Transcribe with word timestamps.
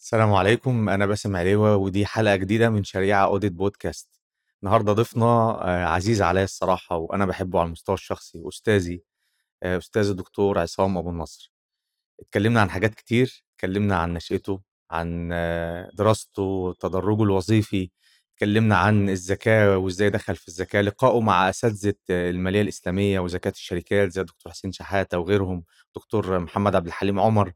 السلام 0.00 0.32
عليكم 0.32 0.88
أنا 0.88 1.06
باسم 1.06 1.36
عليوة 1.36 1.76
ودي 1.76 2.06
حلقة 2.06 2.36
جديدة 2.36 2.70
من 2.70 2.84
شريعة 2.84 3.24
أوديت 3.24 3.52
بودكاست 3.52 4.08
النهاردة 4.62 4.92
ضيفنا 4.92 5.24
آه، 5.26 5.84
عزيز 5.86 6.22
عليا 6.22 6.44
الصراحة 6.44 6.96
وأنا 6.96 7.26
بحبه 7.26 7.58
على 7.60 7.66
المستوى 7.66 7.94
الشخصي 7.94 8.42
أستاذي 8.48 9.02
آه، 9.62 9.78
أستاذ 9.78 10.08
الدكتور 10.10 10.58
عصام 10.58 10.98
أبو 10.98 11.10
النصر. 11.10 11.52
اتكلمنا 12.20 12.60
عن 12.60 12.70
حاجات 12.70 12.94
كتير 12.94 13.44
اتكلمنا 13.56 13.96
عن 13.96 14.14
نشأته 14.14 14.60
عن 14.90 15.30
آه، 15.32 15.90
دراسته 15.94 16.74
تدرجه 16.80 17.22
الوظيفي 17.22 17.90
اتكلمنا 18.34 18.76
عن 18.76 19.08
الزكاة 19.10 19.78
وإزاي 19.78 20.10
دخل 20.10 20.36
في 20.36 20.48
الزكاة 20.48 20.80
لقائه 20.82 21.20
مع 21.20 21.48
أساتذة 21.50 21.94
آه، 22.10 22.30
المالية 22.30 22.62
الإسلامية 22.62 23.20
وزكاة 23.20 23.50
الشركات 23.50 24.12
زي 24.12 24.20
الدكتور 24.20 24.52
حسين 24.52 24.72
شحاتة 24.72 25.18
وغيرهم 25.18 25.64
دكتور 25.96 26.38
محمد 26.38 26.74
عبد 26.76 26.86
الحليم 26.86 27.20
عمر. 27.20 27.52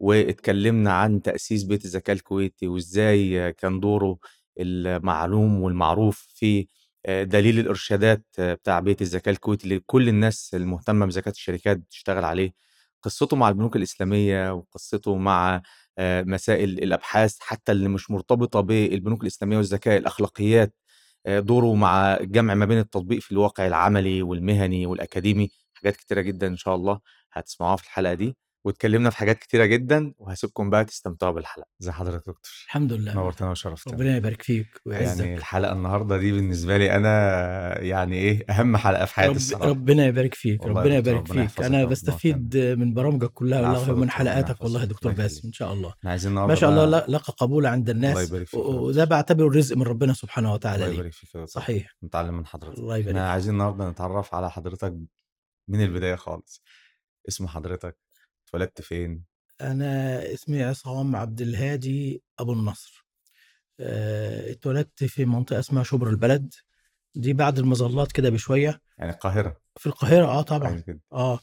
واتكلمنا 0.00 0.92
عن 0.92 1.22
تأسيس 1.22 1.62
بيت 1.64 1.84
الزكاة 1.84 2.12
الكويتي 2.14 2.68
وإزاي 2.68 3.52
كان 3.52 3.80
دوره 3.80 4.18
المعلوم 4.60 5.62
والمعروف 5.62 6.26
في 6.34 6.66
آه، 7.06 7.22
دليل 7.22 7.58
الإرشادات 7.58 8.24
آه، 8.38 8.54
بتاع 8.54 8.80
بيت 8.80 9.02
الزكاة 9.02 9.32
الكويتي 9.32 9.64
اللي 9.64 9.80
كل 9.86 10.08
الناس 10.08 10.50
المهتمة 10.54 11.06
بزكاة 11.06 11.30
الشركات 11.32 11.76
بتشتغل 11.78 12.24
عليه. 12.24 12.52
قصته 13.02 13.36
مع 13.36 13.48
البنوك 13.48 13.76
الإسلامية 13.76 14.52
وقصته 14.54 15.16
مع 15.16 15.62
آه، 15.98 16.22
مسائل 16.22 16.68
الأبحاث 16.70 17.36
حتى 17.40 17.72
اللي 17.72 17.88
مش 17.88 18.10
مرتبطة 18.10 18.60
بالبنوك 18.60 19.22
الإسلامية 19.22 19.56
والزكاة 19.56 19.96
الأخلاقيات 19.98 20.74
دوره 21.28 21.74
مع 21.74 22.14
الجمع 22.16 22.54
ما 22.54 22.64
بين 22.66 22.78
التطبيق 22.78 23.20
في 23.20 23.32
الواقع 23.32 23.66
العملي 23.66 24.22
والمهني 24.22 24.86
والأكاديمي 24.86 25.50
حاجات 25.74 25.96
كتيرة 25.96 26.20
جدا 26.20 26.46
إن 26.46 26.56
شاء 26.56 26.74
الله 26.74 27.00
هتسمعوها 27.32 27.76
في 27.76 27.84
الحلقة 27.84 28.14
دي. 28.14 28.36
واتكلمنا 28.66 29.10
في 29.10 29.16
حاجات 29.16 29.38
كتيرة 29.38 29.64
جدا 29.64 30.14
وهسيبكم 30.18 30.70
بقى 30.70 30.84
تستمتعوا 30.84 31.32
بالحلقة. 31.32 31.68
زي 31.78 31.92
حضرتك 31.92 32.18
دكتور. 32.18 32.52
الحمد 32.66 32.92
لله. 32.92 33.14
نورتنا 33.14 33.50
وشرفتنا. 33.50 33.94
ربنا 33.94 34.16
يبارك 34.16 34.42
فيك 34.42 34.80
ويعزك. 34.86 35.20
يعني 35.20 35.36
الحلقة 35.36 35.72
النهاردة 35.72 36.16
دي 36.16 36.32
بالنسبة 36.32 36.76
لي 36.76 36.96
أنا 36.96 37.80
يعني 37.82 38.16
إيه 38.16 38.44
أهم 38.50 38.76
حلقة 38.76 39.04
في 39.04 39.14
حياتي 39.14 39.30
رب 39.30 39.36
الصراحة. 39.36 39.68
ربنا 39.68 40.06
يبارك 40.06 40.34
فيك 40.34 40.62
ربنا 40.64 40.96
يبارك 40.96 41.30
ربنا 41.30 41.46
فيك. 41.46 41.64
أنا 41.64 41.84
بستفيد 41.84 42.56
من 42.56 42.94
برامجك 42.94 43.30
كلها 43.30 43.60
والله 43.60 43.92
ومن 43.92 44.10
حلقاتك. 44.10 44.62
والله 44.62 44.80
يا 44.80 44.86
دكتور 44.86 45.12
باسم. 45.12 45.48
إن 45.48 45.52
شاء 45.52 45.72
الله. 45.72 45.94
إحنا 45.98 46.10
عايزين 46.10 46.30
النهارده 46.30 46.54
ما 46.54 46.60
شاء 46.60 46.70
الله 46.70 47.06
لقى 47.08 47.32
قبول 47.38 47.66
عند 47.66 47.90
الناس. 47.90 48.32
وده 48.54 49.04
بعتبره 49.04 49.48
رزق 49.56 49.76
من 49.76 49.82
ربنا 49.82 50.12
سبحانه 50.12 50.52
وتعالى 50.52 50.84
الله 50.84 50.94
يبارك 50.94 51.12
فيك. 51.12 51.44
صحيح. 51.44 51.96
نتعلم 52.04 52.34
من 52.34 52.46
حضرتك. 52.46 52.78
الله 52.78 52.96
يبارك 52.96 53.16
إحنا. 53.16 53.30
عايزين 53.30 53.52
النهارده 53.52 53.90
نتعرف 53.90 54.34
على 54.34 54.50
حضرتك 54.50 54.94
من 55.68 55.82
البداية 55.82 56.14
خالص. 56.14 56.62
اسم 57.28 57.46
حضرتك 57.46 58.05
اتولدت 58.48 58.80
فين؟ 58.80 59.24
أنا 59.60 60.22
اسمي 60.32 60.62
عصام 60.62 61.16
عبد 61.16 61.40
الهادي 61.40 62.22
أبو 62.38 62.52
النصر. 62.52 63.06
آه، 63.80 64.50
اتولدت 64.52 65.04
في 65.04 65.24
منطقة 65.24 65.58
اسمها 65.58 65.82
شبرا 65.82 66.10
البلد. 66.10 66.54
دي 67.14 67.32
بعد 67.32 67.58
المظلات 67.58 68.12
كده 68.12 68.30
بشوية. 68.30 68.80
يعني 68.98 69.10
القاهرة. 69.10 69.56
في 69.76 69.86
القاهرة 69.86 70.26
آه 70.26 70.42
طبعا. 70.42 70.82
آه 71.12 71.40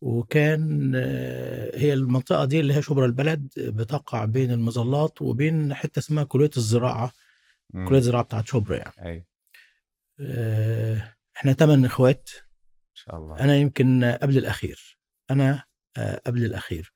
وكان 0.00 0.92
آه، 0.96 1.78
هي 1.78 1.92
المنطقة 1.92 2.44
دي 2.44 2.60
اللي 2.60 2.74
هي 2.74 2.82
شبرا 2.82 3.06
البلد 3.06 3.48
بتقع 3.56 4.24
بين 4.24 4.50
المظلات 4.50 5.22
وبين 5.22 5.74
حتة 5.74 5.98
اسمها 5.98 6.24
كلية 6.24 6.50
الزراعة. 6.56 7.12
مم. 7.70 7.88
كلية 7.88 7.98
الزراعة 7.98 8.24
بتاعت 8.24 8.46
شبرا 8.48 8.76
يعني. 8.76 9.26
آه، 10.20 11.14
إحنا 11.36 11.52
تمن 11.52 11.84
إخوات. 11.84 12.30
ان 12.90 12.94
شاء 12.94 13.16
الله. 13.16 13.40
أنا 13.40 13.56
يمكن 13.56 14.04
قبل 14.04 14.38
الأخير. 14.38 14.98
أنا 15.30 15.64
قبل 16.26 16.44
الأخير. 16.44 16.92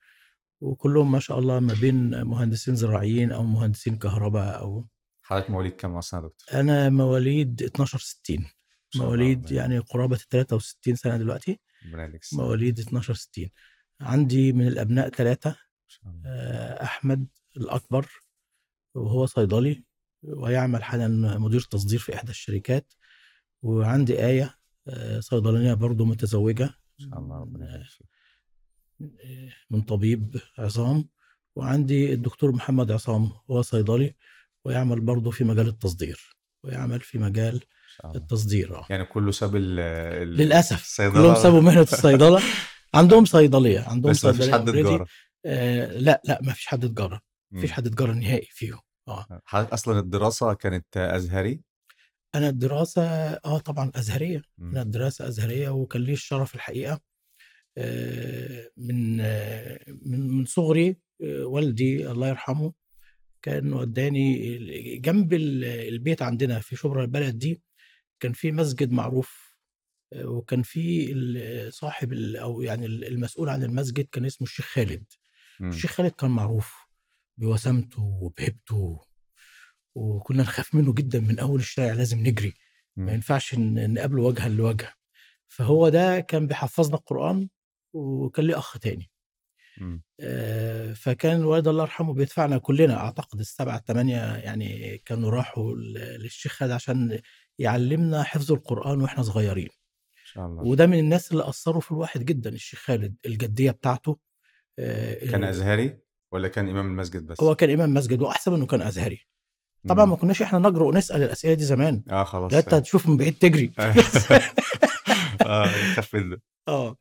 وكلهم 0.61 1.13
ما 1.13 1.19
شاء 1.19 1.39
الله 1.39 1.61
ما 1.61 1.75
بين 1.81 2.23
مهندسين 2.23 2.77
زراعيين 2.77 3.33
أو 3.33 3.43
مهندسين 3.43 3.99
كهرباء 3.99 4.61
أو 4.61 4.87
حضرتك 5.23 5.51
مواليد 5.51 5.73
كام 5.73 5.97
أصلا 5.97 6.21
يا 6.21 6.27
دكتور؟ 6.27 6.61
أنا 6.61 6.89
مواليد 6.89 7.63
12 7.63 7.99
60 7.99 8.39
إن 8.39 8.45
شاء 8.91 9.03
الله، 9.03 9.07
مواليد 9.07 9.51
يعني 9.51 9.79
قرابة 9.79 10.17
63 10.17 10.95
سنة 10.95 11.17
دلوقتي. 11.17 11.61
مواليد 12.39 12.79
12 12.79 13.15
60 13.15 13.51
عندي 14.01 14.53
من 14.53 14.67
الأبناء 14.67 15.09
الله. 16.07 16.25
آه، 16.27 16.83
أحمد 16.83 17.27
الأكبر 17.57 18.09
وهو 18.95 19.27
صيدلي 19.27 19.85
ويعمل 20.23 20.85
حاليا 20.85 21.09
مدير 21.39 21.61
تصدير 21.61 21.99
في 21.99 22.15
إحدى 22.15 22.31
الشركات. 22.31 22.93
وعندي 23.63 24.27
آية 24.27 24.55
آه، 24.89 25.21
صيدلانية 25.21 25.75
برضو 25.75 26.05
متزوجة. 26.05 26.65
ان 26.65 27.11
شاء 27.11 27.19
الله 27.19 27.41
ربنا 27.41 27.69
يبارك 27.69 27.91
فيك. 27.91 28.07
آه، 28.07 28.14
من 29.71 29.81
طبيب 29.83 30.37
عظام 30.59 31.09
وعندي 31.57 32.13
الدكتور 32.13 32.53
محمد 32.53 32.93
عصام 32.93 33.33
هو 33.51 33.63
صيدلي 33.63 34.15
ويعمل 34.65 35.01
برضو 35.01 35.31
في 35.31 35.45
مجال 35.45 35.69
التصدير 35.69 36.37
ويعمل 36.65 37.01
في 37.01 37.19
مجال 37.19 37.61
التصدير 38.15 38.77
آه. 38.79 38.87
يعني 38.91 39.05
كله 39.05 39.31
ساب 39.31 39.57
للأسف 39.57 40.83
الصيدلة 40.83 41.13
كلهم 41.23 41.35
سابوا 41.35 41.61
مهنة 41.61 41.81
الصيدلة 41.83 42.43
عندهم 42.95 43.25
صيدلية 43.25 43.81
عندهم 43.81 44.13
بس 44.13 44.25
ما 44.25 44.33
فيش 44.33 44.41
صيدلية 44.45 44.53
حد. 44.59 44.71
تجارة 44.71 45.07
آه 45.47 45.87
لا 45.99 46.23
لا 46.25 46.39
ما 46.43 46.53
فيش 46.53 46.67
حد 46.67 46.89
تجارة 46.89 47.21
ما 47.51 47.61
فيش. 47.61 47.73
حد 47.73 47.91
تجارة 47.91 48.13
نهائي 48.13 48.49
فيهم 48.51 48.81
آه 49.09 49.27
حضرتك 49.45 49.73
أصلا 49.73 49.99
الدراسة 49.99 50.55
كانت 50.55 50.97
أزهري 50.97 51.61
أنا 52.35 52.49
الدراسة 52.49 53.03
آه 53.33 53.59
طبعا 53.59 53.91
أزهرية. 53.95 54.43
أنا 54.61 54.83
الدراسة 54.83 55.29
أزهرية 55.29 55.69
وكان 55.69 56.03
لي 56.03 56.13
الشرف 56.13 56.55
الحقيقة 56.55 57.01
من 58.77 59.21
آه، 59.21 59.81
من 60.03 60.21
من 60.31 60.45
صغري 60.45 60.97
آه، 61.25 61.45
والدي 61.45 62.11
الله 62.11 62.29
يرحمه 62.29 62.73
كان 63.43 63.73
وداني 63.73 64.59
جنب 64.99 65.33
ال- 65.35 65.65
البيت 65.65 66.23
عندنا 66.23 66.61
في 66.61 66.77
شبرا 66.77 67.03
البلد 67.03 67.39
دي 67.39 67.63
كان 68.21 68.33
في 68.33 68.53
مسجد 68.53 68.93
معروف 68.93 69.55
آه، 70.13 70.27
وكان 70.27 70.63
في 70.63 71.15
صاحب 71.71 72.13
أو 72.13 72.61
يعني 72.63 72.87
ال- 72.87 73.05
المسؤول 73.05 73.49
عن 73.49 73.63
المسجد 73.63 74.07
كان 74.13 74.25
اسمه 74.25 74.47
الشيخ 74.47 74.67
خالد 74.67 75.05
مم. 75.61 75.69
الشيخ 75.69 75.91
خالد 75.91 76.11
كان 76.11 76.31
معروف 76.31 76.75
بوسامته 77.39 78.03
وبهبته 78.03 79.01
وكنا 79.95 80.43
نخاف 80.43 80.75
منه 80.75 80.95
جدا 80.95 81.21
من 81.21 81.39
أول 81.39 81.61
الشارع 81.61 81.93
لازم 81.95 82.19
نجري 82.19 82.55
ما 82.97 83.05
مم. 83.05 83.11
ينفعش 83.15 83.55
نقابله 83.59 84.23
وجها 84.23 84.49
لوجه 84.49 84.95
فهو 85.49 85.89
ده 85.89 86.21
كان 86.21 86.47
بيحفظنا 86.47 86.97
القرآن 86.97 87.49
وكان 87.95 88.45
لي 88.47 88.55
أخ 88.55 88.79
تاني. 88.79 89.11
مم. 89.79 90.03
آه، 90.21 90.93
فكان 90.93 91.41
الوالد 91.41 91.69
الله 91.69 91.83
يرحمه 91.83 92.15
بيدفعنا 92.15 92.59
كلنا 92.59 92.97
أعتقد 92.97 93.41
السبعة 93.41 93.77
الثمانية 93.77 94.37
يعني 94.37 94.99
كانوا 95.05 95.31
راحوا 95.31 95.75
للشيخ 96.19 96.53
خالد 96.53 96.73
عشان 96.73 97.21
يعلمنا 97.59 98.23
حفظ 98.23 98.53
القرآن 98.53 99.01
وإحنا 99.01 99.23
صغيرين. 99.23 99.69
شاء 100.35 100.47
الله. 100.47 100.63
وده 100.63 100.87
من 100.87 100.99
الناس 100.99 101.33
اللي 101.33 101.49
أثروا 101.49 101.81
في 101.81 101.93
الواحد 101.93 102.25
جدا 102.25 102.51
الشيخ 102.51 102.79
خالد 102.79 103.17
الجدية 103.27 103.71
بتاعته. 103.71 104.19
آه، 104.79 105.31
كان 105.31 105.45
أزهري 105.45 105.99
ولا 106.33 106.49
كان 106.49 106.69
إمام 106.69 106.87
المسجد 106.87 107.27
بس؟ 107.27 107.41
هو 107.41 107.55
كان 107.55 107.71
إمام 107.71 107.95
مسجد 107.95 108.23
وأحسب 108.23 108.53
إنه 108.53 108.67
كان 108.67 108.83
أزهري. 108.83 109.21
طبعا 109.89 110.05
مم. 110.05 110.11
ما 110.11 110.17
كناش 110.17 110.43
إحنا 110.43 110.59
نجرؤ 110.59 110.93
نسأل 110.93 111.23
الأسئلة 111.23 111.55
دي 111.55 111.65
زمان. 111.65 112.03
آه 112.11 112.25
خلاص. 112.25 112.53
لا 112.53 112.59
أنت 112.59 112.75
هتشوف 112.75 113.09
من 113.09 113.17
بعيد 113.17 113.35
تجري. 113.35 113.73
آه 113.79 115.65
آه. 116.69 116.97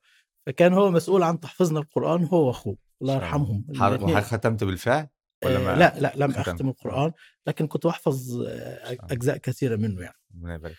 فكان 0.45 0.73
هو 0.73 0.91
مسؤول 0.91 1.23
عن 1.23 1.39
تحفيظنا 1.39 1.79
القرآن 1.79 2.23
هو 2.25 2.47
وأخوه. 2.47 2.77
الله 3.01 3.13
إن. 3.13 3.21
يرحمهم. 3.21 4.21
ختمت 4.21 4.63
بالفعل؟ 4.63 5.07
ولا 5.45 5.55
آه 5.55 5.59
ما 5.59 5.79
لا 5.79 5.99
لا 5.99 6.13
لم 6.15 6.31
ختمت؟ 6.31 6.47
أختم 6.47 6.69
القرآن 6.69 7.11
لكن 7.47 7.67
كنت 7.67 7.87
بحفظ 7.87 8.41
آه،. 8.41 8.97
أجزاء 9.11 9.37
كثيرة 9.37 9.75
منه 9.75 10.01
يعني. 10.01 10.17
ربنا 10.35 10.55
يبارك 10.55 10.75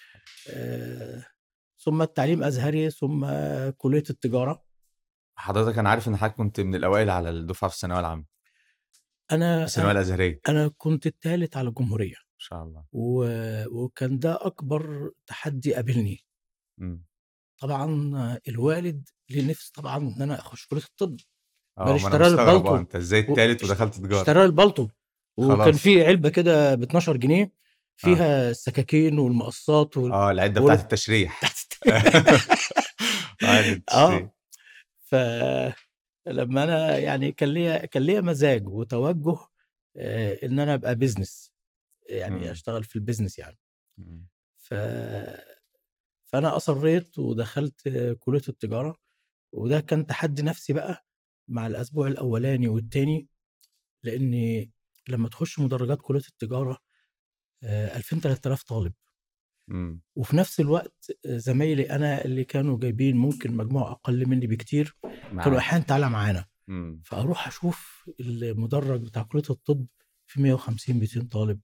آه 0.51 1.27
ثم 1.79 2.03
التعليم 2.03 2.43
أزهري 2.45 2.91
ثم 2.91 3.27
كلية 3.77 4.03
التجارة. 4.11 4.65
حضرتك 5.37 5.79
أنا 5.79 5.91
عارف 5.91 6.09
إن 6.09 6.17
حضرتك 6.17 6.37
كنت 6.37 6.61
من 6.61 6.75
الأوائل 6.75 7.11
على 7.11 7.31
الدفعة 7.31 7.71
في 7.71 7.77
الثانوية 7.77 8.01
العامة. 8.01 8.25
أنا 9.33 9.65
الثانوية 9.65 9.91
أنا, 9.91 10.01
الأزهرية. 10.01 10.41
أنا 10.49 10.71
كنت 10.79 11.07
الثالث 11.07 11.57
على 11.57 11.69
الجمهورية. 11.69 12.17
ان 12.17 12.39
شاء 12.39 12.63
الله. 12.63 12.85
و... 12.93 13.25
وكان 13.85 14.19
ده 14.19 14.39
أكبر 14.47 15.11
تحدي 15.27 15.75
قابلني. 15.75 16.25
مم. 16.79 17.05
طبعا 17.59 18.13
آه، 18.17 18.41
الوالد 18.49 19.09
ليه 19.31 19.51
نفس 19.51 19.71
طبعا 19.71 19.97
إن 19.97 20.23
أنا 20.23 20.39
أخش 20.41 20.67
كلية 20.67 20.83
الطب 20.83 21.17
آه 21.79 21.85
ما 21.85 21.91
أنا 21.91 21.97
اشترى 21.97 22.27
البلطو. 22.27 22.75
آه 22.75 22.79
أنت 22.79 22.97
إزاي 22.97 23.21
التالت 23.21 23.65
ودخلت 23.65 23.95
تجارة 23.95 24.21
اشترى 24.21 24.45
البلطو 24.45 24.89
وكان 25.37 25.59
خلاص. 25.59 25.77
في 25.77 26.05
علبة 26.07 26.29
كده 26.29 26.75
ب 26.75 26.83
12 26.83 27.17
جنيه 27.17 27.53
فيها 27.97 28.51
السكاكين 28.51 29.19
والمقصات 29.19 29.97
وال... 29.97 30.13
آه 30.13 30.31
العدة 30.31 30.61
ولا- 30.61 30.75
بتاعت 30.75 30.85
التشريح 30.93 31.41
عادي 33.43 33.73
التشريح 33.73 34.31
آه 35.13 35.75
فلما 36.27 36.65
أنا 36.65 36.99
يعني 36.99 37.33
كان 37.33 37.49
ليا 37.49 37.87
كان 37.87 38.03
ليا 38.03 38.21
مزاج 38.21 38.69
وتوجه 38.69 39.37
آه، 39.97 40.39
إن 40.43 40.61
أنا 40.61 40.75
أبقى 40.75 40.95
business 40.95 41.53
يعني 42.09 42.37
مم. 42.45 42.51
أشتغل 42.51 42.85
في 42.85 42.97
ال 42.97 43.01
business 43.01 43.39
يعني. 43.39 43.59
ف 44.57 44.75
فأنا 46.35 46.57
أصريت 46.57 47.19
ودخلت 47.19 47.89
كلية 48.21 48.43
التجارة 48.49 48.97
وده 49.53 49.81
كان 49.81 50.07
تحدي 50.07 50.43
نفسي 50.43 50.73
بقى 50.73 51.07
مع 51.49 51.67
الأسبوع 51.67 52.07
الأولاني 52.07 52.69
والتاني 52.69 53.29
لاني 54.03 54.73
لما 55.09 55.29
تخش 55.29 55.59
مدرجات 55.59 55.99
كلية 56.03 56.23
التجارة 56.29 56.79
آه، 57.63 57.97
2000 57.97 58.21
3000 58.21 58.63
طالب. 58.63 58.93
إمم. 59.71 60.01
وفي 60.17 60.37
نفس 60.37 60.61
الوقت 60.61 61.11
آه، 61.27 61.37
زمايلي 61.37 61.91
أنا 61.91 62.25
اللي 62.25 62.45
كانوا 62.45 62.79
جايبين 62.79 63.17
ممكن 63.17 63.57
مجموع 63.57 63.91
أقل 63.91 64.29
مني 64.29 64.47
بكتير 64.47 64.97
كانوا 65.45 65.59
أحيانا 65.59 65.85
تعالى 65.85 66.11
معانا. 66.11 66.45
إمم. 66.69 67.03
فأروح 67.05 67.47
أشوف 67.49 68.11
المدرج 68.21 69.03
بتاع 69.03 69.23
كلية 69.23 69.51
الطب 69.51 69.87
في 70.27 70.43
150 70.43 70.97
200 70.97 71.29
طالب. 71.29 71.61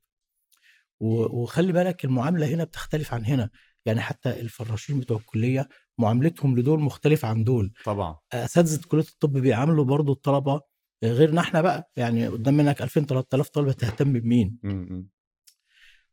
وخلي 1.01 1.73
بالك 1.73 2.05
المعاملة 2.05 2.47
هنا 2.47 2.65
بتختلف 2.65 3.15
عن 3.15 3.25
هنا. 3.25 3.51
يعني 3.87 4.01
حتى 4.01 4.41
الفراشين 4.41 5.01
بتوع 5.01 5.17
الكلية 5.17 5.69
معاملتهم 5.99 6.59
لدول 6.59 6.81
مختلفة 6.81 7.29
عن 7.29 7.45
دول 7.45 7.73
طبعا 7.85 8.17
أساتذة 8.33 8.81
كلية 8.89 9.03
الطب 9.03 9.33
بيعاملوا 9.33 9.85
برضو 9.85 10.13
الطلبة 10.13 10.61
غيرنا 11.05 11.41
إحنا 11.41 11.61
بقى 11.63 11.91
يعني 11.97 12.29
قدام 12.29 12.57
منك 12.57 12.83
2000 12.83 13.07
3000 13.07 13.49
طالب 13.49 13.73
تهتم 13.73 14.13
بمين 14.13 14.59
امم 14.65 15.09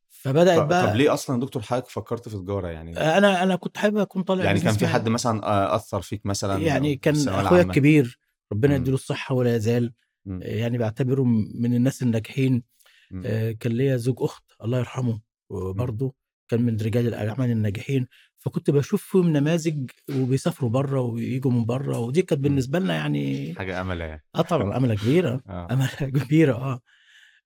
فبدأت 0.09 0.59
طب, 0.59 0.67
بقى 0.67 0.87
طب 0.87 0.95
ليه 0.95 1.13
أصلا 1.13 1.39
دكتور 1.39 1.61
حضرتك 1.61 1.89
فكرت 1.89 2.29
في 2.29 2.35
تجارة 2.37 2.67
يعني 2.67 2.97
أنا 2.97 3.43
أنا 3.43 3.55
كنت 3.55 3.77
حابب 3.77 3.97
أكون 3.97 4.23
طالع 4.23 4.43
يعني 4.43 4.59
كان 4.59 4.73
في. 4.73 4.87
حد 4.87 5.09
مثلا 5.09 5.43
آه، 5.47 5.75
أثر 5.75 6.01
فيك 6.01 6.25
مثلا 6.25 6.57
يعني 6.63 6.95
كان 6.95 7.27
أخويا 7.27 7.61
الكبير 7.61 8.19
ربنا 8.51 8.75
مم. 8.75 8.81
يديله 8.81 8.95
الصحة 8.95 9.35
ولا 9.35 9.55
يزال 9.55 9.93
مم. 10.25 10.39
يعني 10.43 10.77
بعتبره 10.77 11.23
من 11.55 11.73
الناس 11.73 12.03
الناجحين 12.03 12.63
مم. 13.11 13.23
آه، 13.25 13.51
كان 13.51 13.71
ليا 13.71 13.97
زوج 13.97 14.15
أخت 14.19 14.43
الله 14.63 14.77
يرحمه 14.77 15.21
وبرضه 15.49 16.13
كان 16.47 16.61
من 16.61 16.77
رجال 16.77 17.07
الأعمال 17.07 17.51
الناجحين 17.51 18.07
فكنت 18.38 18.69
بشوف 18.71 19.03
فيهم 19.03 19.29
نماذج 19.29 19.89
وبيسافروا 20.15 20.69
بره 20.69 21.01
ويجوا 21.01 21.51
من 21.51 21.65
بره 21.65 21.99
ودي 21.99 22.21
كانت 22.21 22.41
بالنسبة 22.41 22.79
لنا 22.79 22.94
يعني 22.95 23.55
حاجة 23.55 23.81
امل 23.81 24.01
يعني. 24.01 24.23
آه 24.35 24.41
طبعا 24.41 24.77
أملة 24.77 24.95
كبيرة 24.95 25.41
آه. 25.49 25.67
أملة 25.71 25.88
كبيرة 26.25 26.53
آه. 26.55 26.81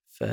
ف... 0.10 0.24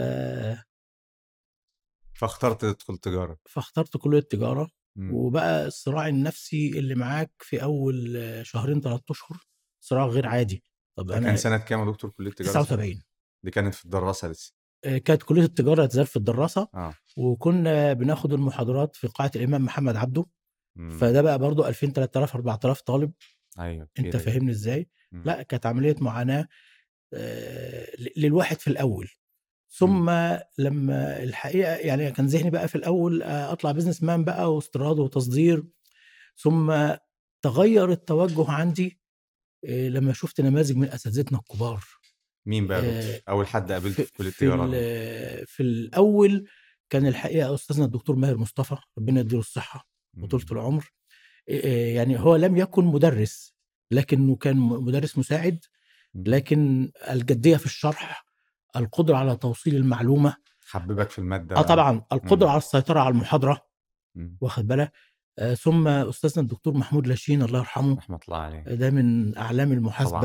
فاخترت 2.14 2.64
تدخل 2.64 2.96
تجارة. 2.98 3.36
فاخترت 3.48 3.96
كلية 3.96 4.18
التجاره 4.18 4.70
مم. 4.96 5.14
وبقى 5.14 5.66
الصراع 5.66 6.08
النفسي 6.08 6.78
اللي 6.78 6.94
معاك 6.94 7.30
في 7.38 7.62
أول 7.62 8.16
آه، 8.16 8.42
شهرين 8.42 8.80
ثلاث 8.80 9.00
أشهر 9.10 9.38
صراع 9.80 10.06
غير 10.06 10.26
عادي. 10.26 10.64
طب 10.98 11.10
أنا 11.10 11.26
كان 11.26 11.36
سنة 11.36 11.56
كام 11.56 11.80
يا 11.80 11.84
دكتور 11.92 12.10
كلية 12.10 12.30
التجاره 12.30 12.50
79 12.52 13.02
دي 13.44 13.50
كانت 13.50 13.74
في 13.74 13.84
الدراسة 13.84 14.28
لسه. 14.28 14.54
آه، 14.84 14.98
كانت 14.98 15.22
كلية 15.22 15.42
التجارة 15.42 15.86
تزال 15.86 16.06
في 16.06 16.16
الدراسة. 16.16 16.68
آه. 16.74 16.94
وكنا 17.18 17.92
بناخد 17.92 18.32
المحاضرات 18.32 18.96
في 18.96 19.06
قاعة 19.06 19.30
الإمام 19.36 19.64
محمد 19.64 19.96
عبده 19.96 20.26
مم. 20.76 20.98
فده 20.98 21.22
بقى 21.22 21.38
برضو 21.38 21.66
2000 21.66 21.86
3000 21.92 22.34
4000 22.36 22.80
طالب. 22.80 23.12
أيوه 23.58 23.88
أنت 23.98 24.16
فاهمني 24.16 24.50
إزاي؟ 24.50 24.88
مم. 25.12 25.22
لأ 25.26 25.42
كانت 25.42 25.66
عملية 25.66 25.96
معاناة 26.00 26.48
آه، 27.14 27.86
للواحد 28.16 28.60
في 28.60 28.68
الأول. 28.68 29.08
ثم 29.70 30.10
لما 30.58 31.22
الحقيقة 31.22 31.74
يعني 31.76 32.10
كان 32.12 32.26
ذهني 32.26 32.50
بقى 32.50 32.68
في 32.68 32.74
الأول 32.74 33.22
آه، 33.22 33.52
أطلع 33.52 33.72
بزنس 33.72 34.02
مان 34.02 34.24
بقى 34.24 34.54
واستيراد 34.54 34.98
وتصدير. 34.98 35.64
ثم 36.36 36.88
تغير 37.42 37.90
التوجه 37.92 38.50
عندي 38.50 39.00
آه، 39.68 39.88
لما 39.88 40.12
شفت 40.12 40.40
نماذج 40.40 40.76
من 40.76 40.88
أساتذتنا 40.88 41.38
الكبار. 41.38 41.84
مين 42.46 42.66
بقى 42.66 42.80
آه، 42.80 43.20
أول 43.28 43.46
حد 43.46 43.72
قابلته 43.72 44.02
في 44.04 44.12
كلية 44.12 44.30
في, 44.30 44.42
التجاره 44.44 44.70
ال- 44.72 45.46
في 45.46 45.62
الأول 45.62 46.48
كان 46.90 47.06
الحقيقة 47.06 47.54
أستاذنا 47.54 47.84
الدكتور 47.84 48.16
ماهر 48.16 48.36
مصطفى 48.36 48.76
ربنا 48.98 49.20
يديله 49.20 49.40
الصحة. 49.40 49.88
وطولة 50.22 50.44
العمر 50.52 50.92
آه، 51.48 51.94
يعني 51.94 52.20
هو 52.20 52.36
لم 52.36 52.56
يكن 52.56 52.84
مدرس 52.84 53.54
لكنه 53.90 54.36
كان 54.36 54.56
مدرس 54.56 55.18
مساعد 55.18 55.64
مم. 56.14 56.24
لكن 56.26 56.90
الجدية 57.10 57.56
في 57.56 57.66
الشرح 57.66 58.24
القدرة 58.76 59.16
على 59.16 59.36
توصيل 59.36 59.76
المعلومة 59.76 60.36
حببك 60.66 61.10
في 61.10 61.18
المادة 61.18 61.56
آه 61.56 61.62
طبعا 61.62 62.02
القدرة 62.12 62.46
مم. 62.46 62.50
على 62.52 62.58
السيطرة 62.58 63.00
على 63.00 63.08
المحاضرة 63.12 63.60
مم. 64.14 64.36
واخد 64.40 64.66
بالك 64.66 64.92
آه 65.38 65.54
ثم 65.54 65.88
أستاذنا 65.88 66.42
الدكتور 66.42 66.74
محمود 66.74 67.06
لاشين 67.06 67.42
الله 67.42 67.58
يرحمه 67.58 67.96
رحمة 67.96 68.20
الله 68.28 68.38
عليه 68.38 68.60
ده 68.62 68.90
من 68.90 69.36
أعلام 69.36 69.72
المحاسبة. 69.72 70.18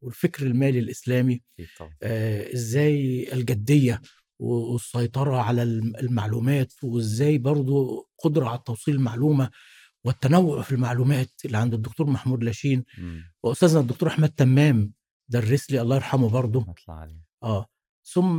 والفكر 0.00 0.46
المالي 0.46 0.78
الإسلامي 0.78 1.42
آه 2.02 2.52
إزاي 2.54 3.28
الجدية 3.32 4.00
والسيطرة 4.38 5.36
على 5.36 5.62
الم- 5.62 5.96
المعلومات 5.96 6.72
وإزاي 6.82 7.38
برضو 7.38 8.08
قدرة 8.18 8.48
على 8.48 8.60
توصيل 8.66 8.94
المعلومة 8.94 9.50
والتنوع 10.04 10.62
في 10.62 10.72
المعلومات 10.72 11.30
اللي 11.44 11.58
عند 11.58 11.74
الدكتور 11.74 12.06
محمود 12.10 12.44
لاشين 12.44 12.84
مم. 12.98 13.22
وأستاذنا 13.42 13.80
الدكتور 13.80 14.08
أحمد 14.08 14.28
تمام 14.28 14.92
درس 15.28 15.70
لي 15.70 15.80
الله 15.80 15.96
يرحمه 15.96 16.28
برضه 16.28 16.60
آه 17.42 17.66
ثم 18.04 18.36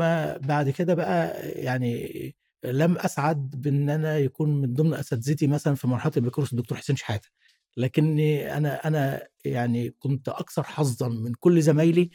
بعد 0.47 0.69
كده 0.69 0.93
بقى 0.93 1.39
يعني 1.51 2.35
لم 2.63 2.97
أسعد 2.97 3.49
بإن 3.49 3.89
أنا 3.89 4.17
يكون 4.17 4.61
من 4.61 4.73
ضمن 4.73 4.93
أساتذتي 4.93 5.47
مثلا 5.47 5.75
في 5.75 5.87
مرحلة 5.87 6.11
البكالوريوس 6.17 6.53
الدكتور 6.53 6.77
حسين 6.77 6.95
شحاتة. 6.95 7.29
لكني 7.77 8.57
أنا 8.57 8.87
أنا 8.87 9.27
يعني 9.45 9.89
كنت 9.89 10.29
أكثر 10.29 10.63
حظا 10.63 11.07
من 11.09 11.33
كل 11.33 11.61
زمايلي 11.61 12.09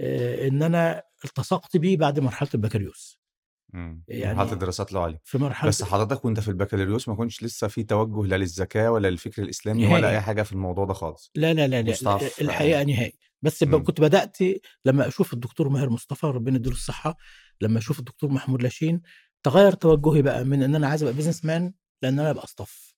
آه، 0.00 0.48
إن 0.48 0.62
أنا 0.62 1.02
التصقت 1.24 1.76
بيه 1.76 1.96
بعد 1.96 2.20
مرحلة 2.20 2.48
البكالوريوس. 2.54 3.20
مم. 3.72 4.04
يعني 4.08 4.38
مرحله 4.38 4.52
الدراسات 4.52 4.92
العليا 4.92 5.18
في 5.24 5.38
مرحلة 5.38 5.68
بس 5.68 5.82
حضرتك 5.82 6.24
وأنت 6.24 6.40
في 6.40 6.48
البكالوريوس 6.48 7.08
ما 7.08 7.14
كنتش 7.14 7.42
لسه 7.42 7.68
في 7.68 7.82
توجه 7.82 8.28
لا 8.28 8.36
للزكاه 8.36 8.90
ولا 8.90 9.08
للفكر 9.10 9.42
الإسلامي 9.42 9.82
نهائي. 9.82 9.94
ولا 9.94 10.10
أي 10.10 10.20
حاجة 10.20 10.42
في 10.42 10.52
الموضوع 10.52 10.84
ده 10.84 10.94
خالص. 10.94 11.30
لا 11.34 11.54
لا 11.54 11.68
لا, 11.68 11.82
لا 11.82 12.20
الحقيقة 12.40 12.82
نهائي. 12.82 13.18
بس 13.42 13.62
مم. 13.62 13.82
كنت 13.84 14.00
بدأت 14.00 14.38
لما 14.84 15.08
أشوف 15.08 15.32
الدكتور 15.32 15.68
ماهر 15.68 15.90
مصطفى 15.90 16.26
ربنا 16.26 16.56
يديله 16.56 16.76
الصحة 16.76 17.16
لما 17.60 17.78
أشوف 17.78 17.98
الدكتور 17.98 18.30
محمود 18.30 18.62
لاشين 18.62 19.02
تغير 19.42 19.72
توجهي 19.72 20.22
بقى 20.22 20.44
من 20.44 20.62
إن 20.62 20.74
أنا 20.74 20.88
عايز 20.88 21.02
أبقى 21.02 21.14
business 21.14 21.44
man 21.44 21.72
لأن 22.02 22.18
أنا 22.18 22.30
أبقى 22.30 22.44
staff 22.44 22.94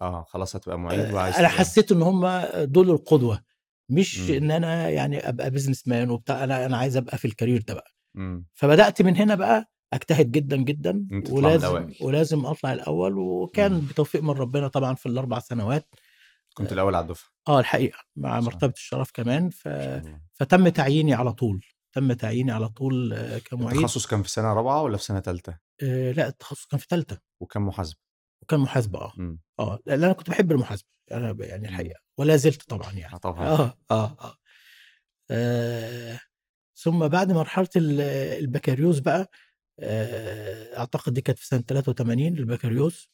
آه 0.00 0.24
خلاص 0.28 0.56
هتبقى 0.56 0.78
معيد 0.78 1.14
وعايز 1.14 1.36
أنا 1.36 1.48
حسيت 1.48 1.92
إن 1.92 2.02
هم 2.02 2.26
دول 2.64 2.90
القدوة. 2.90 3.53
مش 3.88 4.20
مم. 4.20 4.36
إن 4.36 4.50
أنا 4.50 4.90
يعني 4.90 5.28
أبقى 5.28 5.50
business 5.50 5.88
man 5.88 6.10
وبتاع 6.10 6.44
أنا 6.44 6.66
أنا 6.66 6.76
عايز 6.76 6.96
أبقى 6.96 7.18
في 7.18 7.24
ال 7.24 7.29
career 7.29 7.62
ده 7.62 7.74
بقى 7.74 7.90
مم. 8.14 8.46
فبدأت 8.54 9.02
من 9.02 9.16
هنا 9.16 9.34
بقى 9.34 9.70
أجتهد 9.92 10.30
جدا 10.30 10.56
جدا 10.56 11.06
ولازم. 11.30 11.92
ولازم 12.00 12.46
أطلع 12.46 12.72
الأول 12.72 13.18
وكان 13.18 13.72
مم. 13.72 13.80
بتوفيق 13.80 14.22
من 14.22 14.30
ربنا 14.30 14.68
طبعا 14.68 14.94
في 14.94 15.06
الأربع 15.06 15.38
سنوات 15.38 15.94
كنت 16.54 16.72
الأول 16.72 16.94
على 16.94 17.02
الدفعة 17.02 17.28
آه 17.48 17.60
الحقيقة 17.60 17.98
مع 18.16 18.40
صح. 18.40 18.46
مرتبة 18.46 18.72
الشرف 18.76 19.10
كمان 19.14 19.50
ف... 19.50 19.68
فتم 20.32 20.68
تعييني 20.68 21.14
على 21.14 21.32
طول 21.32 21.64
تم 21.92 22.12
تعييني 22.12 22.52
على 22.52 22.68
طول 22.68 23.12
آه، 23.12 23.38
كمعيد 23.38 23.76
التخصص 23.76 24.06
كان 24.06 24.22
في 24.22 24.30
سنة 24.30 24.52
رابعة 24.52 24.82
ولا 24.82 24.96
في 24.96 25.04
سنة 25.04 25.20
ثالثه 25.20 25.58
آه 25.82 26.12
لا 26.12 26.28
التخصص 26.28 26.66
كان 26.66 26.80
في 26.80 26.86
ثالثه 26.90 27.20
وكان 27.40 27.62
محاسبه 27.62 27.98
وكان 28.42 28.60
محاسبه 28.60 28.98
آه. 28.98 29.36
آه 29.58 29.78
لأن 29.86 30.04
أنا 30.04 30.12
كنت 30.12 30.30
بحب 30.30 30.52
المحاسبة 30.52 30.88
أنا 31.12 31.36
يعني 31.40 31.68
الحقيقة 31.68 32.00
ولا 32.18 32.36
زلت 32.36 32.62
طبعا 32.70 32.92
يعني. 32.92 33.14
آه 33.14 33.18
طبعا. 33.18 33.46
آه, 33.46 33.78
آه, 33.90 34.16
آه, 34.20 34.34
آه 35.30 36.20
ثم 36.76 37.08
بعد 37.08 37.32
مرحلة 37.32 37.68
ال- 37.76 38.00
البكالوريوس 38.44 38.98
بقى 38.98 39.30
آه 39.80 40.78
أعتقد 40.78 41.12
دي 41.14 41.20
كانت 41.20 41.38
في 41.38 41.46
سنة 41.46 41.60
83 41.60 42.38
البكالوريوس. 42.38 43.08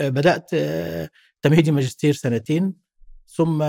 آه، 0.00 0.08
بدأت 0.08 0.50
آه 0.54 1.10
تمهيدي 1.42 1.70
ماجستير 1.72 2.12
سنتين 2.14 2.74
ثم 3.26 3.64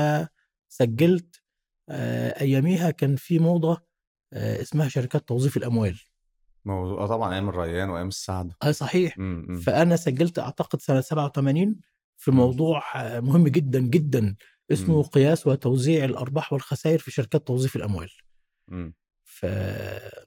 سجلت 0.69 1.41
آه 1.89 2.41
أياميها 2.41 2.91
كان 2.91 3.15
في 3.15 3.39
موضة 3.39 3.85
آه 4.33 4.61
اسمها 4.61 4.87
شركات 4.87 5.27
توظيف 5.27 5.57
الأموال. 5.57 5.99
موضوع 6.65 7.07
طبعا 7.07 7.33
أيام 7.33 7.49
الريان 7.49 7.89
وأيام 7.89 8.07
السعد. 8.07 8.51
آه 8.63 8.71
صحيح. 8.71 9.17
مم. 9.17 9.59
فأنا 9.65 9.95
سجلت 9.95 10.39
أعتقد 10.39 10.81
سنة 10.81 11.01
87 11.01 11.79
في. 12.17 12.31
موضوع 12.31 12.83
مهم 13.19 13.47
جدا 13.47 13.79
جدا 13.79 14.35
اسمه. 14.71 15.03
قياس 15.03 15.47
وتوزيع 15.47 16.05
الأرباح 16.05 16.53
والخسائر 16.53 16.99
في 16.99 17.11
شركات 17.11 17.47
توظيف 17.47 17.75
الأموال. 17.75 18.09
فالقانون 19.23 20.25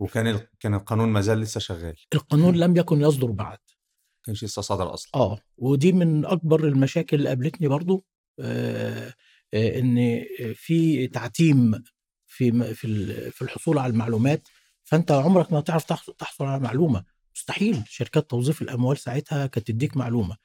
وكان 0.00 0.26
ال... 0.26 0.48
كان 0.60 0.74
القانون 0.74 1.08
ما 1.08 1.20
زال 1.20 1.40
لسه 1.40 1.60
شغال. 1.60 1.96
لم 2.32 2.76
يكن 2.76 3.00
يصدر 3.00 3.30
بعد. 3.30 3.58
ما 3.58 4.22
كانش 4.24 4.44
لسه 4.44 4.62
صدر 4.62 4.94
أصلا. 4.94 5.10
آه. 5.14 5.38
ودي 5.56 5.92
من 5.92 6.24
أكبر 6.24 6.64
المشاكل 6.64 7.16
اللي 7.16 7.28
قابلتني 7.28 7.68
برضو 7.68 8.04
آه 8.40 9.14
آه 9.54 9.78
إن 9.78 10.24
في 10.54 11.06
تعتيم 11.08 11.82
في 12.26 12.50
م- 12.50 12.72
في 12.72 12.86
ال- 12.86 13.32
في 13.32 13.42
الحصول 13.42 13.78
على 13.78 13.90
المعلومات. 13.92 14.48
فأنت 14.84 15.12
عمرك 15.12 15.52
ما 15.52 15.60
تعرف 15.60 15.84
تحص- 15.84 16.10
تحصل 16.18 16.44
على 16.44 16.62
معلومة. 16.62 17.04
مستحيل. 17.36 17.82
شركات 17.88 18.30
توظيف 18.30 18.62
الأموال 18.62 18.98
ساعتها 18.98 19.46
كانت 19.46 19.66
تديك 19.66 19.96
معلومة. 19.96 20.36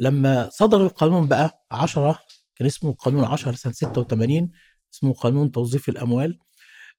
لما 0.00 0.48
صدر 0.52 0.82
القانون 0.86 1.28
بقى 1.28 1.64
10 1.70 2.18
كان 2.56 2.66
اسمه 2.66 2.92
قانون 2.92 3.24
10 3.24 3.52
سنة 3.52 3.72
86 3.72 4.50
اسمه 4.94 5.12
قانون 5.12 5.52
توظيف 5.52 5.88
الأموال 5.88 6.38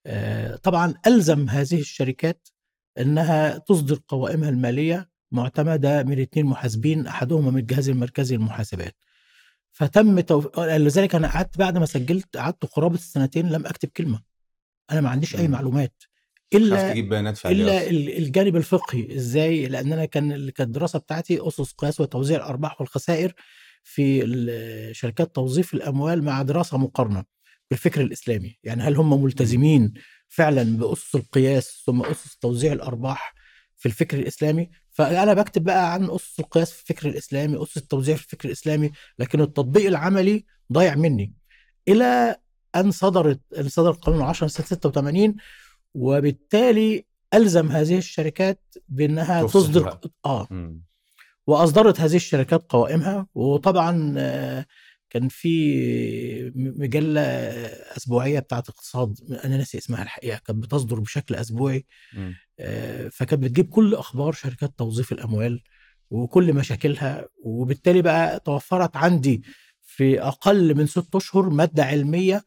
آه، 0.06 0.56
طبعا 0.56 0.94
ألزم 1.08 1.50
هذه 1.50 1.80
الشركات 1.80 2.48
إنها 3.00 3.58
تصدر 3.58 4.00
قوائمها 4.08 4.50
المالية 4.50 5.10
معتمدة 5.32 6.04
من 6.04 6.22
اثنين 6.22 6.46
محاسبين 6.46 7.08
احدهما 7.08 7.52
من 7.52 7.58
الجهاز 7.58 7.90
المركزي 7.90 8.36
للمحاسبات. 8.36 8.96
فتم 9.72 10.20
توف... 10.20 10.60
لذلك 10.60 11.16
أنا 11.16 11.28
قعدت 11.28 11.58
بعد 11.58 11.78
ما 11.78 11.86
سجلت 11.86 12.38
قعدت 12.38 12.66
قرابة 12.66 12.96
السنتين 12.96 13.50
لم 13.50 13.66
أكتب 13.66 13.90
كلمة. 13.90 14.22
أنا 14.92 15.02
ما 15.02 15.10
عنديش 15.10 15.36
أي. 15.36 15.48
معلومات. 15.48 16.04
إلا 16.54 16.92
تجيب 16.92 17.10
بيانات 17.10 17.38
فعليه 17.38 17.90
إلا 17.90 18.18
الجانب 18.18 18.56
الفقهي. 18.56 19.16
إزاي؟ 19.16 19.66
لأن 19.66 19.94
أنا 19.94 20.06
كان 20.06 20.30
كانت 20.50 20.62
الدراسة 20.62 21.00
بتاعتي 21.00 21.48
أسس 21.48 21.72
قياس 21.72 22.00
وتوزيع 22.00 22.38
الأرباح 22.38 22.82
والخسائر 22.82 23.34
في 23.84 24.92
شركات 24.94 25.36
توظيف 25.36 25.74
الأموال 25.74 26.24
مع 26.24 26.42
دراسة 26.42 26.78
مقارنة 26.78 27.24
بالفكر 27.70 28.02
الإسلامي. 28.02 28.58
يعني 28.64 28.84
هل 28.84 28.96
هم 28.96 29.24
ملتزمين 29.24 29.94
فعلا 30.28 30.78
بأسس 30.78 31.16
القياس 31.16 31.84
ثم 31.86 32.02
أسس 32.02 32.38
توزيع 32.38 32.74
الأرباح 32.74 33.34
في 33.78 33.86
الفكر 33.86 34.20
الإسلامي؟ 34.20 34.70
فأنا 34.92 35.34
بكتب 35.34 35.64
بقى 35.64 35.94
عن 35.94 36.10
أسس 36.10 36.40
القياس 36.40 36.72
في 36.72 36.82
الفكر 36.82 37.10
الإسلامي 37.10 37.64
أسس 37.64 37.78
التوزيع 37.78 38.16
في 38.16 38.24
الفكر 38.24 38.48
الإسلامي 38.48 38.92
لكن 39.20 39.42
التطبيق 39.42 39.88
العملي 39.88 40.46
ضايع 40.74 40.96
مني. 40.96 41.34
إلى 41.88 42.36
أن 42.76 42.92
صدرت 42.92 43.40
صدر 43.68 43.92
قانون 43.92 44.22
10 44.22 44.48
سنه 44.48 44.66
86 44.66 45.36
وبالتالي 45.94 47.06
ألزم 47.34 47.72
هذه 47.72 47.98
الشركات 47.98 48.62
بأنها 48.90 49.44
تصدر. 49.44 50.00
آه 50.26 50.48
مم. 50.52 50.84
وأصدرت 51.48 52.00
هذه 52.00 52.16
الشركات 52.16 52.64
قوائمها 52.72 53.28
وطبعا 53.36 54.14
آه، 54.18 54.66
كان 55.10 55.28
في 55.28 56.52
مجلة 56.56 57.22
أسبوعية 57.98 58.40
بتاعت 58.40 58.70
اقتصاد 58.70 59.18
أنا 59.46 59.58
ناسي 59.58 59.78
اسمها 59.78 60.04
الحقيقة 60.04 60.38
كانت 60.46 60.64
بتصدر 60.64 61.00
بشكل 61.00 61.36
أسبوعي 61.36 61.86
مم. 62.14 62.36
آه، 62.60 63.08
فكانت 63.08 63.44
بتجيب 63.44 63.70
كل 63.70 63.96
أخبار 63.96 64.32
شركات 64.34 64.74
توظيف 64.78 65.12
الأموال 65.12 65.64
وكل 66.10 66.54
مشاكلها 66.54 67.28
وبالتالي 67.44 68.02
بقى 68.02 68.40
توفرت 68.40 68.96
عندي 68.98 69.44
في 69.82 70.22
أقل 70.22 70.76
من 70.76 70.86
ست 70.88 71.16
أشهر 71.16 71.50
مادة 71.50 71.84
علمية 71.84 72.44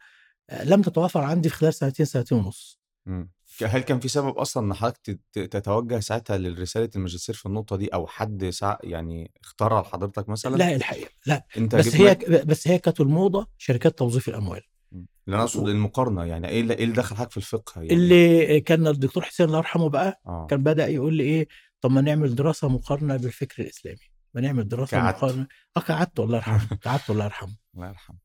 آه، 0.51 0.65
لم 0.65 0.83
تتوفر 0.83 1.21
عندي 1.21 1.49
في 1.49 1.55
خلال 1.57 1.75
سنتين 1.75 2.07
سنتين 2.07 2.39
ونص 2.39 2.81
مم. 3.07 3.31
هل 3.63 3.81
كان 3.81 4.01
في 4.01 4.09
سبب 4.09 4.39
أصلا 4.39 4.67
إن 4.67 4.75
حضرتك 4.75 5.01
تت- 5.33 5.39
تتوجه 5.39 6.01
ساعتها 6.01 6.39
لرسالة 6.39 6.91
الماجستير 6.97 7.35
في 7.35 7.47
النقطة 7.47 7.77
دي 7.77 7.89
أو 7.89 8.07
حد 8.07 8.49
سع... 8.51 8.77
يعني 8.83 9.31
اختارها 9.43 9.83
لحضرتك 9.83 10.29
مثلا؟ 10.29 10.57
لا 10.57 10.75
الحقيقة 10.77 11.11
لا. 11.27 11.47
أنت 11.57 11.75
بس 11.75 11.97
هي 11.97 12.11
مك- 12.11 12.31
بس 12.47 12.69
هي 12.69 12.79
كانت 12.79 13.01
الموضة 13.01 13.47
شركات 13.59 13.99
توظيف 13.99 14.29
الأموال. 14.29 14.61
اللي 14.93 15.37
أنا 15.37 15.43
أقصد 15.43 15.69
المقارنة 15.69 16.25
يعني 16.25 16.49
إيه 16.49 16.61
اللي, 16.61 16.75
إيه 16.75 16.85
اللي 16.85 16.95
دخل 16.95 17.17
حضرتك 17.17 17.31
في 17.31 17.37
الفقه 17.37 17.83
يعني؟ 17.83 17.95
اللي 17.95 18.61
كان 18.61 18.87
الدكتور 18.87 19.23
حسين 19.23 19.47
الله 19.47 19.59
يرحمه 19.59 19.89
بقى 19.89 20.21
آه. 20.27 20.47
كان 20.51 20.63
بدأ 20.63 20.87
يقول 20.87 21.15
لي 21.15 21.23
إيه 21.25 21.49
طب 21.81 21.91
ما 21.91 22.01
نعمل 22.01 22.35
دراسة 22.35 22.69
مقارنة 22.69 23.17
بالفكر 23.17 23.63
الإسلامي. 23.63 23.99
ما 24.35 24.41
نعمل 24.41 24.69
دراسة 24.69 24.99
قعدت. 24.99 25.17
مقارنة. 25.17 25.47
آه 25.77 25.81
قعدت 25.81 26.21
الله 26.21 26.37
يرحمه 26.37 26.79
قعدت 26.85 27.11
الله 27.11 27.25
يرحمه. 27.25 27.57
الله 27.75 27.89
يرحمه. 27.89 28.17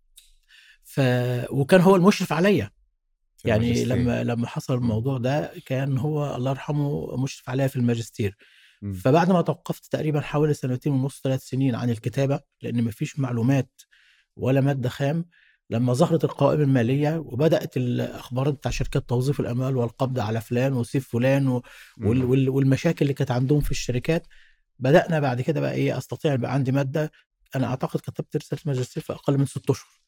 ف 0.84 1.02
وكان 1.52 1.82
هو 1.82 1.96
المشرف 1.96 2.34
عليا. 2.34 2.72
يعني. 3.46 3.74
لما 3.86 4.24
لما 4.24 4.48
حصل 4.48 4.74
الموضوع 4.76 5.18
ده 5.18 5.52
كان 5.66 5.98
هو 5.98 6.36
الله 6.36 6.52
يرحمه 6.52 7.16
مشرف 7.18 7.50
عليا 7.50 7.68
في 7.68 7.76
الماجستير 7.76 8.36
مم. 8.82 8.94
فبعد 8.94 9.32
ما 9.32 9.42
توقفت 9.42 9.86
تقريبا 9.92 10.22
حوالي 10.22 10.54
سنتين 10.54 10.92
ونص 10.94 11.22
ثلاث 11.24 11.42
سنين 11.44 11.76
عن 11.76 11.90
الكتابة 11.90 12.40
لأن 12.62 12.84
مفيش 12.84 13.20
معلومات 13.20 13.82
ولا 14.36 14.62
مادة 14.62 14.90
خام 14.90 15.26
لما 15.70 15.94
ظهرت 15.94 16.24
القوائم 16.24 16.62
المالية 16.62 17.18
وبدأت 17.18 17.78
الأخبار 17.78 18.50
بتاع 18.50 18.72
شركات 18.72 19.10
توظيف 19.10 19.40
الأموال 19.40 19.78
والقبض 19.78 20.20
على 20.20 20.42
فلان 20.42 20.74
وسيف 20.74 21.08
فلان 21.10 21.48
و-. 21.48 21.62
وال- 21.98 22.50
والمشاكل 22.50 23.02
اللي 23.06 23.14
كانت 23.14 23.32
عندهم 23.32 23.60
في 23.62 23.72
الشركات 23.72 24.28
بدأنا 24.80 25.20
بعد 25.20 25.42
كده 25.42 25.62
بقى 25.62 25.74
إيه 25.74 25.98
أستطيع 25.98 26.34
يبقى 26.34 26.54
عندي 26.54 26.72
مادة 26.72 27.12
أنا 27.56 27.68
أعتقد 27.68 28.00
كتبت 28.00 28.36
رسالة 28.36 28.62
ماجستير 28.66 29.04
في 29.04 29.14
أقل 29.14 29.38
من 29.38 29.46
ست 29.46 29.70
أشهر 29.70 29.99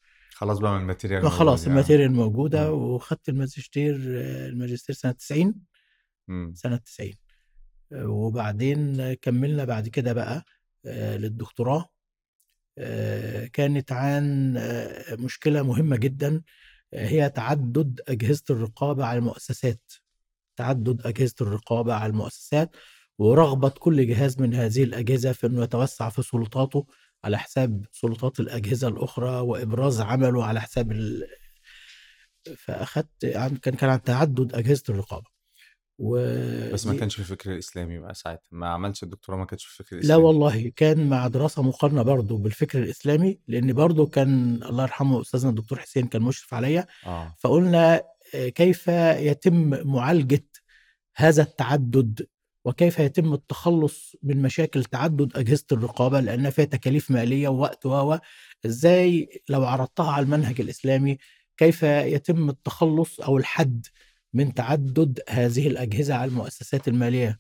خلاص 0.42 0.60
بقى 0.60 0.74
من 0.74 0.82
الماتيريال 0.82 1.24
ما 1.24 1.30
خلاص 1.30 1.62
يعني. 1.62 1.72
الماتيريال 1.74 2.12
موجودة 2.12 2.76
مم. 2.76 2.82
وخدت 2.82 3.30
الماجستير 3.30 3.96
الماجستير 4.50 4.96
سنة 4.96 5.12
90 5.12 5.56
مم. 6.28 6.54
سنة 6.56 6.78
90 6.78 7.12
وبعدين 7.94 9.14
كملنا 9.14 9.66
بعد 9.66 9.88
كده 9.88 10.14
بقى 10.14 10.46
آه، 10.86 11.18
للدكتوراه 11.18 11.90
آه، 12.78 13.46
كانت 13.46 13.92
عن 13.92 14.58
آه، 14.58 15.16
مشكلة 15.16 15.64
مهمة 15.64 15.96
جدا 15.96 16.42
آه، 16.94 17.08
هي 17.08 17.30
تعدد 17.30 18.02
أجهزة 18.08 18.44
الرقابة 18.50 19.06
على 19.06 19.20
المؤسسات 19.20 19.92
تعدد 20.56 21.08
أجهزة 21.08 21.36
الرقابة 21.42 21.94
على 21.94 22.10
المؤسسات 22.12 22.76
ورغبه 23.18 23.70
كل 23.70 24.08
جهاز 24.08 24.42
من 24.42 24.54
هذه 24.54 24.84
الأجهزة 24.84 25.32
في 25.32 25.48
إنه 25.48 25.64
يتوسع 25.64 26.10
في 26.10 26.22
سلطاته 26.22 26.86
على 27.24 27.40
حساب 27.40 27.86
سلطات 27.92 28.40
الأجهزة 28.40 28.88
الأخرى 28.88 29.40
وإبراز 29.40 30.02
عمله 30.02 30.46
على 30.46 30.62
حساب 30.62 30.92
ال... 30.92 31.28
فأخدت 32.58 33.26
عن 33.26 33.56
كان 33.56 33.76
كان 33.76 33.90
عن 33.90 34.04
تعدد 34.04 34.56
أجهزة 34.56 34.84
الرقابة. 34.90 35.32
و 36.00 36.16
بس 36.74 36.88
ما 36.88 36.94
كانش 36.98 37.14
في 37.16 37.20
الفكر 37.20 37.52
الاسلامي 37.52 38.00
بقى 38.00 38.14
ساعتها. 38.14 38.48
ما 38.52 38.68
عملش 38.70 39.04
الدكتوراه 39.04 39.38
ما 39.38 39.46
كانش 39.46 39.66
في 39.66 39.80
الفكر 39.80 39.96
لا 39.96 40.00
الاسلامي 40.00 40.24
والله 40.24 40.72
كان 40.76 41.10
مع 41.10 41.28
دراسة 41.28 41.62
مقارنة 41.64 42.02
برضه 42.02 42.38
بالفكر 42.38 42.80
الإسلامي 42.84 43.40
لأن 43.48 43.74
برضه 43.74 44.08
كان 44.08 44.64
الله 44.64 44.84
يرحمه 44.84 45.22
أستاذنا 45.22 45.50
الدكتور 45.50 45.80
حسين 45.80 46.08
كان 46.08 46.22
مشرف 46.22 46.54
عليا. 46.54 46.88
آه. 47.06 47.36
فقلنا 47.40 48.04
آه، 48.36 48.50
كيف 48.50 48.88
يتم 48.88 49.88
معالجة 49.88 50.46
هذا 51.16 51.44
التعدد 51.44 52.28
وكيف 52.66 53.00
يتم 53.00 53.34
التخلص 53.34 54.16
من 54.24 54.42
مشاكل 54.42 54.84
تعدد 54.84 55.38
أجهزة 55.38 55.66
الرقابة 55.72 56.20
لأن 56.20 56.50
فيها 56.50 56.66
تكاليف 56.66 57.12
مالية 57.12 57.48
ووقت 57.48 57.86
و 57.86 58.18
إزاي 58.66 59.42
لو 59.50 59.66
عرضتها 59.66 60.12
على 60.12 60.24
المنهج 60.24 60.62
الإسلامي 60.62 61.18
كيف 61.58 61.84
يتم 61.84 62.50
التخلص 62.50 63.20
أو 63.20 63.38
الحد 63.38 63.86
من 64.34 64.54
تعدد 64.54 65.20
هذه 65.30 65.68
الأجهزة 65.68 66.16
على 66.16 66.32
المؤسسات 66.32 66.88
المالية؟ 66.88 67.40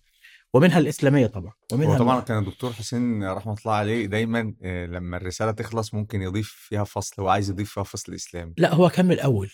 ومنها 0.53 0.79
الإسلامية 0.79 1.27
طبعا 1.27 1.53
ومنها 1.73 1.97
طبعا 1.97 2.19
كان 2.19 2.37
الدكتور 2.37 2.73
حسين 2.73 3.23
رحمة 3.23 3.55
الله 3.65 3.73
عليه 3.73 4.05
دايما 4.05 4.53
آه، 4.61 4.85
لما 4.85 5.17
الرسالة 5.17 5.51
تخلص 5.51 5.93
ممكن 5.93 6.21
يضيف 6.21 6.49
فيها 6.49 6.83
فصل 6.83 7.21
هو 7.21 7.29
عايز 7.29 7.49
يضيف 7.49 7.71
فيها 7.73 7.83
فصل 7.83 8.13
إسلامي. 8.13 8.53
لا 8.57 8.73
هو 8.73 8.89
كان 8.89 9.05
من 9.05 9.11
الأول. 9.11 9.51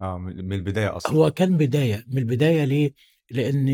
آه 0.00 0.18
من 0.18 0.52
البداية 0.52 0.96
أصلا. 0.96 1.12
هو 1.12 1.30
كان 1.30 1.56
بداية 1.56 2.04
من 2.08 2.18
البداية 2.18 2.64
ليه؟ 2.64 2.94
لأن 3.30 3.68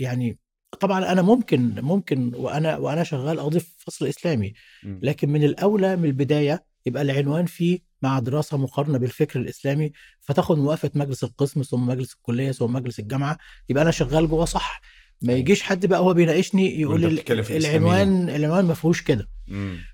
يعني 0.00 0.38
طبعا 0.80 1.12
أنا 1.12 1.22
ممكن 1.22 1.74
ممكن 1.80 2.32
وأنا 2.34 2.76
وأنا 2.76 3.04
شغال 3.04 3.38
أضيف 3.38 3.74
فصل 3.78 4.06
إسلامي. 4.06 4.52
لكن 5.02 5.28
من 5.30 5.44
الأولى 5.44 5.96
من 5.96 6.04
البداية 6.04 6.64
يبقى 6.86 7.02
العنوان 7.02 7.46
فيه 7.46 7.78
مع 8.02 8.18
دراسة 8.18 8.56
مقارنة 8.56 8.98
بالفكر 8.98 9.40
الإسلامي 9.40 9.92
فتاخد 10.20 10.58
موافقة 10.58 10.90
مجلس 10.94 11.24
القسم 11.24 11.62
ثم 11.62 11.86
مجلس 11.86 12.12
الكلية 12.14 12.52
ثم 12.52 12.72
مجلس 12.72 12.98
الجامعة 12.98 13.38
يبقى 13.68 13.82
أنا 13.82 13.90
شغال 13.90 14.28
جوه 14.28 14.44
صح 14.44 14.80
ما. 15.22 15.32
يجيش 15.32 15.62
حد 15.62 15.86
بقى 15.86 15.98
هو 16.00 16.14
بيناقشني 16.14 16.80
يقول. 16.80 17.04
العنوان 17.68 18.28
العنوان 18.30 18.64
ما 18.64 18.74
فيهوش 18.74 19.02
كده. 19.02 19.28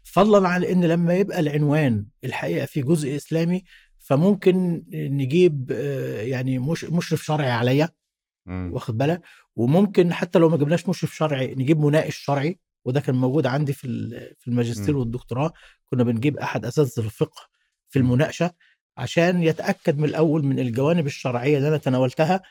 فضلا 0.04 0.49
عن 0.49 0.64
إن 0.64 0.85
لما 0.85 1.14
يبقى 1.14 1.40
العنوان 1.40 2.07
الحقيقة 2.25 2.66
في 2.66 2.83
جزء 2.83 3.16
إسلامي 3.16 3.64
فممكن 3.99 4.85
نجيب 4.93 5.73
آه، 5.75 6.23
يعني 6.23 6.59
مش 6.59 6.85
مشرف 6.85 7.25
شرعي 7.25 7.50
عليا. 7.50 7.88
واخد 8.73 8.99
بالك 8.99 9.21
وممكن 9.56 10.12
حتى 10.12 10.38
لو 10.38 10.49
ما 10.49 10.56
جبناش 10.56 10.88
مشرف 10.88 11.16
شرعي 11.16 11.54
نجيب 11.54 11.80
مناقش 11.80 12.16
شرعي 12.16 12.58
وده 12.84 13.00
كان 13.00 13.14
موجود 13.14 13.46
عندي 13.46 13.73
في 13.73 13.88
في 14.38 14.49
الماجستير. 14.49 14.96
والدكتوراه. 14.96 15.52
كنا 15.87 16.04
بنجيب 16.04 16.38
أحد 16.38 16.64
أساتذة 16.64 17.04
الفقه 17.04 17.42
في. 17.90 17.99
المناقشة 17.99 18.50
عشان 18.96 19.42
يتأكد 19.42 19.99
من 19.99 20.04
الأول 20.04 20.44
من 20.44 20.58
الجوانب 20.58 21.06
الشرعية 21.06 21.56
اللي 21.56 21.68
أنا 21.68 21.76
تناولتها 21.76 22.42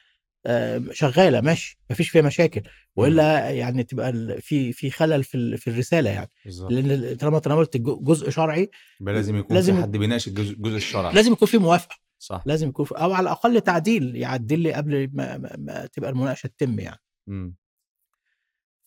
شغالة 0.92 1.42
ماشي 1.42 1.80
مفيش 1.90 2.10
فيها 2.10 2.22
مشاكل. 2.22 2.62
وإلا 2.96 3.50
يعني 3.50 3.84
تبقى 3.84 4.38
في 4.42 4.74
في 4.74 4.90
خلل 4.90 5.24
في 5.24 5.58
في 5.58 5.70
الرسالة 5.70 6.10
يعني. 6.10 6.30
لأن 6.70 7.16
طالما 7.16 7.40
تناولت 7.40 7.78
جزء 7.78 8.30
شرعي 8.30 8.70
لازم 9.02 9.36
يكون 9.36 9.56
لازم- 9.56 9.76
في 9.76 9.82
حد 9.82 9.92
بيناقش 9.98 10.28
الجزء 10.28 10.76
الشرعي. 10.78 11.14
لازم 11.14 11.32
يكون 11.32 11.48
في 11.48 11.58
موافقة. 11.58 11.96
صح. 12.24 12.44
لازم 12.46 12.70
يكون 12.70 12.86
في 12.86 12.96
أو 12.96 13.14
على 13.14 13.24
الأقل 13.24 13.62
تعديل 13.62 14.16
يعدل 14.16 14.60
لي 14.60 14.74
قبل 14.74 15.10
ما, 15.14 15.38
ما, 15.38 15.56
ما 15.58 15.86
تبقى 15.86 16.10
المناقشة 16.10 16.48
تتم 16.48 16.80
يعني. 16.80 17.02
مم. 17.28 17.56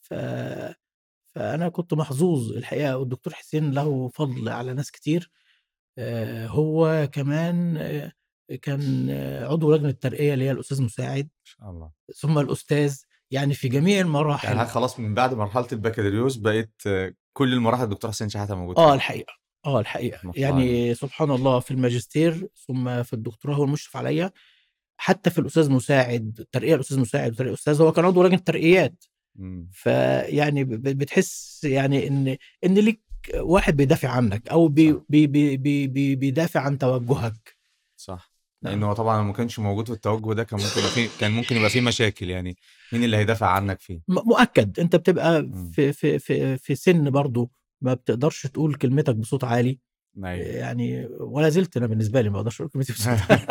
ف 0.00 0.14
فأنا 1.26 1.68
كنت 1.68 1.94
محظوظ 1.94 2.52
الحقيقة 2.52 2.98
والدكتور 2.98 3.34
حسين 3.34 3.70
له 3.70 4.08
فضل 4.08 4.48
على 4.48 4.74
ناس 4.74 4.90
كتير. 4.90 5.30
آه، 5.98 6.46
هو 6.46 7.08
كمان 7.12 7.76
آه، 7.76 8.12
كان 8.62 9.06
آه، 9.10 9.46
عضو 9.46 9.74
لجنة 9.74 9.88
الترقية 9.88 10.34
اللي 10.34 10.44
هي 10.44 10.50
الأستاذ 10.50 10.82
مساعد. 10.82 11.24
ان 11.24 11.44
شاء 11.44 11.70
الله. 11.70 11.90
ثم 12.16 12.38
الأستاذ 12.38 12.98
يعني 13.30 13.54
في 13.54 13.68
جميع 13.68 14.00
المراحل. 14.00 14.48
يعني 14.48 14.68
خلاص 14.68 15.00
من 15.00 15.14
بعد 15.14 15.34
مرحلة 15.34 15.68
البكالوريوس 15.72 16.36
بقيت 16.36 16.82
كل 17.32 17.52
المراحل 17.52 17.84
الدكتور 17.84 18.10
حسين 18.10 18.28
شحاتة 18.28 18.54
موجود 18.54 18.78
آه. 18.78 18.94
الحقيقة. 18.94 19.32
آه 19.66 19.80
الحقيقة. 19.80 20.32
يعني 20.36 20.94
سبحان 20.94 21.30
الله 21.30 21.60
في 21.60 21.70
الماجستير 21.70 22.48
ثم 22.66 23.02
في 23.02 23.12
الدكتوراه 23.12 23.54
هو 23.54 23.64
المشرف 23.64 23.96
عليا 23.96 24.32
حتى 24.96 25.30
في 25.30 25.38
الأستاذ 25.38 25.70
مساعد 25.70 26.36
الترقيه 26.40 26.74
الأستاذ 26.74 27.00
مساعد 27.00 27.32
وترقية 27.32 27.48
الأستاذ 27.50 27.82
هو 27.82 27.92
كان 27.92 28.04
عضو 28.04 28.22
لجنه 28.22 28.38
ترقيات 28.38 29.04
مم. 29.34 29.68
فيعني 29.72 30.64
بتحس 30.64 31.64
يعني 31.64 32.08
إن 32.08 32.36
إن 32.64 32.74
ليك 32.74 33.00
واحد 33.34 33.76
بيدافع 33.76 34.08
عنك 34.08 34.48
أو 34.48 34.68
بي. 34.68 34.92
بي 35.08 35.26
بي 35.26 35.56
بي 35.56 35.86
بي 35.86 36.16
بيدافع 36.16 36.60
عن 36.60 36.78
توجهك. 36.78 37.56
صح. 37.96 38.32
نعم. 38.62 38.84
هو 38.84 38.92
طبعا 38.92 39.22
ما 39.22 39.32
كانش 39.32 39.58
موجود 39.58 39.86
في 39.86 39.92
التوجه 39.92 40.32
ده 40.34 40.44
كان 40.44 40.60
ممكن 40.60 40.78
يبقى 40.80 40.90
في 40.90 41.08
كان 41.20 41.32
ممكن 41.32 41.56
يبقى 41.56 41.70
في 41.70 41.80
مشاكل 41.80 42.30
يعني. 42.30 42.56
مين 42.92 43.04
اللي 43.04 43.16
هيدافع 43.16 43.46
عنك 43.46 43.80
فيه؟ 43.80 44.00
مؤكد. 44.08 44.80
أنت 44.80 44.96
بتبقى. 44.96 45.50
في 45.72 45.92
في 45.92 46.18
في 46.18 46.56
في 46.58 46.74
سن 46.74 47.10
برضه 47.10 47.50
ما 47.80 47.94
بتقدرش 47.94 48.46
تقول 48.46 48.74
كلمتك 48.74 49.14
بصوت 49.16 49.44
عالي 49.44 49.78
أيوه 50.24 50.46
يعني 50.46 51.06
ولا 51.06 51.48
زلت 51.48 51.76
أنا 51.76 51.86
بالنسبة 51.86 52.20
لي 52.20 52.30
ما 52.30 52.36
أقدرش 52.36 52.60
أقول 52.60 52.70
كلمتي 52.70 52.92
بصوت 52.92 53.06
عالي 53.30 53.44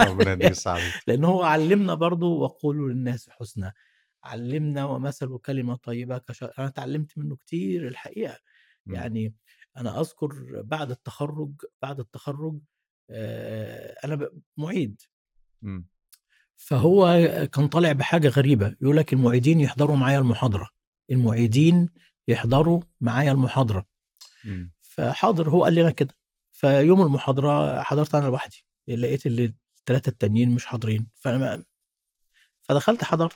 لأن 1.07 1.23
هو 1.25 1.43
علمنا 1.43 1.93
برضه 1.93 2.27
وقولوا 2.27 2.89
للناس 2.89 3.29
حسنى 3.29 3.71
علمنا 4.23 4.85
ومثل 4.85 5.37
كلمه 5.37 5.75
طيبة 5.75 6.17
كشر 6.17 6.51
أنا 6.59 6.67
اتعلمت 6.67 7.17
منه 7.17 7.35
كتير 7.35 7.87
الحقيقة 7.87 8.37
مم. 8.85 8.95
يعني 8.95 9.33
أنا 9.77 9.99
أذكر 10.01 10.61
بعد 10.61 10.91
التخرج 10.91 11.51
بعد 11.81 11.99
التخرج 11.99 12.59
آه، 13.09 13.95
أنا 14.05 14.15
ب- 14.15 14.41
معيد 14.57 15.01
مم. 15.61 15.87
فهو 16.57 17.07
كان 17.53 17.67
طالع 17.67 17.91
بحاجة 17.91 18.27
غريبة 18.27 18.75
يقول 18.81 18.97
لك 18.97 19.13
المعيدين 19.13 19.59
يحضروا 19.59 19.95
معايا 19.95 20.19
المحاضرة 20.19 20.69
المعيدين 21.11 21.89
يحضروا 22.27 22.81
معايا 23.01 23.31
المحاضرة. 23.31 23.85
فحاضر 24.81 25.49
هو 25.49 25.63
قال 25.63 25.75
لنا 25.75 25.91
كده. 25.91 26.15
فيوم 26.51 27.01
المحاضرة 27.01 27.81
حضرت 27.81 28.15
أنا 28.15 28.25
لوحدي. 28.27 28.65
لقيت 28.87 29.25
اللي 29.25 29.53
الثلاثه 29.79 30.09
التانيين 30.09 30.49
مش 30.49 30.65
حاضرين. 30.65 31.07
فأنا 31.15 31.63
فدخلت 32.61 33.03
حضرت. 33.03 33.35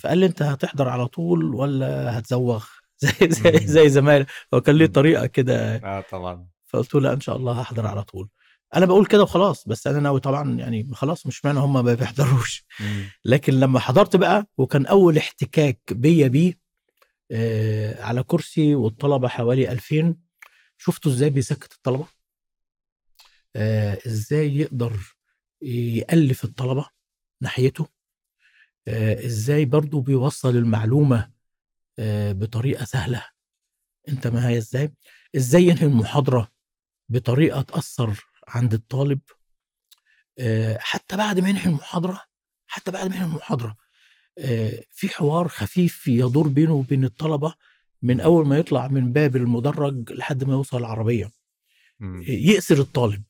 فقال 0.00 0.18
لي 0.18 0.26
أنت 0.26 0.42
هتحضر 0.42 0.88
على 0.88 1.06
طول 1.06 1.54
ولا 1.54 2.18
هتزوغ؟ 2.18 2.64
زي 2.98 3.30
زي. 3.30 3.66
زي 3.66 3.88
زمان. 3.88 4.26
هو 4.54 4.60
كان 4.60 4.76
ليه. 4.76 4.86
طريقة 4.86 5.26
كده. 5.26 5.76
آه 5.76 6.04
طبعا. 6.10 6.46
فقلت 6.66 6.94
له 6.94 7.00
لا 7.00 7.12
إن 7.12 7.20
شاء 7.20 7.36
الله 7.36 7.60
هحضر 7.60 7.86
على 7.86 8.02
طول. 8.04 8.28
أنا 8.76 8.86
بقول 8.86 9.06
كده 9.06 9.22
وخلاص 9.22 9.68
بس 9.68 9.86
أنا 9.86 10.00
ناوي 10.00 10.20
طبعا 10.20 10.50
يعني 10.58 10.90
خلاص 10.94 11.26
مش 11.26 11.44
معنى 11.44 11.58
هم 11.58 11.72
ما 11.72 11.94
بيحضروش. 11.94 12.64
لكن 13.24 13.52
لما 13.52 13.78
حضرت 13.80 14.16
بقى 14.16 14.46
وكان 14.58 14.86
أول 14.86 15.16
احتكاك 15.18 15.80
بيا 15.90 16.28
بيه 16.28 16.58
آه 17.30 18.02
على 18.02 18.22
كرسي 18.22 18.74
والطلبة 18.74 19.28
حوالي 19.28 19.72
2000 19.72 20.16
شفتوا 20.82 21.12
إزاي 21.12 21.30
بيسكت 21.30 21.72
الطلبة؟ 21.72 22.06
آه 23.56 23.98
إزاي 24.06 24.56
يقدر 24.56 25.16
يألف 25.62 26.44
الطلبة 26.44 26.86
ناحيته؟ 27.40 27.88
آه 28.88 29.26
إزاي 29.26 29.64
برضو 29.64 30.00
بيوصل 30.00 30.56
المعلومة 30.56 31.30
آه 31.98 32.32
بطريقة 32.32 32.84
سهلة؟ 32.84 33.24
أنت 34.08 34.26
معايا 34.26 34.58
إزاي؟ 34.58 34.94
إزاي 35.36 35.62
ينهي 35.62 35.86
المحاضرة 35.86 36.48
بطريقة 37.08 37.62
تأثر 37.62 38.24
عند 38.48 38.74
الطالب؟ 38.74 39.20
آه، 40.38 40.78
حتى 40.80 41.16
بعد 41.16 41.40
ما 41.40 41.48
ينهي 41.48 41.66
المحاضرة 41.66 42.22
حتى 42.66 42.90
بعد 42.90 43.08
ما 43.08 43.14
ينهي 43.16 43.26
المحاضرة 43.26 43.76
آه، 44.38 44.84
في 44.90 45.08
حوار 45.08 45.48
خفيف 45.48 46.06
يدور 46.08 46.48
بينه 46.48 46.72
وبين 46.72 47.04
الطلبة 47.04 47.54
من 48.02 48.20
أول 48.20 48.46
ما 48.46 48.58
يطلع 48.58 48.88
من 48.88 49.12
باب 49.12 49.36
المدرج 49.36 50.12
لحد 50.12 50.44
ما 50.44 50.52
يوصل 50.52 50.76
العربية. 50.78 51.30
يأسر 52.28 52.78
الطالب 52.78 53.22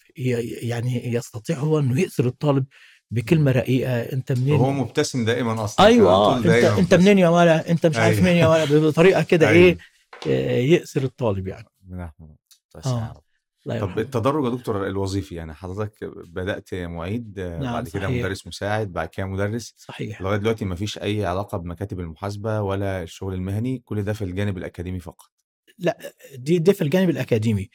يعني 0.63 1.13
يستطيع 1.15 1.59
هو 1.59 1.79
إنه 1.79 2.01
يأسر 2.01 2.27
الطالب 2.27 2.65
بكلمة 3.11 3.53
رقيقة 3.53 4.01
أنت 4.01 4.33
منين 4.33 4.53
وهو 4.53 4.71
مبتسم 4.73 5.25
دائما 5.25 5.65
أصلا 5.65 5.87
أيوه 5.87 6.25
طول 6.25 6.37
أنت 6.37 6.47
دايما 6.47 6.79
أنت. 6.79 6.95
منين 6.95 7.19
يا 7.19 7.29
ولا 7.29 7.71
أنت 7.71 7.87
مش 7.87 7.97
عارف 7.97 8.17
أيوة. 8.19 8.27
منين 8.29 8.37
يا 8.37 8.47
ولا 8.49 8.89
بطريقة 8.89 9.23
كده 9.23 9.49
أيوة. 9.49 9.65
إيه 9.67 9.79
آه، 10.27 10.61
يأسر 10.61 11.05
الطالب 11.05 11.49
يعني 11.49 11.69
يرحمه. 11.91 12.37
طيب 12.71 12.85
آه. 12.87 13.23
طب. 13.67 13.99
التدرج 13.99 14.45
يا 14.45 14.51
دكتور 14.51 14.87
الوظيفي 14.87 15.35
يعني 15.35 15.55
حضرتك 15.55 16.05
بدأت 16.05 16.75
معيد 16.75 17.41
نعم، 17.41 17.73
بعد 17.73 17.89
كده 17.89 18.03
صحيح. 18.03 18.19
مدرس 18.19 18.47
مساعد 18.47 18.93
بعد 18.93 19.09
كده 19.09 19.27
مدرس 19.27 19.75
صحيح 19.77 20.23
لغاية 20.23 20.37
دلوقتي 20.39 20.65
ما 20.65 20.75
فيش 20.75 20.99
أي 20.99 21.25
علاقة 21.25 21.59
بمكاتب 21.59 22.01
المحاسبة 22.01 22.61
ولا 22.61 23.03
الشغل 23.03 23.35
المهني 23.35 23.79
كل 23.79 24.03
ده 24.03 24.13
في 24.13 24.25
الجانب 24.25 24.59
الأكاديمي 24.59 25.01
فقط 25.01 25.31
لا 25.79 25.99
دي 26.35 26.59
دي 26.59 26.73
في 26.73 26.83
الجانب 26.83 27.11
الأكاديمي 27.11 27.71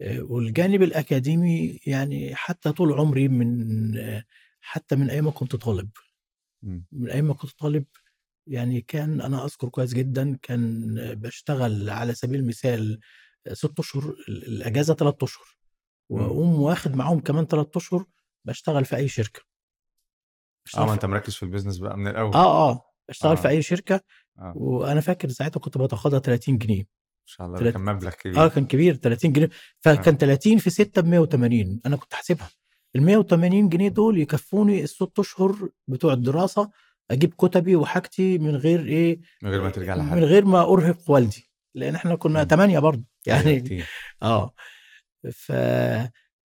آه، 0.00 0.22
والجانب 0.22 0.82
الأكاديمي 0.82 1.80
يعني 1.86 2.34
حتى 2.34 2.72
طول 2.72 2.92
عمري 2.92 3.28
من 3.28 3.94
حتى 4.60 4.96
من 4.96 5.10
أيام 5.10 5.24
ما 5.24 5.30
كنت 5.30 5.56
طالب. 5.56 5.90
من 6.92 7.10
أيام 7.10 7.24
ما 7.24 7.34
كنت 7.34 7.50
طالب 7.58 7.84
يعني 8.46 8.80
كان 8.80 9.20
أنا 9.20 9.44
أذكر 9.44 9.68
كويس 9.68 9.94
جدا 9.94 10.38
كان 10.42 10.94
بشتغل 11.14 11.90
على 11.90 12.14
سبيل 12.14 12.40
المثال 12.40 13.00
ست 13.52 13.78
أشهر 13.78 14.14
الأجازة 14.28 14.94
ثلاث 14.94 15.14
أشهر. 15.22 15.44
وأقوم 16.08 16.60
واخد 16.62 16.94
معاهم 16.96 17.20
كمان 17.20 17.46
ثلاث 17.46 17.66
أشهر 17.76 18.04
بشتغل 18.44 18.84
في 18.84 18.96
أي 18.96 19.08
شركة. 19.08 19.40
آه 20.76 20.86
ما 20.86 20.92
أنت 20.92 21.04
مركز 21.04 21.34
في 21.34 21.42
البيزنس 21.42 21.78
بقى 21.78 21.96
من 21.98 22.06
الأول. 22.08 22.34
آه 22.34 22.70
آه 22.70 22.82
بشتغل 23.08 23.30
آه. 23.32 23.34
في 23.34 23.48
أي 23.48 23.62
شركة 23.62 24.00
آه. 24.38 24.52
وأنا 24.56 25.00
فاكر 25.00 25.28
ساعتها 25.28 25.60
كنت 25.60 25.78
بتقاضى 25.78 26.20
30 26.20 26.58
جنيه. 26.58 26.80
إن 26.80 26.86
شاء 27.26 27.46
الله 27.46 27.58
تلات- 27.58 27.72
كان 27.72 27.84
مبلغ 27.84 28.08
آه 28.08 28.12
كبير 28.14 28.48
كان 28.48 28.66
كبير 28.66 28.94
30 28.94 29.32
جنيه. 29.32 29.50
فكان 29.80 30.16
30 30.18 30.58
في 30.58 30.70
6 30.70 31.02
ب 31.02 31.06
180 31.06 31.80
أنا 31.86 31.96
كنت 31.96 32.14
حاسبها. 32.14 32.50
ال 32.96 33.02
180 33.02 33.68
جنيه 33.68 33.88
دول 33.88 34.18
يكفوني 34.18 34.82
الست 34.84 35.18
أشهر 35.18 35.68
بتوع 35.88 36.12
الدراسة 36.12 36.70
أجيب 37.10 37.34
كتبي 37.34 37.76
وحاجتي 37.76 38.38
من 38.38 38.56
غير 38.56 38.86
إيه؟ 38.86 39.20
من 39.42 39.50
غير 39.50 39.62
ما 39.62 39.70
ترجع 39.70 39.96
من 39.96 40.00
لحد 40.08 40.18
غير 40.18 40.44
ما 40.44 40.62
أرهق 40.62 41.10
والدي 41.10 41.50
لأن 41.74 41.94
إحنا 41.94 42.14
كنا. 42.14 42.44
8 42.44 42.78
برضه. 42.78 43.04
يعني 43.26 43.60
كتير. 43.60 43.86
آه. 44.22 44.54
ف 45.32 45.52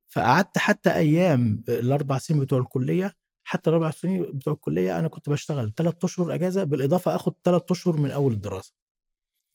فقعدت 0.08 0.58
حتى 0.58 0.96
أيام 0.96 1.64
الأربع 1.70 2.18
سنين 2.18 2.40
بتوع 2.40 2.60
الكلية 2.60 3.14
حتى 3.44 3.70
الأربع 3.70 3.92
سنين 3.92 4.24
بتوع 4.24 4.54
الكلية 4.54 5.00
أنا 5.00 5.08
كنت 5.08 5.30
بشتغل 5.30 5.74
ثلاث 5.78 5.94
أشهر 6.04 6.34
أجازة 6.34 6.64
بالإضافة 6.64 7.16
آخد 7.16 7.34
ثلاث 7.44 7.62
أشهر 7.72 7.98
من 7.98 8.12
أول 8.12 8.34
الدراسة. 8.34 8.74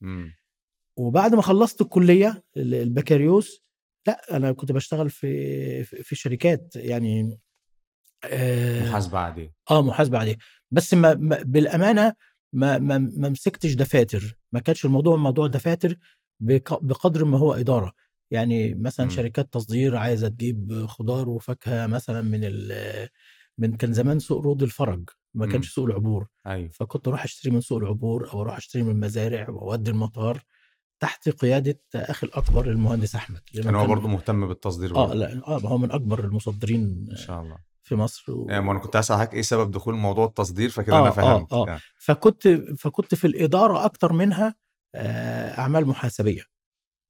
مم. 0.01 0.35
وبعد 0.97 1.35
ما 1.35 1.41
خلصت 1.41 1.81
الكلية 1.81 2.43
ال- 2.57 2.75
البكالوريوس 2.75 3.63
لأ 4.07 4.37
أنا 4.37 4.51
كنت 4.51 4.71
بشتغل 4.71 5.09
في 5.09 5.83
في 5.83 6.15
شركات 6.15 6.75
يعني 6.75 7.39
آه, 8.23 8.89
محاسبة 8.89 9.19
عادية. 9.19 9.53
آه 9.71 9.81
محاسبة 9.81 10.17
عليه 10.17 10.37
بس 10.71 10.93
ما 10.93 11.13
ما 11.13 11.43
بالأمانة 11.43 12.13
ما 12.53 12.77
ما 12.77 12.97
ما 12.97 13.29
مسكتش 13.29 13.73
دفاتر. 13.73 14.37
ما 14.51 14.59
كانش 14.59 14.85
الموضوع 14.85 15.15
موضوع 15.15 15.47
دفاتر 15.47 15.95
بقدر 16.39 17.25
ما 17.25 17.37
هو 17.37 17.53
إدارة 17.53 17.93
يعني 18.31 18.75
مثلا 18.75 19.05
مم. 19.05 19.11
شركات 19.11 19.53
تصدير 19.53 19.95
عايزة 19.95 20.27
تجيب 20.27 20.85
خضار 20.87 21.29
وفاكهة 21.29 21.87
مثلا 21.87 22.21
من 22.21 22.39
ال 22.43 23.09
من 23.57 23.77
كان 23.77 23.93
زمان 23.93 24.19
سوق 24.19 24.41
رود 24.41 24.63
الفرج 24.63 25.09
ما 25.33 25.45
مم. 25.45 25.51
كانش 25.51 25.73
سوق 25.73 25.85
العبور 25.85 26.27
أيوة 26.47 26.69
فكنت 26.69 27.07
أروح 27.07 27.23
أشتري 27.23 27.51
من 27.51 27.61
سوق 27.61 27.77
العبور 27.77 28.33
أو 28.33 28.41
أروح 28.41 28.57
أشتري 28.57 28.83
من 28.83 28.91
المزارع 28.91 29.49
وأودي 29.49 29.91
المطار 29.91 30.43
تحت 30.99 31.29
قيادة 31.29 31.81
أخي 31.95 32.27
الأكبر 32.27 32.69
المهندس 32.69 33.15
أحمد 33.15 33.41
لأنه 33.53 33.65
كان 33.65 33.75
هو 33.75 33.87
برضه 33.87 34.07
مهتم 34.07 34.47
بالتصدير 34.47 34.95
آه 34.95 35.13
لا 35.13 35.47
آه 35.47 35.59
هو 35.59 35.77
من 35.77 35.91
أكبر 35.91 36.19
المصدرين 36.19 37.07
إن 37.11 37.17
شاء 37.17 37.41
الله 37.41 37.57
في 37.83 37.95
مصر 37.95 38.31
و... 38.31 38.47
يعني 38.49 38.65
ما 38.65 38.71
أنا 38.71 38.79
كنت 38.79 38.95
هسأل 38.95 39.15
حضرتك 39.15 39.33
إيه 39.33 39.41
سبب 39.41 39.71
دخول 39.71 39.95
موضوع 39.95 40.25
التصدير 40.25 40.69
فكده 40.69 40.95
آه، 40.95 40.99
أنا 40.99 41.07
آه، 41.07 41.11
فهمت 41.11 41.53
آه. 41.53 41.65
يعني. 41.67 41.79
فكنت 41.99 42.47
فكنت 42.77 43.15
في 43.15 43.27
الإدارة 43.27 43.85
أكتر 43.85 44.13
منها 44.13 44.47
آه، 44.47 44.53
أعمال 44.95 45.85
محاسبية 45.85 46.43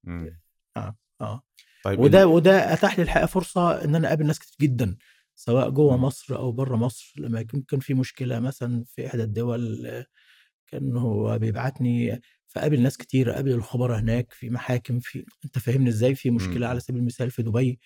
مم. 0.03 0.39
آه 0.77 1.43
طيب 1.83 1.99
وده 1.99 2.27
وده 2.27 2.73
أتاح 2.73 2.97
لي 2.99 3.03
الحقيقة 3.03 3.25
فرصة 3.27 3.83
إن 3.83 3.95
أنا 3.95 4.07
أقابل 4.07 4.25
ناس 4.27 4.39
كتير 4.39 4.55
جدا 4.67 4.97
سواء 5.35 5.69
جوه 5.69 5.97
مم. 5.97 6.03
مصر 6.03 6.35
أو 6.35 6.51
بره 6.51 6.75
مصر 6.75 7.13
لما 7.17 7.39
يكون 7.39 7.61
كان 7.61 7.79
في 7.79 7.93
مشكلة 7.93 8.39
مثلا 8.39 8.83
في 8.87 9.07
إحدى 9.07 9.23
الدول 9.23 9.85
آه، 9.85 10.05
كان 10.67 10.97
هو 10.97 11.39
بيبعتني 11.39 12.21
فقابل 12.47 12.81
ناس 12.81 12.97
كتير 12.97 13.31
قابل 13.31 13.51
الخبراء 13.51 13.99
هناك 13.99 14.33
في 14.33 14.49
محاكم 14.49 14.99
في 14.99 15.25
أنت 15.45 15.59
فاهمني 15.59 15.89
إزاي 15.89 16.15
في 16.15 16.29
مشكلة 16.29 16.57
مم. 16.65 16.71
على 16.71 16.79
سبيل 16.79 16.99
المثال 17.01 17.31
في 17.31 17.43
دبي 17.43 17.79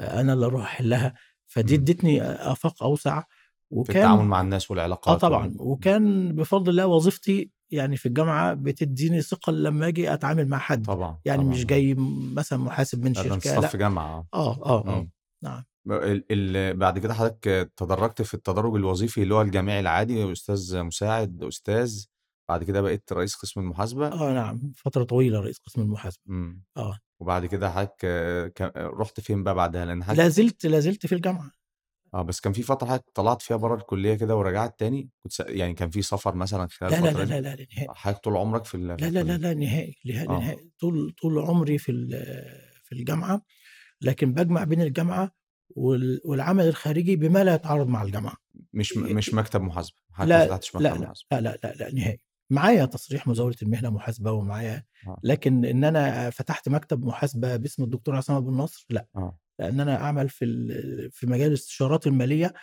آه، 0.00 0.20
أنا 0.20 0.32
اللي 0.32 0.46
أروح 0.46 0.62
احلها 0.62 1.14
فدي. 1.46 1.74
ادتني 1.74 2.22
أفاق 2.22 2.82
أوسع 2.82 3.20
في 3.20 3.26
وكان 3.70 3.96
التعامل 3.96 4.24
مع 4.24 4.40
الناس 4.40 4.70
والعلاقات 4.70 5.24
آه 5.24 5.28
طبعا 5.28 5.54
وكان 5.58 6.34
بفضل 6.34 6.70
الله 6.70 6.86
وظيفتي 6.86 7.50
يعني 7.70 7.96
في 7.96 8.06
الجامعة 8.06 8.54
بتديني 8.54 9.22
ثقة 9.22 9.52
لما 9.52 9.88
أجي 9.88 10.12
أتعامل 10.14 10.48
مع 10.48 10.58
حد. 10.58 10.86
طبعا 10.86 11.18
يعني 11.24 11.42
طبعا. 11.42 11.52
مش 11.52 11.66
جاي 11.66 11.94
مثلا 12.34 12.58
محاسب 12.58 13.04
من 13.04 13.14
شركة 13.14 13.60
لا. 13.60 13.76
جامعة. 13.76 14.26
آه 14.34 14.64
آه 14.66 14.86
آه. 14.86 15.00
مم. 15.00 15.10
نعم. 15.44 15.64
ال 15.90 16.24
ال 16.30 16.76
بعد 16.76 16.98
كده 16.98 17.14
حضرتك 17.14 17.72
تدرجت 17.76 18.22
في 18.22 18.34
التدرج 18.34 18.74
الوظيفي 18.74 19.22
اللي 19.22 19.34
هو 19.34 19.42
الجامعي 19.42 19.80
العادي 19.80 20.32
أستاذ 20.32 20.82
مساعد 20.82 21.42
أستاذ 21.42 22.04
بعد 22.48 22.64
كده 22.64 22.80
بقيت 22.80 23.12
رئيس 23.12 23.34
قسم 23.34 23.60
المحاسبة؟ 23.60 24.06
آه 24.08 24.32
نعم. 24.32 24.72
فترة 24.76 25.04
طويلة 25.04 25.40
رئيس 25.40 25.58
قسم 25.58 25.80
المحاسبة. 25.80 26.22
آه. 26.76 26.98
وبعد 27.20 27.46
كده 27.46 27.70
حضرتك 27.70 28.04
آه، 28.04 28.52
رحت 28.76 29.20
فين 29.20 29.44
بقى 29.44 29.54
بعدها؟ 29.54 29.84
لأن 29.84 30.04
حضرتك 30.04 30.18
لا 30.20 30.28
زلت 30.28 30.66
لا 30.66 30.80
زلت 30.80 31.06
في 31.06 31.14
الجامعة. 31.14 31.50
آه 32.14 32.22
بس 32.22 32.40
كان 32.40 32.52
في 32.52 32.62
فترة 32.62 33.00
طلعت 33.14 33.42
فيها 33.42 33.56
بره 33.56 33.74
الكلية 33.74 34.14
كده 34.14 34.36
ورجعت 34.36 34.78
تاني 34.78 35.08
كنت 35.22 35.32
س... 35.32 35.40
يعني 35.40 35.74
كان 35.74 35.90
في 35.90 36.02
سفر 36.02 36.34
مثلا 36.34 36.66
خلال 36.70 36.92
لا 36.92 36.96
لا 37.00 37.08
الفترة 37.08 37.24
لا 37.24 37.40
دي؟ 37.40 37.40
لا 37.40 37.56
لا 37.56 37.66
نهائي. 37.74 38.14
طول 38.14 38.36
عمرك 38.36 38.64
في 38.64 38.74
ال... 38.74 38.98
في 38.98 39.04
لا 39.04 39.10
لا 39.10 39.20
لا 39.22 39.34
الكلية؟ 39.34 39.36
لا 39.36 39.54
نهائي 39.54 39.96
نهائي 40.06 40.28
آه. 40.28 40.32
نهائي. 40.32 40.70
طول 40.80 41.14
طول 41.22 41.38
عمري 41.38 41.78
في 41.78 41.92
ال- 41.92 42.24
في 42.84 42.92
الجامعة 42.92 43.42
لكن 44.00 44.32
بجمع 44.32 44.64
بين 44.64 44.80
الجامعة 44.82 45.30
وال- 45.76 46.20
والعمل 46.24 46.68
الخارجي 46.68 47.16
بما 47.16 47.44
لا 47.44 47.54
يتعارض 47.54 47.86
مع 47.88 48.02
الجامعة. 48.02 48.34
مش 48.72 48.96
مش 48.96 49.34
مكتب 49.34 49.60
محاسبة 49.60 49.96
حضرتك 50.12 50.30
لا 50.30 50.46
فتحتش 50.46 50.74
لا 50.74 50.80
مكتب 50.90 51.00
لا 51.02 51.06
محاسبة. 51.06 51.26
لا 51.40 51.40
لا 51.40 51.58
لا, 51.64 51.72
لا 51.84 51.94
نهائي. 51.94 52.20
معايا 52.50 52.84
تصريح 52.84 53.26
مزاولة 53.26 53.56
المهنة 53.62 53.90
محاسبة 53.90 54.32
ومعايا 54.32 54.84
آه. 55.06 55.20
لكن 55.22 55.64
إن 55.64 55.84
أنا 55.84 56.30
فتحت 56.30 56.68
مكتب 56.68 57.04
محاسبة 57.04 57.56
باسم 57.56 57.82
الدكتور 57.82 58.16
عصام 58.16 58.36
أبو 58.36 58.48
النصر 58.50 58.86
لا. 58.90 59.06
آه. 59.16 59.38
لأن 59.60 59.80
أنا 59.80 59.96
أعمل 59.96 60.28
في 60.28 60.46
في 61.12 61.26
مجال 61.26 61.48
الاستشارات 61.48 62.06
المالية 62.06 62.54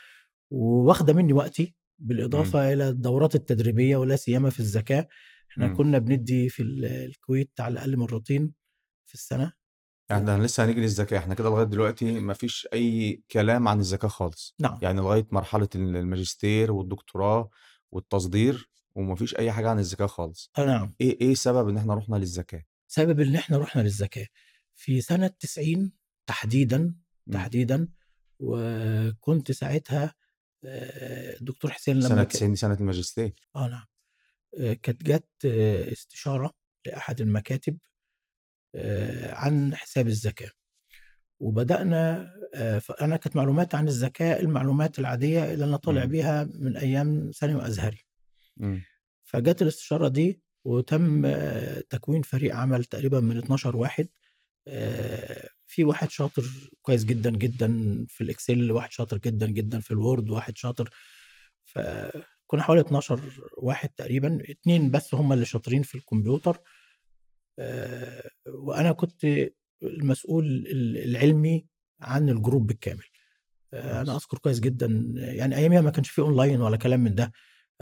واخده 0.51 1.13
مني 1.13 1.33
وقتي 1.33 1.75
بالإضافة 1.99 2.73
إلى 2.73 2.89
الدورات 2.89 3.35
التدريبية 3.35 3.97
ولا 3.97 4.15
سيما 4.15 4.49
في 4.49 4.59
الزكاه 4.59 5.07
إحنا 5.51 5.67
مم. 5.67 5.77
كنا 5.77 5.97
بندي 5.97 6.49
في 6.49 6.63
ال- 6.63 6.85
الكويت 6.85 7.51
على 7.59 7.71
الأقل 7.73 7.97
مرتين 7.97 8.53
في 9.05 9.13
السنة. 9.13 9.53
إحنا 10.11 10.43
لسه 10.43 10.65
هنيجي 10.65 10.81
للزكاه 10.81 11.17
إحنا 11.17 11.33
كده 11.35 11.49
لغاية 11.49 11.65
دلوقتي 11.65 12.19
ما 12.19 12.33
فيش 12.33 12.67
أي 12.73 13.21
كلام 13.31 13.67
عن 13.67 13.79
الزكاه 13.79 14.07
خالص. 14.07 14.55
نعم. 14.59 14.79
يعني 14.81 15.01
لغاية 15.01 15.27
مرحلة 15.31 15.69
الماجستير 15.75 16.71
والدكتوراه 16.71 17.49
والتصدير 17.91 18.69
وما 18.95 19.15
فيش 19.15 19.35
أي 19.35 19.51
حاجة 19.51 19.69
عن 19.69 19.79
الزكاه 19.79 20.05
خالص. 20.05 20.51
آه 20.57 20.65
نعم. 20.65 20.95
إيه 21.01 21.17
إيه 21.21 21.33
سبب 21.33 21.69
إن 21.69 21.77
إحنا 21.77 21.93
رحنا 21.95 22.15
للزكاه 22.15 22.63
سبب 22.87 23.19
إن 23.19 23.35
إحنا 23.35 23.57
رحنا 23.57 23.81
للزكاه 23.81 24.27
في 24.75 25.01
سنة 25.01 25.27
90 25.27 25.91
تحديدا 26.27 26.77
مم. 27.27 27.33
تحديدا 27.33 27.87
وكنت 28.39 29.51
ساعتها 29.51 30.15
الدكتور 30.63 31.71
حسين 31.71 31.95
لما 31.99 32.07
سنة 32.09 32.23
ك- 32.23 32.31
90 32.31 32.51
دي 32.51 32.57
سنة 32.57 32.73
الماجستير 32.73 33.33
آه 33.55 33.67
نعم 33.67 33.85
كانت 34.75 35.03
جت 35.03 35.45
استشارة 35.91 36.53
لأحد 36.85 37.21
المكاتب 37.21 37.77
عن 39.25 39.75
حساب 39.75 40.07
الزكاه 40.07 40.51
وبدأنا 41.39 42.31
آه، 42.55 42.79
فانا 42.79 43.17
كانت 43.17 43.35
معلومات 43.35 43.75
عن 43.75 43.87
الزكاه 43.87 44.39
المعلومات 44.39 44.99
العادية 44.99 45.53
اللي 45.53 45.65
أنا 45.65 45.77
طالع 45.77 46.05
مم. 46.05 46.11
بيها 46.11 46.43
من 46.43 46.77
أيام 46.77 47.31
ثانوي 47.35 47.67
ازهري 47.67 48.05
مم. 48.57 48.81
فجت 49.23 49.61
الاستشارة 49.61 50.07
دي 50.07 50.41
وتم 50.65 51.31
تكوين 51.89 52.21
فريق 52.21 52.55
عمل 52.55 52.83
تقريبا 52.85 53.19
من 53.19 53.37
12 53.37 53.75
واحد 53.77 54.07
في 55.67 55.83
واحد 55.83 56.09
شاطر 56.11 56.43
كويس 56.81 57.05
جدا 57.05 57.29
جدا 57.31 57.67
في 58.09 58.21
ال 58.21 58.29
Excel 58.29 58.71
واحد 58.71 58.91
شاطر 58.91 59.17
جدا 59.17 59.47
جدا 59.47 59.79
في 59.79 59.91
ال 59.91 59.99
Word 59.99 60.29
واحد 60.29 60.57
شاطر 60.57 60.89
فكنا 61.65 62.61
حوالي 62.63 62.81
12 62.81 63.21
واحد 63.57 63.89
تقريبا 63.89 64.37
اتنين 64.49 64.91
بس 64.91 65.15
هم 65.15 65.33
اللي 65.33 65.45
شاطرين 65.45 65.83
في 65.83 65.95
الكمبيوتر 65.95 66.57
آه، 67.59 68.29
وأنا 68.47 68.91
كنت 68.91 69.25
المسؤول 69.83 70.45
ال- 70.45 70.97
العلمي 71.09 71.65
عن 72.01 72.29
ال 72.29 72.35
group 72.35 72.67
بالكامل 72.67 73.03
آه، 73.73 74.01
أنا. 74.01 74.15
أذكر 74.15 74.37
كويس 74.37 74.59
جدا 74.59 75.13
يعني 75.15 75.55
اياميها 75.57 75.81
ما 75.81 75.91
كانش 75.91 76.09
في 76.09 76.21
أونلاين 76.21 76.61
ولا 76.61 76.77
كلام 76.77 76.99
من 76.99 77.15
ده. 77.15 77.31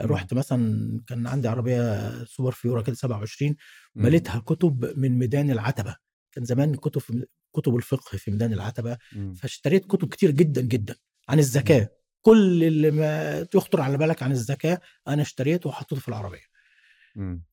رحت 0.02 0.34
مثلا 0.34 1.02
كان 1.08 1.28
عندي 1.28 1.48
عربية 1.48 2.12
سوبر 2.26 2.52
فيوره 2.52 2.82
كده 2.82 2.95
27 2.95 3.56
مم. 3.95 4.04
مليتها 4.06 4.39
كتب 4.39 4.93
من 5.00 5.17
ميدان 5.19 5.52
العتبة 5.52 5.95
كان 6.32 6.45
زمان 6.45 6.76
كتب 6.76 7.26
كتب 7.56 7.76
الفقه 7.76 8.18
في 8.18 8.32
ميدان 8.32 8.54
العتبة. 8.54 8.98
فاشتريت 9.36 9.86
كتب 9.86 10.10
كتير 10.10 10.32
جدا 10.32 10.62
جدا 10.62 10.96
عن 11.30 11.39
الزكاه 11.39 11.89
كل 12.22 12.63
اللي 12.63 12.91
ما 12.91 13.39
يخطر 13.56 13.82
على 13.82 13.98
بالك 13.98 14.24
عن 14.24 14.32
الزكاه 14.32 14.80
أنا 15.08 15.22
اشتريته 15.22 15.70
وحطيته 15.70 16.02
في 16.02 16.08
العربية. 16.08 16.46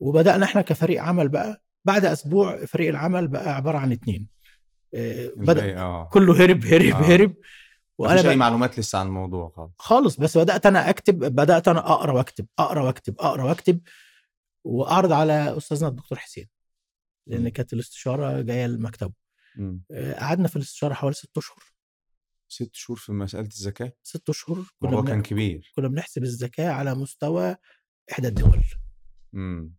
وبدأنا 0.01 0.45
إحنا 0.45 0.63
كفريق 0.63 1.03
عمل 1.03 1.29
بقى 1.29 1.63
بعد 1.85 2.05
أسبوع 2.05 2.65
فريق 2.65 2.89
العمل 2.89 3.29
بقى 3.29 3.57
عبارة 3.57 3.79
عن 3.79 3.93
اتنين 3.93 4.29
آه، 4.95 5.33
بدأ 5.37 5.79
آه 5.79 6.09
كله 6.13 6.45
هرب 6.45 6.65
هرب 6.65 6.95
آه. 6.95 7.15
هرب 7.15 7.35
مفيش 7.99 8.27
أي 8.27 8.37
معلومات 8.37 8.79
لسه 8.79 8.99
عن 8.99 9.07
الموضوع 9.07 9.49
خالص 9.57 9.73
خالص 9.79 10.17
بس 10.17 10.39
بدأت 10.39 10.67
أنا 10.67 10.91
أكتب 10.91 11.19
بدأت 11.19 11.69
أنا 11.69 11.79
أقرأ 11.93 12.13
وأكتب 12.13 12.47
أقرأ 12.59 12.83
وأكتب 12.83 13.15
أقرأ 13.21 13.45
وأكتب 13.45 13.81
وأعرض 14.65 15.13
على 15.13 15.57
أستاذنا 15.57 15.89
الدكتور 15.89 16.19
حسين 16.19 16.49
لأن. 17.27 17.49
كانت 17.49 17.73
الاستشارة 17.73 18.41
جاية 18.41 18.67
لمكتبه. 18.67 19.11
آه، 19.11 19.22
قعدنا 20.17 20.49
في 20.49 20.57
الاستشاره 20.57 20.95
حوالي 20.95 21.15
ست 21.15 21.39
أشهر. 21.39 21.65
ست 22.49 22.71
شهور 22.75 22.99
في 22.99 23.13
مسألة 23.13 23.47
الزكاه 23.47 23.93
ست 24.03 24.29
أشهر 24.31 24.65
كنا 24.81 25.01
بن... 25.01 25.07
كان 25.07 25.23
كبير. 25.23 25.73
كنا 25.77 25.89
بنحسب 25.89 26.23
الزكاه 26.23 26.71
على 26.71 26.95
مستوى 26.95 27.57
إحدى 28.13 28.29
الدول. 28.29 28.65
مم. 29.33 29.75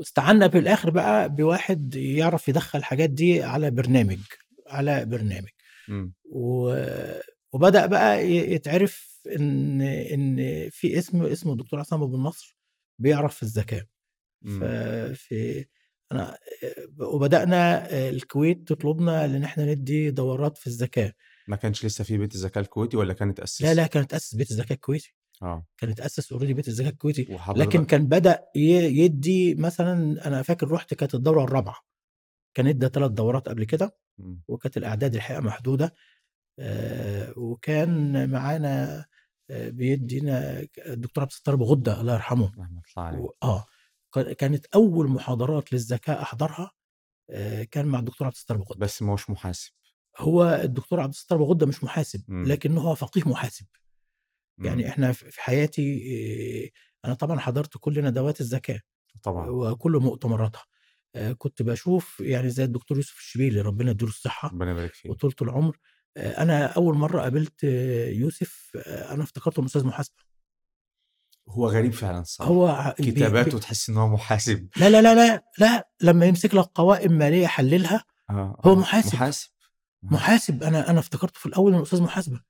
استعنا 0.00 0.48
في 0.48 0.58
الآخر 0.58 0.90
بقى 0.90 1.34
بواحد 1.34 1.94
يعرف 1.94 2.48
يدخل 2.48 2.78
الحاجات 2.78 3.10
دي 3.10 3.42
على 3.42 3.70
برنامج 3.70 4.18
على 4.66 5.04
برنامج. 5.04 5.48
مم. 5.88 6.12
و... 6.24 6.76
وبدأ 7.52 7.86
بقى 7.86 8.26
يتعرف 8.30 9.20
إن 9.36 9.80
إن 9.82 10.36
في 10.70 10.98
اسم 10.98 11.22
اسمه 11.22 11.52
الدكتور 11.52 11.80
عصام 11.80 12.02
أبو 12.02 12.16
النصر 12.16 12.56
بيعرف 12.98 13.36
في 13.36 13.42
الزكاه. 13.42 13.86
ففي 14.44 15.66
أنا 16.12 16.38
وبدأنا 17.00 17.90
الكويت 18.08 18.68
تطلبنا 18.68 19.24
ان 19.24 19.44
إحنا 19.44 19.64
ندي 19.74 20.10
دورات 20.10 20.58
في 20.58 20.66
الزكاه 20.66 21.12
ما 21.48 21.56
كانش 21.56 21.84
لسه 21.86 22.04
في 22.04 22.18
بيت 22.18 22.34
الزكاه 22.34 22.60
الكويتي 22.60 22.96
ولا 22.96 23.12
كانت 23.12 23.38
اتأسس؟ 23.38 23.62
لا 23.62 23.74
لا 23.74 23.86
كانت 23.86 24.10
تاسس 24.10 24.34
بيت 24.34 24.50
الزكاه 24.50 24.74
الكويتي. 24.74 25.14
آه. 25.42 25.66
كانت 25.78 25.98
تأسس 25.98 26.32
already 26.32 26.54
بيت 26.54 26.68
الزكاه 26.68 26.88
الكويتي. 26.90 27.38
لكن 27.56 27.84
كان 27.84 28.06
بدأ 28.06 28.44
ي- 28.56 28.98
يدي 29.04 29.54
مثلا 29.54 30.26
أنا 30.26 30.42
فاكر 30.42 30.70
رحت 30.70 30.94
كانت 30.94 31.14
الدورة 31.14 31.44
الرابعة. 31.44 31.76
كان 32.54 32.66
ادى 32.66 32.88
ثلاث 32.88 33.10
دورات 33.10 33.48
قبل 33.48 33.64
كده. 33.64 33.96
وكانت 34.48 34.76
الأعداد 34.76 35.14
الحقيقة 35.14 35.40
محدودة 35.40 35.94
آه، 36.58 37.32
وكان 37.36 38.30
معانا 38.30 39.04
آه، 39.50 39.68
بيدينا 39.68 40.66
الدكتور 40.86 41.22
عبد 41.22 41.32
الستار 41.32 41.56
أبو 41.56 41.78
غدة 41.78 42.00
الله 42.00 42.14
يرحمه. 42.14 42.46
رحمة 42.46 42.82
الله 42.96 43.06
عليه. 43.06 43.18
آه. 43.42 43.58
كان- 43.58 43.71
كانت 44.12 44.66
أول 44.74 45.08
محاضرات 45.08 45.72
للزكاه 45.72 46.22
أحضرها 46.22 46.72
كان 47.70 47.86
مع 47.86 47.98
الدكتور 47.98 48.26
عبد 48.26 48.36
الستار 48.36 48.56
أبو 48.56 48.67
غدة 48.67 48.78
بس 48.78 49.02
ما 49.02 49.12
هوش 49.12 49.30
محاسب. 49.30 49.72
هو 50.18 50.60
الدكتور 50.64 51.00
عبد 51.00 51.12
الستار 51.12 51.38
أبو 51.38 51.52
غدة 51.52 51.66
مش 51.66 51.84
محاسب 51.84 52.24
مم. 52.28 52.44
لكنه 52.44 52.80
هو 52.80 52.94
فقيه 52.94 53.22
محاسب. 53.26 53.66
يعني 54.58 54.88
إحنا 54.88 55.12
في 55.12 55.42
حياتي 55.42 56.72
أنا 57.04 57.14
طبعا 57.14 57.38
حضرت 57.40 57.76
كل 57.80 58.04
ندوات 58.04 58.40
الزكاه 58.40 58.80
طبعا. 59.22 59.48
وكل 59.50 59.92
مؤتمراتها. 59.92 60.64
كنت 61.38 61.62
بشوف 61.62 62.20
يعني 62.20 62.50
زي 62.50 62.64
الدكتور 62.64 62.96
يوسف 62.96 63.18
الشبيلي 63.18 63.60
ربنا 63.60 63.90
يديله 63.90 64.10
الصحة 64.10 64.48
ربنا 64.48 64.70
يبارك 64.70 64.94
فيه 64.94 65.10
وطولة 65.10 65.34
العمر. 65.42 65.78
أنا 66.16 66.66
أول 66.66 66.94
مرة 66.94 67.20
قابلت 67.20 67.64
يوسف 68.14 68.70
أنا 68.86 69.22
افتكرته 69.22 69.64
أستاذ 69.64 69.84
محاسبة. 69.86 70.31
هو 71.52 71.68
غريب 71.68 71.92
فعلا 71.92 72.20
الصراحة 72.20 72.50
هو 72.52 72.94
كتاباته 72.98 73.58
تحس 73.58 73.88
إن 73.90 73.96
هو 73.96 74.08
محاسب 74.08 74.68
لا 74.76 74.90
لا 74.90 75.02
لا 75.02 75.14
لا 75.14 75.44
لا 75.58 75.88
لما 76.02 76.26
يمسك 76.26 76.54
لك 76.54 76.64
قوائم 76.74 77.12
مالية 77.12 77.42
يحللها 77.42 78.04
آه. 78.30 78.60
هو 78.64 78.72
آه. 78.72 78.76
محاسب. 78.76 79.14
محاسب 79.14 79.48
محاسب 80.02 80.62
أنا 80.62 80.90
أنا 80.90 80.98
افتكرته 80.98 81.38
في 81.40 81.46
الأول 81.46 81.74
إنه 81.74 81.82
أستاذ 81.82 82.02
محاسبة. 82.02 82.40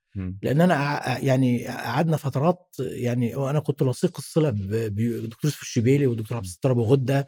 لأن 0.41 0.61
أنا 0.61 1.01
يعني 1.19 1.67
قعدنا 1.67 2.17
فترات 2.17 2.75
يعني 2.79 3.35
وأنا 3.35 3.59
كنت 3.59 3.83
لصيق 3.83 4.17
الصلة 4.17 4.49
ب- 4.49 4.67
بدكتور 4.95 5.39
يوسف 5.43 5.61
الشبيلي 5.61 6.07
والدكتور 6.07 6.37
عبد 6.37 6.45
الستار 6.45 6.71
أبو 6.71 6.83
غدة. 6.83 7.25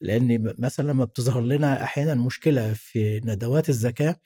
لأن 0.00 0.54
مثلا 0.58 0.88
لما 0.88 1.04
بتظهر 1.04 1.40
لنا 1.40 1.82
أحيانا 1.84 2.14
مشكلة 2.14 2.72
في 2.72 3.20
ندوات 3.24 3.68
الزكاه 3.68 4.16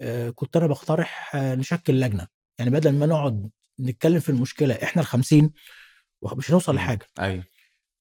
آه، 0.00 0.30
كنت 0.30 0.56
أنا 0.56 0.66
بقترح 0.66 1.36
آه، 1.36 1.54
نشكل 1.54 2.00
لجنة 2.00 2.26
يعني 2.58 2.70
بدل 2.70 2.92
ما 2.94 3.06
نقعد 3.06 3.50
نتكلم 3.80 4.20
في 4.20 4.28
المشكلة 4.28 4.74
إحنا 4.74 5.02
الخمسين 5.02 5.50
مش 6.32 6.50
هنوصل 6.50 6.72
مم. 6.72 6.78
لحاجة 6.78 7.06
أيوه 7.20 7.44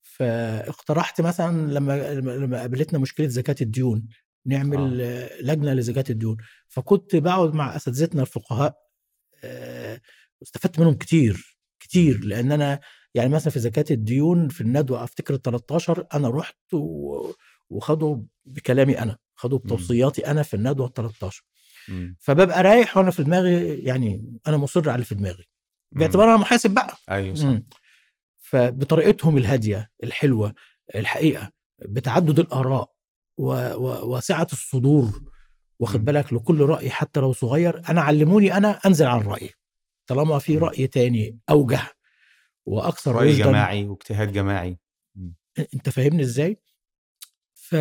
فاقترحت 0.01 1.21
مثلا 1.21 1.71
لما 1.73 2.13
لما 2.13 2.59
قابلتنا 2.59 2.99
مشكلة 2.99 3.27
زكاة 3.27 3.55
الديون 3.62 4.05
نعمل 4.45 5.01
آه. 5.01 5.41
لجنة 5.41 5.73
لزكاة 5.73 6.03
الديون 6.09 6.38
فكنت 6.67 7.15
بقعد 7.15 7.53
مع 7.53 7.75
أساتذتنا 7.75 8.21
الفقهاء 8.21 8.75
آه، 9.43 10.01
واستفدت 10.41 10.79
منهم 10.79 10.93
كتير 10.93 11.57
كتير 11.79 12.25
لأن 12.25 12.51
أنا 12.51 12.79
يعني 13.13 13.29
مثلا 13.29 13.51
في 13.53 13.59
زكاة 13.59 13.86
الديون 13.91 14.47
في 14.49 14.62
الندوة 14.62 15.03
أفتكر 15.03 15.33
ال 15.33 15.41
13 15.41 16.07
أنا 16.13 16.29
رحت 16.29 16.73
و- 16.73 17.31
وخدوا 17.69 18.17
بكلامي 18.45 18.99
أنا 18.99 19.17
خدوا 19.36 19.57
مم. 19.59 19.63
بتوصياتي 19.65 20.27
أنا 20.27 20.43
في 20.43 20.53
الندوة 20.53 20.88
ال 20.88 20.93
13 20.93 21.43
مم. 21.89 22.17
فببقى 22.19 22.63
رايح 22.63 22.97
وأنا 22.97 23.12
في 23.12 23.23
دماغي 23.23 23.79
يعني 23.83 24.39
أنا 24.47 24.57
مصر 24.57 24.81
على 24.89 24.95
اللي 24.95 25.05
في 25.05 25.15
دماغي 25.15 25.43
باعتبار 25.91 26.29
أنا 26.29 26.38
محاسب 26.38 26.71
بقى 26.71 26.97
أيوه 27.12 27.36
صح. 27.36 27.57
فبطريقتهم 28.53 29.37
الهادية 29.37 29.91
الحلوة 30.03 30.53
الحقيقة 30.95 31.51
بتعدد 31.85 32.39
الآراء 32.39 32.93
وسعة 33.37 34.47
الصدور 34.53 35.21
واخد. 35.79 36.05
بالك؟ 36.05 36.33
لكل 36.33 36.61
رأي 36.61 36.89
حتى 36.89 37.19
لو 37.19 37.33
صغير 37.33 37.89
أنا 37.89 38.01
علموني 38.01 38.57
أنا 38.57 38.79
أنزل 38.85 39.05
عن 39.05 39.21
رأيي. 39.21 39.49
طالما 40.07 40.39
في. 40.39 40.57
رأي 40.57 40.87
تاني 40.87 41.39
أوجه 41.49 41.81
وأكثر 42.65 43.15
رأي 43.15 43.33
جماعي 43.33 43.85
واجتهاد 43.85 44.31
جماعي. 44.31 44.77
أنت 45.73 45.89
فاهمني 45.89 46.21
إزاي؟ 46.23 46.57
ف... 47.53 47.75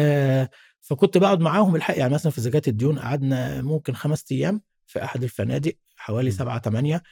فكنت 0.81 1.19
بقعد 1.19 1.41
معاهم 1.41 1.77
الحق 1.77 1.99
يعني 1.99 2.15
مثلا 2.15 2.33
في 2.33 2.41
زكاة 2.41 2.63
الديون 2.69 2.99
قعدنا 2.99 3.63
ممكن 3.63 3.95
خمس 3.95 4.25
أيام 4.33 4.63
في 4.87 5.05
أحد 5.05 5.23
الفنادق 5.23 5.75
حوالي 5.97 6.31
تمانية. 6.31 6.97
آه، 6.97 7.03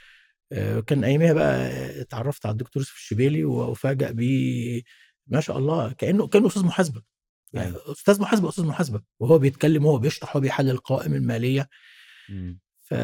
كان 0.87 1.05
ايامها 1.05 1.33
بقى 1.33 1.71
اتعرفت 2.01 2.47
على 2.47 2.53
الدكتور 2.53 2.81
يوسف 2.83 2.95
الشبيلي 2.95 3.45
وافاجئ 3.45 4.13
بيه 4.13 4.83
ما 5.27 5.41
شاء 5.41 5.59
الله 5.59 5.93
كانه 5.93 6.27
كأنه 6.27 6.47
أستاذ 6.47 6.65
محاسبة 6.65 7.03
يعني 7.53 7.67
أيوة. 7.69 7.93
أستاذ 7.93 8.21
محاسبة 8.21 8.49
أستاذ 8.49 8.65
محاسبة 8.65 9.01
وهو 9.21 9.39
بيتكلم 9.39 9.85
وهو 9.87 9.99
بيشرح 9.99 10.29
وهو 10.37 10.41
بيحلل 10.41 10.71
القوائم 10.71 11.15
المالية 11.15 11.69
مم. 12.29 12.61
ف 12.81 12.95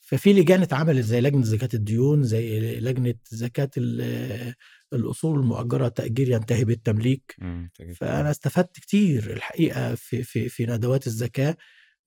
ففي 0.00 0.32
لجان 0.32 0.62
اتعملت 0.62 1.04
زي 1.04 1.20
لجنة 1.20 1.42
زكاة 1.44 1.68
الديون 1.74 2.22
زي 2.22 2.60
لجنة 2.80 3.14
زكاة 3.30 3.70
ال- 3.76 4.54
الأصول 4.92 5.38
المؤجرة 5.40 5.88
تأجير 5.88 6.28
ينتهي 6.30 6.64
بالتمليك 6.64 7.34
مم. 7.38 7.70
تجد. 7.74 7.92
فأنا 7.92 8.30
استفدت 8.30 8.80
كتير 8.80 9.32
الحقيقة 9.32 9.94
في 9.94 10.22
في 10.22 10.48
في 10.48 10.66
ندوات 10.66 11.06
الزكاة 11.06 11.56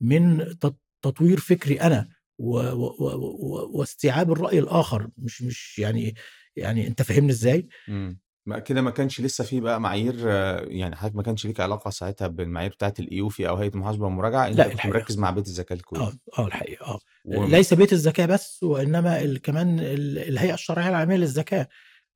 من 0.02 0.46
تط- 0.60 0.82
تطوير 1.02 1.40
فكري 1.40 1.82
أنا 1.82 2.10
و 2.38 2.58
و 2.60 2.96
و 3.00 3.08
و 3.40 3.70
واستيعاب 3.80 4.32
الرأي 4.32 4.60
الآخر 4.60 5.10
مش 5.18 5.42
مش 5.42 5.80
يعني 5.80 6.16
يعني 6.56 6.88
أنت 6.88 7.02
فاهمني 7.02 7.32
إزاي؟ 7.32 7.68
مم. 7.88 8.20
ما 8.46 8.60
كده 8.60 8.82
ما 8.82 8.92
كانش 8.92 9.22
لسه 9.22 9.44
في 9.44 9.60
بقى 9.60 9.82
معايير 9.82 10.16
آه، 10.28 10.66
يعني 10.68 10.96
حضرتك 10.96 11.16
ما 11.16 11.24
كانش 11.24 11.46
ليك 11.46 11.60
علاقة 11.60 11.90
ساعتها 11.90 12.28
بالمعايير 12.28 12.72
بتاعة 12.72 12.94
الايوفي 13.00 13.50
أو 13.50 13.56
هيئة 13.56 13.74
المحاسبة 13.74 14.06
والمراجعة 14.06 14.48
انت 14.48 14.58
لا 14.58 14.68
كنت 14.70 14.86
مركز 14.86 15.18
مع 15.18 15.32
بيت 15.32 15.48
الزكاه 15.48 15.74
الكويتي 15.76 16.06
آه 16.38 16.42
آه 16.42 16.48
الحقيقة 16.48 16.86
آه 16.86 17.00
و... 17.26 17.46
ليس 17.46 17.74
بيت 17.74 17.94
الزكاه 17.94 18.26
بس 18.26 18.64
وإنما 18.64 19.22
ال- 19.22 19.42
كمان 19.42 19.80
ال- 19.80 20.18
الهيئة 20.18 20.54
الشرعية 20.54 20.90
العالميه 20.90 21.16
للزكاه 21.16 21.68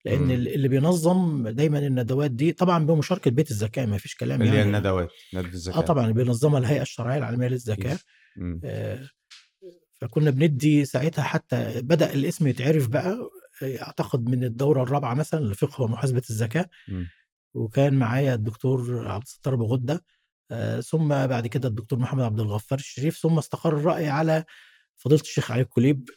لأن 0.06 0.22
مم. 0.24 0.32
ال- 0.32 0.48
اللي 0.54 0.68
بينظم 0.68 1.48
دايما 1.48 1.80
الندوات 1.80 2.32
دي 2.32 2.52
طبعا 2.52 2.86
بمشاركة 2.86 3.32
بيت 3.32 3.52
الزكاه 3.52 3.86
ما 3.86 3.98
فيش 3.98 4.16
كلام 4.16 4.42
اللي 4.42 4.54
هي 4.54 4.58
يعني 4.58 4.70
الندوات 4.70 5.10
ندوة 5.34 5.50
آه 5.50 5.54
الزكاه 5.54 5.82
طبعا 5.82 6.04
اللي 6.04 6.14
بينظمها 6.24 6.60
الهيئة 6.60 6.82
الشرعية 6.82 7.18
العالميه 7.18 7.48
للزكاه 7.48 7.92
أكيد. 7.94 8.00
مم. 8.38 8.62
آه، 8.64 9.08
فكنا 10.02 10.30
بندي 10.32 10.86
ساعتها 10.86 11.24
حتى 11.24 11.82
بدأ 11.82 12.14
الاسم 12.14 12.48
يتعرف 12.48 12.88
بقى 12.88 13.30
أعتقد 13.64 14.30
من 14.30 14.44
الدورة 14.44 14.84
الرابعة 14.84 15.14
مثلا 15.14 15.46
لفقه 15.46 15.82
ومحاسبة 15.84 16.22
الزكاة 16.30 16.70
مم. 16.88 17.08
وكان 17.54 17.94
معايا 17.94 18.34
الدكتور 18.34 19.08
عبد 19.08 19.24
الستار 19.24 19.54
أبو 19.54 19.66
غدة 19.66 20.04
آه، 20.52 20.80
ثم 20.80 21.08
بعد 21.08 21.48
كده 21.48 21.68
الدكتور 21.70 22.00
محمد 22.00 22.24
عبد 22.24 22.40
الغفار 22.40 22.80
الشريف 22.80 23.18
ثم 23.18 23.38
استقر 23.38 23.78
الرأي 23.78 24.10
على 24.10 24.44
فضيلة 24.98 25.22
الشيخ 25.22 25.52
علي 25.52 25.62
الكليب. 25.62 26.10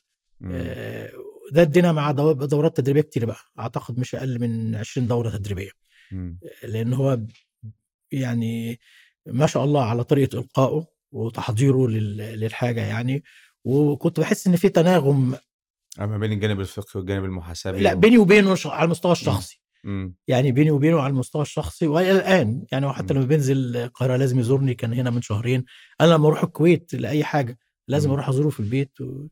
آه، 0.45 1.11
ده 1.53 1.63
ادينا 1.63 1.93
مع 1.93 2.11
دو- 2.11 2.33
دورات 2.33 2.77
تدريبية 2.77 3.01
كتير 3.01 3.25
بقى 3.27 3.37
أعتقد 3.59 3.99
مش 3.99 4.15
أقل 4.15 4.41
من 4.41 4.75
20 4.77 5.07
دورة 5.07 5.31
تدريبية. 5.31 5.71
لأن 6.63 6.93
هو 6.93 7.21
يعني 8.13 8.81
ما 9.27 9.47
شاء 9.47 9.65
الله 9.65 9.85
على 9.85 10.05
طريقة 10.05 10.39
إلقائه 10.39 10.87
وتحضيره 11.13 11.89
لل- 11.89 12.17
للحاجة 12.41 12.81
يعني 12.81 13.23
وكنت 13.65 14.21
بحس 14.21 14.47
إن 14.47 14.57
في 14.57 14.69
تناغم 14.69 15.35
أما 16.01 16.19
بين 16.19 16.33
الجانب 16.33 16.61
الفقهي 16.61 16.93
والجانب 16.95 17.25
المحاسبي 17.25 17.81
لا 17.81 17.95
و... 17.95 17.97
بيني 17.97 18.19
وبينه 18.19 18.57
على 18.65 18.85
المستوى 18.85 19.13
الشخصي 19.13 19.61
مم. 19.85 20.15
يعني 20.29 20.53
بيني 20.53 20.71
وبينه 20.71 21.01
على 21.01 21.11
المستوى 21.11 21.43
الشخصي 21.43 21.87
والى 21.87 22.11
الآن 22.11 22.65
يعني 22.73 22.87
هو 22.87 22.93
حتى 22.93 23.15
مم. 23.15 23.21
لما 23.21 23.29
بينزل 23.29 23.77
القاهره 23.77 24.17
لازم 24.17 24.39
يزورني 24.39 24.75
كان 24.75 24.93
هنا 24.93 25.11
من 25.11 25.23
شهرين 25.23 25.65
أنا 26.01 26.13
لما 26.13 26.27
أروح 26.29 26.43
الكويت 26.43 26.95
لأي 26.95 27.25
حاجة 27.25 27.59
لازم 27.89 28.09
مم. 28.09 28.15
أروح 28.15 28.29
أزوره 28.29 28.49
في 28.49 28.61
البيت 28.61 29.01
و... 29.01 29.27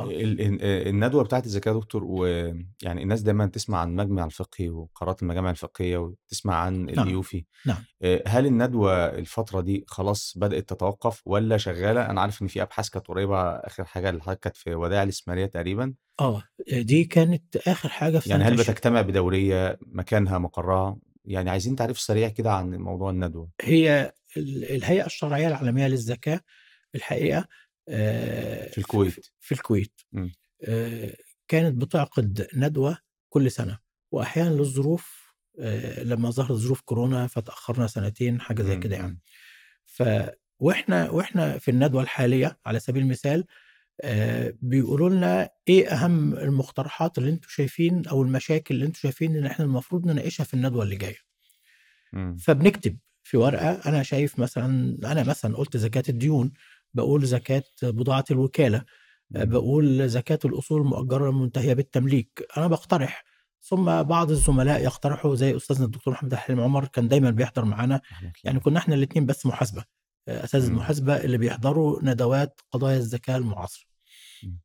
ال- 0.00 0.62
الندوة 0.88 1.24
بتاعت 1.24 1.46
الزكاه 1.46 1.72
يا 1.72 1.76
دكتور 1.76 2.04
ويعني 2.04 3.02
الناس 3.02 3.20
دايما 3.22 3.46
تسمع 3.46 3.78
عن 3.78 3.90
المجمع 3.90 4.24
الفقهي 4.24 4.68
وقرارات 4.70 5.22
المجامع 5.22 5.50
الفقهية 5.50 5.96
وتسمع 5.98 6.54
عن 6.54 6.84
نعم 6.86 6.88
الايوفي 7.04 7.44
نعم. 7.66 7.76
آه، 8.02 8.22
هل 8.26 8.46
الندوة 8.46 8.94
الفترة 9.06 9.60
دي 9.60 9.84
خلاص 9.88 10.34
بدأت 10.36 10.68
تتوقف 10.68 11.22
ولا 11.26 11.56
شغالة؟ 11.56 12.10
أنا 12.10 12.20
عارف 12.20 12.42
إن 12.42 12.46
في 12.46 12.62
أبحاث 12.62 12.88
كانت 12.88 13.06
قريبة 13.06 13.42
آخر 13.50 13.84
حاجة 13.84 14.10
اللي 14.10 14.20
كانت 14.42 14.56
في 14.56 14.74
ودائع 14.74 15.02
الإسماعيلية 15.02 15.46
تقريبا. 15.46 15.94
آه 16.20 16.42
دي 16.72 17.04
كانت 17.04 17.56
آخر 17.56 17.88
حاجة 17.88 18.18
في 18.18 18.30
يعني 18.30 18.44
هل 18.44 18.52
20 18.52 18.62
بتجتمع 18.62 19.02
بدورية 19.02 19.78
مكانها 19.86 20.38
مقرها؟ 20.38 20.96
يعني 21.24 21.50
عايزين 21.50 21.76
تعريف 21.76 22.00
سريع 22.00 22.28
كده 22.28 22.52
عن 22.52 22.74
موضوع 22.74 23.10
الندوة. 23.10 23.50
هي 23.60 24.12
ال- 24.36 24.64
الهيئة 24.64 25.06
الشرعية 25.06 25.48
العالمية 25.48 25.86
للزكاه 25.88 26.40
الحقيقة 26.94 27.38
آه، 27.38 27.46
في 28.68 28.78
الكويت 28.78 29.26
في 29.40 29.52
الكويت. 29.52 30.00
آه، 30.64 31.14
كانت 31.48 31.82
بتعقد 31.82 32.48
ندوة 32.56 32.98
كل 33.28 33.50
سنة 33.50 33.78
واحيانا 34.10 34.54
للظروف 34.54 35.22
آه، 35.60 36.02
لما 36.02 36.30
ظهرت 36.30 36.52
ظروف 36.52 36.80
كورونا 36.80 37.26
فتأخرنا 37.26 37.86
سنتين 37.86 38.40
حاجة 38.40 38.62
زي. 38.62 38.76
كده 38.76 38.96
يعني. 38.96 39.20
ف 39.84 40.02
وإحنا 40.58 41.10
وإحنا 41.10 41.58
في 41.58 41.70
الندوة 41.70 42.02
الحالية 42.02 42.58
على 42.66 42.80
سبيل 42.80 43.02
المثال 43.02 43.44
آه، 44.00 44.54
بيقولوا 44.62 45.10
لنا 45.10 45.50
إيه 45.68 45.88
أهم 45.88 46.34
المقترحات 46.34 47.18
اللي 47.18 47.30
أنتم 47.30 47.48
شايفين 47.50 48.06
أو 48.06 48.22
المشاكل 48.22 48.74
اللي 48.74 48.86
أنتم 48.86 48.98
شايفين 49.00 49.36
إن 49.36 49.46
إحنا 49.46 49.64
المفروض 49.64 50.06
نناقشها 50.06 50.44
في 50.44 50.54
الندوة 50.54 50.82
اللي 50.82 50.96
جاية. 50.96 51.18
فبنكتب 52.38 52.98
في 53.22 53.36
ورقة 53.36 53.70
أنا 53.86 54.02
شايف 54.02 54.38
مثلا 54.38 54.98
أنا 55.12 55.22
مثلا 55.22 55.56
قلت 55.56 55.76
زكاة 55.76 56.02
الديون 56.08 56.52
بقول 56.94 57.24
زكاة 57.26 57.64
بضاعة 57.82 58.24
الوكالة. 58.30 58.84
بقول 59.30 60.08
زكاة 60.08 60.38
الأصول 60.44 60.80
المؤجرة 60.80 61.30
المنتهية 61.30 61.74
بالتمليك. 61.74 62.46
أنا 62.56 62.66
بقترح. 62.66 63.24
ثم 63.60 64.02
بعض 64.02 64.30
الزملاء 64.30 64.82
يقترحوا 64.82 65.34
زي 65.34 65.56
استاذنا 65.56 65.84
الدكتور 65.84 66.14
محمد 66.14 66.34
حليم 66.34 66.60
عمر 66.60 66.86
كان 66.86 67.08
دايما 67.08 67.30
بيحضر 67.30 67.64
معانا. 67.64 68.00
يعني 68.44 68.60
كنا 68.60 68.78
إحنا 68.78 68.94
الاثنين 68.94 69.26
بس 69.26 69.46
محاسبة. 69.46 69.84
اساتذه. 70.28 70.68
المحاسبة 70.68 71.16
اللي 71.16 71.38
بيحضروا 71.38 71.98
ندوات 72.02 72.60
قضايا 72.70 72.96
الزكاة 72.96 73.36
المعاصرة. 73.36 73.84
مم. 74.42 74.60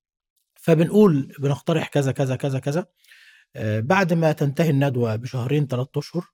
فبنقول 0.56 1.34
بنقترح 1.40 1.88
كذا 1.88 2.12
كذا 2.12 2.36
كذا 2.36 2.60
كذا. 2.60 2.86
آه، 3.56 3.80
بعد 3.80 4.14
ما 4.14 4.32
تنتهي 4.32 4.70
الندوة 4.70 5.16
بشهرين 5.16 5.68
ثلاث 5.68 5.88
أشهر 5.98 6.26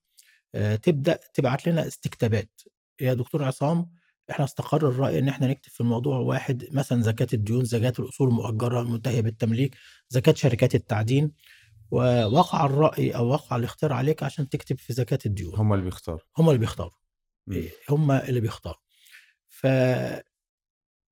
آه، 0.55 0.75
تبدأ 0.75 1.19
تبعت 1.33 1.67
لنا 1.67 1.87
استكتابات. 1.87 2.61
يا 3.01 3.13
دكتور 3.13 3.43
عصام 3.43 3.91
إحنا 4.31 4.45
استقر 4.45 4.87
الرأي 4.89 5.19
إن 5.19 5.27
إحنا 5.29 5.47
نكتب 5.47 5.69
في 5.71 5.81
الموضوع 5.81 6.17
واحد 6.17 6.67
مثلا 6.71 7.01
زكاة 7.01 7.27
الديون 7.33 7.65
زكاة 7.65 7.93
الأصول 7.99 8.27
المؤجره 8.29 8.81
المنتهيه 8.81 9.21
بالتمليك 9.21 9.75
زكاة 10.09 10.33
شركات 10.33 10.75
التعدين 10.75 11.31
ووقع 11.91 12.65
الرأي 12.65 13.11
أو 13.11 13.27
وقع 13.27 13.55
الاختيار 13.55 13.93
عليك 13.93 14.23
عشان 14.23 14.49
تكتب 14.49 14.77
في 14.77 14.93
زكاة 14.93 15.19
الديون. 15.25 15.55
هم 15.55 15.73
اللي 15.73 15.85
بيختاروا. 15.85 16.19
هم 16.37 16.47
اللي 16.49 16.59
بيختاروا. 16.59 16.91
هم 17.89 18.11
اللي 18.11 18.39
بيختاروا. 18.41 18.79
ف 19.49 19.67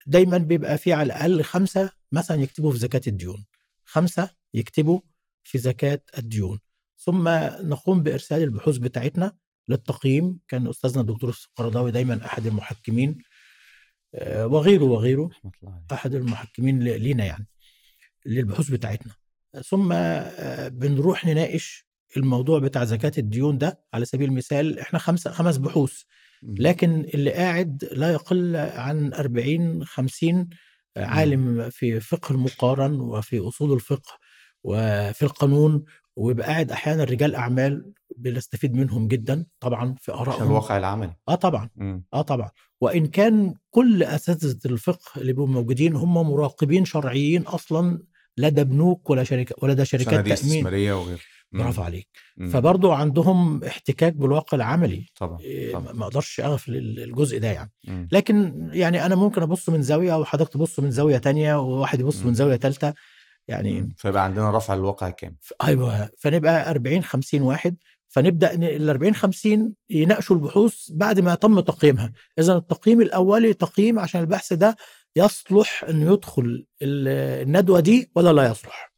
دايما 0.08 0.38
بيبقى 0.38 0.78
في 0.78 0.94
على 0.94 1.06
الأقل 1.06 1.44
خمسة 1.44 1.92
مثلا 2.12 2.42
يكتبوا 2.42 2.72
في 2.72 2.78
زكاة 2.78 3.02
الديون. 3.08 3.46
خمسة 3.86 4.30
يكتبوا 4.54 5.00
في 5.44 5.58
زكاة 5.58 6.02
الديون. 6.18 6.60
ثم 6.98 7.30
نقوم 7.62 8.04
بإرسال 8.04 8.42
البحوث 8.44 8.78
بتاعتنا 8.78 9.38
للتقييم. 9.70 10.40
كان 10.48 10.68
أستاذنا 10.68 11.02
الدكتور 11.02 11.36
القرضاوي 11.50 11.92
دايما 11.92 12.26
أحد 12.26 12.46
المحكمين 12.46 13.18
آه، 14.16 14.48
وغيره 14.48 14.84
وغيره 14.84 15.30
أحد 15.92 16.16
المحكمين 16.16 16.80
لينا 16.84 17.26
يعني 17.26 17.48
للبحوث 18.26 18.70
بتاعتنا. 18.70 19.14
ثم 19.66 19.92
آه، 19.94 20.68
بنروح 20.68 21.26
نناقش 21.26 21.86
الموضوع 22.18 22.60
بتاع 22.60 22.84
زكاة 22.84 23.12
الديون 23.18 23.58
ده. 23.58 23.84
على 23.94 24.06
سبيل 24.06 24.30
المثال 24.30 24.80
إحنا 24.80 25.00
خمسة 25.00 25.32
خمس 25.32 25.58
بحوث. 25.58 26.02
لكن 26.44 27.06
اللي 27.14 27.32
قاعد 27.32 27.90
لا 27.92 28.12
يقل 28.12 28.56
عن 28.56 29.14
40 29.14 29.86
50 29.86 30.50
عالم 30.98 31.70
في 31.70 32.00
فقه 32.00 32.34
المقارن 32.34 33.00
وفي 33.00 33.40
أصول 33.40 33.74
الفقه 33.74 34.20
وفي 34.64 35.24
القانون 35.24 35.84
ويبقى 36.16 36.48
قاعد 36.48 36.72
أحيانا 36.72 37.04
رجال 37.04 37.36
أعمال 37.36 37.94
بنستفيد 38.18 38.74
منهم 38.76 39.08
جدا 39.08 39.46
طبعا 39.60 39.96
في 40.02 40.12
عشان 40.12 40.22
ارائهم 40.22 40.44
الواقع 40.48 40.78
العملي 40.78 41.14
آه 41.30 41.36
طبعا. 41.36 41.70
مم. 41.76 42.04
آه 42.14 42.22
طبعا. 42.22 42.50
وإن 42.82 43.08
كان 43.08 43.54
كل 43.70 44.04
أساتذة 44.04 44.60
الفقه 44.66 45.22
اللي 45.22 45.34
بيبقوا 45.34 45.48
موجودين 45.48 45.96
هم 45.96 46.14
مراقبين 46.14 46.86
شرعيين 46.86 47.42
أصلا 47.42 48.00
لدى 48.38 48.64
بنوك 48.64 49.10
ولا 49.10 49.24
شركة 49.24 49.56
ولا 49.62 49.74
ده 49.74 49.84
شركات 49.84 50.10
تأمين. 50.14 50.32
استثمارية 50.32 50.94
وغيره 50.94 51.20
مم. 51.52 51.62
برافو 51.64 51.82
عليك. 51.82 52.08
فبرضه 52.54 52.96
عندهم 52.96 53.64
احتكاك 53.64 54.14
بالواقع 54.14 54.56
العملي. 54.56 55.06
طبعا 55.16 55.40
إيه، 55.40 55.74
طبعا. 55.74 55.94
ما 55.94 56.06
أقدرش 56.06 56.40
اغفل 56.40 56.76
الجزء 56.78 57.40
ده 57.40 57.48
يعني. 57.52 57.72
مم. 57.88 58.08
لكن 58.12 58.70
يعني 58.74 59.06
أنا 59.06 59.16
ممكن 59.16 59.42
أبص 59.42 59.70
من 59.70 59.82
زاوية 59.82 60.18
وحضرتك 60.20 60.54
تبص 60.54 60.80
من 60.80 60.92
زاوية 60.92 61.18
تانية 61.18 61.60
وواحد 61.60 62.00
يبص 62.00 62.22
مم. 62.22 62.28
من 62.28 62.34
زاوية 62.34 62.56
ثالثه 62.58 62.94
يعني 63.48 63.82
مم. 63.82 63.94
فيبقى 63.98 64.24
عندنا 64.24 64.52
رفع 64.58 64.74
الواقع 64.74 65.10
كامل 65.10 65.36
ف- 65.42 65.54
أيوه 65.64 66.10
فنبقى 66.18 66.70
40 66.72 67.04
50 67.04 67.42
واحد 67.42 67.76
فنبدأ 68.08 68.54
ال 68.54 68.90
40 68.90 69.16
50 69.16 69.74
يناقشوا 69.90 70.36
البحوث 70.36 70.92
بعد 70.92 71.20
ما 71.20 71.36
تم 71.36 71.60
تقييمها 71.60 72.12
اذا 72.40 72.54
التقييم 72.58 73.02
الأولي 73.02 73.54
تقييم 73.54 74.00
عشان 74.00 74.22
البحث 74.22 74.54
ده 74.54 74.76
يصلح 75.16 75.84
انه 75.84 76.14
يدخل 76.14 76.66
ال- 76.82 77.08
الندوة 77.48 77.80
دي 77.80 78.12
ولا 78.16 78.34
لا 78.34 78.52
يصلح 78.52 78.94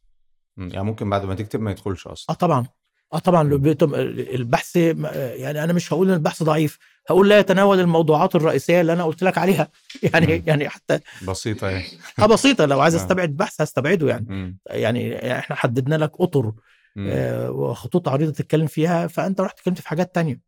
مم. 0.56 0.68
يعني 0.72 0.84
ممكن 0.84 1.10
بعد 1.10 1.24
ما 1.24 1.34
تكتب 1.34 1.60
ما 1.60 1.70
يدخلش 1.70 2.06
آه 2.06 2.12
أصلا 2.12 2.36
طبعا 2.36 2.66
آه 3.12 3.18
طبعا 3.18 3.42
لو 3.42 3.56
مم. 3.56 3.62
بيتم- 3.62 3.94
البحث 3.94 4.76
يعني 4.76 5.64
أنا 5.64 5.72
مش 5.72 5.92
هقول 5.92 6.08
إن 6.08 6.14
البحث 6.14 6.42
ضعيف 6.42 6.78
هقول 7.10 7.28
لا 7.28 7.38
يتناول 7.38 7.80
الموضوعات 7.80 8.34
الرئيسية 8.34 8.80
اللي 8.80 8.92
أنا 8.92 9.04
قلت 9.04 9.22
لك 9.22 9.38
عليها 9.38 9.68
يعني 10.14 10.26
مم. 10.26 10.42
يعني 10.46 10.68
حتى 10.68 11.00
بسيطة 11.28 11.68
يعني 11.70 11.84
آه 12.18 12.26
بسيطة 12.26 12.66
لو 12.66 12.80
عايز 12.80 12.94
آه. 12.94 12.98
أستبعد 12.98 13.30
بحث 13.30 13.60
هستبعده 13.60 14.08
يعني 14.08 14.26
مم. 14.28 14.58
يعني 14.66 15.32
إحنا 15.38 15.56
حددنا 15.56 15.94
لك 15.94 16.12
أطر. 16.20 16.52
آه، 16.98 17.50
وخطوط 17.50 18.08
عريضة 18.08 18.32
تتكلم 18.32 18.66
فيها 18.66 19.06
فأنت 19.06 19.40
رحت 19.40 19.58
اتكلمت 19.58 19.80
في 19.80 19.88
حاجات 19.88 20.14
تانية 20.14 20.40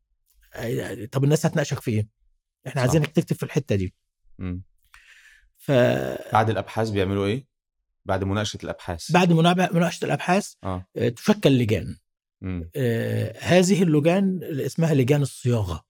آه، 0.54 1.04
طب 1.12 1.24
الناس 1.24 1.46
هتناقشك 1.46 1.80
في 1.80 1.90
إيه؟ 1.90 2.08
إحنا. 2.66 2.80
عايزينك 2.80 3.06
تكتب 3.06 3.36
في 3.36 3.42
الحتة 3.42 3.74
دي 3.74 3.94
مم. 4.38 4.62
فبعد 5.56 6.18
بعد 6.32 6.50
الأبحاث 6.50 6.90
بيعملوا 6.90 7.26
إيه 7.26 7.46
بعد 8.04 8.24
مناقشة 8.24 8.58
الأبحاث 8.64 9.16
مناقشه 9.16 9.72
مناقشة 9.72 10.04
الأبحاث 10.04 10.52
آه 10.64 10.86
آه، 10.96 11.08
تشكل 11.08 11.50
لجان. 11.50 11.96
آه، 12.76 13.34
هذه 13.40 13.82
اللجان 13.82 14.40
اللي 14.42 14.66
اسمها 14.66 14.94
لجان 14.94 15.22
الصياغة 15.22 15.74
آه، 15.74 15.84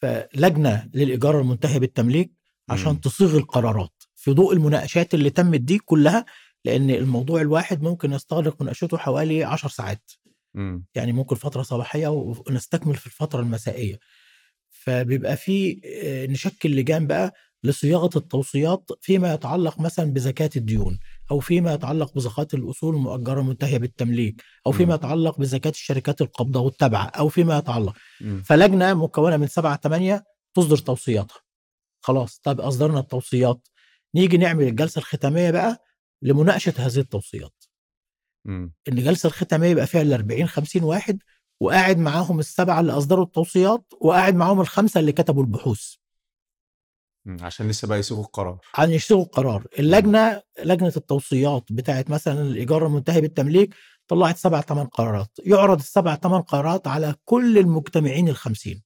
فلجنة 0.00 0.88
للإيجار 0.94 1.40
المنتهي 1.40 1.78
بالتمليك 1.78 2.32
عشان. 2.68 3.00
تصيغ 3.00 3.36
القرارات 3.36 4.02
في 4.16 4.30
ضوء 4.30 4.52
المناقشات 4.54 5.14
اللي 5.14 5.30
تمت 5.30 5.60
دي 5.60 5.78
كلها 5.78 6.24
لأن 6.64 6.90
الموضوع 6.90 7.40
الواحد 7.40 7.82
ممكن 7.82 8.12
يستغرق 8.12 8.62
مناقشته 8.62 8.98
حوالي 8.98 9.44
10 9.44 9.68
ساعات 9.68 10.10
مم. 10.54 10.84
يعني 10.94 11.12
ممكن 11.12 11.36
فترة 11.36 11.62
صباحية 11.62 12.08
ونستكمل 12.08 12.94
في 12.94 13.06
الفترة 13.06 13.40
المسائية 13.40 13.98
فبيبقى 14.70 15.36
في 15.36 15.80
آه، 16.02 16.26
نشكل 16.26 16.76
لجان 16.76 17.06
بقى 17.06 17.34
لصياغة 17.64 18.10
التوصيات 18.16 18.90
فيما 19.00 19.34
يتعلق 19.34 19.80
مثلا 19.80 20.12
بزكاة 20.12 20.50
الديون 20.56 20.98
أو 21.30 21.40
فيما 21.40 21.74
يتعلق 21.74 22.14
بزكاة 22.14 22.46
الأصول 22.54 22.94
المؤجرة 22.94 23.40
المنتهيه 23.40 23.78
بالتمليك 23.78 24.42
أو 24.66 24.72
فيما. 24.72 24.94
يتعلق 24.94 25.38
بزكاة 25.38 25.70
الشركات 25.70 26.20
القابضه 26.20 26.60
والتابعه 26.60 27.04
أو 27.06 27.28
فيما 27.28 27.58
يتعلق. 27.58 27.94
فلجنة 28.44 28.94
مكونة 28.94 29.36
من 29.36 29.46
سبعة 29.46 29.80
ثمانيه 29.82 30.24
تصدر 30.54 30.76
توصياتها 30.78 31.38
خلاص 32.02 32.40
طب 32.44 32.60
أصدرنا 32.60 33.00
التوصيات 33.00 33.68
نيجي 34.14 34.36
نعمل 34.36 34.64
الجلسة 34.68 34.98
الختامية 34.98 35.50
بقى 35.50 35.84
لمناقشة 36.22 36.74
هذه 36.76 36.96
التوصيات. 36.98 37.64
ان 38.88 38.98
الجلسة 38.98 39.26
الختامية 39.26 39.68
يبقى 39.68 39.86
فيها 39.86 40.02
ال 40.02 40.12
40 40.12 40.46
50 40.46 40.82
واحد 40.82 41.18
وقاعد 41.60 41.98
معاهم 41.98 42.38
السبعة 42.38 42.80
اللي 42.80 42.92
أصدروا 42.92 43.24
التوصيات 43.24 43.84
وقاعد 44.00 44.34
معاهم 44.34 44.60
الخمسة 44.60 45.00
اللي 45.00 45.12
كتبوا 45.12 45.42
البحوث. 45.42 45.94
عشان 47.26 47.68
لسه 47.68 47.88
بقى 47.88 47.98
يسيبوا 47.98 48.24
القرار. 48.24 48.58
عن 48.74 48.90
يشتغلوا 48.90 49.24
القرار. 49.24 49.66
اللجنة 49.78 50.42
لجنة 50.64 50.92
التوصيات 50.96 51.64
بتاعت 51.70 52.10
مثلا 52.10 52.42
الإيجار 52.42 52.86
المنتهي 52.86 53.20
بالتمليك 53.20 53.74
طلعت 54.08 54.36
سبع 54.36 54.60
ثمان 54.60 54.86
قرارات. 54.86 55.30
يعرض 55.44 55.78
السبع 55.78 56.14
ثمان 56.14 56.42
قرارات 56.42 56.86
على 56.86 57.14
كل 57.24 57.58
المجتمعين 57.58 58.28
الخمسين. 58.28 58.82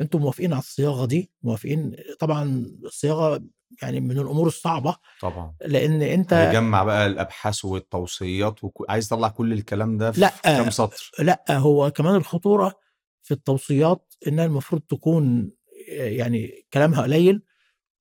أنتم 0.00 0.18
موافقين 0.18 0.52
على 0.52 0.62
الصياغة 0.62 1.06
دي؟ 1.06 1.32
موافقين؟ 1.42 1.96
طبعا 2.18 2.66
الصياغة 2.84 3.42
يعني 3.82 4.00
من 4.00 4.18
الأمور 4.18 4.46
الصعبة. 4.46 4.96
طبعا. 5.20 5.54
لأن 5.66 6.02
أنت 6.02 6.32
هيجمع 6.32 6.84
بقى 6.84 7.06
الأبحاث 7.06 7.64
والتوصيات. 7.64 8.60
عايز 8.88 9.06
يطلع 9.06 9.28
كل 9.28 9.52
الكلام 9.52 9.98
ده 9.98 10.12
في 10.12 10.20
لأ. 10.20 10.32
كام 10.44 10.70
سطر؟ 10.70 11.10
لأ 11.18 11.44
هو 11.50 11.90
كمان 11.90 12.14
الخطورة 12.14 12.74
في 13.22 13.34
التوصيات 13.34 14.14
إنها 14.26 14.44
المفروض 14.44 14.82
تكون 14.82 15.52
يعني 15.88 16.66
كلامها 16.72 17.02
قليل 17.02 17.42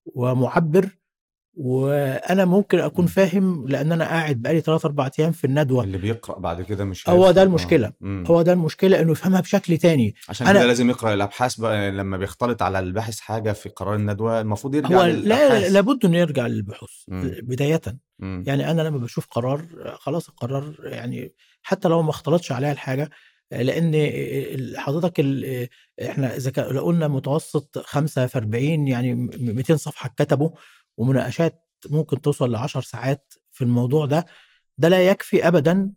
ومعبر 0.05 0.89
وأنا 1.53 2.45
ممكن 2.45 2.79
أكون 2.79 3.05
م. 3.05 3.07
فاهم 3.07 3.67
لأن 3.67 3.91
أنا 3.91 4.05
قاعد 4.05 4.35
بقالي 4.41 4.62
3 4.62 4.85
4 4.88 5.12
أيام 5.19 5.31
في 5.31 5.47
الندوة 5.47 5.83
اللي 5.83 5.97
بيقرأ 5.97 6.39
بعد 6.39 6.62
كده 6.62 6.85
مش 6.85 7.09
هو. 7.09 7.31
ده 7.31 7.41
آه. 7.41 7.43
المشكلة. 7.43 7.91
مم. 8.01 8.23
هو 8.27 8.41
ده 8.41 8.53
المشكلة 8.53 9.01
إنه 9.01 9.12
يفهمها 9.12 9.41
بشكل 9.41 9.77
تاني 9.77 10.15
عشان 10.29 10.47
أنا- 10.47 10.51
كده 10.51 10.65
لازم 10.65 10.89
يقرأ 10.89 11.13
الأبحاث 11.13 11.55
بقى 11.55 11.91
لما 11.91 12.17
بيختلط 12.17 12.62
على 12.62 12.79
الباحث 12.79 13.19
حاجة 13.19 13.51
في 13.51 13.69
قرار 13.69 13.95
الندوة 13.95 14.41
المفروض 14.41 14.75
يرجع 14.75 14.97
هو 14.97 15.03
لا 15.05 15.69
لابد 15.69 16.05
إنه 16.05 16.17
يرجع 16.17 16.47
للبحوث 16.47 16.89
مم. 17.07 17.31
بداية 17.43 17.81
مم. 18.19 18.43
يعني 18.47 18.71
أنا 18.71 18.81
لما 18.81 18.97
بشوف 18.97 19.27
قرار 19.31 19.65
خلاص 19.99 20.29
القرار 20.29 20.75
يعني 20.83 21.33
حتى 21.62 21.88
لو 21.88 22.01
ما 22.01 22.09
اختلطش 22.09 22.51
عليها 22.51 22.71
الحاجة 22.71 23.09
لأن 23.51 23.93
حضرتك 24.77 25.19
ال- 25.19 25.67
إحنا 26.01 26.35
إذا 26.35 26.51
قلنا 26.81 27.07
متوسط 27.07 27.77
5 27.79 28.27
في 28.27 28.38
40 28.38 28.88
يعني 28.88 29.13
م- 29.15 29.29
200 29.39 29.75
صفحة 29.77 30.07
اتكتبوا 30.07 30.49
ومناقشات 30.97 31.65
ممكن 31.89 32.21
توصل 32.21 32.51
ل 32.51 32.55
10 32.55 32.81
ساعات 32.81 33.33
في 33.51 33.63
الموضوع 33.63 34.05
ده 34.05 34.25
ده 34.77 34.89
لا 34.89 35.07
يكفي 35.09 35.47
ابدا 35.47 35.91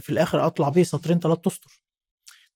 في 0.00 0.10
الآخر 0.10 0.46
أطلع 0.46 0.68
بيه 0.68 0.82
سطرين 0.82 1.18
ثلاث 1.20 1.38
أسطر 1.46 1.82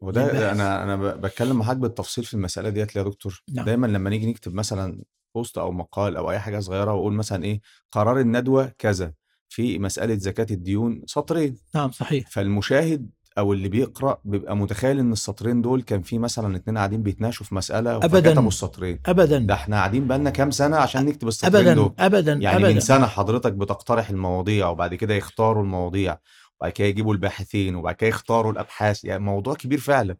وده. 0.00 0.52
أنا 0.52 0.82
أنا 0.82 0.96
بتكلم 0.96 1.56
معاك 1.58 1.76
بالتفصيل 1.76 2.24
في 2.24 2.34
المسألة 2.34 2.68
ديت 2.68 2.96
يا 2.96 3.02
دكتور 3.02 3.42
نعم. 3.54 3.64
دايما 3.66 3.86
لما 3.86 4.10
نيجي 4.10 4.26
نكتب 4.26 4.54
مثلا 4.54 5.02
بوست 5.34 5.58
أو 5.58 5.72
مقال 5.72 6.16
أو 6.16 6.30
أي 6.30 6.38
حاجة 6.38 6.58
صغيرة 6.60 6.92
وأقول 6.92 7.12
مثلا 7.12 7.44
إيه 7.44 7.60
قرار 7.92 8.20
الندوة 8.20 8.72
كذا 8.78 9.12
في 9.48 9.78
مسألة 9.78 10.14
زكاة 10.14 10.46
الديون 10.50 11.02
سطرين 11.06 11.58
نعم 11.74 11.90
صحيح 11.90 12.30
فالمشاهد 12.30 13.10
أو 13.38 13.52
اللي 13.52 13.68
بيقرأ 13.68 14.18
بيبقى 14.24 14.56
متخيل 14.56 14.98
إن 14.98 15.12
السطرين 15.12 15.62
دول 15.62 15.82
كان 15.82 16.02
في 16.02 16.18
مثلا 16.18 16.56
اتنين 16.56 16.78
قاعدين 16.78 17.02
بيتناقشوا 17.02 17.46
في 17.46 17.54
مسألة 17.54 17.96
أبداً. 17.96 18.08
فكتبوا 18.30 18.48
السطرين. 18.48 19.00
ابدا. 19.06 19.38
ده 19.38 19.54
إحنا 19.54 19.76
قاعدين 19.76 20.06
بقالنا 20.06 20.30
كام 20.30 20.50
سنة 20.50 20.76
عشان 20.76 21.04
نكتب 21.06 21.28
السطرين 21.28 21.56
ابدا 21.56 21.74
دول. 21.74 21.92
ابدا 21.98 22.32
يعني 22.32 22.56
ابدا. 22.56 22.72
من 22.74 22.80
سنة 22.80 23.06
حضرتك 23.06 23.52
بتقترح 23.52 24.10
المواضيع 24.10 24.68
وبعد 24.68 24.94
كده 24.94 25.14
يختاروا 25.14 25.62
المواضيع 25.62 26.18
وبعد 26.60 26.72
كده 26.72 26.86
يجيبوا 26.88 27.12
الباحثين 27.14 27.74
وبعد 27.74 27.94
كده 27.94 28.08
يختاروا 28.08 28.52
الأبحاث. 28.52 29.04
يعني 29.04 29.22
موضوع 29.22 29.54
كبير 29.54 29.78
فعلا. 29.80 30.16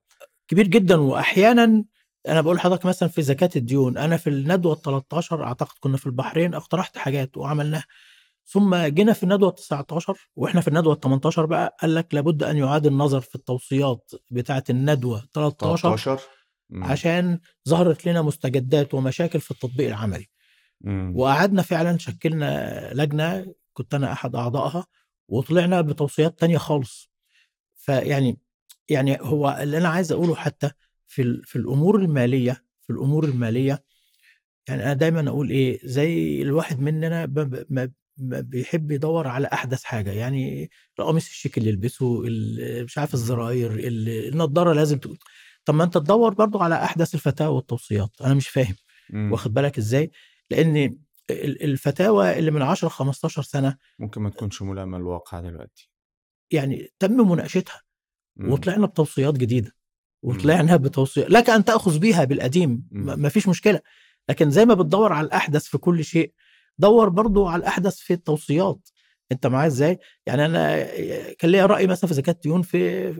كبير 0.48 0.66
جدا. 0.66 0.96
واحيانا 1.00 1.84
أنا 2.28 2.40
بقول 2.40 2.56
لحضرتك 2.56 2.86
مثلا 2.86 3.08
في 3.08 3.22
زكاة 3.22 3.50
الديون 3.56 3.98
أنا 3.98 4.16
في 4.16 4.30
الندوة 4.30 4.72
ال 4.72 4.82
13 4.82 5.44
أعتقد 5.44 5.76
كنا 5.80 5.96
في 5.96 6.06
البحرين 6.06 6.54
اقترحت 6.54 6.98
حاجات 6.98 7.36
وعملناها. 7.36 7.84
ثم 8.46 8.76
جينا 8.76 9.12
في 9.12 9.22
الندوة 9.22 9.48
ال 9.48 9.54
19 9.54 10.28
وإحنا 10.36 10.60
في 10.60 10.68
الندوة 10.68 10.94
ال 10.94 11.00
18 11.00 11.46
بقى 11.46 11.76
قال 11.80 11.94
لك 11.94 12.14
لابد 12.14 12.42
أن 12.42 12.56
يعاد 12.56 12.86
النظر 12.86 13.20
في 13.20 13.34
التوصيات 13.34 14.10
بتاعه 14.30 14.64
الندوة 14.70 15.24
13 15.34 15.76
13 15.96 16.20
مم. 16.70 16.84
عشان 16.84 17.40
ظهرت 17.68 18.06
لنا 18.06 18.22
مستجدات 18.22 18.94
ومشاكل 18.94 19.40
في 19.40 19.50
التطبيق 19.50 19.88
العملي 19.88 20.26
مم. 20.80 21.12
وقعدنا 21.16 21.62
فعلا 21.62 21.98
شكلنا 21.98 22.90
لجنة 22.94 23.54
كنت 23.72 23.94
أنا 23.94 24.12
أحد 24.12 24.36
أعضائها 24.36 24.86
وطلعنا 25.28 25.80
بتوصيات 25.80 26.38
تانية 26.38 26.58
خالص 26.58 27.10
فيعني 27.74 28.38
يعني 28.88 29.18
هو 29.20 29.58
اللي 29.62 29.78
أنا 29.78 29.88
عايز 29.88 30.12
أقوله 30.12 30.34
حتى 30.34 30.70
في 31.06 31.42
في 31.44 31.56
الأمور 31.56 31.96
المالية 31.96 32.64
في 32.82 32.90
الأمور 32.90 33.24
المالية 33.24 33.84
يعني 34.68 34.82
أنا 34.82 34.92
دايما 34.92 35.28
أقول 35.28 35.50
إيه 35.50 35.80
زي 35.84 36.42
الواحد 36.42 36.80
مننا 36.80 37.26
ما 37.70 37.90
بيحب 38.16 38.90
يدور 38.90 39.26
على 39.28 39.48
أحدث 39.52 39.84
حاجة. 39.84 40.10
يعني 40.10 40.70
القميص 40.98 41.26
الشيك 41.28 41.58
اللي 41.58 41.68
يلبسه 41.68 42.22
مش 42.84 42.98
عارف 42.98 43.14
الزراير 43.14 43.72
ال- 43.72 44.28
النضارة 44.32 44.72
لازم 44.72 44.98
تكون 44.98 45.16
طب 45.64 45.74
ما 45.74 45.84
أنت 45.84 45.94
تدور 45.98 46.34
برضو 46.34 46.58
على 46.58 46.74
أحدث 46.74 47.14
الفتاوى 47.14 47.54
والتوصيات. 47.56 48.10
أنا 48.24 48.34
مش 48.34 48.48
فاهم. 48.48 48.74
مم. 49.10 49.32
واخد 49.32 49.54
بالك 49.54 49.78
إزاي؟ 49.78 50.10
لأن 50.50 50.76
ال- 51.30 51.62
الفتاوى 51.64 52.38
اللي 52.38 52.50
من 52.50 52.62
10 52.62 52.88
15 52.88 53.42
سنة 53.42 53.76
ممكن 53.98 54.20
ما 54.22 54.30
تكونش 54.30 54.62
ملائمة 54.62 54.98
للواقع 54.98 55.40
دلوقتي. 55.40 55.90
يعني 56.50 56.88
تم 56.98 57.30
مناقشتها 57.30 57.82
مم. 58.36 58.52
وطلعنا 58.52 58.86
بتوصيات 58.86 59.34
جديدة. 59.38 59.72
وطلعنا 60.22 60.76
بتوصيات 60.76 61.30
لك 61.30 61.50
أن 61.50 61.64
تأخذ 61.64 61.98
بيها 61.98 62.24
بالقديم 62.24 62.88
مم. 62.90 63.20
ما 63.22 63.28
فيش 63.28 63.48
مشكلة. 63.48 63.80
لكن 64.28 64.50
زي 64.50 64.64
ما 64.64 64.74
بتدور 64.74 65.12
على 65.12 65.26
الأحدث 65.26 65.64
في 65.64 65.78
كل 65.78 66.04
شيء 66.04 66.32
دور 66.78 67.08
برضو 67.08 67.46
على 67.46 67.60
الأحدث 67.60 67.96
في 67.96 68.12
التوصيات. 68.12 68.88
أنت 69.32 69.46
معايا 69.46 69.66
إزاي؟ 69.66 69.98
يعني 70.26 70.44
أنا 70.44 70.84
كان 71.38 71.50
ليا 71.50 71.66
رأي 71.66 71.86
مثلا 71.86 72.08
في 72.08 72.14
زكاة 72.14 72.32
الديون 72.32 72.62
في 72.62 73.12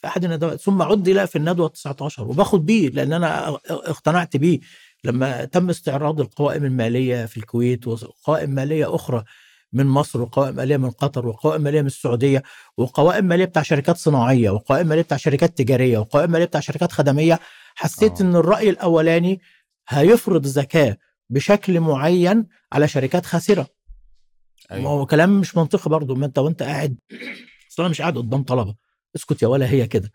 في 0.00 0.06
أحد 0.06 0.24
الندوات 0.24 0.60
ثم 0.60 0.82
عد 0.82 1.08
إلى 1.08 1.26
في 1.26 1.36
الندوة 1.36 1.68
19 1.68 2.22
وباخد 2.28 2.66
بيه 2.66 2.88
لأن 2.88 3.12
أنا 3.12 3.48
اقتنعت 3.70 4.36
بيه. 4.36 4.60
لما 5.04 5.44
تم 5.44 5.70
استعراض 5.70 6.20
القوائم 6.20 6.64
المالية 6.64 7.26
في 7.26 7.36
الكويت 7.36 7.86
وقوائم 7.88 8.50
مالية 8.50 8.94
أخرى 8.94 9.24
من 9.72 9.86
مصر 9.86 10.20
وقوائم 10.20 10.54
مالية 10.54 10.76
من 10.76 10.90
قطر 10.90 11.26
وقوائم 11.26 11.62
مالية 11.62 11.80
من 11.80 11.86
السعودية 11.86 12.42
وقوائم 12.76 13.24
مالية 13.24 13.44
بتاع 13.44 13.62
شركات 13.62 13.96
صناعية 13.96 14.50
وقوائم 14.50 14.86
مالية 14.86 15.02
بتاع 15.02 15.16
شركات 15.16 15.58
تجارية 15.58 15.98
وقوائم 15.98 16.30
مالية 16.30 16.44
بتاع 16.44 16.60
شركات 16.60 16.92
خدمية 16.92 17.40
حسيت 17.74 18.20
آه. 18.20 18.24
إن 18.24 18.36
الرأي 18.36 18.70
الأولاني 18.70 19.40
هيفرض 19.88 20.46
زكاة 20.46 20.96
بشكل 21.30 21.80
معين 21.80 22.46
على 22.72 22.88
شركات 22.88 23.26
خاسرة. 23.26 23.66
ما 24.70 24.76
أيوه. 24.76 24.90
هو 24.90 25.06
كلام 25.06 25.40
مش 25.40 25.56
منطقي 25.56 25.90
برضه 25.90 26.14
ما 26.14 26.26
انت 26.26 26.38
وانت 26.38 26.62
قاعد 26.62 26.96
اصل 27.70 27.82
أنا 27.82 27.88
مش 27.90 28.00
قاعد 28.00 28.18
قدام 28.18 28.42
طلبة. 28.42 28.74
اسكت 29.16 29.42
يا 29.42 29.48
ولا 29.48 29.70
هي 29.70 29.86
كده. 29.86 30.10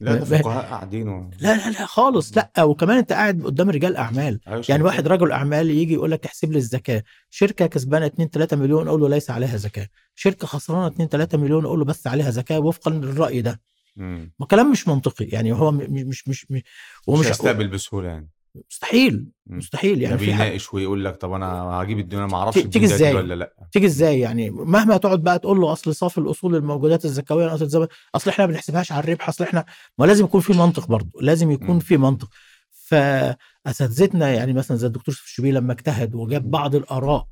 لا 0.00 0.14
ده 0.14 0.20
ما- 0.30 0.42
فقهاء 0.42 0.64
قاعدين 0.64 1.08
و... 1.08 1.30
لا 1.40 1.56
لا 1.56 1.70
لا 1.70 1.86
خالص 1.86 2.36
لا. 2.36 2.62
وكمان 2.62 2.96
انت 2.96 3.12
قاعد 3.12 3.42
قدام 3.42 3.70
رجال 3.70 3.96
أعمال. 3.96 4.40
أيوة 4.48 4.64
يعني 4.68 4.82
واحد. 4.82 5.08
رجل 5.08 5.32
أعمال 5.32 5.70
يجي 5.70 5.94
يقول 5.94 6.10
لك 6.10 6.26
احسب 6.26 6.52
لي 6.52 6.58
الزكاة. 6.58 7.02
شركة 7.30 7.66
كسبانة 7.66 8.06
2 8.06 8.28
3 8.28 8.56
مليون 8.56 8.88
أقول 8.88 9.00
له 9.00 9.08
ليس 9.08 9.30
عليها 9.30 9.56
زكاة. 9.56 9.88
شركة 10.14 10.46
خسرانة 10.46 10.86
2 10.86 11.08
3 11.08 11.38
مليون 11.38 11.64
أقول 11.64 11.78
له 11.78 11.84
بس 11.84 12.06
عليها 12.06 12.30
زكاة 12.30 12.58
وفقا 12.58 12.90
للرأي 12.90 13.42
ده. 13.42 13.60
ما 13.96 14.46
كلام 14.50 14.70
مش 14.70 14.88
منطقي. 14.88 15.24
يعني 15.24 15.52
هو 15.52 15.70
مش 15.70 15.88
مش 15.88 16.28
مش 16.28 16.46
مش 16.50 16.62
مش 17.08 17.26
هيستقبل 17.26 17.68
بسهولة 17.68 18.08
يعني. 18.08 18.30
مستحيل. 18.70 19.26
مستحيل 19.46 19.96
ده 19.96 20.02
يعني 20.02 20.18
في 20.18 20.34
حاجة 20.34 20.44
بيناقش 20.44 20.74
ويقول 20.74 21.04
لك 21.04 21.16
طب 21.16 21.32
أنا 21.32 21.46
هجيب 21.52 21.98
الديون 21.98 22.22
أنا 22.22 22.32
ما 22.32 22.38
أعرفش 22.38 22.54
تيجي؟ 22.62 22.86
هتيجي 22.86 23.14
ولا 23.14 23.34
لأ 23.34 23.54
تيجي 23.72 23.86
إزاي 23.86 24.20
يعني 24.20 24.50
مهما 24.50 24.96
تقعد 24.96 25.22
بقى 25.22 25.38
تقول 25.38 25.60
له 25.60 25.72
أصل 25.72 25.94
صافي 25.94 26.18
الأصول 26.18 26.56
الموجودات 26.56 27.04
الزكوية 27.04 27.54
أصل 27.54 27.64
الزم- 27.64 27.86
أصل 28.14 28.30
إحنا 28.30 28.46
ما 28.46 28.52
بنحسبهاش 28.52 28.92
على 28.92 29.04
الربح 29.04 29.28
أصل 29.28 29.44
إحنا 29.44 29.64
ما 29.98 30.04
لازم 30.06 30.24
يكون 30.24 30.40
في 30.40 30.52
منطق 30.52 30.86
برضه 30.88 31.10
لازم 31.20 31.50
يكون. 31.50 31.78
في 31.78 31.96
منطق 31.96 32.28
فاساتذتنا 32.72 34.30
يعني 34.32 34.52
مثلا 34.52 34.76
زي 34.76 34.86
الدكتور 34.86 35.14
يوسف 35.14 35.24
الشبيب 35.24 35.54
لما 35.54 35.72
اجتهد 35.72 36.14
وجاب 36.14 36.50
بعض 36.50 36.74
الآراء 36.74 37.26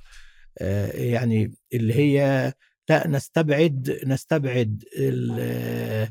آه، 0.59 0.87
يعني 0.97 1.55
اللي 1.73 1.95
هي 1.95 2.53
لا 2.89 3.09
نستبعد 3.09 3.99
نستبعد 4.07 4.85
ال- 4.99 6.09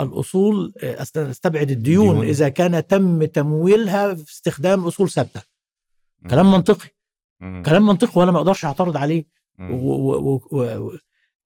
الأصول 0.00 0.72
آه، 0.82 1.04
أست- 1.04 1.18
نستبعد 1.18 1.70
الديون 1.70 2.14
ديون. 2.14 2.26
إذا 2.28 2.48
كان 2.48 2.86
تم 2.86 3.24
تمويلها 3.24 4.14
في 4.14 4.32
استخدام 4.32 4.84
أصول 4.84 5.10
ثابتة. 5.10 5.42
كلام 6.30 6.52
منطقي 6.52 6.88
مم. 7.40 7.62
كلام 7.66 7.86
منطقي 7.86 8.12
وأنا 8.20 8.30
ما 8.32 8.38
أقدرش 8.38 8.64
أعترض 8.64 8.96
عليه 8.96 9.24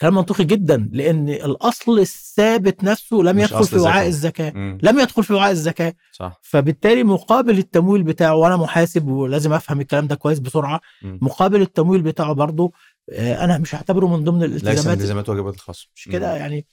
كلام 0.00 0.14
منطقي 0.14 0.44
جدا 0.44 0.88
لأن 0.92 1.28
الأصل 1.28 1.98
الثابت 1.98 2.84
نفسه 2.84 3.16
لم 3.16 3.38
يدخل 3.38 3.64
في 3.64 3.76
وعاء. 3.78 4.06
الزكاة 4.06 4.50
مم. 4.50 4.78
لم 4.82 4.98
يدخل 5.00 5.24
في 5.24 5.32
وعاء 5.34 5.50
الزكاة 5.52 5.94
صح 6.12 6.40
فبالتالي 6.42 7.04
مقابل 7.04 7.58
التمويل 7.58 8.02
بتاعه 8.02 8.34
وأنا 8.34 8.56
محاسب 8.56 9.08
ولازم 9.08 9.52
أفهم 9.52 9.80
الكلام 9.80 10.06
ده 10.06 10.14
كويس 10.14 10.38
بسرعة 10.38 10.80
مم. 11.02 11.18
مقابل 11.22 11.62
التمويل 11.62 12.02
بتاعه 12.02 12.32
برضه 12.32 12.72
آه، 13.12 13.44
أنا 13.44 13.58
مش 13.58 13.74
هعتبره 13.74 14.06
من 14.06 14.24
ضمن 14.24 14.40
ليس 14.40 14.62
الالتزامات 14.62 14.98
التزامات 14.98 15.28
واجبات 15.28 15.54
الخصم 15.54 15.88
مش 15.94 16.04
كده 16.08 16.36
يعني 16.36 16.66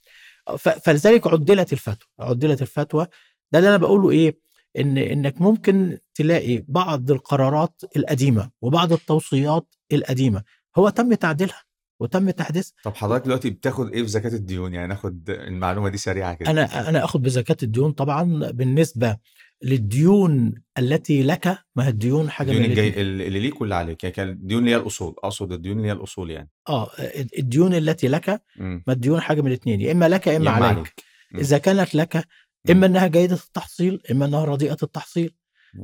فلذلك 0.58 1.26
عدلت 1.26 1.72
الفتوى 1.72 2.08
عدلت 2.20 2.62
الفتوى. 2.62 3.06
ده 3.52 3.58
اللي 3.58 3.68
أنا 3.68 3.76
بقوله 3.76 4.10
إيه؟ 4.10 4.38
ان 4.78 4.98
إنك 4.98 5.40
ممكن 5.40 5.98
تلاقي 6.14 6.64
بعض 6.68 7.10
القرارات 7.10 7.82
القديمة 7.96 8.50
وبعض 8.62 8.92
التوصيات 8.92 9.74
القديمة. 9.92 10.42
هو 10.78 10.88
تم 10.88 11.14
تعديلها 11.14 11.62
وتم 12.00 12.30
تحديثها. 12.30 12.74
طب 12.84 12.94
حضرتك 12.94 13.24
دلوقتي 13.24 13.50
بتاخد 13.50 13.92
إيه 13.92 14.02
في 14.02 14.08
زكاة 14.08 14.34
الديون؟ 14.34 14.74
يعني 14.74 14.88
ناخد 14.88 15.30
المعلومة 15.30 15.88
دي 15.88 15.98
سريعة 15.98 16.34
كده. 16.34 16.50
أنا 16.50 16.88
أنا 16.88 17.04
اخذ 17.04 17.18
بزكاة 17.18 17.56
الديون 17.62 17.92
طبعا 17.92 18.50
بالنسبة 18.50 19.16
للديون 19.64 20.54
التي 20.78 21.22
لك 21.22 21.58
ما 21.76 21.84
هي 21.84 21.88
الديون 21.88 22.30
حاجة 22.30 22.50
الديون 22.50 22.70
الجاي 22.70 22.86
الاتنين. 22.86 23.06
اللي 23.06 23.40
ليك 23.40 23.60
واللي 23.60 23.74
عليك 23.74 24.04
يعني 24.04 24.14
كان 24.14 24.28
الديون 24.28 24.60
اللي 24.60 24.70
هي 24.70 24.76
الأصول 24.76 25.14
أقصد 25.18 25.52
الديون 25.52 25.76
اللي 25.76 25.88
هي 25.88 25.92
الأصول 25.92 26.30
يعني 26.30 26.50
آه 26.68 26.90
الديون 27.38 27.74
التي 27.74 28.08
لك. 28.08 28.42
ما 28.58 28.92
الديون 28.92 29.20
حاجة 29.20 29.40
من 29.40 29.46
الاثنين 29.46 29.80
يا 29.80 29.92
إما 29.92 30.08
لك 30.08 30.26
يا 30.26 30.36
إما 30.36 30.50
عليك, 30.50 30.76
عليك. 30.76 31.04
إذا 31.34 31.58
كانت 31.58 31.94
لك 31.94 32.28
إما 32.70 32.86
إنها 32.86 33.06
جيدة 33.06 33.34
التحصيل 33.34 34.00
إما 34.10 34.24
إنها 34.24 34.44
رديئة 34.44 34.76
التحصيل. 34.82 35.34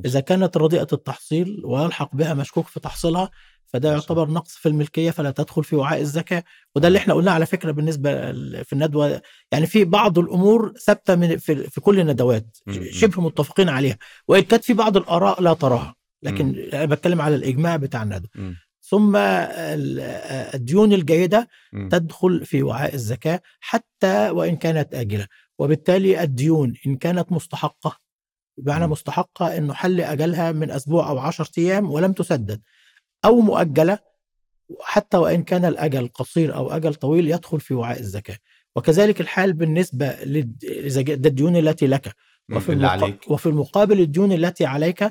إذا 0.05 0.21
كانت 0.21 0.57
رديئة 0.57 0.89
التحصيل 0.93 1.63
ويلحق 1.65 2.17
بها 2.17 2.35
مشكوك 2.35 2.67
في 2.67 2.81
تحصيلها 2.81 3.31
فده. 3.73 3.93
يعتبر 3.93 4.31
نقص 4.31 4.55
في 4.55 4.69
الملكية 4.69 5.11
فلا 5.11 5.31
تدخل 5.31 5.65
في 5.65 5.77
وعاء 5.77 6.01
الزكاة 6.01 6.45
وده 6.77 6.89
اللي 6.89 6.99
إحنا 6.99 7.15
قلناه 7.15 7.33
على 7.33 7.47
فكرة 7.47 7.71
بالنسبة 7.71 8.33
في 8.63 8.73
الندوة 8.73 9.23
يعني 9.53 9.67
في 9.67 9.85
بعض 9.85 10.19
الأمور 10.19 10.73
ثابتة 10.87 11.15
من 11.15 11.37
في, 11.37 11.55
في 11.71 11.81
كل 11.81 12.01
الندوات. 12.01 12.57
شبه 12.91 13.23
متفقين 13.23 13.69
عليها 13.69 13.97
وإن 14.29 14.43
كانت 14.43 14.65
في 14.65 14.73
بعض 14.75 14.97
الآراء 14.97 15.43
لا 15.43 15.55
تراها 15.55 15.95
لكن. 16.23 16.69
أنا 16.73 16.85
بتكلم 16.85 17.21
على 17.21 17.35
الإجماع 17.35 17.77
بتاع 17.77 18.03
الندوة. 18.03 18.31
ثم 18.81 19.17
ال- 19.17 20.01
الديون 20.55 20.93
الجيدة. 20.93 21.49
تدخل 21.91 22.45
في 22.47 22.63
وعاء 22.63 22.95
الزكاة 22.95 23.41
حتى 23.61 24.31
وإن 24.31 24.57
كانت 24.57 24.95
آجلة 24.95 25.27
وبالتالي 25.59 26.23
الديون 26.23 26.75
إن 26.87 26.97
كانت 26.97 27.33
مستحقة 27.33 27.97
بمعنى. 28.59 28.87
مستحقة 28.87 29.57
إنه 29.57 29.75
حل 29.75 30.01
أجلها 30.01 30.53
من 30.53 30.71
أسبوع 30.71 31.09
أو 31.09 31.19
عشرة 31.19 31.51
أيام 31.59 31.91
ولم 31.91 32.13
تسدد 32.13 32.61
أو 33.25 33.41
مؤجلة 33.41 33.99
حتى 34.81 35.17
وإن 35.17 35.43
كان 35.43 35.65
الأجل 35.65 36.09
قصير 36.09 36.55
أو 36.55 36.71
أجل 36.71 36.95
طويل 36.95 37.31
يدخل 37.31 37.61
في 37.61 37.75
وعاء 37.75 38.01
الزكاة. 38.01 38.37
وكذلك 38.77 39.21
الحال 39.21 39.53
بالنسبة 39.53 40.07
للد- 40.25 40.65
إذا 40.65 41.01
جاء- 41.03 41.17
ده 41.17 41.29
الديون 41.29 41.57
التي 41.57 41.87
لك. 41.87 42.15
وفي, 42.53 42.73
اللي 42.73 42.87
المقا... 42.87 43.05
عليك. 43.05 43.31
وفي 43.31 43.47
المقابل 43.47 44.01
الديون 44.01 44.33
التي 44.33 44.67
عليك 44.67 45.03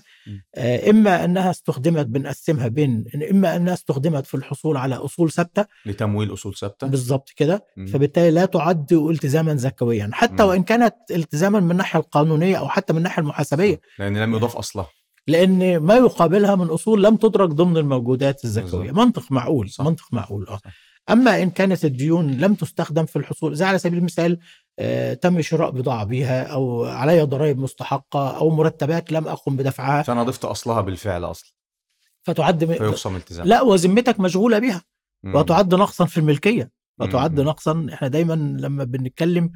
آه، 0.56 0.90
إما 0.90 1.26
أنها 1.26 1.52
استخدمت 1.52 2.06
بنقسمها 2.06 2.68
بين 2.68 3.06
إما 3.32 3.56
أنها 3.56 3.74
استخدمت 3.74 4.26
في 4.26 4.34
الحصول 4.38 4.78
على 4.78 4.96
أصول 4.96 5.32
ثابتة. 5.32 5.66
لتمويل 5.86 6.34
أصول 6.34 6.56
ثابتة. 6.56 6.88
بالضبط 6.88 7.30
كده. 7.36 7.66
فبالتالي 7.94 8.32
لا 8.32 8.46
تعد 8.46 8.94
التزاما 8.94 9.56
زكويا. 9.56 10.10
حتى. 10.14 10.44
وإن 10.44 10.64
كانت 10.64 10.96
التزاما 11.12 11.60
من 11.60 11.72
الناحية 11.72 12.00
القانونية 12.00 12.56
أو 12.60 12.68
حتى 12.70 12.94
من 12.94 12.98
الناحية 12.98 13.22
المحاسبية. 13.22 13.80
لأن 14.00 14.18
لم 14.18 14.36
يضاف 14.36 14.56
أصلها. 14.56 14.88
لأن 15.28 15.78
ما 15.78 15.96
يقابلها 15.96 16.56
من 16.56 16.66
أصول 16.68 17.04
لم 17.04 17.16
تدرك 17.16 17.50
ضمن 17.50 17.78
الموجودات 17.78 18.44
الزكويه. 18.46 18.92
منطق 18.92 19.32
معقول 19.32 19.70
صح. 19.70 19.86
منطق 19.86 20.06
معقول 20.12 20.48
آه 20.48 20.58
صح. 20.58 20.72
أما 21.10 21.44
إن 21.44 21.50
كانت 21.50 21.86
الديون 21.86 22.32
لم 22.38 22.54
تستخدم 22.54 23.06
في 23.06 23.16
الحصول 23.16 23.56
زي 23.56 23.66
على 23.66 23.78
سبيل 23.78 24.00
المثال 24.00 24.40
آه 24.80 25.14
تم 25.14 25.42
شراء 25.42 25.72
بضاعة 25.72 26.04
بها 26.04 26.44
أو 26.44 26.86
علي 26.86 27.22
ضرائب 27.22 27.60
مستحقة 27.60 28.38
أو 28.38 28.50
مرتبات 28.50 29.12
لم 29.12 29.28
أقم 29.28 29.56
بدفعها 29.56 30.04
فأنا 30.04 30.24
ضفت 30.24 30.46
أصلها 30.46 30.82
بالفعل 30.82 31.24
أصلا 31.24 31.52
فتعد 32.24 32.64
م... 32.64 32.74
فيخصم 32.74 33.16
التزام 33.16 33.48
لا 33.48 33.62
وذمتك 33.62 34.20
مشغولة 34.20 34.60
بها 34.60 34.82
مم. 35.24 35.36
وتعد 35.36 35.76
نقصا 35.76 36.06
في 36.06 36.18
الملكية 36.18 36.72
وتعد. 37.00 37.40
نقصا 37.40 37.88
إحنا 37.94 38.08
دايما 38.08 38.34
لما 38.60 38.84
بنتكلم 38.84 39.52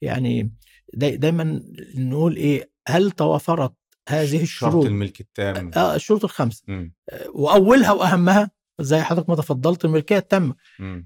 يعني 0.00 0.52
داي 0.94 1.16
دايما 1.16 1.62
نقول 1.94 2.36
إيه 2.36 2.70
هل 2.88 3.10
توافرت 3.10 3.72
هذه 4.08 4.36
شرط 4.36 4.42
الشروط. 4.42 4.86
الملك 4.86 5.20
التام. 5.20 5.70
آه 5.76 5.94
الشروط 5.94 6.24
الخمسه 6.24 6.62
مم. 6.68 6.94
آه، 7.10 7.28
وأولها 7.34 7.92
وأهمها 7.92 8.50
زي 8.80 9.00
حضرتك 9.00 9.28
ما 9.28 9.36
تفضلت 9.36 9.84
الملكية 9.84 10.18
التامة. 10.18 10.54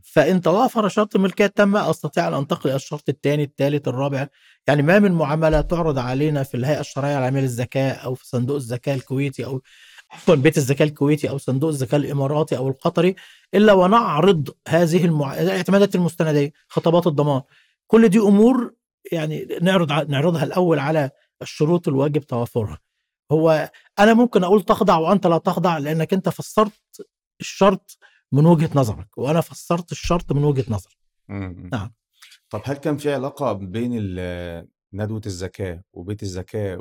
فإن 0.03 0.41
توافر 0.41 0.89
شرط 0.89 1.17
الملكية 1.17 1.45
التامة 1.47 1.91
أستطيع 1.91 2.29
أن 2.29 2.35
أنتقل 2.35 2.71
إلى 2.71 2.77
الشرط 2.77 3.09
الثاني 3.09 3.43
الثالث 3.43 3.89
الرابع. 3.89 4.27
يعني 4.67 4.83
ما 4.83 4.99
من 4.99 5.13
معاملة 5.13 5.61
تعرض 5.61 5.99
علينا 5.99 6.43
في 6.43 6.57
الهيئة 6.57 6.81
الشرعية 6.81 7.19
العامله 7.19 7.41
للزكاه 7.41 7.93
أو 7.93 8.15
في 8.15 8.29
صندوق 8.29 8.57
الزكاة 8.57 8.95
الكويتي 8.95 9.45
أو 9.45 9.63
عفوا 10.11 10.35
بيت 10.35 10.57
الزكاة 10.59 10.85
الكويتي 10.85 11.31
أو 11.31 11.39
صندوق 11.39 11.69
الزكاة 11.71 11.99
الإماراتي 11.99 12.57
أو 12.57 12.69
القطري 12.69 13.15
إلا 13.55 13.73
ونعرض 13.73 14.49
هذه 14.69 15.05
المع... 15.05 15.41
الاعتمادات 15.41 15.95
المستندية 15.95 16.53
خطابات 16.69 17.07
الضمان. 17.07 17.43
كل 17.87 18.09
دي 18.09 18.19
أمور 18.19 18.75
يعني 19.13 19.49
نعرض 19.63 19.93
نعرضها 20.11 20.45
الأول 20.45 20.79
على 20.79 21.11
الشروط 21.43 21.89
الواجب 21.89 22.21
توافرها. 22.21 22.79
هو 23.33 23.71
أنا 23.99 24.15
ممكن 24.15 24.45
أقول 24.45 24.63
تخضع 24.63 24.97
وأنت 24.97 25.27
لا 25.27 25.39
تخضع 25.39 25.79
لأنك 25.79 26.13
أنت 26.13 26.29
فسرت 26.29 26.73
الشرط 27.41 27.99
من 28.33 28.47
وجهة 28.47 28.71
نظرك 28.75 29.19
وأنا 29.19 29.41
فسرت 29.41 29.93
الشرط 29.93 30.33
من 30.33 30.45
وجهة 30.45 30.65
نظري. 30.69 30.95
نعم. 31.73 31.93
طب 32.51 32.61
هل 32.65 32.77
كان 32.77 32.97
في 32.97 33.15
علاقة 33.15 33.53
بين 33.53 33.93
ندوة 34.93 35.21
الزكاه 35.27 35.83
وبيت 35.93 36.23
الزكاه 36.23 36.79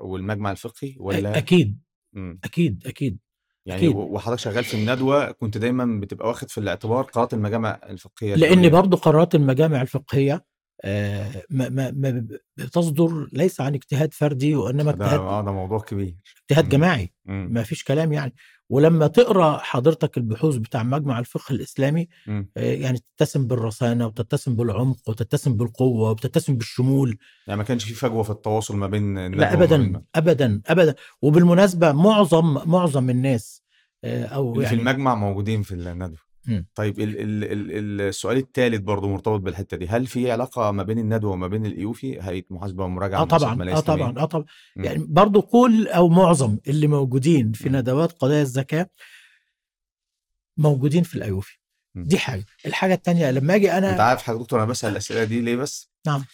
والمجمع 0.00 0.50
الفقهي 0.50 0.96
ولا 0.98 1.38
أكيد 1.38 1.80
مم. 2.12 2.40
أكيد 2.44 2.86
أكيد 2.86 3.18
يعني 3.66 3.80
أكيد. 3.80 3.96
وحضرتك 3.96 4.40
شغال 4.40 4.64
في 4.64 4.74
الندوة 4.74 5.30
كنت 5.30 5.58
دايما 5.58 6.00
بتبقى 6.00 6.28
واخد 6.28 6.50
في 6.50 6.58
الاعتبار 6.58 7.02
قرارات 7.04 7.34
المجامع 7.34 7.80
الفقهية 7.84 8.34
لأن. 8.34 8.68
برضو 8.70 8.96
قرارات 8.96 9.34
المجامع 9.34 9.82
الفقهية 9.82 10.44
ما 10.84 11.68
ما 11.68 11.90
ما 11.90 12.26
بتصدر 12.56 13.28
ليس 13.32 13.60
عن 13.60 13.74
اجتهاد 13.74 14.14
فردي 14.14 14.54
وإنما 14.54 14.90
اجتهاد 14.90 15.20
آه 15.20 15.42
ده 15.42 15.52
موضوع 15.52 15.78
كبير 15.78 16.16
اجتهاد 16.42 16.64
مم. 16.64 16.70
جماعي 16.70 17.12
مم. 17.24 17.48
ما 17.50 17.62
فيش 17.62 17.84
كلام 17.84 18.12
يعني 18.12 18.34
ولما 18.70 19.06
تقرأ 19.06 19.58
حضرتك 19.58 20.16
البحوث 20.16 20.56
بتاع 20.56 20.82
مجمع 20.82 21.18
الفقه 21.18 21.52
الإسلامي 21.52 22.08
مم. 22.26 22.50
آه، 22.56 22.74
يعني 22.74 22.98
تتسم 22.98 23.46
بالرصانه 23.46 24.06
وتتسم 24.06 24.56
بالعمق 24.56 25.08
وتتسم 25.08 25.56
بالقوة 25.56 26.10
وتتسم 26.10 26.56
بالشمول 26.56 27.18
يعني 27.46 27.58
ما 27.58 27.64
كانش 27.64 27.84
في 27.84 27.94
فجوة 27.94 28.22
في 28.22 28.30
التواصل 28.30 28.76
ما 28.76 28.86
بين 28.86 29.34
لا 29.34 29.52
ابدا 29.52 30.02
ابدا 30.14 30.60
ابدا 30.66 30.94
وبالمناسبة 31.22 31.92
معظم 31.92 32.70
معظم 32.70 33.10
الناس 33.10 33.62
آه، 34.04 34.24
أو 34.24 34.52
اللي 34.54 34.66
في 34.66 34.74
يعني 34.74 34.90
المجمع 34.90 35.14
موجودين 35.14 35.62
في 35.62 35.72
الندوه 35.72 36.25
مم. 36.46 36.66
طيب 36.74 37.00
ال 37.00 37.20
ال 37.20 37.44
ال 37.72 38.00
السؤال 38.00 38.36
الثالث 38.36 38.80
برضه 38.80 39.08
مرتبط 39.08 39.40
بالحتة 39.40 39.76
دي 39.76 39.86
هل 39.88 40.06
في 40.06 40.30
علاقة 40.30 40.70
ما 40.70 40.82
بين 40.82 40.98
الندوة 40.98 41.32
وما 41.32 41.48
بين 41.48 41.66
الإيوفي 41.66 42.22
هيئة 42.22 42.44
محاسبة 42.50 42.84
ومراجعة 42.84 43.20
آه 43.20 43.24
مؤسسة 43.24 43.38
طبعا 43.38 43.72
آه؟ 43.72 43.80
طبعا 43.80 44.18
آه 44.18 44.24
طبعا 44.24 44.44
مم. 44.76 44.84
يعني 44.84 45.04
برضو 45.08 45.42
كل 45.42 45.88
أو 45.88 46.08
معظم 46.08 46.58
اللي 46.68 46.86
موجودين 46.86 47.52
في 47.52 47.68
مم. 47.68 47.76
ندوات 47.76 48.12
قضايا 48.12 48.42
الزكاة 48.42 48.90
موجودين 50.56 51.02
في 51.02 51.14
الأيوفي 51.16 51.58
مم. 51.94 52.04
دي 52.04 52.18
حاجة 52.18 52.44
الحاجة 52.66 52.94
الثانية 52.94 53.30
لما 53.30 53.54
آجي 53.54 53.72
أنت 53.72 53.84
أنا 53.84 54.02
عارف 54.02 54.22
حضرتك 54.22 54.42
دكتور 54.42 54.58
أنا 54.58 54.68
بسأل 54.70 54.90
الأسئلة 54.92 55.24
دي 55.24 55.40
ليه 55.40 55.56
بس 55.56 55.90
نعم 56.06 56.24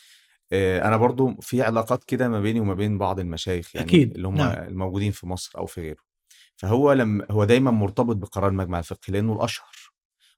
آه 0.52 0.88
أنا 0.88 0.96
برضو 0.96 1.34
في 1.40 1.62
علاقات 1.62 2.04
كده 2.04 2.28
ما 2.28 2.40
بيني 2.40 2.60
وما 2.60 2.74
بين 2.74 2.98
بعض 2.98 3.20
المشايخ 3.20 3.76
يعني 3.76 3.88
أكيد، 3.88 4.14
اللي 4.14 4.28
هم 4.28 4.34
نعم. 4.34 4.52
الموجودين 4.52 5.12
في 5.12 5.26
مصر 5.26 5.58
أو 5.58 5.66
في 5.66 5.80
غيره 5.80 6.02
فهو 6.56 6.92
لما 6.92 7.26
هو 7.30 7.44
دايما 7.44 7.70
مرتبط 7.70 8.16
بقرار 8.16 8.48
المجمع 8.48 8.78
الفقهي 8.78 9.12
لأنه 9.12 9.32
الأشهر 9.32 9.66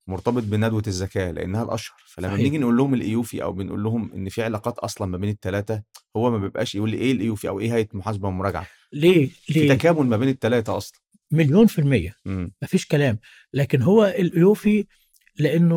مرتبط 0.06 0.42
بندوة 0.42 0.82
الزكاه 0.86 1.30
لأنها 1.30 1.62
الأشهر. 1.62 1.96
فلما 2.06 2.28
صحيح. 2.28 2.40
بنيجي 2.40 2.58
نقول 2.58 2.76
لهم 2.76 2.94
الإيوفي 2.94 3.42
أو 3.42 3.52
بنقول 3.52 3.82
لهم 3.82 4.12
إن 4.12 4.28
في 4.28 4.42
علاقات 4.42 4.78
أصلا 4.78 5.06
ما 5.08 5.18
بين 5.18 5.30
الثلاثه 5.30 5.82
هو 6.16 6.30
ما 6.30 6.38
بيبقاش 6.38 6.74
يقول 6.74 6.90
لي 6.90 6.96
إيه 6.96 7.12
الإيوفي 7.12 7.48
أو 7.48 7.60
إيه 7.60 7.74
هيئة 7.74 7.88
محاسبة 7.92 8.28
ومراجعة. 8.28 8.66
ليه؟ 8.92 9.28
في 9.42 9.52
ليه؟ 9.60 9.74
تكامل 9.74 10.06
ما 10.06 10.16
بين 10.16 10.28
الثلاثه 10.28 10.76
أصلا. 10.76 11.00
مليون 11.30 11.66
في 11.66 11.78
المية. 11.78 12.16
امم 12.26 12.52
مفيش 12.62 12.86
كلام. 12.86 13.18
لكن 13.52 13.82
هو 13.82 14.04
الإيوفي 14.04 14.86
لأنه 15.38 15.76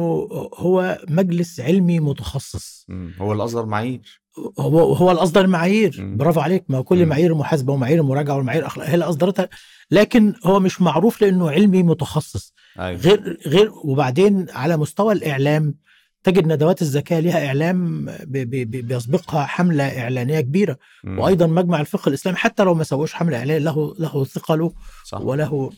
هو 0.55 1.01
مجلس 1.09 1.59
علمي 1.59 1.99
متخصص. 1.99 2.85
أمم. 2.89 3.13
هو 3.19 3.31
اللي 3.31 3.43
اصدر 3.43 3.65
معايير. 3.65 4.21
هو 4.59 4.93
هو 4.93 5.11
اللي 5.11 5.21
اصدر 5.23 5.41
المعايير 5.41 5.95
مم. 5.99 6.17
برافو 6.17 6.39
عليك. 6.39 6.63
ما 6.69 6.81
كل 6.81 7.03
مم. 7.03 7.09
معايير 7.09 7.31
المحاسبه 7.31 7.73
ومعايير 7.73 8.01
المراجعه 8.01 8.35
ومعايير 8.37 8.61
الاخلاق 8.63 8.87
هي 8.87 8.93
اللي 8.93 9.05
أصدرتها. 9.05 9.49
لكن 9.91 10.33
هو 10.43 10.59
مش 10.59 10.81
معروف 10.81 11.21
لأنه 11.21 11.49
علمي 11.51 11.83
متخصص. 11.83 12.53
أيوه. 12.79 12.99
غير 13.01 13.37
غير 13.47 13.71
وبعدين 13.83 14.45
على 14.49 14.77
مستوى 14.77 15.13
الإعلام 15.13 15.75
تجد 16.23 16.47
ندوات 16.47 16.81
الزكاه 16.81 17.19
ليها 17.19 17.47
إعلام 17.47 18.05
بي- 18.05 18.45
بي- 18.45 18.65
بي- 18.65 18.81
بيسبقها 18.81 19.45
حملة 19.45 19.83
إعلانية 20.01 20.39
كبيرة. 20.41 20.77
أمم. 21.05 21.19
وأيضا 21.19 21.47
مجمع 21.47 21.81
الفقه 21.81 22.09
الإسلامي 22.09 22.37
حتى 22.37 22.63
لو 22.63 22.73
ما 22.73 22.83
سووش 22.83 23.13
حملة 23.13 23.37
إعلانية 23.37 23.57
له 23.57 23.95
له 23.99 24.23
ثقله 24.25 24.73
صح. 25.05 25.21
وله 25.21 25.71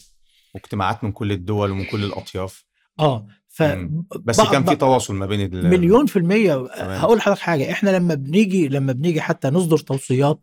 واجتماعات 0.53 1.03
من 1.03 1.11
كل 1.11 1.31
الدول 1.31 1.71
ومن 1.71 1.85
كل 1.85 2.03
الأطياف. 2.03 2.65
آه. 2.99 3.27
ف. 3.63 3.89
بس 4.25 4.41
كان 4.41 4.63
في 4.63 4.75
تواصل 4.75 5.15
ما 5.15 5.25
بين 5.25 5.41
ال- 5.53 5.69
مليون 5.69 6.05
في 6.05 6.19
المية 6.19 6.53
تمام. 6.67 6.99
هقول 6.99 7.17
لحضرتك 7.17 7.41
حاجة 7.41 7.71
إحنا 7.71 7.89
لما 7.89 8.13
بنيجي 8.13 8.67
لما 8.67 8.93
بنيجي 8.93 9.21
حتى 9.21 9.49
نصدر 9.49 9.77
توصيات 9.77 10.39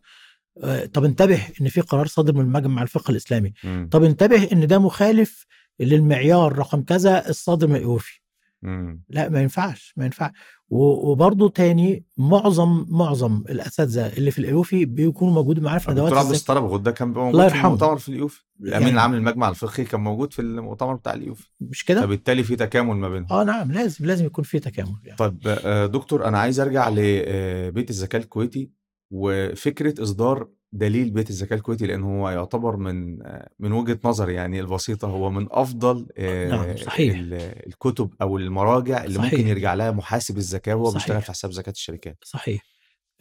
آه، 0.63 0.85
طب 0.85 1.03
انتبه 1.05 1.39
إن 1.61 1.67
في 1.67 1.81
قرار 1.81 2.07
صادر 2.07 2.33
من 2.33 2.45
مجمع 2.51 2.81
الفقه 2.81 3.11
الإسلامي 3.11 3.53
مم. 3.63 3.89
طب 3.91 4.03
انتبه 4.03 4.47
إن 4.53 4.67
ده 4.67 4.79
مخالف 4.79 5.45
للمعيار 5.79 6.57
رقم 6.57 6.81
كذا 6.81 7.29
الصادر 7.29 7.67
من 7.67 7.75
الأيوفي 7.75 8.19
مم. 8.61 9.03
لا 9.09 9.29
ما 9.29 9.41
ينفعش 9.41 9.93
ما 9.97 10.05
ينفع 10.05 10.31
وبرضه 10.69 11.49
تاني 11.49 12.05
معظم 12.17 12.85
معظم 12.89 13.43
الأساتذة 13.49 14.17
اللي 14.17 14.31
في 14.31 14.39
الأيوفي 14.39 14.85
بيكونوا 14.85 15.33
موجودين 15.33 15.63
معانا 15.63 15.79
في 15.79 15.91
ندوات 15.91 16.13
الدكتور 16.13 16.57
عبد 16.57 16.65
أبو 16.65 16.75
غده 16.75 16.91
كان 16.91 17.09
الله 17.09 17.23
موجود 17.23 17.47
في. 17.47 17.55
المؤتمر 17.55 17.97
في 17.97 18.09
الأيوفي 18.09 18.43
الامين 18.61 18.81
يعني 18.81 18.93
العام 18.93 19.15
للمجمع 19.15 19.49
الفقهي 19.49 19.85
كان 19.85 19.99
موجود 19.99 20.33
في 20.33 20.41
المؤتمر 20.41 20.93
بتاع 20.95 21.13
الأيوفي 21.13 21.49
مش 21.61 21.85
كده؟ 21.85 22.01
فبالتالي 22.01 22.43
في 22.43 22.55
تكامل 22.55 22.95
ما 22.95 23.09
بينهم 23.09 23.31
آه 23.31 23.43
نعم 23.43 23.71
لازم 23.71 24.05
لازم 24.05 24.25
يكون 24.25 24.43
في 24.43 24.59
تكامل 24.59 24.95
يعني. 25.03 25.17
طيب 25.17 25.39
آه، 25.47 25.85
دكتور 25.85 26.25
أنا 26.25 26.39
عايز 26.39 26.59
أرجع 26.59 26.89
لبيت 26.89 27.89
الزكاه 27.89 28.19
الكويتي 28.19 28.71
وفكرة 29.11 30.03
إصدار 30.03 30.49
دليل 30.71 31.11
بيت 31.11 31.29
الزكاة 31.29 31.55
الكويتي 31.55 31.87
لأن 31.87 32.03
هو 32.03 32.29
يعتبر 32.29 32.77
من 32.77 33.25
آه، 33.27 33.49
من 33.59 33.71
وجهة 33.71 33.99
نظري 34.03 34.33
يعني 34.33 34.59
البسيطة 34.59 35.07
هو 35.07 35.29
من 35.31 35.47
أفضل 35.51 36.07
آه، 36.17 36.49
نعم، 36.49 36.77
صحيح. 36.77 37.15
ال- 37.17 37.33
الكتب 37.67 38.13
أو 38.21 38.37
المراجع 38.37 39.03
اللي 39.03 39.17
صحيح. 39.17 39.33
ممكن 39.33 39.47
يرجع 39.47 39.73
لها 39.73 39.91
محاسب 39.91 40.37
الزكاة 40.37 40.73
وهو 40.75 40.85
صحيح. 40.89 40.97
بيشتغل 41.03 41.21
في 41.21 41.31
حساب 41.31 41.51
زكاة 41.51 41.71
الشركات 41.71 42.17
صحيح 42.23 42.61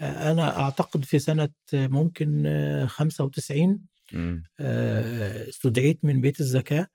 آه، 0.01 0.33
أنا 0.33 0.61
أعتقد 0.61 1.05
في 1.05 1.19
سنة 1.19 1.49
آه، 1.75 1.87
ممكن 1.87 2.43
آه، 2.47 2.87
95 2.87 3.81
مم. 4.13 4.43
آه، 4.61 5.49
استدعيت 5.49 6.05
من 6.05 6.21
بيت 6.21 6.41
الزكاة 6.41 6.87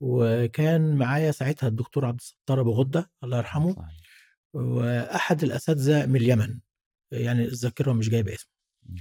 وكان 0.00 0.96
معايا 0.96 1.30
ساعتها 1.30 1.66
الدكتور 1.68 2.04
عبد 2.06 2.20
الستار 2.20 2.60
أبو 2.60 2.70
غدة 2.72 3.10
الله 3.24 3.38
يرحمه 3.38 3.76
وأحد 4.52 5.42
الأساتذة 5.42 6.06
من 6.06 6.16
اليمن 6.16 6.58
يعني 7.12 7.44
الذاكرة 7.44 7.92
مش 7.92 8.08
جايبة 8.10 8.34
اسمه. 8.34 8.50
آه، 8.88 8.94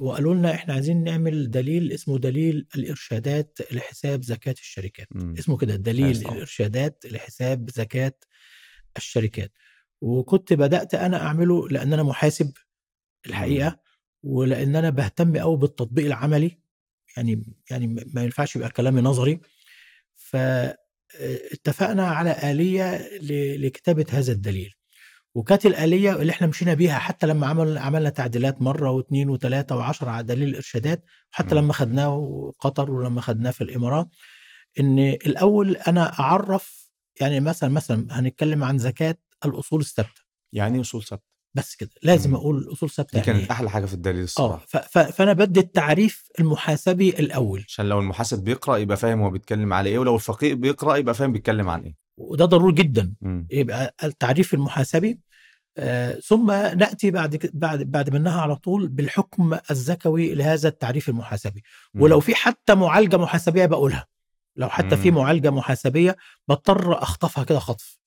وقالوا 0.00 0.34
لنا 0.34 0.54
إحنا 0.54 0.74
عايزين 0.74 1.04
نعمل 1.04 1.50
دليل 1.50 1.92
اسمه 1.92 2.18
دليل 2.18 2.66
الإرشادات 2.76 3.58
لحساب 3.72 4.22
زكاة 4.22 4.52
الشركات. 4.60 5.06
مم. 5.10 5.34
اسمه 5.38 5.56
كده 5.56 5.76
دليل. 5.76 6.16
الإرشادات 6.16 7.06
لحساب 7.06 7.70
زكاة 7.70 8.12
الشركات. 8.96 9.52
وكنت 10.00 10.52
بدأت 10.52 10.94
أنا 10.94 11.22
أعمله 11.22 11.68
لأن 11.68 11.92
أنا 11.92 12.02
محاسب 12.02 12.52
الحقيقة 13.26 13.80
ولأن 14.22 14.76
أنا 14.76 14.90
بهتم 14.90 15.36
قوي 15.36 15.56
بالتطبيق 15.56 16.06
العملي. 16.06 16.58
يعني 17.16 17.42
يعني 17.70 17.86
ما 18.14 18.24
ينفعش 18.24 18.56
يبقى 18.56 18.70
كلامي 18.70 19.00
نظري. 19.00 19.40
فاتفقنا 20.14 22.06
على 22.06 22.50
آلية 22.52 23.08
لكتابة 23.56 24.06
هذا 24.10 24.32
الدليل. 24.32 24.74
وكانت 25.36 25.66
الآلية 25.66 26.12
اللي 26.16 26.32
إحنا 26.32 26.46
مشينا 26.46 26.74
بيها 26.74 26.98
حتى 26.98 27.26
لما 27.26 27.46
عمل 27.46 27.78
عملنا 27.78 28.10
تعديلات 28.10 28.62
مرة 28.62 28.90
واثنين 28.90 29.30
وثلاثة 29.30 29.76
وعشرة 29.76 30.10
على 30.10 30.26
دليل 30.26 30.48
الإرشادات 30.48 31.04
حتى 31.30 31.54
مم. 31.54 31.60
لما 31.60 31.72
خدناه 31.72 32.52
قطر 32.60 32.90
ولما 32.90 33.20
خدناه 33.20 33.50
في 33.50 33.64
الإمارات 33.64 34.08
إن 34.80 34.98
الأول 34.98 35.76
أنا 35.76 36.20
أعرف 36.20 36.90
يعني 37.20 37.40
مثلا 37.40 37.70
مثلا 37.70 38.06
هنتكلم 38.10 38.64
عن 38.64 38.78
زكاة 38.78 39.16
الأصول 39.44 39.80
الثابتة 39.80 40.20
يعني 40.52 40.80
أصول 40.80 41.02
ثابتة 41.04 41.26
بس 41.54 41.74
كده 41.76 41.90
لازم 42.02 42.30
مم. 42.30 42.36
أقول 42.36 42.68
أصول 42.72 42.90
ثابتة 42.90 43.12
دي 43.12 43.26
يعني 43.26 43.38
كانت 43.38 43.50
إيه؟ 43.50 43.56
أحلى 43.56 43.70
حاجة 43.70 43.86
في 43.86 43.94
الدليل 43.94 44.20
آه 44.20 44.24
الصراحة 44.24 44.64
ف- 44.68 44.76
ف- 44.76 44.98
فأنا 44.98 45.32
بدي 45.32 45.60
التعريف 45.60 46.28
المحاسبي 46.40 47.08
الأول 47.10 47.64
عشان 47.68 47.88
لو 47.88 47.98
المحاسب 48.00 48.44
بيقرأ 48.44 48.76
يبقى 48.76 48.96
فاهم 48.96 49.20
هو 49.20 49.30
بيتكلم 49.30 49.72
على 49.72 49.90
إيه 49.90 49.98
ولو 49.98 50.14
الفقيه 50.14 50.54
بيقرأ 50.54 50.96
يبقى 50.96 51.14
فاهم 51.14 51.32
بيتكلم 51.32 51.68
عن 51.68 51.82
إيه 51.82 51.94
وده 52.18 52.44
ضروري 52.44 52.74
جدا 52.74 53.14
مم. 53.20 53.46
يبقى 53.50 53.94
التعريف 54.04 54.54
المحاسبي 54.54 55.10
آه 55.10 55.18
ثم 56.26 56.50
نأتي 56.50 57.10
بعد 57.10 57.50
بعد 57.54 57.82
بعد 57.82 58.10
منها 58.14 58.40
على 58.40 58.56
طول 58.56 58.88
بالحكم 58.88 59.58
الزكوي 59.70 60.34
لهذا 60.34 60.68
التعريف 60.68 61.08
المحاسبي. 61.08 61.62
ولو 61.94 62.20
في 62.20 62.34
حتى 62.34 62.74
معالجة 62.74 63.16
محاسبية 63.16 63.66
بقولها 63.66 64.06
لو 64.56 64.68
حتى 64.68 64.96
في. 64.96 65.10
معالجة 65.10 65.50
محاسبية 65.50 66.16
بضطر 66.48 67.02
أخطفها 67.02 67.44
كده 67.44 67.58
خطف 67.58 67.98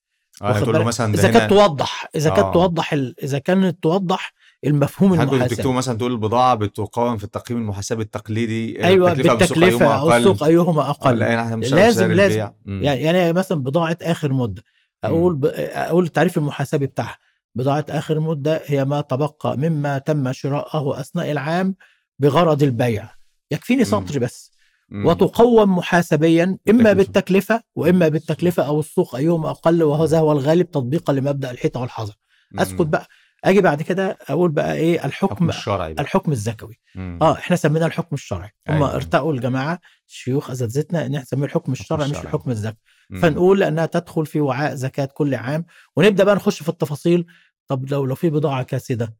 آه 0.42 0.48
واخد 0.48 0.64
تقول 0.64 0.76
له؟ 0.76 0.84
مثلا 0.84 1.14
إذا 1.14 1.32
كانت 1.32 1.50
توضح 1.50 2.08
إذا 2.16 2.30
كانت 2.30 2.40
آه. 2.40 2.54
توضح 2.54 2.94
ال- 2.94 3.16
إذا 3.24 3.40
كانت 3.40 3.84
توضح 3.84 4.34
المفهوم 4.66 5.14
المحاسبي 5.14 5.46
بتكتبوا 5.46 5.74
مثلا 5.74 5.98
تقول 5.98 6.12
البضاعة 6.12 6.56
بتقاوم 6.56 7.18
في 7.18 7.24
التقييم 7.24 7.60
المحاسبي 7.62 8.04
التقليدي 8.04 8.84
آه، 8.84 8.86
أيوه 8.88 9.14
بالتكلفة 9.14 9.86
أو. 10.00 10.14
السوق 10.14 10.44
أيهما 10.44 10.82
آه، 10.82 10.90
أقل 10.90 11.56
بنشتغل 11.56 11.80
لازم- 11.80 12.12
لازم. 12.12 12.40
يعني 12.66 13.02
يعني 13.02 13.34
مثلا 13.34 13.64
بضاعة 13.64 13.98
آخر 14.02 14.34
مدة 14.34 14.64
أقول 15.04 15.36
ب... 15.36 15.46
أقول 15.56 16.04
التعريف 16.06 16.38
المحاسبي 16.38 16.86
بتاعها 16.86 17.18
بضاعة 17.56 17.86
آخر 17.90 18.20
مدة 18.20 18.62
هي 18.66 18.86
ما 18.86 19.02
تبقى 19.02 19.58
مما 19.58 19.98
تم 19.98 20.32
شراءه 20.34 21.00
أثناء 21.00 21.32
العام 21.32 21.76
بغرض 22.20 22.64
البيع 22.64 23.10
يكفيني. 23.52 23.86
سطر 23.86 24.20
بس 24.20 24.52
مم. 24.90 25.06
وتقوم 25.06 25.76
محاسبيا 25.78 26.44
إما 26.44 26.58
بالتكلفة. 26.94 26.94
بالتكلفة 26.94 27.62
وإما 27.76 28.08
بالتكلفة 28.08 28.64
أو 28.64 28.80
السوق 28.80 29.16
ايهما 29.16 29.50
أقل 29.50 29.84
وهذا 29.84 30.20
هو 30.20 30.32
الغالب 30.32 30.72
تطبيقا 30.72 31.14
لمبدأ 31.14 31.52
الحيطة 31.52 31.80
والحذر 31.80 32.14
مم. 32.52 32.60
أسكت 32.60 32.82
بقى 32.82 33.08
أجي 33.44 33.62
بعد 33.62 33.82
كده 33.82 34.18
أقول 34.30 34.52
بقى 34.52 34.74
إيه 34.76 35.06
الحكم 35.06 35.36
حكم 35.36 35.50
الشرعي 35.50 35.94
بقى. 35.94 36.04
الحكم 36.04 36.32
الزكوي 36.32 36.80
مم. 36.96 37.20
آه 37.22 37.34
إحنا 37.34 37.56
سميناه 37.56 37.88
الحكم 37.88 38.16
الشرعي 38.16 38.50
هم 38.70 38.76
أيوة. 38.76 38.96
ارتقوا 38.96 39.34
الجماعة 39.34 39.80
شيوخ 40.08 40.52
اساتذتنا 40.52 41.00
إن 41.06 41.06
إحنا 41.06 41.22
نسميه 41.22 41.46
الحكم 41.46 41.72
الشرعي 41.72 42.10
مش. 42.10 42.18
الحكم 42.18 42.52
الزكوي. 42.52 42.78
فنقول 43.22 43.64
انها 43.64 43.86
تدخل 43.86 44.26
في 44.26 44.42
وعاء 44.42 44.76
زكاة 44.76 45.06
كل 45.06 45.36
عام. 45.36 45.66
ونبدأ 45.96 46.24
بقى 46.24 46.36
نخش 46.36 46.64
في 46.64 46.70
التفاصيل. 46.70 47.26
طب 47.68 47.92
لو 47.92 48.06
لو 48.06 48.16
في 48.16 48.30
بضاعة 48.30 48.64
كاسده. 48.64 49.16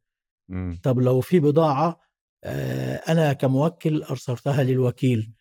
طب 0.82 0.98
لو 0.98 1.20
في 1.20 1.40
بضاعة 1.40 2.00
آه 2.44 2.96
أنا 2.96 3.32
كموكل 3.32 4.02
أرسلتها 4.02 4.62
للوكيل. 4.62 5.32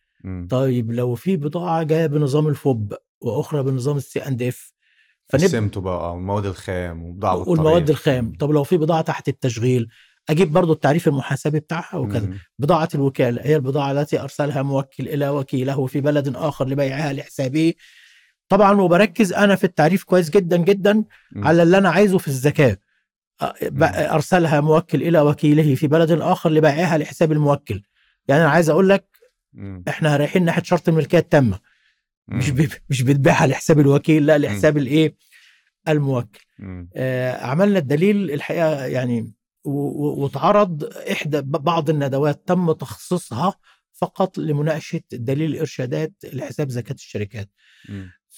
طيب 0.50 0.91
لو 0.91 1.16
في 1.16 1.38
بضاعة 1.38 1.84
جاية 1.84 2.08
بنظام 2.08 2.47
الفوب 2.47 2.93
وأخرى 3.22 3.64
بنظام 3.64 3.97
السي 3.97 4.20
أند 4.20 4.41
إف. 4.41 4.74
قسمته 5.34 5.82
بقى 5.82 6.14
والمواد 6.14 6.45
الخام 6.45 7.04
وبضاعة 7.04 7.36
والمواد 7.50 7.89
الخام. 7.89 8.34
طب 8.39 8.52
لو 8.52 8.64
في 8.64 8.78
بضاعة 8.78 9.02
تحت 9.02 9.28
التشغيل 9.28 9.88
أجيب 10.30 10.52
برضو 10.52 10.74
التعريف 10.74 11.08
المحاسبي 11.08 11.60
بتاعها 11.60 11.97
وكذا. 11.97 12.28
بضاعة 12.60 12.89
الوكالة 12.95 13.41
هي 13.41 13.56
البضاعة 13.56 13.91
التي 13.91 14.22
أرسلها 14.22 14.62
موكل 14.62 15.08
إلى 15.08 15.30
وكيله 15.30 15.86
في 15.86 16.02
بلد 16.02 16.36
آخر 16.36 16.68
لبيعها 16.68 17.14
لحسابه. 17.14 17.74
طبعا 18.50 18.82
وبركز 18.82 19.34
أنا 19.34 19.56
في 19.56 19.64
التعريف 19.64 20.04
كويس 20.04 20.30
جدا 20.30 20.58
جدا 20.58 21.04
على 21.36 21.64
اللي 21.64 21.78
أنا 21.78 21.89
عايزه 21.89 22.18
في 22.18 22.28
ب- 23.62 23.84
أرسلها 23.84 24.62
موكل 24.62 25.02
إلى 25.04 25.22
وكيله 25.22 25.76
في 25.76 25.88
بلد 25.88 26.12
آخر 26.12 26.50
لبيعها 26.50 26.97
لحساب 26.97 27.32
الموكل. 27.32 27.82
يعني 28.28 28.41
أنا 28.41 28.50
عايز 28.52 28.70
أقول 28.70 28.89
لك 28.89 29.06
إحنا 29.88 30.18
رايحين 30.18 30.45
ناحية 30.45 30.64
شرط 30.64 30.89
الملكية 30.89 31.18
التامة. 31.20 31.60
مش 32.28 32.50
ب- 32.52 32.70
مش 32.89 33.02
بتبيعها 33.02 33.47
لحساب 33.47 33.80
الوكيل 33.80 34.26
لا 34.26 34.38
لحساب 34.38 34.78
الإيه؟ 34.78 35.16
الموكل. 35.88 36.39
آه، 36.95 37.45
عملنا 37.45 37.80
الدليل 37.80 38.32
الحقيقة 38.32 38.86
يعني 38.86 39.34
و- 39.64 40.24
واتعرض 40.24 40.84
إحدى 41.12 41.41
بعض 41.41 41.89
الندوات 41.89 42.47
تم 42.47 42.72
تخصيصها 42.72 43.54
فقط 43.93 44.38
لمناقشة 44.38 45.02
دليل 45.12 45.52
الإرشادات 45.52 46.14
لحساب 46.34 46.70
زكاة 46.70 46.93
الشركات. 46.93 47.50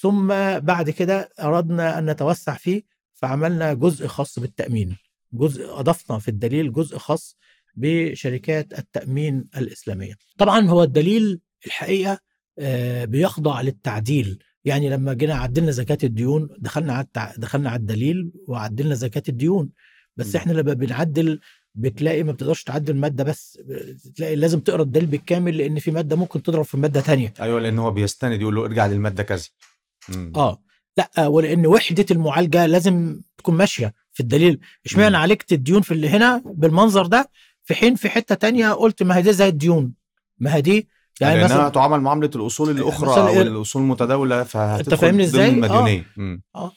ثم 0.01 0.27
بعد 0.59 0.89
كده 0.89 1.29
أردنا 1.39 1.99
أن 1.99 2.09
نتوسع 2.09 2.53
فيه 2.55 2.83
فعملنا 3.13 3.73
جزء 3.73 4.07
خاص 4.07 4.39
بالتأمين. 4.39 4.97
جزء 5.33 5.79
أضفنا 5.79 6.19
في 6.19 6.27
الدليل 6.27 6.73
جزء 6.73 6.97
خاص 6.97 7.37
بشركات 7.75 8.79
التأمين 8.79 9.45
الإسلامية. 9.57 10.13
طبعا 10.37 10.67
هو 10.67 10.83
الدليل 10.83 11.39
الحقيقة 11.65 12.19
آه، 12.59 13.05
بيخضع 13.05 13.61
للتعديل. 13.61 14.39
يعني 14.65 14.89
لما 14.89 15.13
جينا 15.13 15.35
عدلنا 15.35 15.71
زكاة 15.71 15.97
الديون 16.03 16.49
دخلنا 16.59 16.93
على 16.93 17.03
التع... 17.03 17.35
دخلنا 17.37 17.69
على 17.69 17.79
الدليل 17.79 18.31
وعدلنا 18.47 18.95
زكاة 18.95 19.23
الديون. 19.29 19.69
بس 20.17 20.35
م. 20.35 20.37
إحنا 20.37 20.53
لما 20.53 20.73
بنعدل 20.73 21.39
بتلاقي 21.75 22.23
ما 22.23 22.31
بتقدرش 22.31 22.63
تعدل 22.63 22.95
مادة 22.95 23.23
بس 23.23 23.59
بتلاقي 24.05 24.35
لازم 24.35 24.59
تقرأ 24.59 24.81
الدليل 24.81 25.07
بالكامل 25.07 25.57
لأن 25.57 25.79
في 25.79 25.91
مادة 25.91 26.15
ممكن 26.15 26.43
تضرب 26.43 26.65
في 26.65 26.77
مادة 26.77 27.01
تانية. 27.01 27.33
أيوه 27.41 27.59
لأن 27.59 27.79
هو 27.79 27.91
بيستند 27.91 28.41
يقول 28.41 28.55
له 28.55 28.65
ارجع 28.65 28.85
للمادة 28.85 29.23
كذا. 29.23 29.45
مم. 30.09 30.33
آه 30.35 30.61
لا 30.97 31.27
ولأن 31.27 31.67
وحدة 31.67 32.05
المعالجة 32.11 32.65
لازم 32.65 33.21
تكون 33.37 33.55
ماشية 33.55 33.93
في 34.11 34.19
الدليل 34.19 34.59
اشمعنى. 34.85 35.17
عالجت 35.17 35.51
الديون 35.53 35.81
في 35.81 35.91
اللي 35.93 36.09
هنا 36.09 36.41
بالمنظر 36.45 37.05
ده 37.05 37.29
في 37.63 37.75
حين 37.75 37.95
في 37.95 38.09
حتة 38.09 38.35
تانية 38.35 38.71
قلت 38.71 39.03
ما 39.03 39.17
هي 39.17 39.21
دي 39.21 39.33
زي 39.33 39.47
الديون 39.47 39.93
ما 40.37 40.55
هي 40.55 40.61
دي 40.61 40.87
يعني 41.21 41.35
لأنها 41.35 41.45
مثلا 41.57 41.69
تعامل 41.69 41.99
معاملة 42.01 42.29
الأصول 42.35 42.69
الأخرى 42.69 43.09
مثلا 43.11 43.23
أو 43.23 43.27
إيه؟ 43.29 43.41
الأصول 43.41 43.81
المتداولة 43.81 44.43
فهتدخل 44.43 44.97
فاهمني 44.97 45.25
ضمن 45.25 45.29
إزاي؟ 45.29 45.47
آه. 45.49 45.51
المديونيه 45.53 46.05
مم. 46.17 46.41
آه 46.55 46.71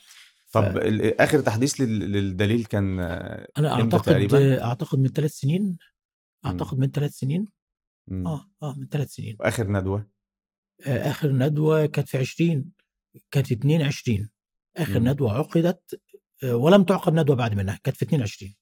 طب 0.51 0.77
ال- 0.77 1.21
آخر 1.21 1.39
تحديث 1.41 1.81
لل- 1.81 2.11
للدليل 2.11 2.65
كان 2.65 2.99
آه، 2.99 3.47
أنا 3.57 3.73
أعتقد 3.73 4.01
تقريبا 4.01 4.63
أعتقد 4.63 4.99
من 4.99 5.07
ثلاث 5.07 5.31
سنين 5.31 5.77
أعتقد 6.45 6.77
من 6.79 6.91
ثلاث 6.91 7.11
سنين 7.11 7.45
مم. 8.07 8.27
آه 8.27 8.45
آه 8.63 8.75
من 8.77 8.87
ثلاث 8.87 9.09
سنين 9.13 9.35
وآخر 9.39 9.67
ندوة 9.71 10.07
آه 10.85 11.11
آخر 11.11 11.31
ندوة 11.31 11.85
كانت 11.85 12.09
في 12.09 12.17
20 12.17 12.65
كانت 13.31 13.51
22 13.51 14.29
آخر 14.77 14.99
مم. 14.99 15.07
ندوة 15.09 15.37
عقدت 15.37 16.01
آه 16.43 16.55
ولم 16.55 16.83
تعقد 16.83 17.13
ندوة 17.13 17.35
بعد 17.35 17.53
منها 17.55 17.79
كانت 17.83 17.97
في 17.97 18.05
22 18.05 18.53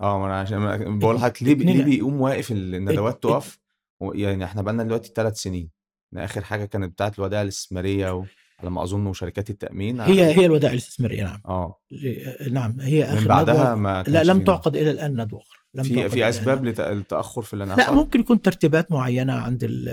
آه 0.00 0.18
ما 0.18 0.26
أنا 0.26 0.40
عشان 0.40 0.98
بقول 0.98 1.14
لحضرتك 1.16 1.42
ليه 1.42 1.54
ليه 1.54 1.84
بيقوم 1.84 2.20
واقف 2.20 2.52
الندوات 2.52 3.14
ات- 3.14 3.22
تقف؟ 3.22 3.58
و- 4.00 4.12
يعني 4.12 4.44
إحنا 4.44 4.62
بقالنا 4.62 4.82
دلوقتي 4.82 5.12
ثلاث 5.16 5.36
سنين. 5.38 5.70
آخر 6.16 6.44
حاجة 6.44 6.64
كانت 6.64 6.92
بتاعت 6.92 7.18
الودائع 7.18 7.42
الاستثمارية 7.42 8.10
وعلى 8.14 8.70
ما 8.70 8.82
أظن 8.82 9.06
وشركات 9.06 9.50
التأمين 9.50 10.00
هي 10.00 10.24
هي 10.34 10.46
الودائع 10.46 10.72
الاستثمارية 10.72 11.22
نعم. 11.24 11.40
آه. 11.48 11.80
ل- 11.90 12.52
نعم 12.54 12.80
هي 12.80 13.04
آخر 13.04 13.20
من 13.20 13.26
بعدها 13.26 13.54
ندوة. 13.54 13.74
ما 13.74 14.04
لا 14.08 14.24
لم 14.24 14.44
تعقد 14.44 14.76
إلى 14.76 14.90
الآن 14.90 15.20
ندوة 15.20 15.40
أخرى. 15.40 15.58
لم 15.76 15.82
في 15.82 16.08
في 16.08 16.16
الآن. 16.16 16.28
أسباب 16.28 16.64
لت- 16.64 16.80
للتاخر 16.80 17.42
في 17.42 17.56
لا 17.56 17.64
الانعقاد 17.64 17.96
ممكن 17.96 18.20
يكون 18.20 18.42
ترتيبات 18.42 18.92
معينة 18.92 19.32
عند 19.32 19.64
ال- 19.64 19.88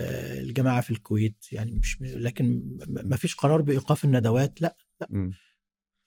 الجماعة 0.48 0.82
في 0.82 0.92
الكويت 0.92 1.46
يعني 1.52 1.72
مش 1.72 1.98
لكن 2.02 2.78
ما 2.88 3.16
فيش 3.16 3.36
قرار 3.36 3.62
بإيقاف 3.62 4.06
الندوات 4.06 4.62
لا 4.62 4.76
مم. 5.10 5.34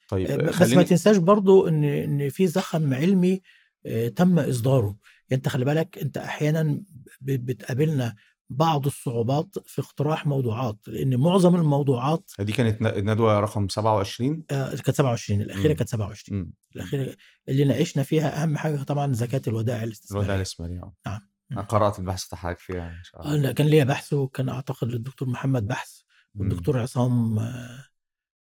طيب 0.08 0.26
بس 0.28 0.44
ما 0.44 0.52
خليني 0.52 0.84
تنساش 0.84 1.16
برضو 1.16 1.68
إن 1.68 1.84
إن 1.84 2.28
في 2.28 2.46
زخم 2.46 2.94
علمي 2.94 3.40
آه، 3.86 4.08
تم 4.08 4.38
إصداره 4.38 4.86
يعني 4.86 4.96
أنت 5.32 5.48
خلي 5.48 5.64
بالك 5.64 5.98
أنت 5.98 6.18
أحيانا 6.18 6.82
بتقابلنا 7.20 8.14
بعض 8.50 8.86
الصعوبات 8.86 9.58
في 9.66 9.80
اقتراح 9.82 10.26
موضوعات 10.26 10.78
لأن 10.86 11.16
معظم 11.16 11.56
الموضوعات 11.56 12.30
دي 12.38 12.52
كانت 12.52 12.82
ن- 12.82 12.86
الندوة 12.86 13.40
رقم 13.40 13.68
27 13.68 14.44
آه، 14.50 14.70
كانت 14.70 14.90
27 14.96 15.40
الأخيرة. 15.42 15.72
كانت 15.72 15.88
27 15.88 16.38
مم. 16.40 16.52
الأخيرة 16.76 17.16
اللي 17.48 17.64
ناقشنا 17.64 18.02
فيها 18.02 18.42
أهم 18.42 18.56
حاجة 18.56 18.82
طبعا 18.82 19.12
زكاة 19.12 19.22
الودائع 19.46 19.48
الودائع 19.48 19.82
الاستثمارية 19.84 20.34
الاستثماريه 20.36 20.78
آه. 20.80 20.94
نعم. 21.06 21.20
أنا 21.52 21.60
قرأت 21.62 21.98
البحث 21.98 22.26
بتاعك 22.26 22.58
فيها 22.58 22.88
إن 22.90 23.04
شاء 23.04 23.22
الله 23.22 23.34
أنا 23.34 23.52
كان 23.52 23.66
ليا 23.66 23.84
بحث 23.84 24.12
وكان 24.12 24.48
أعتقد 24.48 24.88
للدكتور 24.88 25.28
محمد 25.28 25.66
بحث. 25.66 25.90
والدكتور 26.34 26.78
عصام 26.78 27.38
آه، 27.38 27.84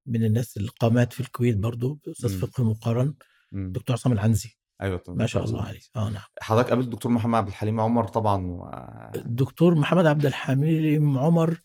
من 0.05 0.23
الناس 0.23 0.57
القامات 0.57 1.13
في 1.13 1.19
الكويت 1.19 1.57
برضو 1.57 1.99
أستاذ. 2.07 2.39
فقه 2.39 2.63
مقارن 2.63 3.13
مم. 3.51 3.71
دكتور 3.71 3.93
عصام 3.93 4.13
العنزي 4.13 4.57
أيوه 4.81 4.97
طبعا. 4.97 5.17
ما 5.17 5.25
شاء 5.25 5.43
الله 5.43 5.63
عليه 5.63 5.79
آه 5.95 6.09
نعم. 6.09 6.23
حضرتك 6.41 6.69
قابلت 6.69 6.85
الدكتور 6.85 7.11
محمد 7.11 7.35
عبد 7.35 7.47
الحليم 7.47 7.79
عمر 7.79 8.07
طبعا 8.07 8.47
و... 8.47 8.69
الدكتور 9.15 9.75
محمد 9.75 10.05
عبد 10.05 10.25
الحليم 10.25 11.17
عمر 11.17 11.61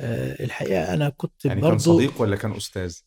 آه، 0.00 0.44
الحقيقة 0.44 0.94
أنا 0.94 1.08
كنت 1.08 1.44
يعني 1.44 1.60
كان 1.60 1.70
برضو 1.70 1.82
صديق 1.82 2.22
ولا 2.22 2.36
كان 2.36 2.52
أستاذ؟ 2.52 2.98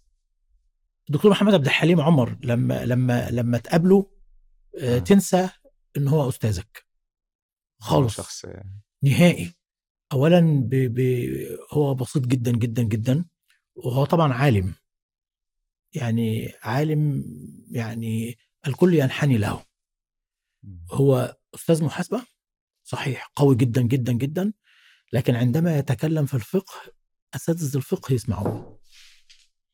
الدكتور 1.10 1.32
محمد 1.32 1.54
عبد 1.54 1.66
الحليم 1.66 2.02
عمر 2.02 2.38
لما 2.44 2.86
لما 2.86 3.30
لما 3.30 3.58
تقابله 3.58 4.12
آه، 4.80 4.96
آه. 4.96 5.00
تنسى 5.00 5.50
إن 5.98 6.08
هو 6.08 6.30
أستاذك. 6.30 6.86
خالص. 7.80 8.16
شخص 8.16 8.46
نهائي. 9.04 9.54
اولا 10.14 10.40
ب... 10.70 10.70
ب... 10.70 11.00
هو 11.74 11.94
بسيط 11.96 12.26
جدا 12.26 12.52
جدا 12.52 12.84
جدا. 12.84 13.26
وهو 13.76 14.06
طبعا 14.06 14.34
عالم. 14.34 14.74
يعني 15.94 16.54
عالم 16.64 17.24
يعني 17.72 18.38
الكل 18.68 18.94
ينحني 18.94 19.38
له. 19.38 19.64
هو 20.92 21.38
أستاذ 21.56 21.84
محاسبة؟ 21.84 22.22
صحيح 22.84 23.32
قوي 23.36 23.56
جدا 23.56 23.82
جدا 23.82 24.14
جدا. 24.14 24.54
لكن 25.14 25.36
عندما 25.36 25.78
يتكلم 25.78 26.26
في 26.26 26.34
الفقه 26.34 26.74
أساتذة 27.36 27.78
الفقه 27.78 28.14
يسمعوه. 28.14 28.80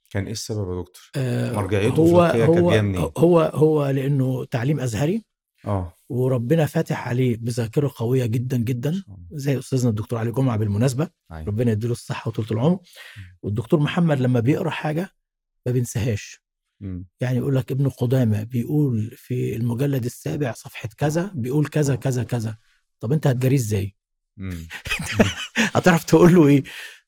كان 0.09 0.25
إيه 0.25 0.31
السبب 0.31 0.69
يا 0.69 0.81
دكتور؟ 0.81 1.11
آه، 1.15 1.51
مرجعيته 1.51 1.95
هو 1.95 2.21
هو؟ 2.21 3.09
هو 3.17 3.39
هو 3.39 3.89
لأنه 3.89 4.45
تعليم 4.45 4.79
أزهري. 4.79 5.25
آه. 5.65 5.93
وربنا 6.09 6.65
فاتح 6.65 7.07
عليه 7.07 7.37
بذاكرة 7.37 7.91
قوية 7.95 8.25
جدا 8.25 8.57
جدا. 8.57 9.03
زي 9.31 9.59
أستاذنا 9.59 9.89
الدكتور 9.89 10.19
علي 10.19 10.31
جمعة 10.31 10.57
بالمناسبة. 10.57 11.09
أيوة. 11.31 11.47
ربنا 11.47 11.71
يديله 11.71 11.91
الصحة 11.91 12.29
وطول 12.29 12.45
العمر. 12.51 12.79
والدكتور 13.41 13.79
محمد 13.79 14.19
لما 14.19 14.39
بيقرأ 14.39 14.69
حاجة 14.69 15.09
ما 15.65 15.71
بينساهاش. 15.71 16.42
يعني 17.19 17.37
يقول 17.37 17.55
لك 17.55 17.71
ابن 17.71 17.89
قدامة 17.89 18.43
بيقول 18.43 19.11
في 19.17 19.55
المجلد 19.55 20.05
السابع 20.05 20.51
صفحة 20.51 20.89
كذا 20.97 21.31
بيقول 21.35 21.67
كذا 21.67 21.95
كذا 21.95 22.23
كذا 22.23 22.57
طب 22.99 23.11
أنت 23.11 23.27
هتجاريه 23.27 23.57
إزاي؟ 23.57 23.95
هتعرف 25.75 26.03
تقول 26.03 26.35
له 26.35 26.47
إيه؟ 26.47 26.63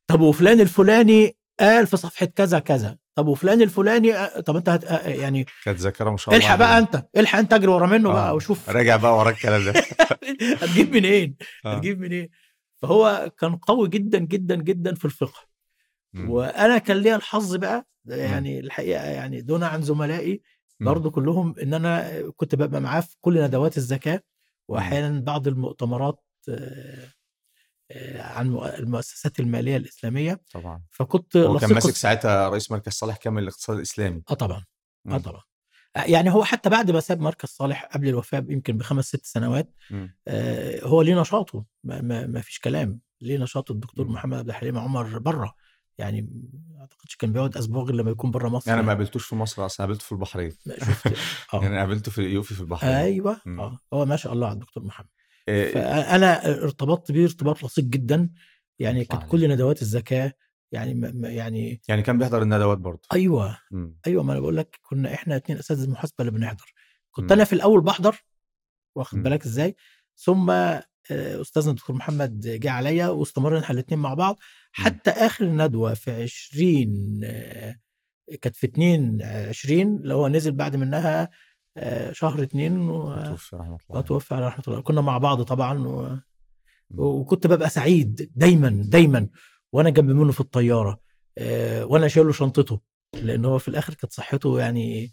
طب 0.08 0.22
وفلان 0.22 0.62
الفلاني 0.62 1.38
قال 1.60 1.88
في 1.88 1.98
صفحة 1.98 2.26
كذا 2.26 2.60
كذا 2.60 2.98
طب 3.16 3.28
وفلان 3.28 3.62
الفلاني 3.62 4.16
آه، 4.16 4.40
طب 4.40 4.56
أنت 4.56 4.70
هت... 4.70 4.86
آه، 4.86 5.08
يعني 5.10 5.46
كانت 5.64 5.80
ذاكرة 5.80 6.10
ما 6.10 6.18
شاء 6.18 6.36
الله 6.36 6.46
الحق 6.46 6.56
بقى. 6.56 6.78
أنت 6.78 7.06
الحق 7.18 7.40
أنت 7.40 7.54
أجري 7.54 7.68
ورا 7.68 7.88
منه 7.88 8.10
آه. 8.10 8.14
بقى 8.14 8.36
وشوف 8.36 8.70
راجع 8.70 8.96
بقى 8.96 9.18
ورا 9.18 9.30
الكلام 9.30 9.66
ده 9.66 9.74
هتجيب 10.62 10.96
منين؟ 10.96 11.36
آه. 11.66 11.76
هتجيب 11.76 12.00
منين؟ 12.00 12.30
فهو 12.82 13.32
كان 13.40 13.56
قوي 13.56 13.90
جدا 13.90 14.20
جدا 14.20 14.56
جدا 14.56 14.96
في 14.96 15.06
الفقه 15.06 15.55
مم. 16.16 16.30
وأنا 16.30 16.78
كان 16.78 16.98
ليا 16.98 17.16
الحظ 17.16 17.56
بقى 17.56 17.88
يعني 18.06 18.60
الحقيقة 18.60 19.04
يعني 19.04 19.42
دون 19.42 19.64
عن 19.64 19.82
زملائي 19.82 20.42
مم. 20.80 20.88
برضو 20.88 21.12
كلهم 21.12 21.56
إن 21.62 21.74
أنا 21.74 22.22
كنت 22.36 22.56
ببقى 22.56 22.82
معاه 22.82 23.02
في 23.02 23.16
كل 23.22 23.44
ندوات 23.44 23.78
الزكاة 23.78 24.22
واحيانا 24.68 25.20
بعض 25.22 25.48
المؤتمرات 25.48 26.24
آه، 26.50 27.08
آه، 27.92 28.22
عن 28.22 28.58
مؤ- 28.58 28.64
المؤسسات 28.80 29.40
المالية 29.40 29.78
الإسلامية 29.78 30.42
طبعا 30.52 30.82
فكنت 30.92 31.38
هو 31.38 31.60
كان 31.60 31.70
لصقت- 31.70 31.74
ماسك 31.86 31.96
ساعتها 31.96 32.50
رئيس 32.50 32.72
مركز 32.72 32.92
صالح 32.92 33.18
كامل 33.18 33.42
للاقتصاد 33.42 33.76
الإسلامي 33.78 34.22
آه 34.30 34.34
طبعا 34.34 34.66
آه. 35.08 35.18
طبعا 35.18 35.42
آه، 35.96 36.04
يعني 36.04 36.30
هو 36.34 36.44
حتى 36.44 36.70
بعد 36.70 36.92
ما 36.92 37.00
ساب 37.00 37.20
مركز 37.22 37.50
صالح 37.50 37.86
قبل 37.86 38.08
الوفاة 38.08 38.46
يمكن 38.50 38.78
بخمس 38.78 39.06
ست 39.08 39.26
سنوات. 39.26 39.74
آه، 40.28 40.86
هو 40.86 41.02
ليه 41.02 41.22
نشاطه 41.22 41.66
ما, 41.84 42.02
ما, 42.02 42.28
ما 42.28 42.42
فيش 42.42 42.60
كلام 42.60 43.00
ليه 43.22 43.38
نشاطه 43.38 43.72
الدكتور. 43.72 44.08
محمد 44.08 44.38
عبد 44.38 44.50
الحليم 44.50 44.78
عمر 44.78 45.20
بره 45.20 45.54
يعني 45.98 46.22
ما 46.70 46.82
أعتقدش 46.82 47.16
كان 47.16 47.34
بيقعد 47.34 47.58
أسبوع 47.58 47.84
غير 47.84 47.96
لما 47.96 48.12
يكون 48.12 48.32
بره 48.32 48.50
مصر 48.50 48.70
يعني 48.70 48.80
أنا 48.80 48.88
ما 48.88 48.94
قابلتوش 48.94 49.26
في 49.26 49.36
مصر 49.36 49.66
أصلا 49.66 49.86
قابلته 49.86 50.04
في 50.04 50.12
البحرين. 50.12 50.52
شفت. 50.78 51.08
آه. 51.54 51.64
يعني 51.64 51.78
قابلته 51.78 52.12
في 52.12 52.22
الايوفي 52.22 52.54
في 52.54 52.62
البحرين. 52.62 52.94
أيوه. 52.94 53.42
آه. 53.48 53.80
هو 53.94 54.06
ما 54.06 54.16
شاء 54.16 54.34
الله 54.34 54.48
على 54.48 54.54
الدكتور 54.54 54.84
محمد. 54.84 55.08
إيه، 55.48 55.74
فأنا 55.74 56.46
ارتبطت 56.64 57.12
بيه 57.12 57.24
ارتباط 57.24 57.64
لصيق 57.64 57.86
جدا. 57.86 58.30
يعني 58.80 59.06
كانت. 59.06 59.24
كل 59.24 59.50
ندوات 59.50 59.82
الزكاه 59.82 60.34
يعني 60.72 61.12
يعني 61.24 61.82
يعني 61.88 62.02
كان 62.02 62.18
بيحضر 62.18 62.42
الندوات 62.42 62.78
برضه. 62.78 63.02
أيوه. 63.14 63.58
مم. 63.72 63.98
أيوه. 64.08 64.24
ما 64.24 64.32
أنا 64.32 64.40
بقول 64.40 64.58
لك 64.58 64.80
كنا 64.82 65.14
إحنا 65.14 65.36
اتنين 65.36 65.60
أساتذة 65.60 65.84
المحاسبة 65.86 66.16
اللي 66.20 66.32
بنحضر. 66.32 66.74
كنت 67.12 67.26
مم. 67.26 67.32
أنا 67.32 67.44
في 67.44 67.54
الأول 67.54 67.82
بحضر 67.82 68.26
واخد. 68.96 69.24
بالك 69.24 69.46
إزاي؟ 69.46 69.76
ثم 70.18 70.52
أستاذنا 71.12 71.72
الدكتور 71.72 71.96
محمد 71.96 72.40
جه 72.40 72.72
عليا 72.72 73.08
واستمرنا 73.08 73.60
إحنا 73.60 73.74
الاثنين 73.74 74.00
مع 74.00 74.14
بعض. 74.14 74.40
حتى 74.72 75.10
آخر 75.12 75.46
ندوة 75.46 75.94
في 75.94 76.12
20 76.24 77.22
آه، 77.24 77.76
كانت 78.42 78.56
في 78.56 78.68
2 78.68 79.22
20 79.22 79.82
اللي 79.96 80.14
هو 80.14 80.28
نزل 80.28 80.52
بعد 80.52 80.76
منها 80.76 81.30
آه، 81.78 82.12
شهر 82.12 82.44
اتنين 82.44 82.80
و- 82.90 83.14
توفي 84.02 84.36
على 84.36 84.48
رحمة 84.48 84.64
الله. 84.68 84.82
كنا 84.82 85.02
مع 85.02 85.18
بعض 85.18 85.42
طبعا 85.42 85.88
و... 85.88 86.18
وكنت 86.98 87.48
ببقى 87.48 87.70
سعيد 87.70 88.32
دايما 88.36 88.70
دايما. 88.86 89.28
وأنا 89.72 89.90
جنب 89.90 90.10
منه 90.12 90.32
في 90.32 90.40
الطيارة 90.40 91.00
آه، 91.38 91.86
وأنا 91.86 92.08
شايل 92.08 92.26
له 92.28 92.34
شنطته 92.34 92.82
لأن 93.14 93.46
هو 93.46 93.58
في 93.58 93.68
الآخر 93.68 93.94
كانت 93.94 94.14
صحته 94.14 94.60
يعني 94.60 95.12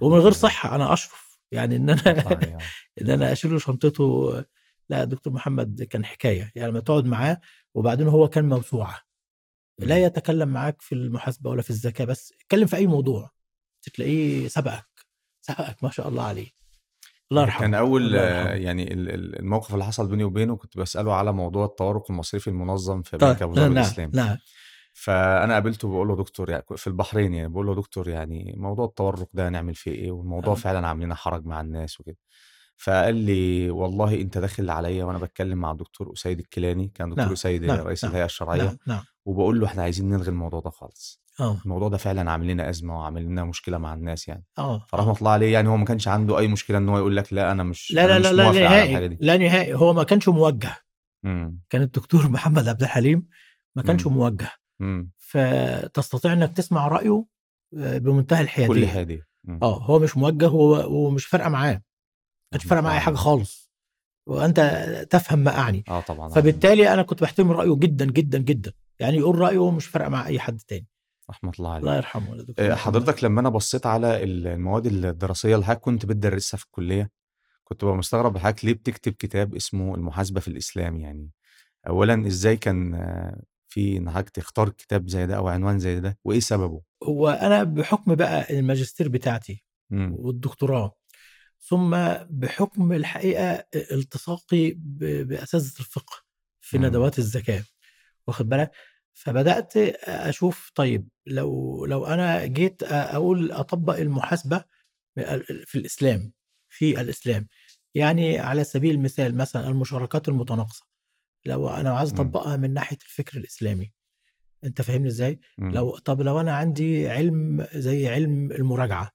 ومن 0.00 0.18
غير. 0.18 0.32
صحة 0.32 0.74
أنا 0.74 0.92
أشرف. 0.92 1.38
يعني 1.52 1.76
إن 1.76 1.90
أنا. 1.90 2.38
إن 3.00 3.10
أنا 3.10 3.32
اشيل 3.32 3.52
له 3.52 3.58
شنطته 3.58 4.44
لا 4.88 5.04
دكتور 5.04 5.32
محمد 5.32 5.82
كان 5.82 6.04
حكاية 6.04 6.52
يعني 6.54 6.70
لما 6.70 6.80
تقعد 6.80 7.04
معاه 7.04 7.40
وبعدين 7.74 8.08
هو 8.08 8.28
كان 8.28 8.48
موسوعة. 8.48 9.00
لا. 9.78 9.98
يتكلم 9.98 10.48
معاك 10.48 10.82
في 10.82 10.94
المحاسبة 10.94 11.50
ولا 11.50 11.62
في 11.62 11.70
الزكاه 11.70 12.04
بس 12.04 12.32
اتكلم 12.40 12.66
في 12.66 12.76
أي 12.76 12.86
موضوع. 12.86 13.30
تلاقيه 13.94 14.48
سبقك 14.48 14.88
سبقك 15.40 15.84
ما 15.84 15.90
شاء 15.90 16.08
الله 16.08 16.22
عليه. 16.22 16.48
الله 17.30 17.42
يرحمه 17.42 17.60
كان 17.60 17.74
أول. 17.74 18.14
يعني 18.14 18.92
ال- 18.92 19.10
ال- 19.14 19.38
الموقف 19.38 19.74
اللي 19.74 19.84
حصل 19.84 20.08
بيني 20.08 20.24
وبينه 20.24 20.56
كنت 20.56 20.78
بسأله 20.78 21.14
على 21.14 21.32
موضوع 21.32 21.64
التورق 21.64 22.10
المصرفي 22.10 22.50
المنظم 22.50 23.02
في 23.02 23.16
بنك 23.16 23.42
ابو 23.42 23.54
ظبي 23.54 23.66
الاسلامي 23.66 24.12
نعم 24.14 24.36
فأنا 24.92 25.54
قابلته 25.54 25.88
بقول 25.88 26.08
له 26.08 26.16
دكتور 26.16 26.50
يعني 26.50 26.64
في 26.76 26.86
البحرين 26.86 27.34
يعني 27.34 27.48
بقول 27.48 27.66
له 27.66 27.74
دكتور 27.74 28.08
يعني 28.08 28.54
موضوع 28.56 28.84
التورق 28.84 29.28
ده 29.32 29.48
نعمل 29.48 29.74
فيه 29.74 29.90
إيه؟ 29.90 30.10
والموضوع 30.12 30.52
آه. 30.52 30.56
فعلا 30.56 30.86
عاملين 30.88 31.14
حرج 31.14 31.46
مع 31.46 31.60
الناس 31.60 32.00
وكده. 32.00 32.16
فقال 32.80 33.14
لي 33.14 33.70
والله 33.70 34.20
أنت 34.20 34.38
داخل 34.38 34.70
عليا 34.70 35.04
وأنا 35.04 35.18
بتكلم 35.18 35.58
مع 35.58 35.70
الدكتور 35.70 36.12
أسيد 36.12 36.38
الكيلاني 36.38 36.90
كان 36.94 37.08
دكتور 37.10 37.24
نعم 37.24 37.32
أسيد 37.32 37.64
نعم 37.64 37.78
رئيس 37.80 38.04
نعم 38.04 38.10
الهيئة 38.10 38.26
الشرعية 38.26 38.62
نعم 38.62 38.76
نعم. 38.86 39.00
وبقول 39.26 39.60
له 39.60 39.66
إحنا 39.66 39.82
عايزين 39.82 40.08
نلغي 40.10 40.28
الموضوع 40.28 40.60
ده 40.60 40.70
خالص. 40.70 41.22
آه. 41.40 41.58
الموضوع 41.64 41.88
ده 41.88 41.96
فعلا 41.96 42.30
عامل 42.30 42.46
لنا 42.48 42.68
أزمة 42.70 42.98
وعامل 42.98 43.22
لنا 43.24 43.44
مشكلة 43.44 43.78
مع 43.78 43.94
الناس 43.94 44.28
يعني. 44.28 44.44
آه 44.58 44.78
فرحمة 44.88 45.10
آه. 45.12 45.16
الله 45.18 45.30
عليه 45.30 45.52
يعني 45.52 45.68
هو 45.68 45.76
ما 45.76 45.84
كانش 45.84 46.08
عنده 46.08 46.38
أي 46.38 46.48
مشكلة 46.48 46.78
إن 46.78 46.88
هو 46.88 46.98
يقول 46.98 47.16
لك 47.16 47.32
لا 47.32 47.52
أنا 47.52 47.62
مش 47.62 47.92
لا 47.92 48.06
لا 48.06 48.18
لا 48.18 48.32
لا 48.32 48.50
الحاجة 48.50 48.68
نهائي 48.68 49.18
لا 49.20 49.36
نهائي. 49.36 49.74
هو 49.74 49.92
ما 49.92 50.02
كانش 50.02 50.28
موجه. 50.28 50.76
امم. 51.24 51.60
كان 51.70 51.82
الدكتور 51.82 52.28
محمد 52.34 52.68
عبد 52.68 52.82
الحليم 52.82 53.26
ما 53.76 53.82
كانش 53.82 54.06
امم. 54.06 54.16
موجه. 54.16 54.50
امم. 54.80 55.10
فتستطيع 55.18 56.32
إنك 56.32 56.52
تسمع 56.56 56.88
رأيه 56.88 57.24
آه، 57.78 57.98
بمنتهى 57.98 58.38
كل 58.38 58.42
الحياديه 58.42 58.86
حادي 58.86 59.22
امم. 59.48 59.58
آه 59.62 59.78
هو 59.82 59.98
مش 59.98 60.16
موجه 60.16 60.46
هو 60.48 60.74
هو 60.74 61.10
مش 61.10 61.26
فارقة 61.26 61.48
معاه. 61.48 61.82
كانش 62.50 62.62
رحمه 62.66 62.70
فارقه 62.70 62.80
الله 62.80 62.94
اي 62.94 63.00
حاجة 63.00 63.14
خالص. 63.14 63.70
وأنت 64.26 64.60
تفهم 65.10 65.38
ما 65.38 65.58
أعني. 65.58 65.84
آه 65.88 66.00
طبعا. 66.00 66.28
فبالتالي 66.28 66.92
أنا 66.94 67.02
كنت 67.02 67.22
بحترم 67.22 67.50
رأيه 67.50 67.74
جدا 67.76 68.04
جدا 68.04 68.38
جدا. 68.38 68.72
يعني 68.98 69.16
يقول 69.16 69.38
رأيه 69.38 69.70
مش 69.70 69.86
فارقة 69.86 70.08
مع 70.08 70.26
أي 70.26 70.38
حد 70.40 70.60
تاني. 70.68 70.86
رحمة 71.30 71.52
الله 71.58 71.76
الله 71.76 71.90
عليه 71.90 71.98
يرحمه 71.98 72.36
يا 72.36 72.42
دكتور. 72.42 72.72
آه، 72.72 72.74
حضرتك 72.74 73.24
لما 73.24 73.40
أنا 73.40 73.48
بصيت 73.48 73.86
على 73.86 74.24
المواد 74.24 74.86
الدراسية 74.86 75.54
اللي 75.54 75.66
حضرتك 75.66 75.80
كنت 75.80 76.06
بتدرسها 76.06 76.58
في 76.58 76.64
الكلية 76.64 77.10
كنت 77.64 77.84
ببقى 77.84 77.96
مستغرب 77.96 78.38
حضرتك 78.38 78.64
ليه 78.64 78.72
بتكتب 78.72 79.12
كتاب 79.12 79.54
اسمه 79.54 79.94
المحاسبة 79.94 80.40
في 80.40 80.48
الإسلام؟ 80.48 80.96
يعني 80.96 81.30
اولا 81.88 82.26
إزاي 82.26 82.56
كان 82.56 82.94
آه، 82.94 83.42
في 83.68 83.96
ان 83.96 84.10
حضرتك 84.10 84.30
تختار 84.30 84.68
كتاب 84.68 85.08
زي 85.08 85.26
ده 85.26 85.36
أو 85.36 85.48
عنوان 85.48 85.78
زي 85.78 86.00
ده؟ 86.00 86.18
وإيه 86.24 86.40
سببه؟ 86.40 86.82
هو 87.04 87.28
أنا 87.28 87.62
بحكم 87.64 88.14
بقى 88.14 88.58
الماجستير 88.58 89.08
بتاعتي 89.08 89.64
امم 89.92 90.14
والدكتوراه 90.18 90.94
ثم 91.60 91.96
بحكم 92.30 92.92
الحقيقة 92.92 93.64
التصاقي 93.74 94.70
باساتذه 94.76 95.80
الفقه 95.80 96.16
في 96.60 96.76
إمم. 96.76 96.86
ندوات 96.86 97.18
الزكاة. 97.18 97.64
واخد 98.26 98.48
بالك؟ 98.48 98.70
فبدأت 99.14 99.76
أشوف 100.06 100.70
طيب 100.74 101.08
لو 101.26 101.84
لو 101.86 102.06
أنا 102.06 102.46
جيت 102.46 102.82
أقول 102.82 103.52
أطبق 103.52 103.96
المحاسبة 103.98 104.64
في 105.64 105.74
الإسلام 105.74 106.32
في 106.68 107.00
الإسلام. 107.00 107.48
يعني 107.94 108.38
على 108.38 108.64
سبيل 108.64 108.94
المثال 108.94 109.36
مثلا 109.36 109.68
المشاركات 109.68 110.28
المتناقصة. 110.28 110.86
لو 111.46 111.68
أنا 111.68 111.90
عايز 111.98 112.10
إمم. 112.10 112.20
أطبقها 112.20 112.56
من 112.56 112.74
ناحية 112.74 112.98
الفكر 113.04 113.38
الإسلامي. 113.38 113.92
أنت 114.64 114.82
فاهمني 114.82 115.08
إزاي؟ 115.08 115.40
إمم. 115.58 115.70
لو 115.70 115.98
طب 115.98 116.20
لو 116.22 116.40
أنا 116.40 116.56
عندي 116.56 117.08
علم 117.08 117.66
زي 117.74 118.08
علم 118.08 118.52
المراجعة 118.52 119.10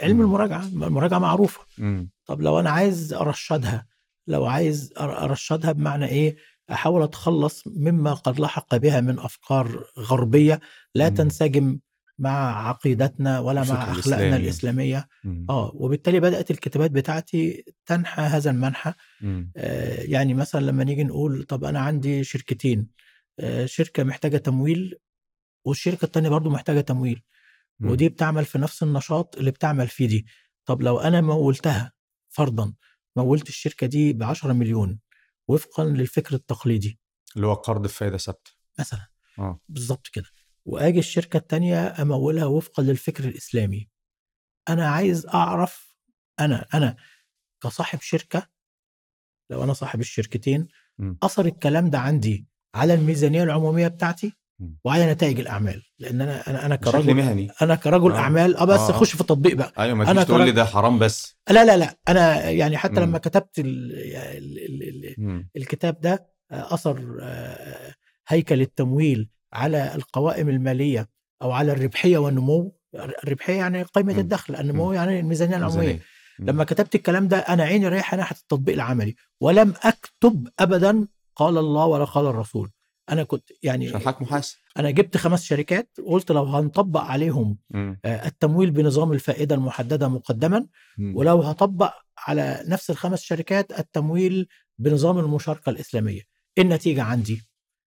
علم 0.00 0.20
المراجعة 0.20 0.66
المراجعة 0.66 1.18
معروفة. 1.18 1.60
طب 2.26 2.40
لو 2.42 2.60
أنا 2.60 2.70
عايز 2.70 3.12
أرشدها 3.12 3.86
لو 4.26 4.46
عايز 4.46 4.92
أرشدها 4.98 5.72
بمعنى 5.72 6.06
إيه؟ 6.06 6.36
أحاول 6.70 7.02
أتخلص 7.02 7.62
مما 7.66 8.14
قد 8.14 8.40
لحق 8.40 8.76
بها 8.76 9.00
من 9.00 9.18
أفكار 9.18 9.84
غربية 9.98 10.60
لا 10.94 11.08
تنسجم 11.08 11.78
مع 12.18 12.68
عقيدتنا 12.68 13.40
ولا 13.40 13.60
مع 13.64 13.82
أخلاقنا 13.92 13.96
الإسلامي. 13.96 14.36
الإسلامية. 14.36 15.08
آه 15.50 15.72
وبالتالي 15.74 16.20
بدأت 16.20 16.50
الكتابات 16.50 16.90
بتاعتي 16.90 17.64
تنحى 17.86 18.22
هذا 18.22 18.50
المنحى. 18.50 18.92
آه 19.56 20.02
يعني 20.02 20.34
مثلا 20.34 20.60
لما 20.60 20.84
نيجي 20.84 21.04
نقول 21.04 21.42
طب 21.42 21.64
أنا 21.64 21.80
عندي 21.80 22.24
شركتين 22.24 22.88
آه 23.40 23.66
شركة 23.66 24.04
محتاجة 24.04 24.36
تمويل 24.36 24.94
والشركة 25.66 26.04
التانية 26.04 26.28
برضو 26.28 26.50
محتاجة 26.50 26.80
تمويل. 26.80 27.22
ودي 27.82 28.08
بتعمل 28.08 28.44
في 28.44 28.58
نفس 28.58 28.82
النشاط 28.82 29.36
اللي 29.36 29.50
بتعمل 29.50 29.88
فيه 29.88 30.08
دي. 30.08 30.26
طب 30.66 30.82
لو 30.82 30.98
أنا 31.00 31.20
مولتها 31.20 31.92
فرضا 32.28 32.74
مولت 33.16 33.48
الشركة 33.48 33.86
دي 33.86 34.12
ب 34.12 34.22
10 34.22 34.52
مليون 34.52 35.00
وفقا 35.48 35.84
للفكر 35.84 36.34
التقليدي. 36.34 36.98
اللي 37.36 37.46
هو 37.46 37.54
قرض 37.54 37.82
بفايدة 37.82 38.18
ثابتة. 38.18 38.50
مثلا. 38.78 39.06
آه. 39.38 39.60
بالظبط 39.68 40.08
كده. 40.08 40.26
وآجي 40.64 40.98
الشركة 40.98 41.36
التانية 41.36 42.02
أمولها 42.02 42.44
وفقا 42.44 42.82
للفكر 42.82 43.24
الإسلامي. 43.24 43.88
أنا 44.68 44.88
عايز 44.88 45.26
أعرف 45.26 45.94
أنا 46.40 46.66
أنا 46.74 46.96
كصاحب 47.62 48.00
شركة 48.00 48.48
لو 49.50 49.64
أنا 49.64 49.72
صاحب 49.72 50.00
الشركتين 50.00 50.68
امم 51.00 51.18
أثر 51.22 51.46
الكلام 51.46 51.90
ده 51.90 51.98
عندي 51.98 52.46
على 52.74 52.94
الميزانية 52.94 53.42
العمومية 53.42 53.88
بتاعتي؟ 53.88 54.32
وعلى 54.84 55.12
نتائج 55.12 55.40
الأعمال. 55.40 55.82
لأن 55.98 56.20
أنا 56.20 56.50
أنا 56.50 56.66
أنا 56.66 56.76
كرجل 56.76 57.14
مهني. 57.14 57.50
أنا 57.62 57.74
كرجل 57.74 58.12
آه. 58.12 58.18
أعمال 58.18 58.56
آه 58.56 58.64
بس 58.64 58.80
آه. 58.80 58.90
اخش 58.90 59.14
في 59.14 59.20
التطبيق 59.20 59.54
بقى. 59.56 59.72
أيوه 59.78 59.94
ما 59.96 60.24
تقول 60.24 60.44
لي 60.44 60.52
ده 60.52 60.64
حرام 60.64 60.98
بس. 60.98 61.36
لا 61.50 61.64
لا 61.64 61.76
لا. 61.76 61.96
أنا 62.08 62.50
يعني 62.50 62.76
حتى 62.76 62.94
لما 62.94 63.04
امم 63.04 63.16
كتبت 63.16 63.58
ال 63.58 63.92
ال 64.36 64.58
ال 64.58 65.14
ال 65.18 65.46
الكتاب 65.56 66.00
ده 66.00 66.34
آه، 66.50 66.74
أثر 66.74 67.18
آه، 67.22 67.94
هيكل 68.28 68.60
التمويل 68.60 69.30
على 69.52 69.94
القوائم 69.94 70.48
المالية 70.48 71.08
أو 71.42 71.52
على 71.52 71.72
الربحية 71.72 72.18
والنمو. 72.18 72.76
الربحية 73.24 73.54
يعني 73.54 73.82
قيمة 73.82 74.12
امم 74.12 74.20
الدخل 74.20 74.56
النمو 74.56 74.92
يعني 74.92 75.20
الميزانية 75.20 75.56
العمومية. 75.56 76.00
لما 76.38 76.64
كتبت 76.64 76.94
الكلام 76.94 77.28
ده 77.28 77.38
أنا 77.38 77.62
عيني 77.62 77.88
رايحة 77.88 78.16
ناحية 78.16 78.36
التطبيق 78.36 78.74
العملي. 78.74 79.14
ولم 79.40 79.74
أكتب 79.84 80.48
ابدا 80.58 81.08
قال 81.36 81.58
الله 81.58 81.86
ولا 81.86 82.04
قال 82.04 82.26
الرسول. 82.26 82.70
أنا 83.10 83.24
كنت 83.24 83.50
يعني 83.62 83.88
حضرتك 83.88 84.22
محاسب 84.22 84.56
أنا 84.78 84.90
جبت 84.90 85.16
خمس 85.16 85.44
شركات 85.44 85.90
وقلت 86.02 86.30
لو 86.32 86.44
هنطبق 86.44 87.00
عليهم 87.00 87.58
امم 87.74 88.00
آه، 88.04 88.26
التمويل 88.26 88.70
بنظام 88.70 89.12
الفائدة 89.12 89.54
المحددة 89.54 90.08
مقدما 90.08 90.66
امم 90.98 91.16
ولو 91.16 91.42
هطبق 91.42 91.92
على 92.18 92.62
نفس 92.68 92.90
الخمس 92.90 93.22
شركات 93.22 93.78
التمويل 93.78 94.46
بنظام 94.78 95.18
المشاركة 95.18 95.70
الإسلامية. 95.70 96.20
إيه 96.58 96.64
النتيجة 96.64 97.02
عندي؟ 97.02 97.42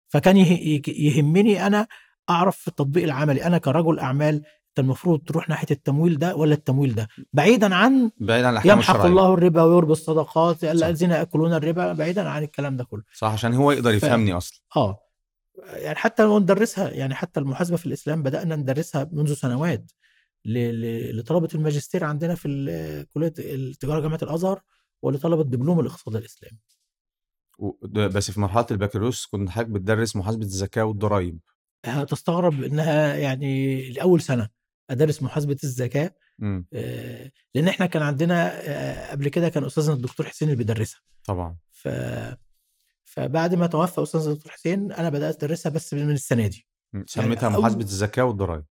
فكان 0.09 0.37
يه- 0.37 0.61
يه- 0.61 0.83
يهمني 1.17 1.67
أنا 1.67 1.87
أعرف 2.31 2.57
في 2.57 2.69
التطبيق 2.69 3.05
العملي. 3.05 3.45
أنا 3.45 3.59
كرجل 3.59 3.99
أعمال 3.99 4.35
أنت 4.35 4.79
المفروض 4.85 5.21
تروح 5.21 5.49
ناحية 5.49 5.67
التمويل 5.71 6.19
ده 6.19 6.37
ولا 6.37 6.55
التمويل 6.55 6.95
ده؟ 6.95 7.09
بعيدا 7.33 7.75
عن 7.75 8.11
بعيد 8.21 8.45
عن 8.45 8.55
يمحق 8.65 9.05
الله 9.05 9.35
الربا 9.35 9.63
ويربي 9.63 9.93
الصدقات 9.93 10.65
الذين 10.65 11.11
يأكلون 11.11 11.55
الربا 11.55 11.93
بعيدا 11.93 12.29
عن 12.29 12.43
الكلام 12.43 12.77
ده 12.77 12.85
كله. 12.85 13.03
صح 13.15 13.33
عشان 13.33 13.55
هو 13.55 13.73
يقدر 13.73 13.91
ف 13.91 13.95
يفهمني 13.95 14.33
أصلا. 14.33 14.59
آه. 14.77 14.99
يعني 15.65 15.97
حتى 15.97 16.23
لو 16.23 16.39
ندرسها 16.39 16.91
يعني 16.91 17.15
حتى 17.15 17.41
المحاسبة 17.41 17.77
في 17.77 17.87
الإسلام 17.87 18.23
بدأنا 18.23 18.57
ندرسها 18.57 19.09
منذ 19.13 19.35
سنوات 19.35 19.93
لطلبة 20.45 21.49
الماجستير 21.55 22.05
عندنا 22.05 22.35
في 22.35 23.07
كلية 23.15 23.35
التجارة 23.39 24.01
جامعة 24.01 24.19
الأزهر 24.23 24.61
ولطلبة 25.03 25.43
دبلوم 25.45 25.81
الاقتصاد 25.81 26.17
الإسلامي. 26.17 26.59
بس 27.93 28.31
في 28.31 28.41
مرحلة 28.41 28.67
البكالوريوس 28.71 29.27
كنت 29.27 29.51
حضرتك 29.51 29.71
بتدرس 29.71 30.17
محاسبة 30.17 30.43
الزكاه 30.43 30.85
والضرايب 30.85 31.39
هتستغرب 31.87 32.63
إنها 32.63 33.15
يعني 33.15 33.83
لأول 33.91 34.21
سنة 34.21 34.49
أدرس 34.91 35.23
محاسبة 35.23 35.57
الزكاه 35.65 36.15
آه، 36.73 37.31
لأن 37.55 37.69
إحنا 37.69 37.87
كان 37.87 38.03
عندنا 38.03 38.53
آه، 38.55 39.11
قبل 39.11 39.29
كده 39.29 39.49
كان 39.49 39.65
أستاذنا 39.65 39.95
الدكتور 39.95 40.27
حسين 40.27 40.49
اللي 40.49 40.57
بيدرسها. 40.59 41.01
طبعا. 41.25 41.57
ف 41.71 41.89
فبعد 43.17 43.55
ما 43.55 43.67
توفى 43.67 44.03
استاذنا 44.03 44.33
الدكتور 44.33 44.53
حسين 44.53 44.93
أنا 44.93 45.09
بدأت 45.09 45.45
أدرسها 45.45 45.71
بس 45.71 45.95
من 45.95 46.11
السنة 46.11 46.47
دي. 46.47 46.67
يعني 46.93 47.07
سميتها 47.09 47.49
أول 47.49 47.61
محاسبة 47.61 47.85
الزكاه 47.85 48.25
والضرايب 48.25 48.65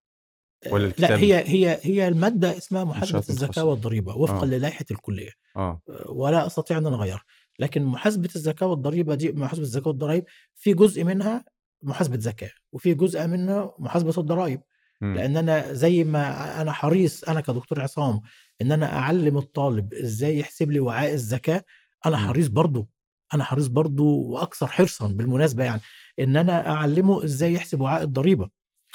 ولا 0.72 0.84
لا 0.84 0.88
الكتاب 0.88 1.20
هي 1.20 1.43
هي 1.48 1.80
هي 1.84 2.08
المادة 2.08 2.58
اسمها 2.58 2.84
محاسبة 2.84 3.24
الزكاه 3.30 3.64
والضريبة 3.64 4.16
وفقا 4.16 4.41
آه. 4.41 4.46
للائحة 4.46 4.86
الكلية. 4.91 5.32
آه. 5.58 5.82
ولا 6.10 6.46
أستطيع 6.48 6.78
أن 6.78 6.86
أنا 6.86 6.96
اغيرها 6.96 7.24
لكن 7.60 7.84
محاسبة 7.84 8.30
الزكاه 8.36 8.68
والضريبة 8.68 9.16
دي 9.16 9.32
محاسبة 9.32 9.64
الزكاه 9.64 9.88
والضرائب 9.88 10.24
في 10.56 10.74
جزء 10.74 11.04
منها 11.04 11.46
محاسبة 11.84 12.20
زكاه 12.20 12.52
وفي 12.72 12.93
جزء 12.93 13.28
منها 13.28 13.76
محاسبة 13.80 14.14
الضرائب. 14.18 14.62
لأن 15.02 15.38
أنا 15.38 15.74
زي 15.74 16.04
ما 16.04 16.62
أنا 16.62 16.72
حريص 16.72 17.24
أنا 17.24 17.41
كدكتور 17.41 17.82
عصام 17.82 18.22
إن 18.62 18.72
أنا 18.72 18.98
أعلم 18.98 19.38
الطالب 19.38 19.93
إزاي 19.93 20.39
يحسب 20.39 20.72
لي 20.72 20.80
وعاء 20.80 21.14
الزكاه 21.14 21.64
أنا 22.06 22.18
حريص 22.18 22.48
برضو. 22.48 22.88
أنا 23.34 23.44
حريص 23.44 23.68
برضو 23.68 24.22
وأكثر 24.22 24.68
حرصا 24.68 25.08
بالمناسبة 25.08 25.64
يعني 25.64 25.82
إن 26.20 26.38
أنا 26.38 26.70
أعلمه 26.70 27.24
إزاي 27.24 27.54
يحسب 27.54 27.82
وعاء 27.82 28.04
الضريبة. 28.04 28.50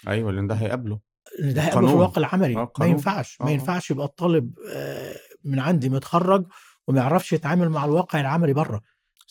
أيوه 0.09 0.33
لأن 0.33 0.47
ده 0.47 0.55
هيقابله. 0.55 1.01
ده 1.41 1.63
هيقابله 1.63 1.89
في 1.89 1.95
الواقع 1.95 2.19
العملي. 2.19 2.55
ما 2.55 2.65
قانون. 2.65 2.93
ينفعش 2.93 3.39
ما 3.41 3.47
آه. 3.47 3.51
ينفعش 3.51 3.91
يبقى 3.91 4.07
الطالب 4.07 4.59
آه، 4.75 5.15
من 5.45 5.59
عندي 5.59 5.89
متخرج 5.89 6.47
وما 6.89 7.01
يعرفش 7.01 7.33
يتعامل 7.33 7.69
مع 7.69 7.85
الواقع 7.85 8.21
العملي 8.21 8.53
بره. 8.53 8.81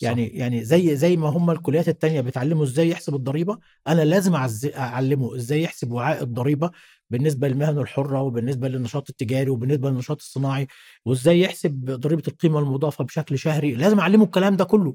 يعني 0.02 0.28
صح. 0.28 0.34
يعني 0.34 0.64
زي 0.64 0.96
زي 0.96 1.16
ما 1.16 1.28
هم 1.28 1.50
الكليات 1.50 1.88
التانية 1.88 2.20
بتعلموا 2.20 2.64
إزاي 2.64 2.88
يحسب 2.90 3.14
الضريبة 3.14 3.58
أنا 3.88 4.02
لازم 4.02 4.34
أعلمه 4.76 5.36
إزاي 5.36 5.62
يحسب 5.62 5.92
وعاء 5.92 6.22
الضريبة 6.22 6.70
بالنسبة 7.10 7.48
للمهن 7.48 7.78
الحرة 7.78 8.22
وبالنسبة 8.22 8.68
للنشاط 8.68 9.10
التجاري 9.10 9.50
وبالنسبة 9.50 9.90
للنشاط 9.90 10.20
الصناعي 10.20 10.66
وإزاي 11.04 11.40
يحسب 11.40 11.84
ضريبة 11.84 12.22
القيمة 12.28 12.58
المضافة 12.58 13.04
بشكل 13.04 13.38
شهري 13.38 13.74
لازم 13.74 14.00
أعلمه 14.00 14.24
الكلام 14.24 14.56
ده 14.56 14.64
كله. 14.64 14.94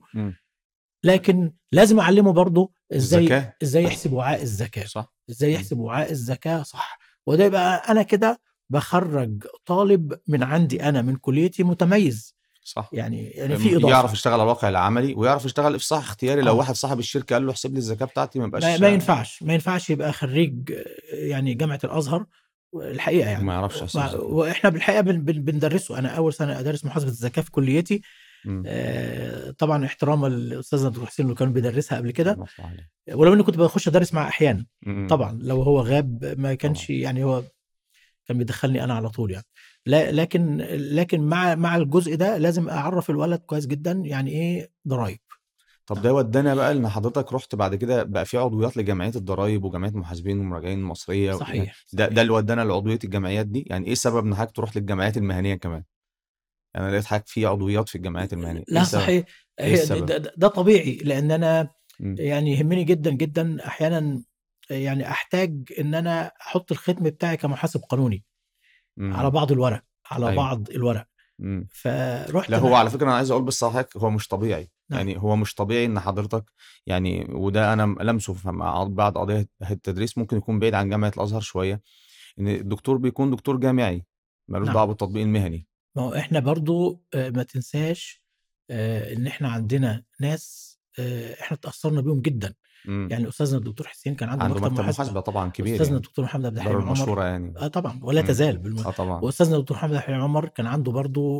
لكن 1.04 1.52
لازم 1.72 2.00
أعلمه 2.00 2.32
برضه 2.34 2.72
إزاي 2.94 3.20
الذكاء 3.20 3.56
إزاي 3.64 3.84
يحسب 3.84 4.14
وعاء 4.14 4.42
الزكاة. 4.42 4.86
صح. 4.86 5.14
إزاي. 5.30 5.54
يحسب 5.54 5.80
وعاء 5.80 6.12
الزكاة 6.12 6.64
صح. 6.64 7.00
وده 7.28 7.44
يبقى 7.44 7.92
أنا 7.92 8.02
كده 8.04 8.42
بخرج 8.70 9.44
طالب 9.66 10.20
من 10.28 10.44
عندي 10.44 10.84
أنا 10.84 11.02
من 11.02 11.16
كليتي 11.16 11.64
متميز. 11.64 12.35
صح 12.68 12.90
يعني 12.94 13.28
يعني 13.28 13.56
في 13.58 13.76
إضافة 13.76 13.90
يعرف 13.90 14.14
يشتغل 14.14 14.34
على 14.34 14.44
الواقع 14.44 14.70
العملي 14.70 15.14
ويعرف 15.14 15.46
يشتغل 15.46 15.76
افصاح 15.76 16.00
اختياري 16.04 16.42
لو 16.42 16.52
آه. 16.54 16.56
واحد 16.56 16.76
صاحب 16.76 17.00
الشركة 17.00 17.34
قال 17.34 17.46
له 17.46 17.52
احسب 17.52 17.72
لي 17.74 17.78
الزكاة 17.78 18.06
بتاعتي 18.06 18.40
ما 18.40 18.46
يبقاش 18.46 18.64
ما, 18.64 18.78
ما 18.78 18.88
ينفعش 18.88 19.44
ما 19.44 19.54
ينفعش 19.54 19.90
يبقى 19.90 20.14
خريج 20.14 20.72
يعني 21.14 21.54
جامعة 21.54 21.80
الأزهر 21.84 22.26
الحقيقة 22.76 23.30
يعني 23.30 23.44
ما 23.44 23.54
يعرفش 23.54 23.84
الزكاة. 23.84 24.16
وإحنا 24.22 24.70
بالحقيقة 24.70 25.02
بن- 25.02 25.22
بن- 25.22 25.42
بندرسه 25.44 26.00
أنا 26.00 26.10
أول 26.10 26.34
سنة 26.34 26.60
أدرس 26.60 26.86
محاسبة 26.86 27.10
الزكاة 27.10 27.42
في 27.42 27.52
كليتي. 27.52 28.02
آه، 28.68 29.52
طبعا 29.52 29.86
احتراما 29.86 30.28
للاستاذ 30.28 30.90
دكتور 30.90 31.06
حسين 31.06 31.26
اللي 31.26 31.36
كان 31.38 31.54
بيدرسها 31.54 31.98
قبل 31.98 32.12
كده. 32.12 32.46
ولو 33.14 33.34
إني 33.34 33.44
كنت 33.44 33.58
بخش 33.58 33.88
أدرس 33.88 34.14
معاه 34.14 34.28
أحيانا. 34.28 34.66
طبعا 35.10 35.40
لو 35.42 35.62
هو 35.62 35.80
غاب 35.82 36.36
ما 36.38 36.54
كانش 36.54 36.90
يعني 36.90 37.24
هو 37.24 37.44
كان 38.28 38.38
بيدخلني 38.38 38.84
أنا 38.84 38.94
على 38.94 39.10
طول 39.10 39.32
يعني 39.32 39.46
لا 39.86 40.12
لكن 40.12 40.58
لكن 40.72 41.22
مع 41.22 41.56
مع 41.56 41.76
الجزء 41.76 42.16
ده 42.16 42.38
لازم 42.38 42.70
أعرف 42.70 43.10
الولد 43.10 43.40
كويس 43.40 43.68
جدا 43.68 43.92
يعني 43.92 44.32
إيه 44.32 44.72
ضرايب. 44.88 45.20
طب 45.88 46.02
ده 46.02 46.14
ودانا 46.14 46.56
بقى 46.56 46.72
إن 46.72 46.88
حضرتك 46.90 47.34
رحت 47.34 47.56
بعد 47.56 47.76
كده 47.76 48.04
بقى 48.04 48.26
في 48.26 48.38
عضويات 48.38 48.78
لجمعية 48.78 49.12
الضرايب 49.16 49.64
وجمعية 49.64 49.92
المحاسبين 49.92 50.40
والمراجعين 50.40 50.80
المصرية 50.80 51.34
صحيح 51.34 51.76
ده 51.94 52.08
ده 52.08 52.22
اللي 52.22 52.34
ودانا 52.34 52.62
لعضوية 52.62 53.00
الجمعيات 53.04 53.46
دي. 53.46 53.66
يعني 53.70 53.88
إيه 53.88 53.94
سبب 53.96 54.26
ان 54.26 54.36
حضرتك 54.36 54.56
تروح 54.56 54.78
للجمعيات 54.78 55.18
المهنية 55.18 55.56
كمان؟ 55.56 55.84
أنا 56.76 56.92
لقيت 56.92 57.06
حضرتك 57.06 57.28
في 57.28 57.46
عضويات 57.46 57.90
في 57.90 57.96
الجمعيات 57.96 58.34
المهنية. 58.34 58.60
إيه 58.60 58.66
لا 58.68 58.82
السبب؟ 58.82 59.02
صحيح. 59.02 59.26
إيه؟ 59.60 59.86
ده, 59.86 60.18
ده, 60.18 60.34
ده 60.38 60.48
طبيعي 60.48 60.96
لأن 60.96 61.32
أنا. 61.32 61.70
يعني 62.00 62.54
يهمني 62.54 62.84
جدا 62.84 63.12
جدا 63.12 63.68
أحيانا 63.68 64.24
يعني 64.70 65.10
أحتاج 65.10 65.74
إن 65.80 65.96
أنا 65.96 66.32
أحط 66.42 66.72
الختم 66.72 67.04
بتاعي 67.04 67.38
كمحاسب 67.38 67.82
قانوني. 67.90 68.24
مم. 68.98 69.14
على 69.14 69.30
بعض 69.32 69.52
الورق 69.52 69.84
على 70.12 70.26
أيوة. 70.30 70.36
بعض 70.44 70.70
الورق 70.70 71.08
مم. 71.40 71.68
فرحت 71.72 72.50
لا 72.50 72.58
أنا- 72.60 72.62
هو 72.62 72.76
على 72.76 72.90
فكرة 72.90 73.06
أنا 73.06 73.16
عايز 73.16 73.32
أقول 73.32 73.44
بس 73.44 73.64
حضرتك 73.64 73.98
هو 73.98 74.10
مش 74.10 74.28
طبيعي 74.28 74.72
نعم. 74.90 75.00
يعني 75.08 75.22
هو 75.22 75.36
مش 75.36 75.56
طبيعي 75.56 75.86
إن 75.86 76.00
حضرتك 76.00 76.46
يعني 76.86 77.28
وده 77.32 77.74
أنا 77.74 77.96
لمسه 78.02 78.34
في 78.34 78.48
مع 78.52 78.84
بعض 78.84 79.18
قضايا 79.18 79.48
التدريس 79.72 80.18
ممكن 80.18 80.38
يكون 80.38 80.60
بعيد 80.60 80.74
عن 80.74 80.90
جامعة 80.90 81.12
الأزهر 81.18 81.42
شوية 81.42 81.82
إن 82.40 82.48
الدكتور 82.48 82.98
بيكون 82.98 83.32
دكتور 83.32 83.58
جامعي 83.58 84.06
ملوش 84.48 84.66
نعم. 84.68 84.76
دعوة 84.76 84.86
بالتطبيق 84.88 85.24
المهني 85.24 85.68
ما 85.96 86.02
هو 86.04 86.14
إحنا 86.16 86.40
برضو 86.40 87.04
آه، 87.14 87.30
ما 87.30 87.44
تنساش 87.44 88.24
آه، 88.70 89.14
إن 89.14 89.28
إحنا 89.28 89.50
عندنا 89.50 90.04
ناس 90.20 90.76
آه، 91.00 91.34
إحنا 91.42 91.58
تاثرنا 91.58 92.02
بيهم 92.02 92.22
جدا 92.22 92.54
مم. 92.88 93.08
يعني 93.12 93.28
أستاذنا 93.28 93.58
الدكتور 93.58 93.88
حسين 93.88 94.16
كان 94.16 94.30
عنده, 94.30 94.44
عنده 94.44 94.56
مكتب 94.56 94.72
مكتب 94.72 94.80
محاسبة 94.84 95.04
محاسبة 95.04 95.20
طبعا 95.20 95.50
كبير 95.50 95.74
أستاذنا 95.74 95.88
يعني 95.88 95.98
الدكتور 95.98 96.26
محمد 96.26 96.46
عبد 96.46 96.58
الحليم 96.58 96.78
عمر 96.78 96.86
المشهورة 96.86 97.24
يعني 97.24 97.54
آه 97.58 97.68
طبعا 97.68 98.00
ولا 98.04 98.22
مم. 98.22 98.28
تزال 98.28 98.58
بالم... 98.58 98.80
آه 98.80 98.92
طبعا 98.92 99.22
وأستاذنا 99.22 99.56
الدكتور 99.56 99.78
محمد 99.78 99.92
عبد 99.92 100.02
الحليم 100.02 100.22
عمر 100.22 100.48
كان 100.48 100.66
عنده 100.66 100.92
برضو 100.92 101.40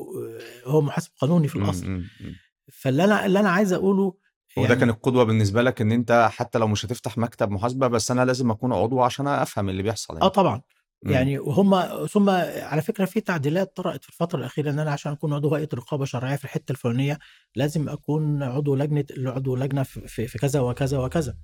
آه، 0.66 0.70
هو 0.70 0.82
محاسب 0.82 1.12
قانوني 1.18 1.48
في. 1.48 1.56
الأصل 1.56 1.88
مم. 1.88 2.04
مم. 2.22 2.36
فاللي 2.74 3.04
أنا 3.04 3.26
اللي 3.26 3.40
أنا 3.40 3.50
عايز 3.50 3.74
أقوله 3.74 4.14
وده 4.58 4.76
كان 4.76 4.90
القدوة 4.90 5.24
بالنسبة 5.24 5.62
لك 5.62 5.82
إن 5.82 5.92
أنت 5.92 6.30
حتى 6.32 6.60
لو 6.60 6.68
مش 6.68 6.86
هتفتح 6.86 7.18
مكتب 7.18 7.52
محاسبة 7.52 7.88
بس 7.88 8.12
أنا 8.12 8.26
لازم 8.26 8.52
أكون 8.52 8.74
عضو 8.74 9.02
عشان 9.02 9.28
أفهم 9.28 9.70
اللي 9.70 9.84
بيحصل 9.84 10.14
آه 10.14 10.18
يعني 10.20 10.30
طبعا 10.30 10.62
مم. 11.04 11.12
يعني 11.12 11.40
وهم 11.40 12.06
ثم 12.08 12.30
على 12.60 12.82
فكرة 12.82 13.06
في 13.06 13.22
تعديلات 13.22 13.76
طرأت 13.76 14.04
في 14.04 14.10
الفترة 14.10 14.40
الأخيرة 14.40 14.70
إن 14.72 14.80
أنا 14.80 14.92
عشان 14.92 15.12
أكون 15.12 15.34
عضو 15.34 15.56
هيئة 15.56 15.70
رقابة 15.74 16.06
شرعية 16.06 16.36
في 16.36 16.44
الحتة 16.46 16.72
الفلانية 16.72 17.20
لازم 17.56 17.90
أكون 17.90 18.44
عضو 18.44 18.76
لجنة 18.76 19.06
عضو 19.20 19.56
لجنة 19.56 19.84
في, 19.84 20.08
في 20.08 20.28
في 20.28 20.38
كذا 20.38 20.60
وكذا 20.60 20.98
وكذا. 20.98 21.36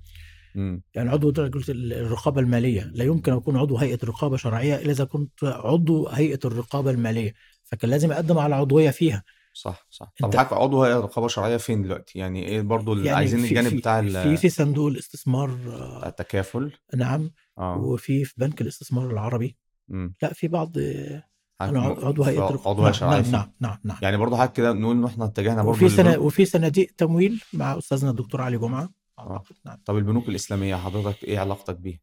مم. 0.54 0.82
يعني 0.94 1.10
عضو 1.10 1.30
لجنه 1.30 1.62
الرقابة 1.68 2.40
المالية. 2.40 2.90
لا 2.94 3.04
يمكن 3.04 3.32
أكون 3.32 3.56
عضو 3.56 3.76
هيئة 3.76 3.98
رقابة 4.04 4.36
شرعية 4.36 4.74
إلا 4.76 4.90
إذا 4.90 5.04
كنت 5.04 5.44
عضو 5.44 6.08
هيئة 6.08 6.38
الرقابة 6.44 6.90
المالية. 6.90 7.34
فكان 7.64 7.90
لازم 7.90 8.12
أقدم 8.12 8.38
على 8.38 8.54
عضوية 8.54 8.90
فيها. 8.90 9.22
صح 9.54 9.86
صح. 9.90 10.12
طب 10.20 10.24
انت- 10.24 10.36
حضرتك 10.36 10.52
عضو 10.52 10.84
هيئة 10.84 10.96
رقابة 11.00 11.28
شرعية 11.28 11.56
فين 11.56 11.82
دلوقتي؟ 11.82 12.18
يعني 12.18 12.46
إيه 12.48 12.60
برضو 12.60 12.92
ال- 12.92 13.06
يعني 13.06 13.16
عايزين 13.18 13.40
في 13.40 13.48
الجانب 13.48 13.68
في 13.68 13.76
بتاع 13.76 13.98
ال- 14.00 14.10
في 14.22 14.36
في 14.36 14.48
صندوق 14.48 14.88
الاستثمار 14.88 15.50
بتاع 15.50 15.74
آه، 15.74 16.08
التكافل؟ 16.08 16.72
نعم. 16.94 17.30
آه. 17.58 17.76
وفي 17.78 18.24
في 18.24 18.34
بنك 18.36 18.60
الاستثمار 18.60 19.10
العربي. 19.10 19.56
مم. 19.88 20.14
لا 20.22 20.32
في 20.32 20.48
بعض 20.48 20.78
آه، 20.78 21.22
أنا 21.60 21.80
م- 21.80 22.04
عضو 22.06 22.22
هيئة 22.22 22.42
عضو 22.66 22.86
هيئه 22.86 23.00
نعم 23.00 23.22
نعم 23.30 23.52
نعم 23.60 23.78
نعم. 23.84 23.96
يعني 24.02 24.16
برضه 24.16 24.36
حضرتك 24.36 24.52
كده 24.52 24.72
نقول 24.72 24.96
إن 24.96 25.04
إحنا 25.04 25.24
اتجهنا 25.24 25.62
برضه 25.62 25.70
وفي 25.70 25.88
سنة 25.88 26.18
وفي 26.18 26.44
صناديق 26.44 26.90
تمويل 26.96 27.42
مع 27.52 27.78
أستاذنا 27.78 28.10
الدكتور 28.10 28.40
علي 28.42 28.58
جمعة. 28.58 28.90
أعتقد 29.18 29.56
نعم. 29.66 29.78
طب 29.84 29.96
البنوك 29.96 30.28
الإسلامية 30.28 30.76
حضرتك 30.76 31.24
إيه 31.24 31.38
علاقتك 31.38 31.76
بيها؟ 31.76 31.98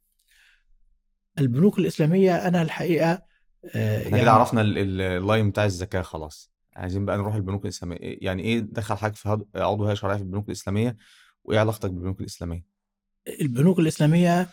البنوك 1.40 1.80
الإسلامية 1.80 2.48
أنا 2.48 2.62
الحقيقة 2.62 3.22
آه، 3.76 4.08
إحنا 4.08 4.22
كده 4.22 4.32
عرفنا 4.32 4.62
ال- 4.62 4.78
ال- 4.78 5.02
اللاين 5.02 5.50
بتاع 5.50 5.66
الزكاة 5.66 6.02
خلاص. 6.02 6.52
عايزين 6.76 7.06
بقى 7.06 7.18
نروح 7.18 7.36
البنوك 7.36 7.64
الإسلامية. 7.64 7.98
يعني 8.02 8.44
إيه 8.44 8.60
دخل 8.60 8.96
حضرتك 8.96 9.16
في 9.16 9.40
عضو 9.56 9.86
هيئه 9.86 9.94
شرعية 9.96 10.16
في 10.18 10.24
البنوك 10.24 10.48
الإسلامية؟ 10.48 10.98
وإيه 11.44 11.60
علاقتك 11.60 11.92
بالبنوك 11.92 12.22
الإسلامية؟ 12.22 12.66
البنوك 13.42 13.80
الإسلامية 13.80 14.50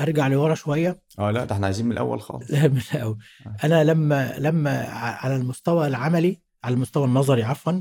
أرجع 0.00 0.26
لورا 0.26 0.54
شوية. 0.54 1.02
آه 1.18 1.30
لا 1.30 1.44
ده 1.44 1.54
إحنا 1.54 1.66
عايزين 1.66 1.86
من 1.86 1.92
الأول 1.92 2.20
خالص. 2.20 2.50
لا، 2.50 2.68
من 2.68 2.80
الأول. 2.94 3.18
أنا 3.64 3.84
لما 3.84 4.38
لما 4.38 4.84
على 4.90 5.36
المستوى 5.36 5.86
العملي 5.86 6.40
على 6.64 6.74
المستوى 6.74 7.04
النظري 7.04 7.42
عفوا 7.42 7.72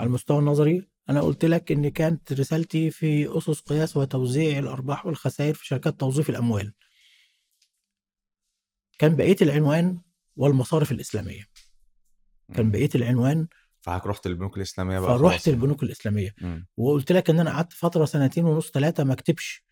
على 0.00 0.06
المستوى 0.06 0.38
النظري 0.38 0.88
أنا 1.10 1.20
قلت 1.20 1.44
لك 1.44 1.72
إن 1.72 1.88
كانت 1.88 2.32
رسالتي 2.32 2.90
في 2.90 3.38
أسس 3.38 3.60
قياس 3.60 3.96
وتوزيع 3.96 4.58
الأرباح 4.58 5.06
والخسائر 5.06 5.54
في 5.54 5.66
شركات 5.66 6.00
توظيف 6.00 6.30
الأموال. 6.30 6.72
كان 8.98 9.16
بقية 9.16 9.36
العنوان 9.42 10.00
والمصارف 10.36 10.92
الإسلامية. 10.92 11.44
كان. 12.54 12.70
بقية 12.70 12.88
العنوان 12.94 13.48
فحضرتك 13.80 14.06
رحت 14.06 14.26
البنوك 14.26 14.56
الإسلامية 14.56 14.98
بقى 14.98 15.18
فرحت 15.18 15.48
البنوك 15.48 15.82
الإسلامية. 15.82 16.34
وقلت 16.76 17.12
لك 17.12 17.30
إن 17.30 17.40
أنا 17.40 17.50
قعدت 17.50 17.72
فترة 17.72 18.04
سنتين 18.04 18.44
ونص 18.44 18.70
ثلاثة 18.70 19.04
ما 19.04 19.12
أكتبش. 19.12 19.67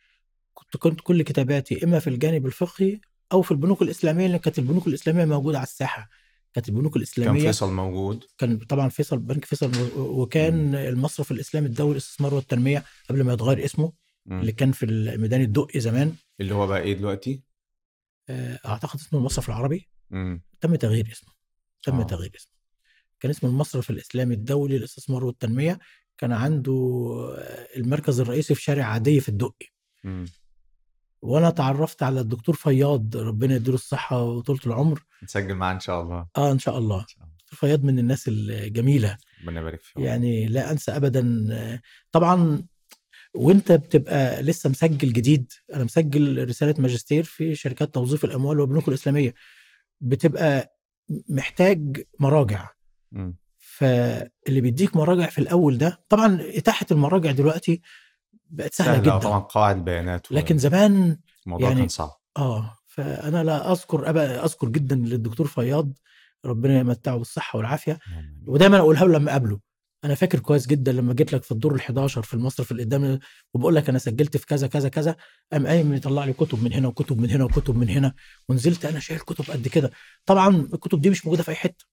كنت 0.56 0.76
كنت 0.76 1.00
كل 1.00 1.22
كتاباتي 1.22 1.84
إما 1.84 1.98
في 1.98 2.10
الجانب 2.10 2.46
الفقهي 2.46 3.00
أو 3.32 3.42
في 3.42 3.50
البنوك 3.50 3.82
الإسلامية 3.82 4.26
لأن 4.26 4.36
كانت 4.36 4.58
البنوك 4.58 4.86
الإسلامية 4.86 5.24
موجودة 5.24 5.58
على 5.58 5.66
الساحة 5.66 6.08
كانت 6.54 6.68
البنوك 6.68 6.92
كان 6.92 6.98
الإسلامية 7.02 7.40
فيصل 7.40 7.72
موجود 7.72 8.24
كان 8.38 8.58
طبعا 8.58 8.88
فيصل 8.88 9.18
بنك 9.18 9.44
فيصل 9.44 9.70
وكان 9.96 10.74
المصرف 10.74 11.30
الإسلامي 11.30 11.66
الدولي 11.66 11.92
للاستثمار 11.92 12.34
والتنمية 12.34 12.84
قبل 13.08 13.22
ما 13.24 13.32
يتغير 13.32 13.64
اسمه 13.64 13.92
مم. 14.26 14.40
اللي 14.40 14.52
كان 14.52 14.72
في 14.72 14.86
الميدان 14.86 15.40
الدقي 15.40 15.80
زمان 15.80 16.14
اللي 16.40 16.54
هو 16.54 16.66
بقى 16.66 16.80
إيه 16.80 16.92
دلوقتي؟ 16.94 17.42
آه، 18.28 18.58
أعتقد 18.66 19.00
اسمه 19.00 19.18
المصرف 19.18 19.48
العربي 19.48 19.88
مم. 20.10 20.42
تم 20.60 20.74
تغيير 20.74 21.08
اسمه 21.12 21.32
تم 21.82 22.00
آه. 22.00 22.02
تغيير 22.02 22.32
اسمه 22.36 22.52
كان 23.20 23.30
اسمه 23.30 23.50
المصرف 23.50 23.90
الإسلامي 23.90 24.34
الدولي 24.34 24.78
للاستثمار 24.78 25.24
والتنمية 25.24 25.78
كان 26.18 26.32
عنده 26.32 26.72
آه، 27.38 27.68
المركز 27.76 28.20
الرئيسي 28.20 28.54
في 28.54 28.62
شارع 28.62 28.84
عادية 28.84 29.20
في 29.20 29.28
الدقي. 29.28 29.66
وأنا 31.22 31.50
تعرفت 31.50 32.02
على 32.02 32.20
الدكتور 32.20 32.54
فياض 32.54 33.16
ربنا 33.16 33.54
يديله 33.54 33.74
الصحة 33.74 34.22
وطولة 34.22 34.60
العمر. 34.66 35.04
نسجل 35.22 35.54
معاه 35.54 35.74
إن 35.74 35.80
شاء 35.80 36.02
الله. 36.02 36.26
آه 36.36 36.52
إن 36.52 36.58
شاء 36.58 36.78
الله. 36.78 37.00
دكتور 37.38 37.58
فياض 37.58 37.84
من 37.84 37.98
الناس 37.98 38.24
الجميله 38.28 39.16
ربنا 39.42 39.60
يبارك 39.60 39.80
فيه 39.80 40.04
يعني 40.04 40.46
لا 40.46 40.70
أنسى 40.70 40.96
ابدا. 40.96 41.48
طبعا 42.12 42.62
وأنت 43.34 43.72
بتبقى 43.72 44.42
لسه 44.42 44.70
مسجل 44.70 45.12
جديد. 45.12 45.52
أنا 45.74 45.84
مسجل 45.84 46.48
رسالة 46.48 46.74
ماجستير 46.78 47.24
في 47.24 47.54
شركات 47.54 47.94
توظيف 47.94 48.24
الأموال 48.24 48.60
والبنوك 48.60 48.88
الإسلامية. 48.88 49.34
بتبقى 50.00 50.76
محتاج 51.28 52.04
مراجع. 52.20 52.68
مم. 53.12 53.36
فاللي 53.58 54.60
بيديك 54.60 54.96
مراجع 54.96 55.26
في 55.26 55.38
الأول 55.38 55.78
ده 55.78 56.04
طبعا 56.08 56.38
اتاحه 56.40 56.86
المراجع 56.90 57.30
دلوقتي 57.30 57.80
بقت 58.50 58.74
سهلة, 58.74 58.90
سهلة 58.92 59.02
جدا. 59.02 59.18
طبعا 59.18 59.38
قواعد 59.38 59.84
بيانات 59.84 60.32
لكن 60.32 60.58
زمان 60.58 61.18
الموضوع 61.46 61.68
يعني- 61.68 61.80
كان 61.80 61.88
صعب. 61.88 62.10
آه 62.36 62.78
فأنا 62.86 63.44
لا 63.44 63.72
أذكر 63.72 64.10
أبقى 64.10 64.44
أذكر 64.44 64.68
جدا 64.68 64.96
للدكتور 64.96 65.46
فياض. 65.46 65.92
ربنا 66.44 66.78
يمتعه 66.78 67.16
بالصحة 67.16 67.56
والعافية. 67.56 67.98
ودايما 68.46 68.78
أقولها 68.78 69.04
له 69.04 69.18
لما 69.18 69.30
أقابله. 69.30 69.60
أنا 70.04 70.14
فاكر 70.14 70.38
كويس 70.40 70.66
جدا 70.66 70.92
لما 70.92 71.14
جيت 71.14 71.32
لك 71.32 71.42
في 71.42 71.52
الدور 71.52 71.78
ال11 71.78 72.06
في 72.20 72.34
المصرف 72.34 72.72
اللي 72.72 72.82
قدامي 72.82 73.18
وبقول 73.54 73.74
لك 73.74 73.88
أنا 73.88 73.98
سجلت 73.98 74.36
في 74.36 74.46
كذا 74.46 74.66
كذا 74.66 74.88
كذا 74.88 75.16
قام 75.52 75.66
قايم 75.66 75.94
يطلع 75.94 76.24
لي 76.24 76.32
كتب 76.32 76.62
من 76.64 76.72
هنا 76.72 76.88
وكتب 76.88 77.18
من 77.20 77.30
هنا 77.30 77.44
وكتب 77.44 77.76
من 77.76 77.88
هنا. 77.88 78.14
ونزلت 78.48 78.84
أنا 78.84 79.00
شايل 79.00 79.20
كتب 79.20 79.44
قد 79.50 79.68
كده. 79.68 79.90
طبعا 80.26 80.56
الكتب 80.56 81.00
دي 81.00 81.10
مش 81.10 81.26
موجودة 81.26 81.42
في 81.42 81.50
أي 81.50 81.54
حتة. 81.54 81.84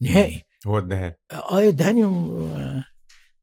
نهائي. 0.00 0.42
هو 0.66 0.78
اداها 0.78 1.16
آه 1.32 1.68
ادهاني 1.68 2.04
و- 2.04 2.82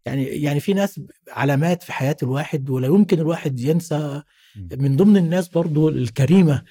يعني 0.05 0.25
يعني 0.25 0.59
في 0.59 0.73
ناس 0.73 1.01
علامات 1.29 1.83
في 1.83 1.93
حياة 1.93 2.17
الواحد 2.23 2.69
ولا 2.69 2.87
يمكن 2.87 3.19
الواحد 3.19 3.59
ينسى. 3.59 4.23
من 4.55 4.95
ضمن 4.97 5.17
الناس 5.17 5.47
برضو 5.47 5.89
الكريمة 5.89 6.63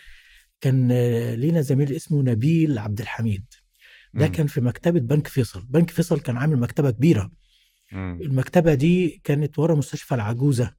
كان 0.61 0.93
لينا 1.35 1.61
زميل 1.61 1.93
اسمه 1.93 2.23
نبيل 2.23 2.79
عبد 2.79 3.01
الحميد 3.01 3.45
ده. 4.15 4.27
كان 4.27 4.47
في 4.47 4.61
مكتبة 4.61 5.01
بنك 5.01 5.27
فيصل 5.27 5.67
بنك 5.67 5.91
فيصل 5.91 6.21
كان 6.21 6.37
عامل 6.37 6.57
مكتبة 6.57 6.91
كبيرة. 6.91 7.33
المكتبة 7.93 8.75
دي 8.75 9.21
كانت 9.25 9.59
ورا 9.59 9.75
مستشفى 9.75 10.15
العجوزة. 10.15 10.75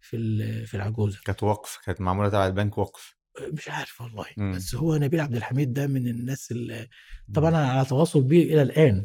في 0.00 0.66
في 0.66 0.74
العجوزة 0.74 1.20
كانت 1.24 1.42
وقف 1.42 1.78
كانت 1.84 2.00
معمولة 2.00 2.28
تبع 2.28 2.46
البنك 2.46 2.78
وقف 2.78 3.16
مش 3.52 3.68
عارف 3.68 4.00
والله 4.00 4.26
مم. 4.36 4.52
بس 4.52 4.74
هو 4.74 4.96
نبيل 4.96 5.20
عبد 5.20 5.36
الحميد 5.36 5.72
ده 5.72 5.86
من 5.86 6.08
الناس 6.08 6.50
اللي 6.50 6.88
طبعا 7.34 7.48
أنا 7.48 7.70
على 7.70 7.84
تواصل 7.84 8.22
بيه 8.22 8.44
إلى 8.54 8.62
الآن 8.62 9.04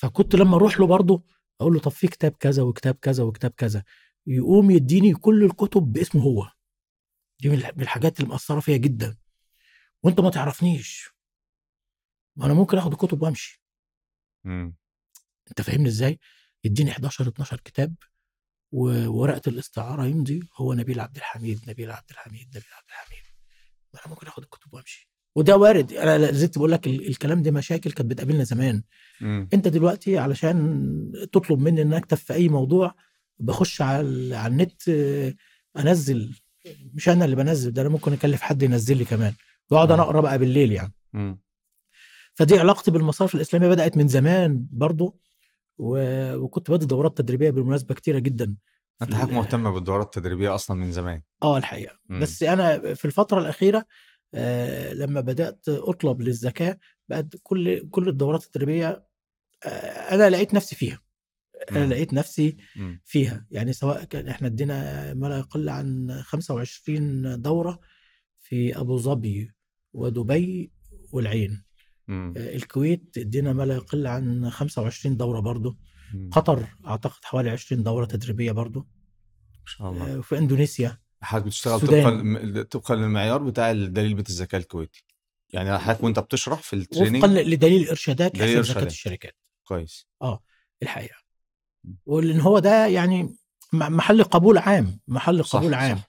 فكنت 0.00 0.34
لما 0.34 0.56
أروح 0.56 0.80
له 0.80 0.86
برضه 0.86 1.22
أقول 1.60 1.74
له 1.74 1.80
طب 1.80 1.90
في 1.90 2.08
كتاب 2.08 2.32
كذا 2.32 2.62
وكتاب 2.62 2.94
كذا 2.94 3.22
وكتاب 3.24 3.50
كذا 3.50 3.84
يقوم 4.26 4.70
يديني 4.70 5.14
كل 5.14 5.44
الكتب 5.44 5.82
باسمه 5.82 6.22
هو. 6.22 6.50
دي 7.40 7.48
من 7.48 7.54
الح- 7.54 7.74
من 7.76 7.82
الحاجات 7.82 8.20
اللي 8.20 8.30
مأثرة 8.30 8.60
فيا 8.60 8.76
جدا. 8.76 9.16
وأنت 10.02 10.20
ما 10.20 10.30
تعرفنيش. 10.30 11.10
ما 12.36 12.46
أنا 12.46 12.54
ممكن 12.54 12.78
آخد 12.78 12.92
الكتب 12.92 13.22
وأمشي. 13.22 13.62
مم. 14.44 14.76
أنت 15.48 15.60
فاهمني 15.62 15.88
إزاي؟ 15.88 16.18
يديني 16.64 16.90
11 16.90 17.28
12 17.28 17.60
كتاب 17.60 17.94
وورقة 18.72 19.42
الاستعارة 19.48 20.06
يمضي 20.06 20.40
هو 20.56 20.74
نبيل 20.74 21.00
عبد 21.00 21.16
الحميد 21.16 21.70
نبيل 21.70 21.90
عبد 21.90 22.10
الحميد 22.10 22.48
نبيل 22.48 22.72
عبد 22.72 22.88
الحميد. 22.88 23.22
ما 23.94 24.00
أنا 24.00 24.08
ممكن 24.14 24.26
آخد 24.26 24.42
الكتب 24.42 24.74
وأمشي. 24.74 25.09
وده 25.36 25.56
وارد 25.56 25.92
أنا 25.92 26.32
زلت 26.32 26.58
بقول 26.58 26.72
لك 26.72 26.86
ال- 26.86 27.08
الكلام 27.08 27.42
ده 27.42 27.50
مشاكل 27.50 27.92
كانت 27.92 28.10
بتقابلنا 28.10 28.44
زمان 28.44 28.82
مم. 29.20 29.48
أنت 29.54 29.68
دلوقتي 29.68 30.18
علشان 30.18 31.12
تطلب 31.32 31.58
مني 31.60 31.82
ان 31.82 31.92
أكتب 31.92 32.16
في 32.16 32.32
أي 32.34 32.48
موضوع 32.48 32.94
بخش 33.38 33.82
على 33.82 34.36
على 34.36 34.52
النت 34.52 34.88
آه، 34.88 35.34
أنزل 35.78 36.34
مش 36.94 37.08
أنا 37.08 37.24
اللي 37.24 37.36
بنزل 37.36 37.70
ده 37.72 37.82
أنا 37.82 37.88
ممكن 37.90 38.12
أكلف 38.12 38.40
حد 38.42 38.62
ينزل 38.62 38.96
لي 38.96 39.04
كمان 39.04 39.32
وأقعد 39.70 39.92
أنا. 39.92 40.02
أقرأ 40.02 40.20
بقى 40.20 40.38
بالليل 40.38 40.72
يعني 40.72 40.92
مم. 41.12 41.40
فدي 42.34 42.58
علاقتي 42.58 42.90
بالمصارف 42.90 43.34
الإسلامية 43.34 43.68
بدأت 43.68 43.96
من 43.96 44.08
زمان 44.08 44.66
برضو 44.72 45.20
و... 45.78 45.98
وكنت 46.36 46.70
بدي 46.70 46.86
دورات 46.86 47.18
تدريبية 47.18 47.50
بالمناسبة 47.50 47.94
كتيرة 47.94 48.18
جدا 48.18 48.54
أنت 49.02 49.14
حضرتك 49.14 49.32
مهتم 49.32 49.70
بالدورات 49.74 50.06
التدريبية 50.16 50.54
أصلا 50.54 50.76
من 50.76 50.92
زمان 50.92 51.22
آه 51.42 51.58
الحقيقة 51.58 51.98
مم. 52.08 52.20
بس 52.20 52.42
أنا 52.42 52.94
في 52.94 53.04
الفترة 53.04 53.38
الأخيرة 53.40 53.84
لما 54.92 55.20
بدأت 55.20 55.68
أطلب 55.68 56.22
للزكاه 56.22 56.78
بقت 57.08 57.36
كل 57.42 57.88
كل 57.88 58.08
الدورات 58.08 58.44
التدريبية 58.44 59.06
آه 59.64 59.68
أنا 60.14 60.30
لقيت 60.30 60.54
نفسي 60.54 60.76
فيها 60.76 61.00
أنا 61.70 61.84
مم. 61.84 61.90
لقيت 61.92 62.14
نفسي 62.14 62.56
مم. 62.76 63.00
فيها 63.04 63.46
يعني 63.50 63.72
سواء 63.72 64.04
كان 64.04 64.28
إحنا 64.28 64.46
ادينا 64.48 65.14
ما 65.14 65.26
لا 65.26 65.38
يقل 65.38 65.68
عن 65.68 66.20
25 66.22 67.42
دورة 67.42 67.80
في 68.40 68.78
أبو 68.80 68.98
ظبي 68.98 69.52
ودبي 69.92 70.72
والعين 71.12 71.62
مم. 72.08 72.34
آه، 72.36 72.56
الكويت 72.56 73.18
ادينا 73.18 73.52
ما 73.52 73.62
لا 73.62 73.74
يقل 73.74 74.06
عن 74.06 74.50
25 74.50 75.16
دورة 75.16 75.40
برضو 75.40 75.76
مم. 76.14 76.30
قطر 76.32 76.66
أعتقد 76.86 77.24
حوالي 77.24 77.50
20 77.50 77.82
دورة 77.82 78.04
تدريبية 78.04 78.52
برضو 78.52 78.80
ما 78.80 79.66
شاء 79.66 79.90
الله 79.90 80.14
آه، 80.14 80.18
وفي 80.18 80.38
إندونيسيا 80.38 80.98
حضرتك 81.22 81.46
بتشتغل. 81.46 81.80
طبقا 81.80 82.62
طبقا 82.62 82.94
للمعيار 82.94 83.42
بتاع 83.42 83.70
الدليل 83.70 84.14
بيت 84.14 84.28
الزكاه 84.28 84.58
الكويتي. 84.58 85.04
يعني 85.50 85.78
حضرتك 85.78 86.04
وأنت 86.04 86.18
بتشرح 86.18 86.62
في 86.62 86.76
التريننج 86.76 87.24
وفقا 87.24 87.42
لدليل 87.42 87.88
إرشادات 87.88 88.36
دليل 88.36 88.62
زكاه. 88.62 88.82
الشركات. 88.82 89.36
كويس. 89.64 90.06
الحقيقة. 90.82 91.16
م. 91.84 91.92
ولان 92.06 92.40
هو 92.40 92.58
ده 92.58 92.86
يعني 92.86 93.36
محل 93.72 94.24
قبول 94.24 94.58
عام 94.58 95.00
محل 95.08 95.44
صح 95.44 95.58
قبول 95.58 95.74
عام. 95.74 95.96
صح 95.96 96.08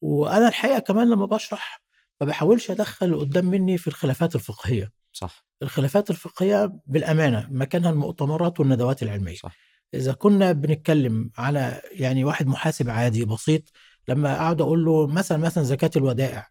وأنا 0.00 0.48
الحقيقة 0.48 0.78
كمان 0.78 1.10
لما 1.10 1.26
بشرح 1.26 1.82
ما 2.20 2.26
بحاولش 2.26 2.70
أدخل 2.70 3.06
اللي 3.06 3.16
قدام 3.16 3.46
مني 3.46 3.78
في 3.78 3.88
الخلافات 3.88 4.34
الفقهية. 4.34 4.92
صح. 5.12 5.44
الخلافات 5.62 6.10
الفقهية 6.10 6.72
بالأمانة 6.86 7.48
مكانها 7.50 7.90
المؤتمرات 7.90 8.60
والندوات 8.60 9.02
العلمية. 9.02 9.36
صح. 9.36 9.56
إذا 9.94 10.12
كنا 10.12 10.52
بنتكلم 10.52 11.30
على 11.38 11.82
يعني 11.92 12.24
واحد 12.24 12.46
محاسب 12.46 12.90
عادي 12.90 13.24
بسيط 13.24 13.62
لما 14.08 14.34
أقعد 14.34 14.60
أقول 14.60 14.84
له 14.84 15.06
مثلا 15.06 15.38
مثلا 15.38 15.64
زكاة 15.64 15.90
الودائع 15.96 16.46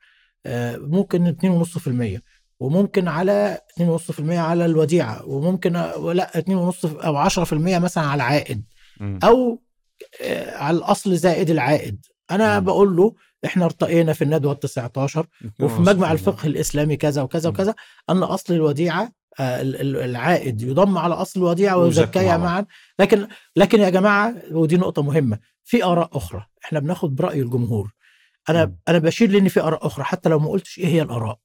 آه، 0.45 0.77
ممكن 0.77 1.27
2.5% 1.27 2.21
وممكن 2.59 3.07
على 3.07 3.57
2.5% 3.79 4.21
على 4.29 4.65
الوديعة 4.65 5.25
وممكن 5.25 5.73
لا 6.13 6.37
2.5 6.37 6.85
أو 7.05 7.15
10% 7.29 7.53
مثلا 7.79 8.03
على 8.03 8.15
العائد. 8.15 8.63
أو 9.23 9.61
آه، 10.23 10.57
على 10.57 10.77
الأصل 10.77 11.15
زائد 11.17 11.49
العائد 11.49 12.05
أنا. 12.31 12.59
بقول 12.59 12.95
له 12.95 13.15
إحنا 13.45 13.65
ارتقينا 13.65 14.13
في 14.13 14.23
الندوة 14.23 14.51
ال 14.53 14.59
19 14.59 15.27
وفي 15.59 15.81
مجمع 15.81 16.11
الفقه 16.11 16.47
الإسلامي 16.47 16.97
كذا 16.97 17.21
وكذا. 17.21 17.49
وكذا 17.49 17.75
أن 18.09 18.23
أصل 18.23 18.53
الوديعة 18.53 19.11
آه، 19.39 19.61
ال- 19.61 19.81
ال- 19.81 19.97
العائد 19.97 20.61
يضم 20.61 20.97
على 20.97 21.13
أصل 21.13 21.39
الوديعة 21.39 21.77
ويزكيها. 21.77 22.37
معا 22.37 22.65
لكن 22.99 23.27
لكن 23.55 23.79
يا 23.79 23.89
جماعة 23.89 24.35
ودي 24.51 24.77
نقطة 24.77 25.01
مهمة 25.01 25.39
في 25.63 25.83
آراء 25.83 26.17
أخرى. 26.17 26.45
إحنا 26.65 26.79
بناخد 26.79 27.15
برأي 27.15 27.41
الجمهور. 27.41 27.91
أنا. 28.49 28.75
أنا 28.87 28.97
بشير 28.97 29.31
لإن 29.31 29.47
في 29.47 29.61
آراء 29.61 29.87
أخرى 29.87 30.03
حتى 30.03 30.29
لو 30.29 30.39
ما 30.39 30.49
قلتش 30.49 30.79
إيه 30.79 30.87
هي 30.87 31.01
الآراء. 31.01 31.39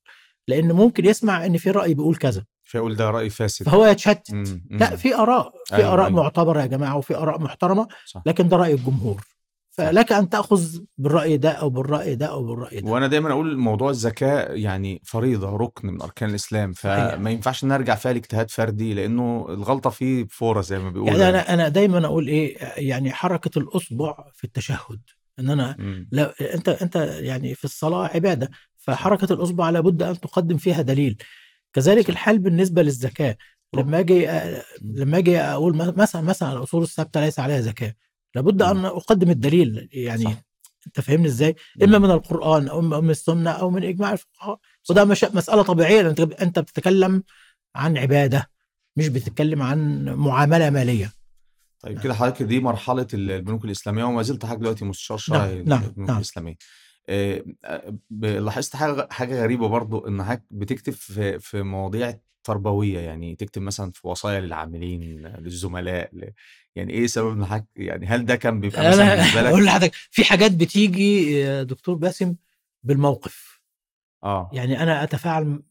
لأن 0.48 0.72
ممكن 0.72 1.04
يسمع 1.04 1.46
إن 1.46 1.56
في 1.56 1.70
رأي 1.70 1.94
بيقول 1.94 2.16
كذا. 2.16 2.44
فيقول 2.64 2.96
ده 2.96 3.10
رأي 3.10 3.30
فاسد. 3.30 3.66
فهو 3.66 3.86
يتشتت. 3.86 4.30
لا 4.70 4.96
في 4.96 5.14
آراء. 5.14 5.52
في 5.66 5.76
أيوة، 5.76 5.92
آراء 5.92 6.06
أيوة. 6.06 6.22
معتبرة 6.22 6.60
يا 6.60 6.66
جماعة 6.66 6.96
وفي 6.96 7.16
آراء 7.16 7.40
محترمة 7.40 7.88
صح. 8.06 8.22
لكن 8.26 8.48
ده 8.48 8.56
رأي 8.56 8.74
الجمهور. 8.74 9.22
فلك 9.77 10.12
أن 10.12 10.29
تأخذ 10.29 10.79
بالرأي 10.99 11.37
ده 11.37 11.51
أو 11.51 11.70
بالرأي 11.70 12.14
ده 12.14 12.27
أو 12.27 12.45
بالرأي 12.45 12.81
ده 12.81 12.91
وأنا 12.91 13.07
دايما 13.07 13.31
أقول 13.33 13.57
موضوع 13.57 13.91
الزكاه 13.91 14.53
يعني 14.53 15.01
فريضة 15.05 15.57
ركن 15.57 15.89
من 15.89 16.03
أركان 16.03 16.31
الإسلام. 16.31 16.72
فما 16.72 17.31
ينفعش 17.31 17.64
نرجع 17.64 17.95
فيها 17.95 18.12
لاجتهاد 18.12 18.51
فردي 18.51 18.95
لأنه 18.95 19.47
الغلطة 19.49 19.91
فيه 19.91 20.27
فورة 20.31 20.61
زي 20.61 20.79
ما 20.79 20.91
بيقولوا 20.91 21.18
يعني 21.18 21.29
أنا 21.29 21.55
أنا 21.55 21.68
دايما 21.68 22.07
أقول 22.07 22.29
إيه 22.29 22.59
يعني 22.77 23.12
حركة 23.12 23.59
الاصبع 23.59 24.14
في 24.35 24.45
التشهد 24.45 25.01
إن 25.39 25.51
أنا. 25.51 25.77
لا 26.12 26.35
أنت 26.55 26.68
أنت 26.68 26.97
يعني 27.20 27.55
في 27.55 27.64
الصلاة 27.64 28.11
عبادة 28.14 28.51
فحركة 28.77 29.33
الاصبع 29.33 29.70
لابد 29.70 30.03
أن 30.03 30.20
تقدم 30.20 30.57
فيها 30.57 30.83
دليل 30.83 31.16
كذلك. 31.72 32.11
الحال 32.11 32.39
بالنسبة 32.39 32.83
للزكاه 32.83 33.37
لما 33.74 33.99
أجي 33.99 34.29
لما 34.83 35.18
أجي 35.18 35.39
أقول 35.39 35.77
مثلا 35.77 36.22
مثلا 36.22 36.53
الأصول 36.53 36.83
الثابتة 36.83 37.20
ليس 37.20 37.39
عليها 37.39 37.61
زكاه 37.61 37.95
لابد 38.37 38.62
أن 38.62 38.84
أقدم 38.84 39.30
الدليل 39.30 39.89
يعني 39.93 40.24
صح. 40.24 40.43
أنت 40.87 41.01
فاهمني 41.01 41.26
إزاي 41.26 41.57
إما 41.82 41.99
من 41.99 42.11
القرآن 42.11 42.68
أو 42.68 42.80
من 42.80 43.11
السنة 43.11 43.51
أو 43.51 43.70
من 43.70 43.84
إجماع 43.84 44.12
الفقهاء 44.12 44.59
وده 44.91 45.05
مش 45.05 45.24
مسألة 45.24 45.62
طبيعية 45.62 46.01
أنت 46.01 46.20
أنت 46.20 46.59
بتتكلم 46.59 47.22
عن 47.74 47.99
عبادة 47.99 48.51
مش 48.97 49.09
بتتكلم 49.09 49.62
عن 49.62 50.05
معاملة 50.05 50.70
مالية 50.70 51.12
طيب 51.80 52.01
كده 52.01 52.14
حضرتك 52.14 52.43
دي 52.43 52.61
مرحلة 52.61 53.07
البنوك 53.14 53.64
الإسلامية 53.64 54.05
وما 54.05 54.22
زلت 54.22 54.45
حضرتك 54.45 54.61
دلوقتي 54.61 54.84
مستشار 54.84 55.18
شرعي 55.18 55.62
نعم، 55.62 55.82
للبنوك 55.84 56.09
نعم. 56.09 56.16
الإسلامية 56.16 56.57
آه، 57.09 57.45
آه، 57.64 57.99
لاحظت 58.22 58.76
حاجة 58.76 59.09
حاجة 59.11 59.43
غريبة 59.43 59.68
برضو 59.68 60.09
إن 60.09 60.22
حضرتك 60.22 60.45
بتكتب 60.51 60.93
في 60.93 61.39
في 61.39 61.62
مواضيع 61.62 62.18
تربوية 62.45 62.99
يعني 62.99 63.37
تكتب 63.37 63.62
مثلا 63.62 63.93
في 63.95 64.09
وصايا 64.09 64.41
للعاملين 64.41 65.03
للزملاء. 65.39 66.11
يعني 66.77 66.93
إيه 66.93 67.07
سبب 67.07 67.45
حضرتك 67.45 67.66
يعني 67.77 68.07
هل 68.07 68.24
ده 68.27 68.37
كان 68.37 68.61
بيبقى 68.61 68.89
مثلا 68.89 69.14
بالنسبة 69.14 69.41
أنا 69.41 69.49
أقول 69.49 69.62
لك 69.62 69.66
لحضرتك 69.68 69.95
في 69.95 70.24
حاجات 70.24 70.53
بتيجي 70.53 71.33
يا 71.33 71.62
دكتور 71.62 71.95
باسم 71.95 72.35
بالموقف. 72.83 73.61
آه. 74.24 74.51
يعني 74.53 74.83
أنا 74.83 75.03
أتفاعل 75.03 75.62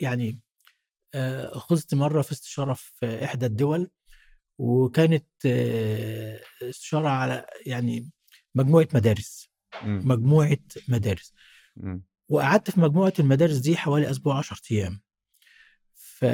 يعني 0.00 0.40
آه، 1.14 1.58
خذت 1.58 1.94
مرة 1.94 2.22
في 2.22 2.32
استشارة 2.32 2.72
في 2.74 3.24
إحدى 3.24 3.46
الدول 3.46 3.90
وكانت 4.58 5.26
آه، 5.46 6.40
استشارة 6.62 7.08
على 7.08 7.46
يعني 7.66 8.10
مجموعة 8.54 8.88
مدارس. 8.94 9.50
مم. 9.82 10.02
مجموعة 10.04 10.58
مدارس. 10.88 11.32
مم. 11.76 12.02
وقعدت 12.28 12.70
في 12.70 12.80
مجموعة 12.80 13.12
المدارس 13.18 13.56
دي 13.56 13.76
حوالي 13.76 14.10
أسبوع 14.10 14.38
10 14.38 14.60
أيام. 14.70 15.00
ف 15.94 16.24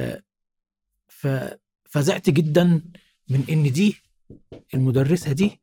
ففزعت 1.09 2.31
جدا 2.31 2.83
من 3.29 3.45
إن 3.51 3.73
دي 3.73 3.97
المدرسة 4.75 5.33
دي 5.33 5.61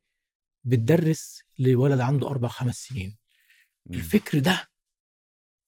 بتدرس 0.64 1.42
لولد 1.60 2.00
عنده 2.00 2.28
أربع 2.28 2.48
خمس 2.48 2.76
سنين. 2.76 3.18
الفكر 3.94 4.40
ده 4.40 4.70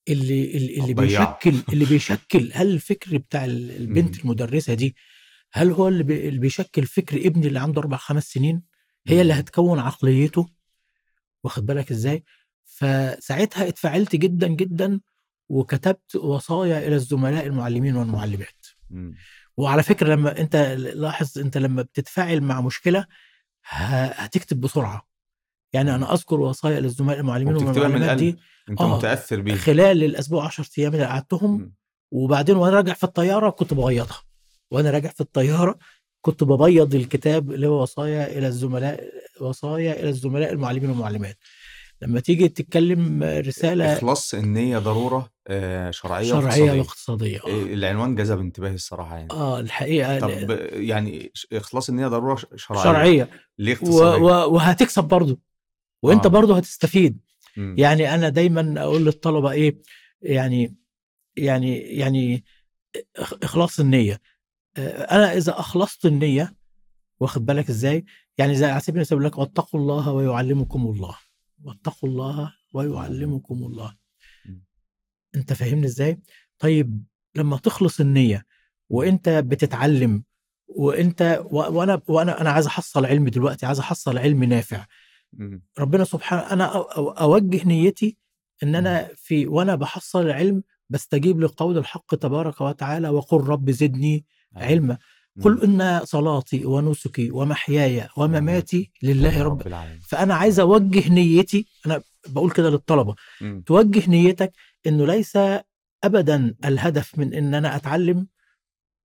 اللي 0.10 0.58
اللي. 0.58 0.80
بيشكل 0.94 1.74
اللي 1.74 1.86
بيشكل 1.96 2.52
هل 2.54 2.68
الفكر 2.74 3.18
بتاع 3.18 3.46
ال- 3.46 3.72
البنت. 3.72 4.20
المدرسة 4.20 4.74
دي 4.74 4.96
هل 5.54 5.72
هو 5.72 5.88
اللي 5.88 6.04
بي- 6.04 6.28
اللي 6.28 6.40
بيشكل 6.40 6.86
فكر 6.86 7.18
ابني 7.28 7.48
اللي 7.48 7.60
عنده 7.60 7.82
أربع 7.82 7.98
خمس 7.98 8.24
سنين 8.32 8.62
هي 9.08 9.22
اللي. 9.22 9.34
هتكون 9.34 9.80
عقليته 9.80 10.50
واخد 11.44 11.66
بالك 11.66 11.92
إزاي 11.92 12.24
فساعتها 12.66 13.68
اتفاعلت 13.68 14.16
جدا 14.16 14.48
جدا 14.48 15.02
وكتبت 15.50 16.16
وصايا 16.16 16.88
إلى 16.88 16.96
الزملاء 16.96 17.46
المعلمين 17.46 17.96
والمعلمات. 17.96 18.66
وعلى 19.58 19.84
فكرة 19.84 20.08
لما 20.08 20.40
أنت 20.40 20.56
لاحظ 20.78 21.40
أنت 21.40 21.58
لما 21.58 21.82
بتتفاعل 21.82 22.42
مع 22.42 22.62
مشكلة 22.62 23.06
هتكتب 23.66 24.62
بسرعة. 24.62 25.08
يعني. 25.74 25.96
أنا 25.96 26.14
أذكر 26.14 26.40
وصايا 26.40 26.80
للزملاء 26.80 27.20
المعلمين 27.20 27.56
والمعلمات 27.56 28.18
دي 28.18 28.38
أنت 28.70 28.82
آه، 28.82 28.98
متأثر 28.98 29.42
بيه 29.42 29.56
خلال 29.56 30.04
الأسبوع 30.04 30.46
10 30.46 30.66
أيام 30.78 30.94
اللي 30.94 31.06
قعدتهم. 31.06 31.74
وبعدين 32.12 32.56
وأنا 32.56 32.76
راجع 32.76 32.94
في 32.94 33.04
الطيارة 33.04 33.50
كنت 33.50 33.74
بغيطها 33.74 34.22
وأنا 34.72 34.92
راجع 34.92 35.10
في 35.10 35.22
الطيارة 35.22 35.78
كنت 36.22 36.44
ببيض 36.44 36.96
الكتاب 36.96 37.52
اللي 37.52 37.68
هو 37.68 37.82
وصايا 37.82 38.38
إلى 38.38 38.48
الزملاء 38.48 39.04
وصايا 39.42 40.00
إلى 40.00 40.10
الزملاء 40.10 40.54
المعلمين 40.54 40.90
والمعلمات. 40.90 41.38
لما 42.02 42.20
تيجي 42.20 42.50
تتكلم 42.50 43.24
رسالة 43.24 43.94
إخلاص 43.94 44.34
النية 44.34 44.78
ضرورة 44.78 45.30
آه، 45.48 45.92
واقتصادية. 46.04 46.72
واقتصادية 46.80 47.40
آه. 47.40 47.48
إيه، 47.48 47.74
العنوان 47.74 48.16
جذب 48.16 48.40
انتباهي 48.40 48.74
الصراحة 48.76 49.16
يعني. 49.18 49.32
آه 49.32 49.60
الحقيقة 49.60 50.20
طب 50.20 50.50
يعني 50.74 51.32
ش- 51.34 51.48
إخلاص 51.54 51.90
النيه 51.90 52.08
ضرورة 52.08 52.36
ش- 52.36 52.46
شرعية 52.56 52.84
شرعية. 52.84 53.30
ليه 53.60 53.74
و... 53.74 53.78
اقتصادية؟ 53.78 54.22
و... 54.24 54.54
وهتكسب 54.54 55.04
برضه 55.04 55.40
وأنت 56.04 56.26
آه. 56.26 56.30
برضه 56.30 56.58
هتستفيد. 56.58 57.20
مم. 57.58 57.76
يعني 57.78 58.16
أنا 58.16 58.30
دايما 58.30 58.82
أقول 58.82 59.06
للطلبة 59.06 59.52
إيه 59.52 59.82
يعني 60.22 60.76
يعني 61.38 61.78
يعني 61.80 62.44
إخ- 63.20 63.38
إخلاص 63.44 63.80
النية. 63.80 64.22
آه، 64.78 65.04
أنا 65.16 65.34
إذا 65.38 65.60
أخلصت 65.60 66.06
النية 66.06 66.56
واخد 67.20 67.46
بالك 67.46 67.70
إزاي؟ 67.70 68.06
يعني 68.38 68.56
زي 68.56 68.66
على 68.66 68.80
سبيل 68.80 68.96
المثال 68.96 69.24
لك 69.24 69.38
واتقوا 69.38 69.80
الله 69.80 70.12
ويعلمكم 70.12 70.86
الله. 70.88 71.18
واتقوا 71.64 72.10
الله 72.10 72.54
ويعلمكم 72.74 73.56
الله. 73.56 73.96
أنت 75.36 75.54
فاهمني 75.54 75.86
إزاي؟ 75.86 76.20
طيب 76.60 77.04
لما 77.36 77.58
تخلص 77.58 78.00
النية 78.00 78.46
وأنت 78.90 79.30
بتتعلم 79.30 80.24
وأنت 80.68 81.44
و- 81.52 81.58
وأنا 81.78 82.02
وأنا 82.08 82.42
أنا 82.42 82.50
عايز 82.50 82.66
أحصل 82.66 83.06
علم 83.06 83.30
دلوقتي 83.30 83.66
عايز 83.66 83.80
أحصل 83.80 84.18
علم 84.18 84.44
نافع. 84.44 84.86
مم. 85.34 85.62
ربنا 85.80 86.04
سبحانه 86.04 86.42
أنا 86.52 86.72
أو- 86.74 86.88
أو- 86.94 87.22
أوجه 87.22 87.68
نيتي 87.68 88.18
إن 88.64 88.76
أنا 88.76 89.10
في 89.16 89.48
وأنا 89.48 89.76
بحصل 89.76 90.22
العلم 90.26 90.64
بستجيب 90.90 91.40
لقول 91.42 91.78
الحق 91.78 92.16
تبارك 92.16 92.62
وتعالى 92.62 93.10
وقل 93.10 93.38
رب 93.38 93.72
زدني 93.72 94.26
علما. 94.56 94.98
مم. 95.36 95.44
قل 95.44 95.64
إن 95.64 96.06
صلاتي 96.06 96.66
ونسكي 96.66 97.32
ومحياي 97.32 98.08
ومماتي 98.18 98.92
لله 99.04 99.44
رب 99.44 99.68
العالمين. 99.68 100.00
فأنا 100.08 100.36
عايز 100.36 100.60
أوجه 100.60 101.10
نيتي 101.10 101.68
أنا 101.86 102.02
بقول 102.28 102.52
كده 102.52 102.70
للطلبة. 102.70 103.16
توجه 103.66 104.10
نيتك 104.10 104.52
إنه 104.88 105.06
ليس 105.06 105.38
ابدا 106.04 106.56
الهدف 106.66 107.20
من 107.20 107.34
إن 107.34 107.54
أنا 107.54 107.76
أتعلم 107.76 108.28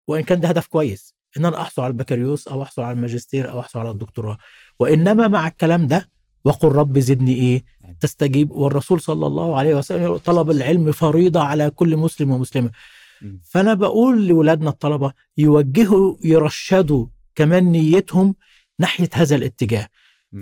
وإن 0.08 0.24
كان 0.24 0.40
ده 0.40 0.48
هدف 0.48 0.68
كويس 0.68 1.16
إن 1.38 1.46
أنا 1.46 1.62
أحصل 1.62 1.82
على 1.82 1.92
البكالوريوس 1.92 2.48
أو 2.48 2.64
أحصل 2.64 2.82
على 2.82 2.92
الماجستير 2.96 3.52
أو 3.52 3.60
أحصل 3.60 3.80
على 3.80 3.90
الدكتوراه. 3.92 4.38
وإنما 4.80 5.28
مع 5.28 5.48
الكلام 5.48 5.88
ده 5.88 6.10
وقل 6.46 6.68
رب 6.72 7.00
زدني 7.00 7.34
إيه؟ 7.34 7.64
تستجيب. 8.00 8.52
والرسول 8.52 9.02
صلى 9.02 9.28
الله 9.28 9.58
عليه 9.60 9.76
وسلم 9.76 10.18
طلب 10.18 10.52
العلم 10.52 10.92
فريضة 10.92 11.40
على 11.44 11.70
كل 11.70 11.98
مسلم 11.98 12.32
ومسلمة. 12.32 12.72
فأنا 13.44 13.74
بقول 13.74 14.28
لاولادنا 14.28 14.70
الطلبة 14.70 15.14
يوجهوا 15.38 16.16
يرشدوا 16.24 17.08
كمان 17.36 17.64
نيتهم 17.64 18.36
ناحية 18.80 19.10
هذا 19.14 19.36
الاتجاه. 19.36 19.88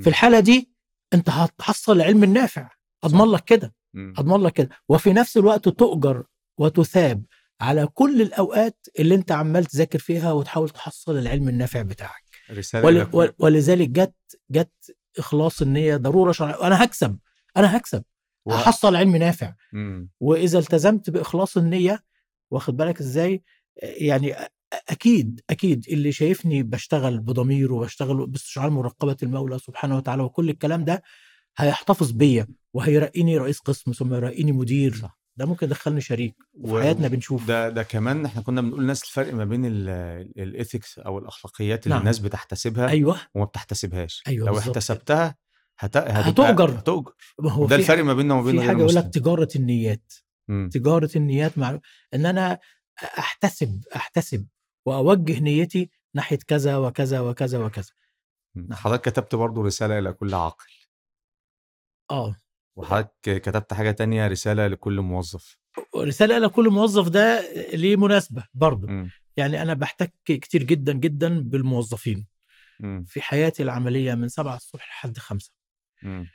في 0.01 0.07
الحالة 0.09 0.39
دي 0.39 0.71
أنت 1.13 1.29
هتحصل 1.29 1.95
العلم 1.95 2.23
النافع 2.23 2.69
أضمن 3.03 3.31
لك 3.31 3.43
كده. 3.43 3.73
مم. 3.93 4.13
اضمن 4.17 4.43
لك 4.43 4.53
كده. 4.53 4.69
وفي 4.89 5.13
نفس 5.13 5.38
الوقت 5.38 5.69
تؤجر 5.69 6.23
وتثاب 6.57 7.23
على 7.61 7.88
كل 7.88 8.21
الأوقات 8.21 8.77
اللي 8.99 9.15
أنت 9.15 9.31
عمال 9.31 9.65
تذاكر 9.65 9.99
فيها 9.99 10.31
وتحاول 10.31 10.69
تحصل 10.69 11.17
العلم 11.17 11.49
النافع 11.49 11.81
بتاعك. 11.81 12.23
ول 13.13 13.33
ولذلك 13.39 13.89
جت 13.89 14.13
جت 14.51 14.95
إخلاص 15.19 15.61
النية 15.61 15.97
ضرورة 15.97 16.31
شرعية. 16.31 16.55
وأنا 16.55 16.83
هكسب. 16.83 17.17
أنا 17.57 17.77
هكسب. 17.77 18.03
و- 18.45 18.51
هحصل 18.53 18.95
علم 18.95 19.15
نافع. 19.15 19.53
مم. 19.73 20.09
وإذا 20.19 20.59
التزمت 20.59 21.09
بإخلاص 21.09 21.57
النية 21.57 22.03
واخد 22.51 22.77
بالك 22.77 22.99
إزاي؟ 22.99 23.43
يعني 23.83 24.35
أكيد 24.89 25.41
أكيد 25.49 25.85
اللي 25.89 26.11
شايفني 26.11 26.63
بشتغل 26.63 27.19
بضمير 27.19 27.73
وبشتغل 27.73 28.27
باستشعار 28.27 28.69
مراقبة 28.69 29.17
المولى 29.23 29.59
سبحانه 29.59 29.97
وتعالى 29.97 30.23
وكل 30.23 30.49
الكلام 30.49 30.85
ده 30.85 31.03
هيحتفظ 31.58 32.12
بيا 32.12 32.47
وهيرقيني 32.74 33.38
رئيس 33.38 33.60
قسم 33.60 33.91
ثم 33.91 34.14
يرقيني 34.14 34.51
مدير 34.51 34.95
صح. 34.95 35.20
ده 35.38 35.45
ممكن 35.45 35.66
يدخلني 35.68 36.01
شريك 36.01 36.36
و- 36.53 36.72
وفي 36.74 36.84
حياتنا 36.84 37.08
بنشوف 37.08 37.47
ده 37.47 37.70
ده 37.70 37.84
كمان 37.84 38.26
إحنا 38.26 38.41
كنا 38.41 38.62
بنقول 38.62 38.82
الناس 38.82 39.03
الفرق 39.03 39.34
ما 39.34 39.45
بين 39.45 39.66
الايثكس 39.66 40.99
أو 40.99 41.20
الأخلاقيات 41.20 41.84
اللي 41.86 41.93
نعم. 41.93 42.01
الناس 42.01 42.20
بتحتسبها 42.20 42.89
أيوه 42.89 43.18
وما 43.36 43.45
بتحتسبهاش 43.45 44.24
أيوة 44.28 44.47
لو 44.47 44.53
بالظبط. 44.53 44.68
احتسبتها 44.78 45.36
هت... 45.80 45.97
هتؤجر. 45.97 46.80
هتؤجر 46.80 47.03
ما 47.39 47.51
هو 47.51 47.64
وده 47.64 47.76
في 47.76 47.82
الفرق 47.82 48.03
ما 48.03 48.14
بيننا 48.14 48.34
وما 48.34 48.43
بين 48.43 48.60
في 48.62 48.68
حاجة 48.68 48.78
يقول 48.82 48.95
لك 48.95 49.10
تجارة 49.14 49.47
النيات 49.55 50.14
مم. 50.47 50.70
تجارة 50.74 51.10
النيات 51.16 51.58
مع 51.58 51.80
إن 52.14 52.26
أنا 52.26 52.60
أحتسب 53.03 53.84
أحتسب 53.95 54.47
وأوجه 54.86 55.39
نيتي 55.39 55.89
ناحية 56.16 56.39
كذا 56.47 56.78
وكذا 56.78 57.20
وكذا 57.20 57.60
وكذا 57.60 57.91
مم. 58.55 58.74
حضرتك 58.74 59.10
كتبت 59.10 59.36
برضو 59.36 59.62
رسالة 59.62 59.99
إلى 59.99 60.14
كل 60.14 60.34
عاقل 60.34 60.66
آه 62.12 62.36
وحضرتك 62.76 63.41
كتبت 63.41 63.74
حاجة 63.74 63.91
تانية 63.91 64.28
رسالة 64.28 64.68
لكل 64.68 65.01
موظف 65.01 65.58
رسالة 65.95 66.38
إلى 66.38 66.49
كل 66.49 66.70
موظف 66.70 67.10
ده 67.10 67.41
ليه 67.74 67.95
مناسبه 67.95 68.47
برضه. 68.53 68.88
يعني 69.38 69.62
أنا 69.62 69.74
بحتك 69.74 70.14
كتير 70.26 70.64
جدا 70.64 70.93
جدا 70.93 71.39
بالموظفين 71.39 72.28
مم. 72.80 73.05
في 73.08 73.22
حياتي 73.22 73.64
العملية 73.64 74.16
من 74.16 74.28
7 74.28 74.55
الصبح 74.55 74.88
لحد 74.89 75.18
5 75.18 75.51
مم. 76.03 76.28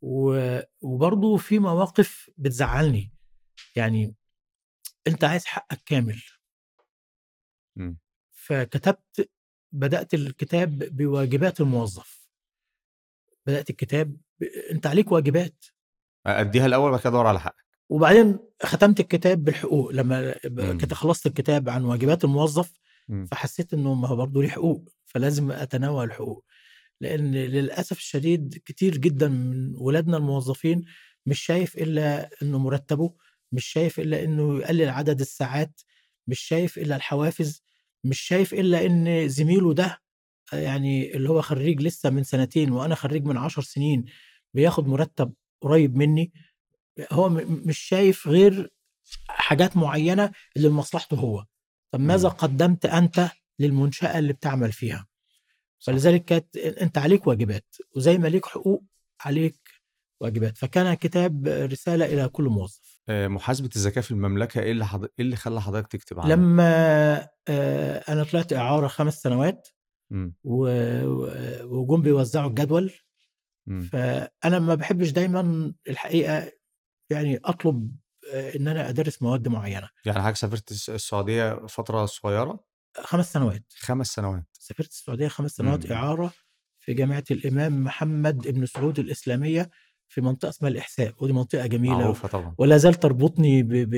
و... 0.00 0.58
وبرضه 0.80 1.36
في 1.36 1.58
مواقف 1.58 2.30
بتزعلني 2.38 3.12
يعني 3.76 4.14
أنت 5.06 5.24
عايز 5.24 5.44
حقك 5.46 5.82
كامل 5.86 6.22
مم. 7.76 7.98
فكتبت 8.32 9.30
بدأت 9.72 10.14
الكتاب 10.14 10.78
بواجبات 10.78 11.60
الموظف 11.60 12.28
بدأت 13.46 13.70
الكتاب. 13.70 14.16
انت 14.70 14.86
عليك 14.86 15.12
واجبات 15.12 15.64
أديها 16.26 16.66
الأول 16.66 16.88
وبعد 16.88 17.00
كده 17.00 17.08
أدور 17.08 17.26
على 17.26 17.40
حقك 17.40 17.64
وبعدين 17.88 18.38
ختمت 18.62 19.00
الكتاب 19.00 19.44
بالحقوق 19.44 19.90
لما. 19.90 20.34
كنت 20.80 20.94
خلصت 20.94 21.26
الكتاب 21.26 21.68
عن 21.68 21.84
واجبات 21.84 22.24
الموظف. 22.24 22.72
فحسيت 23.26 23.74
إنه 23.74 23.94
ما 23.94 24.08
هو 24.08 24.16
برضه 24.16 24.42
ليه 24.42 24.48
حقوق 24.48 24.88
فلازم 25.04 25.50
أتناول 25.50 26.04
الحقوق 26.06 26.44
لأن 27.00 27.34
للأسف 27.34 27.98
الشديد 27.98 28.62
كتير 28.64 28.96
جدا 28.98 29.28
من 29.28 29.72
ولادنا 29.76 30.16
الموظفين 30.16 30.84
مش 31.26 31.40
شايف 31.40 31.76
إلا 31.76 32.30
إنه 32.42 32.58
مرتبه 32.58 33.14
مش 33.52 33.64
شايف 33.66 34.00
إلا 34.00 34.24
إنه 34.24 34.58
يقلل 34.58 34.88
عدد 34.88 35.20
الساعات 35.20 35.80
مش 36.26 36.40
شايف 36.40 36.78
إلا 36.78 36.96
الحوافز 36.96 37.62
مش 38.04 38.20
شايف 38.20 38.54
إلا 38.54 38.86
إن 38.86 39.28
زميله 39.28 39.74
ده 39.74 40.02
يعني 40.52 41.16
اللي 41.16 41.28
هو 41.30 41.42
خريج 41.42 41.82
لسه 41.82 42.10
من 42.10 42.22
سنتين 42.22 42.72
وأنا 42.72 42.94
خريج 42.94 43.24
من 43.24 43.36
عشر 43.36 43.62
سنين 43.62 44.04
بياخد 44.54 44.86
مرتب 44.88 45.32
قريب 45.62 45.96
مني 45.96 46.32
هو 47.12 47.28
مش 47.46 47.78
شايف 47.78 48.28
غير 48.28 48.70
حاجات 49.28 49.76
معينة 49.76 50.32
اللي 50.56 50.68
لمصلحته 50.68 51.16
هو. 51.16 51.44
طب 51.92 52.00
ماذا. 52.00 52.28
قدمت 52.28 52.86
أنت 52.86 53.28
للمنشأة 53.58 54.18
اللي 54.18 54.32
بتعمل 54.32 54.72
فيها؟ 54.72 55.06
فلذلك 55.86 56.24
كانت 56.24 56.56
أنت 56.56 56.98
عليك 56.98 57.26
واجبات 57.26 57.66
وزي 57.96 58.18
ما 58.18 58.28
ليك 58.28 58.46
حقوق 58.46 58.84
عليك 59.20 59.58
واجبات. 60.20 60.58
فكان 60.58 60.94
كتاب 60.94 61.46
رسالة 61.48 62.04
إلى 62.04 62.28
كل 62.28 62.44
موظف. 62.44 63.00
آه، 63.08 63.28
محاسبة 63.28 63.70
الزكاة 63.76 64.00
في 64.02 64.10
المملكة 64.10 64.60
إيه 64.60 64.72
اللي 64.72 64.86
حض... 64.86 65.04
إيه 65.04 65.10
اللي 65.20 65.36
خلى 65.36 65.60
حضرتك 65.60 65.92
تكتب 65.92 66.20
عنها؟ 66.20 66.36
لما 66.36 67.28
آه، 67.48 67.98
أنا 68.08 68.24
طلعت 68.24 68.52
إعارة 68.52 68.86
خمس 68.86 69.14
سنوات 69.22 69.68
و- 70.44 71.64
وجم 71.64 72.02
بيوزعوا 72.02 72.48
الجدول 72.50 72.92
مم. 73.66 73.80
فأنا 73.92 74.58
ما 74.58 74.74
بحبش 74.74 75.10
دايما 75.10 75.72
الحقيقة 75.88 76.52
يعني 77.10 77.40
أطلب 77.44 77.96
آه، 78.32 78.56
إن 78.56 78.68
أنا 78.68 78.88
أدرس 78.88 79.22
مواد 79.22 79.48
معينة 79.48 79.88
يعني 80.06 80.18
حضرتك 80.22 80.36
سافرت 80.36 80.70
الس- 80.70 80.90
السعودية 80.90 81.66
فترة 81.66 82.06
صغيرة 82.06 82.64
خمس 83.00 83.32
سنوات 83.32 83.64
خمس 83.76 84.06
سنوات 84.14 84.44
سافرت 84.52 84.88
السعودية 84.88 85.28
خمس 85.28 85.50
سنوات 85.50 85.86
مم. 85.86 85.92
إعارة 85.92 86.32
في 86.80 86.94
جامعة 86.94 87.24
الإمام 87.30 87.84
محمد 87.84 88.48
بن 88.48 88.66
سعود 88.66 88.98
الإسلامية 88.98 89.70
في 90.08 90.20
منطقة 90.20 90.48
اسمها 90.48 90.70
الإحساء 90.70 91.14
ودي 91.18 91.32
منطقة 91.32 91.66
جميلة 91.66 91.98
معروفة 91.98 92.28
طبعا 92.28 92.54
ولا 92.58 92.76
زال 92.76 92.94
تربطني 92.94 93.62
ب... 93.62 93.68
ب... 93.72 93.96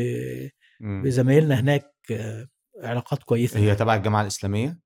مم. 0.81 1.03
بزمايلنا 1.03 1.61
هناك 1.61 1.93
آه، 2.11 2.49
علاقات 2.83 3.23
كويسة 3.23 3.61
هي 3.61 3.75
تبع 3.75 3.95
الجامعة 3.95 4.23
الإسلامية؟ 4.23 4.79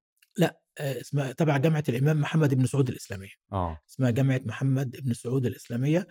آه، 0.45 1.01
اسمها 1.01 1.33
تبع 1.33 1.57
جامعة 1.57 1.85
الإمام 1.89 2.21
محمد 2.21 2.55
بن 2.55 2.67
سعود 2.67 2.89
الإسلامية. 2.89 3.31
آه. 3.53 3.81
اسمها 3.91 4.11
جامعة 4.11 4.41
محمد 4.45 4.97
بن 5.05 5.15
سعود 5.15 5.47
الإسلامية. 5.47 6.07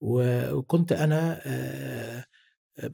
وكنت 0.00 0.92
أنا 0.92 1.40
آه، 1.46 2.24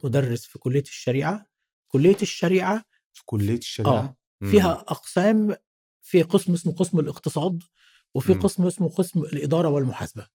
مدرس 0.03 0.45
في 0.45 0.59
كلية 0.59 0.81
الشريعة. 0.81 1.45
كلية 1.87 2.17
الشريعة 2.21 2.83
في 3.13 3.21
كلية 3.25 3.57
الشريعة؟ 3.57 3.93
آه 3.93 4.17
مم. 4.41 4.51
فيها 4.51 4.71
أقسام 4.71 5.55
في 6.01 6.21
قسم 6.21 6.53
اسمه 6.53 6.73
قسم 6.73 6.99
الاقتصاد 6.99 7.63
وفي 8.15 8.33
مم. 8.33 8.41
قسم 8.41 8.65
اسمه 8.67 8.89
قسم 8.89 9.19
الإدارة 9.19 9.69
والمحاسبة. 9.69 10.27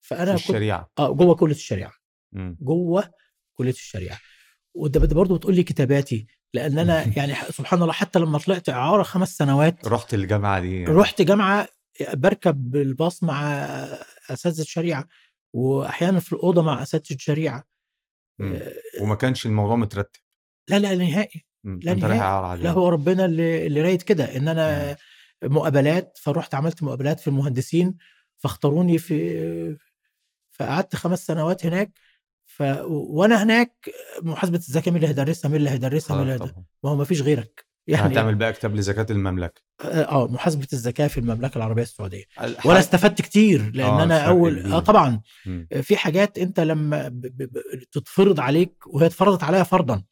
في 0.00 0.08
فانا 0.08 0.32
كنت 0.32 0.40
الشريعة. 0.40 0.90
آه 0.98 1.12
جوه 1.12 1.34
كلية 1.34 1.54
الشريعة. 1.54 1.92
مم. 2.32 2.56
جوه 2.60 3.10
كلية 3.54 3.70
الشريعة. 3.70 4.18
وانت 4.74 4.98
برضه 4.98 5.36
بتقول 5.38 5.54
لي 5.54 5.62
كتاباتي. 5.62 6.26
لأن 6.56 6.78
أنا 6.78 7.02
يعني 7.18 7.34
سبحان 7.34 7.82
الله 7.82 7.92
حتى 7.92 8.18
لما 8.18 8.38
طلعت 8.38 8.68
إعارة 8.68 9.02
خمس 9.02 9.36
سنوات 9.36 9.88
رحت 9.88 10.14
الجامعة 10.14 10.60
دي 10.60 10.80
يعني. 10.80 10.94
رحت 10.94 11.22
جامعة 11.22 11.68
بركب 12.12 12.76
الباص 12.76 13.22
مع 13.22 13.42
أساتذة 14.30 14.64
شريعه 14.64 15.08
وأحيانا 15.52 16.20
في 16.20 16.32
الأوضة 16.32 16.62
مع 16.62 16.82
أساتذة 16.82 17.16
شريعه 17.20 17.64
مم. 18.38 18.52
آه، 18.52 18.72
وما 19.02 19.14
كانش 19.14 19.46
الموضوع 19.46 19.76
مترتب 19.76 20.20
لا 20.68 20.78
لا 20.78 20.94
نهائي 20.94 21.44
مم. 21.64 21.80
لا 21.82 21.94
نهائي. 21.94 22.62
لا 22.62 22.70
هو 22.70 22.88
ربنا 22.88 23.24
اللي 23.24 23.66
اللي 23.66 23.82
رايد 23.82 24.02
كده 24.02 24.36
إن 24.36 24.48
أنا 24.48 24.96
مقابلات 25.44 26.18
فرحت 26.22 26.54
عملت 26.54 26.82
مقابلات 26.82 27.20
في 27.20 27.28
المهندسين 27.28 27.94
فاختاروني 28.36 28.98
في 28.98 29.76
فقعدت 30.50 30.96
خمس 30.96 31.26
سنوات 31.26 31.66
هناك 31.66 31.90
ف 32.56 32.62
وأنا 32.88 33.42
هناك 33.42 33.90
محاسبة 34.22 34.56
الزكاه 34.58 34.92
مين 34.92 34.96
اللي 34.96 35.08
هيدرسها 35.08 35.48
مين 35.48 35.56
اللي 35.58 35.70
هيدرسها 35.70 36.16
مين 36.16 36.32
اللي 36.32 36.52
ما 36.84 36.90
هو 36.90 36.96
ما 36.96 37.04
فيش 37.04 37.22
غيرك. 37.22 37.66
يعني 37.86 38.12
هتعمل 38.14 38.34
بقى 38.34 38.52
كتاب 38.52 38.74
لزكاه 38.76 39.06
المملكة. 39.10 39.62
آه 39.84 40.26
محاسبة 40.26 40.66
الزكاه 40.72 41.06
في 41.06 41.20
المملكة 41.20 41.56
العربية 41.58 41.82
السعودية. 41.82 42.24
الح- 42.40 42.66
وأنا 42.66 42.78
استفدت 42.80 43.22
كتير 43.22 43.70
لأن 43.74 43.86
آه، 43.86 44.02
أنا 44.02 44.20
اول. 44.28 44.72
آه 44.72 44.78
طبعا. 44.78 45.20
مم. 45.46 45.68
في 45.82 45.96
حاجات 45.96 46.38
أنت 46.38 46.60
لما 46.60 47.08
ب... 47.08 47.20
ب... 47.20 47.42
ب... 47.42 47.58
تتفرض 47.92 48.40
عليك 48.40 48.86
وهي 48.86 49.06
اتفرضت 49.06 49.42
عليا 49.44 49.62
فرضا. 49.62 50.02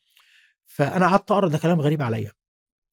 فأنا 0.66 1.06
قعدت 1.08 1.30
أقرأ 1.30 1.48
ده 1.48 1.58
كلام 1.58 1.80
غريب 1.80 2.02
عليا. 2.02 2.32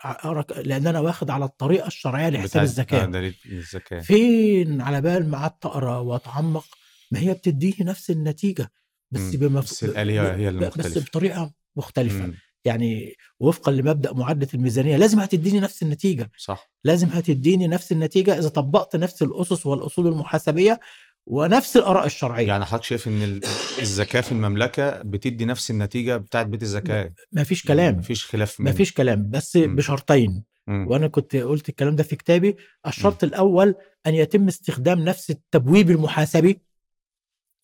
أقرأ 0.02 0.46
لأن 0.62 0.88
أنا 0.88 1.00
واخد 1.00 1.30
على 1.30 1.46
الطريقة 1.46 1.88
الشرعية 1.88 2.30
لحساب 2.30 2.64
الزكاه 2.64 3.04
آه، 3.04 3.34
للزكاه 3.46 4.00
فين؟ 4.00 4.82
على 4.82 5.02
بال 5.02 5.30
ما 5.30 5.38
قعدت 5.38 5.66
أقرأ 5.66 5.98
وأتعمق 5.98 6.66
ما 7.12 7.20
هي 7.20 7.34
بتديني 7.34 7.76
نفس 7.82 8.12
النتيجة. 8.12 8.72
بس. 9.12 9.36
بمف... 9.36 9.64
بس 9.64 9.84
الآلية 9.84 10.36
هي 10.36 10.52
ب- 10.52 10.58
بس 10.58 10.78
مختلفة. 10.78 11.02
بطريقة 11.02 11.52
مختلفة 11.76 12.26
مم. 12.26 12.34
يعني 12.66 13.16
وفقا 13.40 13.72
لمبدأ 13.72 14.14
معادله 14.14 14.48
الميزانية 14.54 14.98
لازم 14.98 15.20
هتديني 15.20 15.60
نفس 15.60 15.84
النتيجة 15.84 16.32
صح 16.38 16.72
لازم 16.84 17.08
هتديني 17.08 17.68
نفس 17.68 17.92
النتيجة 17.92 18.38
إذا 18.40 18.50
طبقت 18.50 18.96
نفس 18.96 19.22
الأسس 19.22 19.66
والأصول 19.66 20.08
المحاسبية 20.08 20.80
ونفس 21.28 21.78
الآراء 21.78 22.06
الشرعية 22.06 22.48
يعني 22.48 22.66
حضرتك 22.66 22.84
شايف 22.84 23.08
إن 23.08 23.24
ال- 23.24 23.42
الزكاه 23.82 24.22
في 24.22 24.32
المملكة 24.32 25.02
بتدي 25.02 25.46
نفس 25.46 25.72
النتيجة 25.72 26.18
بتاعت 26.18 26.46
بيت 26.46 26.62
الزكاه 26.64 27.14
ما 27.32 27.44
فيش 27.44 27.64
كلام 27.66 27.98
مفيش 27.98 28.26
خلاف 28.26 28.60
ما 28.60 28.66
منه. 28.66 28.76
فيش 28.76 28.94
كلام 28.94 29.30
بس 29.30 29.56
مم. 29.56 29.76
بشرطين 29.76 30.44
مم. 30.68 30.88
وأنا 30.88 31.08
كنت 31.08 31.36
قلت 31.36 31.70
الكلام 31.70 31.96
ده 31.96 32.04
في 32.04 32.16
كتابي 32.16 32.56
الشرط 32.88 33.24
الأول 33.24 33.76
أن 34.08 34.16
يتم 34.16 34.48
استخدام 34.48 35.00
نفس 35.00 35.30
التبويب 35.30 35.92
المحاسبي 35.92 36.62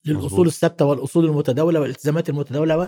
للأصول. 0.10 0.48
الثابتة 0.48 0.86
والأصول 0.86 1.26
المتداولة 1.26 1.80
والالتزامات 1.80 2.30
المتداولة 2.30 2.78
و- 2.78 2.88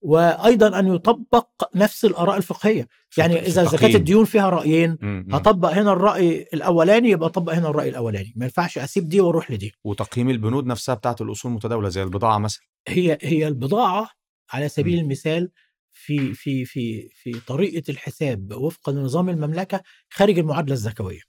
وأيضا 0.00 0.78
أن 0.78 0.94
يطبق 0.94 1.46
نفس 1.76 2.04
الآراء 2.04 2.36
الفقهية 2.36 2.88
يعني 3.18 3.40
إذا 3.46 3.64
زكاة. 3.64 3.96
الديون 3.96 4.24
فيها 4.24 4.50
رأيين. 4.50 4.98
هطبق 5.32 5.68
هنا 5.68 5.92
الرأي 5.92 6.46
الأولاني 6.54 7.10
يبقى 7.10 7.28
اطبق 7.28 7.52
هنا 7.52 7.68
الرأي 7.68 7.88
الأولاني 7.88 8.32
ما 8.36 8.44
ينفعش 8.44 8.78
أسيب 8.78 9.08
دي 9.08 9.20
وأروح 9.20 9.50
لدي 9.50 9.72
وتقييم 9.84 10.30
البنود 10.30 10.66
نفسها 10.66 10.94
بتاعت 10.94 11.20
الأصول 11.20 11.50
المتداولة 11.50 11.88
زي 11.88 12.02
البضاعة 12.02 12.38
مثلا 12.38 12.62
هي 12.88 13.18
هي 13.22 13.48
البضاعة 13.48 14.08
على 14.52 14.68
سبيل 14.68 14.96
مم. 14.96 15.00
المثال 15.04 15.50
في 15.92 16.34
في 16.34 16.64
في 16.64 17.08
في 17.08 17.32
طريقة 17.46 17.90
الحساب 17.90 18.52
وفقا 18.52 18.92
لنظام 18.92 19.28
المملكة 19.28 19.80
خارج 20.10 20.38
المعادلة 20.38 20.72
الزكوية. 20.74 21.20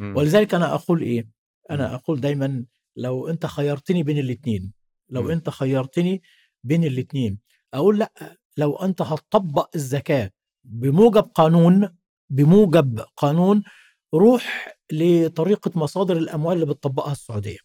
ولذلك 0.00 0.54
أنا 0.54 0.74
أقول 0.74 1.02
إيه. 1.02 1.28
أنا 1.70 1.94
أقول 1.94 2.20
دايما 2.20 2.64
لو 2.96 3.28
أنت 3.28 3.46
خيرتني 3.46 4.02
بين 4.02 4.18
الاثنين 4.18 4.72
لو 5.08 5.22
مم. 5.22 5.30
أنت 5.30 5.50
خيرتني 5.50 6.22
بين 6.64 6.84
الاثنين 6.84 7.38
أقول 7.74 7.98
لأ 7.98 8.36
لو 8.56 8.76
أنت 8.76 9.02
هتطبق 9.02 9.70
الزكاة 9.74 10.30
بموجب 10.64 11.22
قانون 11.34 11.96
بموجب 12.30 13.00
قانون 13.16 13.62
روح 14.14 14.76
لطريقة 14.92 15.70
مصادر 15.74 16.16
الأموال 16.16 16.54
اللي 16.54 16.66
بتطبقها 16.66 17.12
السعودية 17.12 17.58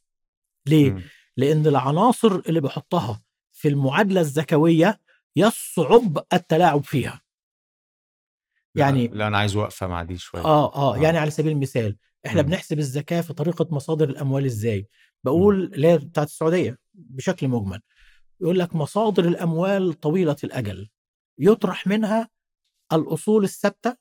ليه 0.68 0.92
مم. 0.92 1.02
لأن 1.38 1.68
العناصر 1.68 2.36
اللي 2.36 2.62
بحطها 2.62 3.22
في 3.52 3.68
المعادلة 3.68 4.22
الزكوية 4.22 5.00
يصعب 5.36 6.26
التلاعب 6.34 6.84
فيها 6.84 7.22
يعني 8.76 9.08
لا 9.08 9.28
أنا 9.28 9.38
عايز 9.38 9.56
وقفة 9.56 9.88
مع 9.88 10.04
دي 10.04 10.18
شوية 10.18 10.42
آه 10.46 10.76
آه 10.76 10.96
آه. 10.96 10.98
يعني 10.98 11.18
على 11.18 11.32
سبيل 11.32 11.52
المثال 11.52 11.98
إحنا 12.26 12.42
مم. 12.42 12.48
بنحسب 12.48 12.80
الزكاة 12.80 13.22
في 13.22 13.34
طريقة 13.34 13.68
مصادر 13.72 14.10
الأموال 14.10 14.46
إزاي 14.46 14.88
بقول 15.26 15.64
اللي 15.74 15.88
هي 15.88 15.98
بتاعت 15.98 16.28
السعودية 16.28 16.78
بشكل 16.94 17.48
مجمل 17.48 17.82
يقول 18.42 18.60
لك 18.60 18.76
مصادر 18.76 19.26
الأموال 19.26 19.94
طويلة 19.94 20.36
الأجل 20.44 20.90
يطرح 21.40 21.88
منها 21.88 22.30
الأصول 22.94 23.44
الثابتة 23.44 23.98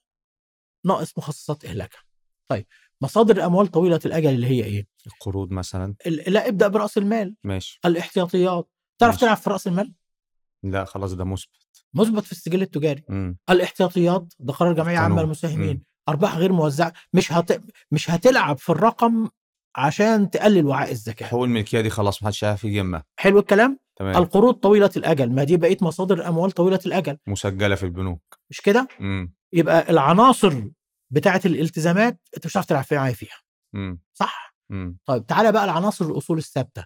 ناقص 0.87 1.19
مخصصات 1.19 1.65
إهلاكها. 1.65 2.03
طيب 2.49 2.67
مصادر 3.01 3.37
الأموال 3.37 3.67
طويلة 3.67 4.01
الأجل 4.07 4.29
اللي 4.31 4.47
هي 4.47 4.65
إيه؟ 4.65 4.87
القروض 5.07 5.51
مثلا؟ 5.51 5.95
ال- 6.07 6.33
لا 6.33 6.49
ابدأ 6.49 6.69
برأس 6.69 6.99
المال. 6.99 7.37
ماشي. 7.45 7.81
الاحتياطيات. 7.85 8.71
تعرف 8.99 9.13
ماشي. 9.15 9.21
تلعب 9.27 9.37
في 9.37 9.51
رأس 9.51 9.67
المال؟ 9.67 9.95
لا 10.63 10.85
خلاص 10.85 11.13
ده 11.13 11.25
مثبت. 11.25 11.85
مثبت 11.95 12.25
في 12.25 12.33
السجل 12.33 12.63
التجاري. 12.63 13.03
مم. 13.09 13.39
الاحتياطيات 13.51 14.33
ده 14.41 14.53
قرار 14.53 14.73
جمعيه 14.73 14.99
عامه 14.99 15.33
مم. 15.45 15.83
أرباح 16.09 16.37
غير 16.37 16.53
موزعة. 16.53 16.93
مش 17.13 17.33
هت... 17.33 17.63
مش 17.91 18.11
هتلعب 18.11 18.59
في 18.59 18.71
الرقم 18.71 19.29
عشان 19.77 20.31
تقلل 20.31 20.67
وعاء 20.67 20.91
الزكاه 20.91 21.27
حقوق 21.27 21.45
الملكية 21.45 21.81
دي 21.81 21.91
خلاص 21.91 22.23
محدش 22.23 22.45
عارف 22.45 22.65
يجمعها 22.65 23.05
حلو 23.17 23.39
الكلام؟ 23.39 23.79
تمام. 23.97 24.17
القروض 24.17 24.55
طويلة 24.55 24.91
الأجل. 24.97 25.31
ما 25.33 25.45
دي 25.45 25.57
بقية 25.57 25.77
مصادر 25.81 26.15
الأموال 26.15 26.51
طويلة 26.51 26.81
الأجل. 26.87 27.19
مسجلة 27.27 27.75
في 27.75 27.83
البنوك. 27.83 28.39
مش 28.51 28.61
كده؟ 28.61 28.89
مم. 29.01 29.35
يبقى 29.53 29.91
العناصر 29.91 30.63
بتاعة 31.11 31.41
الالتزامات 31.47 32.21
أنت 32.37 32.47
مش 32.47 32.53
هتعرف 32.57 32.67
تلعب 32.67 32.85
فيها 32.85 33.13
فيها. 33.13 33.39
مم. 33.73 34.01
صح؟ 34.15 34.55
مم. 34.71 34.99
طيب 35.07 35.27
تعالى 35.27 35.53
بقى 35.53 35.65
العناصر 35.65 36.05
الأصول 36.05 36.39
الثابتة. 36.39 36.85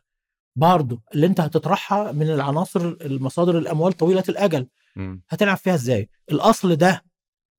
برضو 0.56 1.02
اللي 1.14 1.26
أنت 1.26 1.40
هتطرحها 1.40 2.12
من 2.12 2.30
العناصر 2.30 2.80
المصادر 2.80 3.58
الأموال 3.58 3.92
طويلة 3.92 4.24
الأجل. 4.28 4.68
مم. 4.96 5.22
هتلعب 5.28 5.56
فيها 5.56 5.74
إزاي؟ 5.74 6.10
الأصل 6.30 6.76
ده 6.76 7.04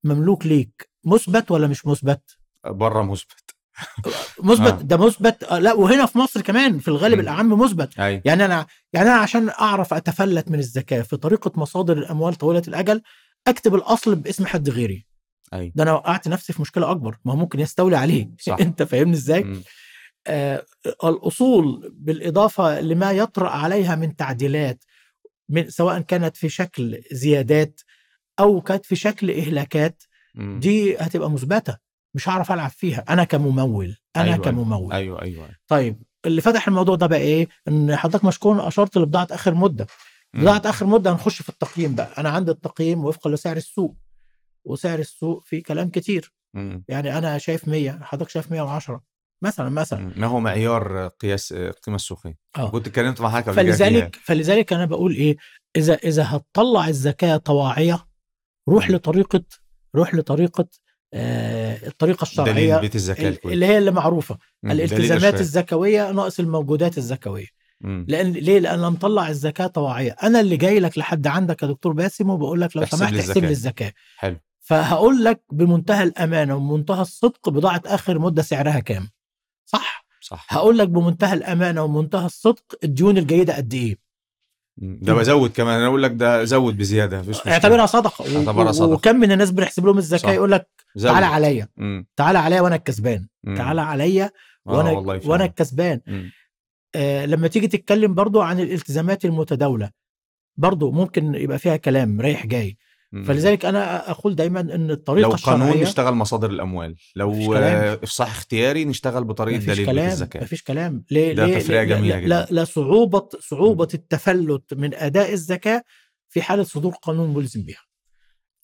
مملوك 0.04 0.46
ليك. 0.46 0.90
مثبت 1.04 1.50
ولا 1.50 1.66
مش 1.66 1.86
مثبت؟ 1.86 2.38
بره 2.66 3.02
مثبت. 3.02 3.54
مثبت 4.42 4.72
آه. 4.72 4.82
ده 4.82 4.96
مثبت 4.96 5.44
آه، 5.44 5.58
لا 5.58 5.72
وهنا 5.72 6.06
في 6.06 6.18
مصر 6.18 6.40
كمان 6.40 6.78
في 6.78 6.88
الغالب. 6.88 7.20
الأعم 7.20 7.60
مثبت 7.60 7.98
يعني 7.98 8.44
أنا 8.44 8.66
يعني 8.92 9.08
أنا 9.08 9.16
عشان 9.18 9.48
أعرف 9.48 9.94
أتفلت 9.94 10.50
من 10.50 10.58
الزكاه 10.58 11.02
في 11.02 11.16
طريقة 11.16 11.52
مصادر 11.56 11.98
الأموال 11.98 12.34
طويلة 12.34 12.62
الأجل 12.68 13.02
أكتب 13.46 13.74
الأصل 13.74 14.14
باسم 14.14 14.46
حد 14.46 14.70
غيري 14.70 15.06
أيوه 15.52 15.72
ده 15.74 15.82
أنا 15.82 15.92
وقعت 15.92 16.28
نفسي 16.28 16.52
في 16.52 16.62
مشكلة 16.62 16.90
أكبر 16.90 17.18
ما 17.24 17.32
هو 17.32 17.36
ممكن 17.36 17.60
يستولي 17.60 17.96
عليه 17.96 18.30
صح. 18.40 18.56
أنت 18.60 18.82
فاهمني 18.82 19.12
إزاي. 19.12 19.62
آه 20.26 20.64
الأصول 21.04 21.92
بالإضافة 21.94 22.80
لما 22.80 23.12
يطرأ 23.12 23.48
عليها 23.50 23.94
من 23.94 24.16
تعديلات 24.16 24.84
من 25.48 25.70
سواء 25.70 26.00
كانت 26.00 26.36
في 26.36 26.48
شكل 26.48 27.02
زيادات 27.12 27.80
أو 28.40 28.60
كانت 28.60 28.86
في 28.86 28.96
شكل 28.96 29.30
إهلاكات. 29.30 30.02
دي 30.34 30.96
هتبقى 30.96 31.30
مثبتة 31.30 31.89
مش 32.14 32.28
هعرف 32.28 32.52
ألعب 32.52 32.70
فيها. 32.70 33.04
أنا 33.08 33.24
كممول 33.24 33.96
أنا 34.16 34.24
أيوة، 34.24 34.34
أيوة 34.34 34.44
كممول. 34.44 34.92
أيوه 34.92 35.22
أيوه. 35.22 35.48
طيب 35.68 36.02
اللي 36.26 36.40
فتح 36.40 36.68
الموضوع 36.68 36.94
ده 36.96 37.06
بقى 37.06 37.18
إيه؟ 37.18 37.48
إن 37.68 37.96
حضرتك 37.96 38.24
مشكور 38.24 38.68
أشرت 38.68 38.96
لبضاعه 38.98 39.28
آخر 39.30 39.54
مدة. 39.54 39.86
بضاعة 40.34 40.62
آخر 40.64 40.86
مدة 40.86 41.12
هنخش 41.12 41.42
في 41.42 41.48
التقييم 41.48 41.94
بقى. 41.94 42.20
أنا 42.20 42.28
عندي 42.28 42.50
التقييم 42.50 43.04
وفقا 43.04 43.30
لسعر 43.30 43.56
السوق. 43.56 43.96
وسعر 44.64 44.98
السوق 44.98 45.44
فيه 45.44 45.62
كلام 45.62 45.88
كتير. 45.88 46.32
مم. 46.54 46.84
يعني 46.88 47.18
أنا 47.18 47.38
شايف 47.38 47.68
100 47.68 47.98
حضرتك 48.02 48.30
شايف 48.30 48.50
110 48.50 49.02
مثلا 49.42 49.68
مثلا. 49.68 50.12
ما 50.16 50.26
هو 50.26 50.40
معيار 50.40 51.08
قياس 51.08 51.52
القيمة 51.52 51.96
السوقية. 51.96 52.38
آه. 52.56 52.70
كنت 52.70 52.86
اتكلمت 52.86 53.20
مع 53.20 53.30
حضرتك. 53.30 53.50
فلذلك 53.52 54.16
فلذلك 54.22 54.72
أنا 54.72 54.84
بقول 54.84 55.14
إيه؟ 55.14 55.36
إذا 55.76 55.94
إذا 55.94 56.24
هتطلع 56.36 56.88
الزكاة 56.88 57.36
طواعية 57.36 58.06
روح. 58.68 58.90
لطريقة 58.90 59.44
روح 59.94 60.14
لطريقة 60.14 60.66
آه 61.14 61.86
الطريقة 61.86 62.24
دليل 62.24 62.48
الشرعيه 62.48 62.76
بيت 62.76 62.94
الزكاة 62.94 63.28
ال- 63.28 63.32
الكويس 63.32 63.54
اللي 63.54 63.66
هي 63.66 63.78
اللي 63.78 63.90
معروفه 63.90 64.38
مم. 64.62 64.72
دليل 64.72 64.84
الالتزامات. 64.92 65.40
الزكوية 65.40 66.10
ناقص 66.10 66.40
الموجودات 66.40 66.98
الزكوية 66.98 67.46
مم. 67.80 68.04
لأن 68.08 68.32
ليه 68.32 68.58
لأن 68.58 68.80
مطلع 68.80 69.28
الزكاة 69.28 69.66
طواعية 69.66 70.16
أنا 70.22 70.40
اللي 70.40 70.56
جاي 70.56 70.80
لك 70.80 70.98
لحد 70.98 71.26
عندك 71.26 71.62
يا 71.62 71.68
دكتور 71.68 71.92
باسم 71.92 72.30
وبقول 72.30 72.60
لك 72.60 72.76
لو 72.76 72.84
سمحت 72.86 73.14
احسب 73.14 73.44
لي. 73.44 73.50
الزكاة 73.50 73.92
حلو 74.16 74.36
فهقول 74.60 75.24
لك 75.24 75.40
بمنتهى 75.52 76.02
الأمانة 76.02 76.56
ومنتهى 76.56 77.02
الصدق 77.02 77.48
بضاعة 77.48 77.82
آخر 77.86 78.18
مدة 78.18 78.42
سعرها 78.42 78.80
كام 78.80 79.08
صح 79.66 80.04
صح 80.20 80.46
هقول 80.50 80.78
لك 80.78 80.88
بمنتهى 80.88 81.32
الأمانة 81.34 81.82
ومنتهى 81.84 82.26
الصدق 82.26 82.64
الديون 82.84 83.18
الجيدة 83.18 83.56
قد 83.56 83.74
إيه. 83.74 83.96
ده 84.76 85.14
بزود 85.14 85.50
كمان 85.50 85.78
أنا 85.78 85.86
أقول 85.86 86.02
لك 86.02 86.10
ده 86.10 86.44
زود 86.44 86.76
بزيادة 86.78 87.20
مفيش 87.20 87.46
اعتبرها 87.46 87.86
صدقة 87.86 88.36
اعتبرها 88.38 88.72
صدقة. 88.72 88.90
وكم 88.92 89.16
من 89.16 89.32
الناس 89.32 89.50
بنحسب 89.50 89.86
لهم. 89.86 89.98
الزكاة 89.98 90.32
يقول 90.32 90.52
لك 90.52 90.68
تعالى 90.98 91.26
عليا. 91.26 91.68
تعالى 92.16 92.38
عليا 92.38 92.60
وأنا 92.60 92.76
الكسبان. 92.76 93.26
تعالى 93.56 93.80
عليا 93.80 94.24
آه 94.24 94.30
وأنا 94.72 94.90
فعلا. 95.02 95.20
وأنا 95.26 95.44
الكسبان. 95.44 96.00
آه 96.94 97.26
لما 97.26 97.48
تيجي 97.48 97.68
تتكلم 97.68 98.14
برضو 98.14 98.40
عن 98.40 98.60
الالتزامات 98.60 99.24
المتداولة 99.24 99.90
برضو 100.56 100.90
ممكن 100.90 101.34
يبقى 101.34 101.58
فيها 101.58 101.76
كلام 101.76 102.20
رايح 102.20 102.46
جاي. 102.46 102.76
فلذلك 103.12 103.64
أنا 103.64 104.10
أقول 104.10 104.34
دايما 104.34 104.60
إن 104.60 104.90
الطريقة 104.90 105.28
لو 105.28 105.36
قانون 105.42 105.68
الشرعية 105.68 105.82
نشتغل 105.82 106.14
مصادر 106.14 106.50
الأموال 106.50 106.96
لو. 107.16 107.54
آه، 107.54 107.94
إفصاح 108.02 108.30
اختياري 108.30 108.84
نشتغل 108.84 109.24
بطريقة 109.24 109.58
دليل 109.58 109.86
كلام 109.86 110.06
الزكاه 110.08 110.42
مفيش 110.42 110.62
كلام 110.62 111.04
ليه 111.10 111.32
ده 111.32 111.46
ليه 111.46 111.82
جميلة 111.82 112.16
لا, 112.16 112.20
جدا. 112.20 112.28
لا, 112.28 112.46
لا 112.50 112.64
صعوبة 112.64 113.28
صعوبة 113.40 113.88
التفلت 113.94 114.74
من 114.74 114.94
أداء 114.94 115.32
الزكاه 115.32 115.82
في 116.28 116.42
حالة 116.42 116.62
صدور 116.62 116.92
قانون 116.92 117.34
ملزم 117.34 117.62
بها 117.62 117.80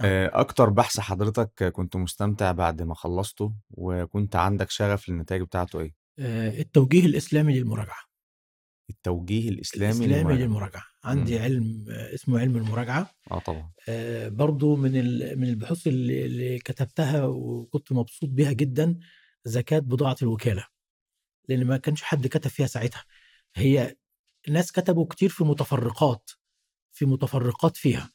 آه، 0.01 0.40
أكتر 0.40 0.70
بحث 0.70 1.01
حضرتك 1.01 1.64
كنت 1.73 1.97
مستمتع 1.97 2.52
بعد 2.52 2.82
ما 2.82 2.94
خلصته 2.94 3.55
وكنت 3.70 4.36
عندك 4.36 4.70
شغف 4.70 5.09
للنتائج 5.09 5.43
بتاعته 5.43 5.81
إيه؟ 5.81 5.94
آه، 6.18 6.60
التوجيه 6.60 7.06
الإسلامي 7.06 7.59
للمراجعة. 7.59 8.06
التوجيه 8.90 9.48
الإسلامي 9.48 9.90
الإسلامي 9.93 10.16
للمراجعة. 10.18 10.44
للمراجعة. 10.44 10.82
عندي 11.05 11.36
مم. 11.39 11.43
علم 11.43 11.85
آه، 11.90 12.14
اسمه 12.14 12.40
علم 12.40 12.56
المراجعة. 12.56 13.10
آه 13.31 13.39
طبعا. 13.39 13.70
آه، 13.89 14.28
برضو 14.28 14.77
من 14.77 14.97
ال- 14.97 15.39
من 15.40 15.48
البحوث 15.48 15.86
اللي, 15.86 16.27
اللي 16.27 16.59
كتبتها 16.59 17.24
وكنت 17.27 17.93
مبسوط 17.93 18.28
بيها 18.28 18.52
جدا 18.52 18.98
زكاة 19.44 19.78
بضاعة 19.78 20.16
الوكالة. 20.23 20.66
لأن 21.48 21.64
ما 21.66 21.77
كانش 21.77 22.02
حد 22.02 22.27
كتب 22.27 22.51
فيها 22.51 22.66
ساعتها. 22.66 23.05
هي 23.56 23.97
الناس 24.48 24.73
كتبوا 24.73 25.06
كتير 25.06 25.28
في 25.28 25.44
متفرقات 25.44 26.31
في 26.93 27.06
متفرقات 27.06 27.77
فيها. 27.77 28.10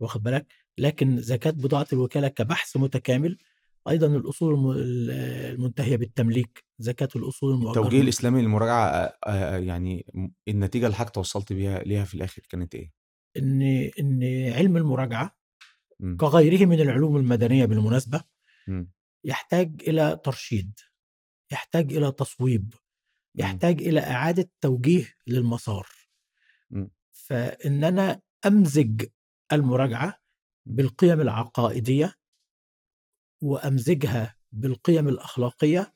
واخد 0.00 0.22
بالك 0.22 0.46
لكن 0.78 1.20
زكاة 1.20 1.50
بضاعة 1.50 1.86
الوكالة 1.92 2.28
كبحث 2.28 2.76
متكامل 2.76 3.38
أيضا 3.88 4.06
الأصول 4.06 4.54
الم- 4.54 5.10
المنتهية 5.54 5.96
بالتمليك 5.96 6.64
زكاة 6.78 7.08
الأصول 7.16 7.54
المؤجرة 7.54 7.80
التوجيه 7.82 8.00
الإسلامي 8.00 8.42
للمراجعة 8.42 9.12
يعني 9.56 10.06
م- 10.14 10.28
النتيجة 10.48 10.86
اللي 10.86 10.96
حضرتك 10.96 11.14
توصلت 11.14 11.52
بيها 11.52 11.78
ليها 11.78 12.04
في 12.04 12.14
الآخر 12.14 12.42
كانت 12.48 12.74
إيه 12.74 12.92
إن 13.36 13.62
إن 13.98 14.22
علم 14.52 14.76
المراجعة 14.76 15.36
مم. 16.00 16.16
كغيره 16.16 16.64
من 16.64 16.80
العلوم 16.80 17.16
المدنية 17.16 17.64
بالمناسبة 17.64 18.22
مم. 18.68 18.90
يحتاج 19.24 19.82
إلى 19.88 20.20
ترشيد 20.24 20.72
يحتاج 21.52 21.92
إلى 21.96 22.12
تصويب. 22.12 22.74
يحتاج 23.34 23.82
إلى 23.82 24.00
إعادة 24.00 24.50
توجيه 24.60 25.14
للمسار. 25.26 25.86
فإن 27.12 27.84
أنا 27.84 28.20
أمزج 28.46 29.04
المراجعة 29.52 30.20
بالقيم 30.66 31.20
العقائدية 31.20 32.14
وأمزجها 33.42 34.36
بالقيم 34.52 35.08
الأخلاقية 35.08 35.94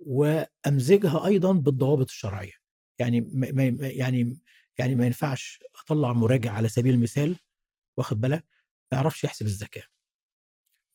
وأمزجها 0.00 1.26
أيضا 1.26 1.52
بالضوابط 1.52 2.06
الشرعية. 2.08 2.52
يعني 2.98 3.20
ما 3.20 3.62
يعني 3.80 4.38
يعني 4.78 4.94
ما 4.94 5.06
ينفعش 5.06 5.60
أطلع 5.84 6.12
مراجع 6.12 6.52
على 6.52 6.68
سبيل 6.68 6.94
المثال 6.94 7.36
واخد 7.98 8.20
بالك؟ 8.20 8.44
ما 8.92 8.98
يعرفش 8.98 9.24
يحسب 9.24 9.46
الزكاة. 9.46 9.84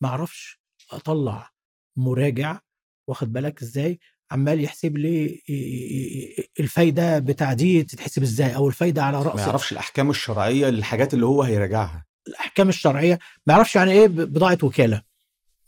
ما 0.02 0.10
أعرفش 0.10 0.62
أطلع 0.92 1.52
مراجع 1.96 2.60
واخد 3.08 3.34
بالك 3.34 3.62
إزاي؟ 3.62 4.00
عمال 4.32 4.64
يحسب 4.64 4.98
لي 4.98 5.26
ي- 5.26 5.44
ي- 5.50 6.36
ي- 6.40 6.50
الفايدة 6.60 7.20
بتاع 7.20 7.54
دي 7.54 7.84
تتحسب 7.84 8.22
إزاي 8.22 8.56
أو 8.56 8.68
الفايدة 8.68 9.04
على 9.04 9.22
راس 9.24 9.36
ما 9.36 9.42
يعرفش 9.42 9.72
الأحكام 9.72 10.10
الشرعية 10.10 10.70
للحاجات 10.70 11.14
اللي 11.14 11.26
هو 11.26 11.44
هيراجعها. 11.44 12.06
الأحكام 12.28 12.70
الشرعية 12.70 13.20
ما 13.48 13.54
يعرفش 13.54 13.76
يعني 13.76 13.92
إيه 13.92 14.08
بضاعة 14.08 14.58
وكالة. 14.64 15.02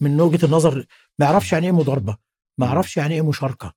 من 0.01 0.21
وجهة 0.21 0.45
النظر 0.45 0.85
ما 1.19 1.25
يعرفش 1.25 1.53
يعني 1.53 1.65
إيه 1.65 1.71
مضاربة. 1.71 2.17
ما. 2.57 2.65
يعرفش 2.65 2.97
يعني 2.97 3.15
إيه 3.15 3.21
مشاركة. 3.21 3.73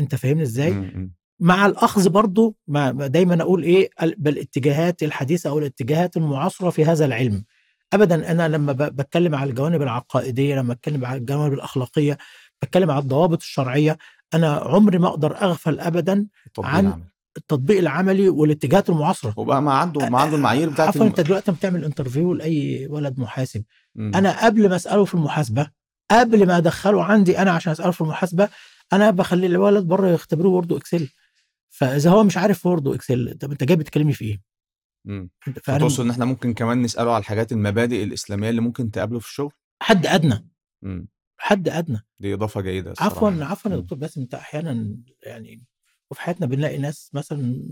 أنت 0.00 0.14
فاهمني 0.14 0.42
إزاي. 0.42 0.92
مع 1.40 1.66
الأخذ 1.66 2.08
برضو 2.08 2.56
ما 2.68 2.92
ما 2.92 3.06
دايما 3.06 3.42
أقول 3.42 3.62
إيه 3.62 3.90
ال- 4.02 4.14
بالاتجاهات 4.18 5.02
الحديثه 5.02 5.50
أو 5.50 5.58
الاتجاهات 5.58 6.16
المعاصرة 6.16 6.70
في 6.70 6.84
هذا 6.84 7.04
العلم. 7.04 7.44
ابدا 7.92 8.30
أنا 8.30 8.48
لما 8.48 8.72
بتكلم 8.72 9.34
على 9.34 9.50
الجوانب 9.50 9.82
العقائدية 9.82 10.54
لما 10.56 10.74
بتكلم 10.74 11.04
على 11.04 11.18
الجوانب 11.18 11.52
الأخلاقية 11.52 12.18
بتكلم 12.62 12.90
على 12.90 13.00
الضوابط 13.02 13.40
الشرعية 13.42 13.98
أنا 14.34 14.54
عمري 14.54 14.98
ما 14.98 15.08
أقدر 15.08 15.36
أغفل 15.42 15.80
ابدا 15.80 16.26
التطبيق 16.46 16.70
عن 16.70 16.86
العملي. 16.86 17.04
التطبيق 17.36 17.78
العملي 17.78 18.28
والاتجاهات 18.28 18.90
المعاصرة 18.90 19.34
وبقى 19.36 19.62
ما 19.62 19.72
عنده 19.72 20.08
ما 20.08 20.20
عنده 20.20 20.36
المعايير 20.36 20.70
بتاعت 20.70 20.88
عفوا. 20.88 21.06
أنت 21.06 21.20
دلوقتي 21.20 21.52
بتعمل 21.52 21.84
انترفيو 21.84 22.34
لأي 22.34 22.86
ولد 22.90 23.18
محاسب 23.18 23.64
مم. 23.94 24.12
أنا 24.14 24.44
قبل 24.44 24.68
ما 24.68 24.76
أسأله 24.76 25.04
في 25.04 25.14
المحاسبة 25.14 25.70
قبل 26.10 26.46
ما 26.46 26.56
أدخله 26.56 27.04
عندي 27.04 27.38
أنا 27.38 27.50
عشان 27.50 27.72
أسأله 27.72 27.90
في 27.90 28.00
المحاسبة 28.00 28.48
أنا 28.92 29.10
بخلي 29.10 29.46
الولد 29.46 29.84
بره 29.84 30.08
يختبروه 30.08 30.52
Word 30.52 30.72
Excel 30.72 31.08
فإذا 31.68 32.10
هو 32.10 32.24
مش 32.24 32.36
عارف 32.36 32.66
Word 32.66 32.86
و 32.86 32.95
Excel 32.95 33.38
طب 33.40 33.50
أنت 33.50 33.64
جاي 33.64 33.76
بتكلمني 33.76 34.12
في 34.12 34.24
إيه؟ 34.24 34.40
مم. 35.04 35.30
أنت 35.48 35.58
فاهم 35.58 35.78
فتقصد 35.78 36.04
إن 36.04 36.10
إحنا 36.10 36.24
ممكن 36.24 36.54
كمان 36.54 36.82
نسأله 36.82 37.10
على 37.10 37.20
الحاجات 37.20 37.52
المبادئ 37.52 38.04
الإسلامية 38.04 38.50
اللي 38.50 38.60
ممكن 38.60 38.90
تقابله 38.90 39.18
في 39.18 39.26
الشغل 39.26 39.52
حد 39.82 40.06
أدنى. 40.06 40.48
حد 41.42 41.68
أدنى. 41.68 42.06
دي 42.20 42.34
إضافة 42.34 42.60
جيدة 42.60 42.94
عفوا 43.00 43.30
عفوا 43.44 43.70
يا. 43.70 43.76
دكتور 43.76 43.98
باسم 43.98 44.20
أنت 44.20 44.34
أحيانا 44.34 44.96
يعني 45.22 45.64
وفي 46.10 46.20
حياتنا 46.20 46.46
بنلاقي 46.46 46.78
ناس 46.78 47.10
مثلا 47.12 47.62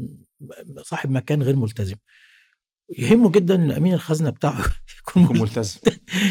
صاحب 0.83 1.11
مكان 1.11 1.43
غير 1.43 1.57
ملتزم. 1.57 1.97
يهمه 2.99 3.31
جدا 3.31 3.55
إن 3.55 3.71
أمين 3.71 3.95
الخزنة 3.95 4.31
بتاعه 4.31 4.65
يكون 5.01 5.23
ملتزم. 5.23 5.41
ملتزم. 5.43 5.79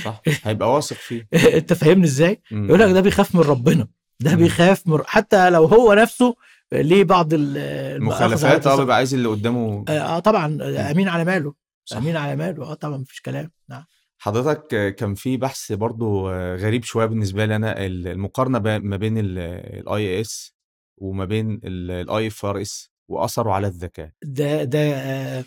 صح. 0.05 0.21
هيبقى 0.43 0.73
واثق 0.73 0.95
فيه. 0.95 1.27
أنت 1.57 1.73
فاهمني 1.73 2.05
إزاي؟ 2.05 2.41
يقول 2.51 2.79
لك 2.79 2.91
ده 2.91 3.01
بيخاف 3.01 3.35
من 3.35 3.41
ربنا. 3.41 3.87
ده 4.19 4.31
مم. 4.31 4.37
بيخاف 4.37 4.87
من 4.87 4.99
حتى 5.05 5.49
لو 5.49 5.65
هو 5.65 5.93
نفسه 5.93 6.35
ليه 6.71 7.03
بعض 7.03 7.33
ال- 7.33 7.57
المؤاخذة 7.57 8.23
على 8.23 8.35
مخالفات 8.35 8.67
آه. 8.67 8.75
بيبقى 8.77 8.95
عايز 8.95 9.13
اللي 9.13 9.27
قدامه 9.29 9.85
آه 9.89 9.91
آه، 9.91 10.19
طبعا 10.19 10.57
آه، 10.61 10.91
أمين 10.91 11.07
على 11.07 11.25
ماله. 11.25 11.53
صح. 11.85 11.97
أمين 11.97 12.15
على 12.15 12.35
ماله. 12.35 12.63
آه 12.63 12.73
طبعا 12.73 12.97
مفيش 12.97 13.21
كلام. 13.21 13.51
نعم. 13.69 13.83
حضرتك 14.19 14.95
كان 14.95 15.15
في 15.15 15.37
بحث 15.37 15.71
برضو 15.71 16.29
غريب 16.55 16.83
شوية 16.83 17.05
بالنسبة 17.05 17.45
لي 17.45 17.55
أنا 17.55 17.85
ال- 17.85 18.07
المقارنة 18.07 18.59
ما 18.77 18.97
بين 18.97 19.17
ال 19.17 20.21
IAS 20.21 20.55
وما 20.97 21.25
بين 21.25 21.59
ال 21.63 22.27
IFRS 22.27 22.91
وأثره 23.07 23.51
على 23.51 23.67
الزكاة. 23.67 24.11
ده 24.23 24.63
ده 24.63 24.79
آه، 24.79 25.43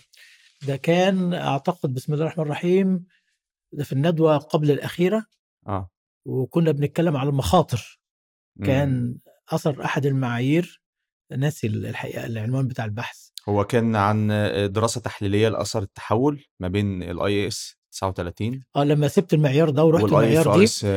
ده 0.67 0.77
كان 0.77 1.35
أعتقد 1.35 1.95
بسم 1.95 2.13
الله 2.15 2.25
الرحمن 2.25 2.45
الرحيم 2.45 3.07
ده 3.73 3.85
في 3.85 3.93
الندوة 3.93 4.37
قبل 4.39 4.71
الأخيرة. 4.71 5.25
آه. 5.67 5.91
وكنا 6.25 6.71
بنتكلم 6.73 7.17
على 7.17 7.29
المخاطر. 7.29 8.01
مم. 8.57 8.67
كان 8.67 9.19
أثر 9.49 9.85
أحد 9.85 10.07
المعايير 10.07 10.83
ناسي 11.37 11.67
الحقيقة 11.67 12.27
العنوان 12.27 12.67
بتاع 12.69 12.85
البحث. 12.85 13.29
هو 13.49 13.65
كان 13.65 13.97
عن 13.97 14.29
دراسة 14.73 15.01
تحليلية 15.01 15.49
لأثر 15.49 15.83
التحول 15.83 16.45
ما 16.61 16.69
بين 16.69 17.03
ال 17.03 17.47
IAS 17.47 17.77
39 17.93 18.63
آه 18.77 18.85
لما 18.85 19.09
سبت 19.09 19.35
المعيار 19.35 19.71
ده 19.71 19.85
ورحت 19.85 20.05
المعيار 20.05 20.53
IFRS 20.53 20.81
9 20.81 20.91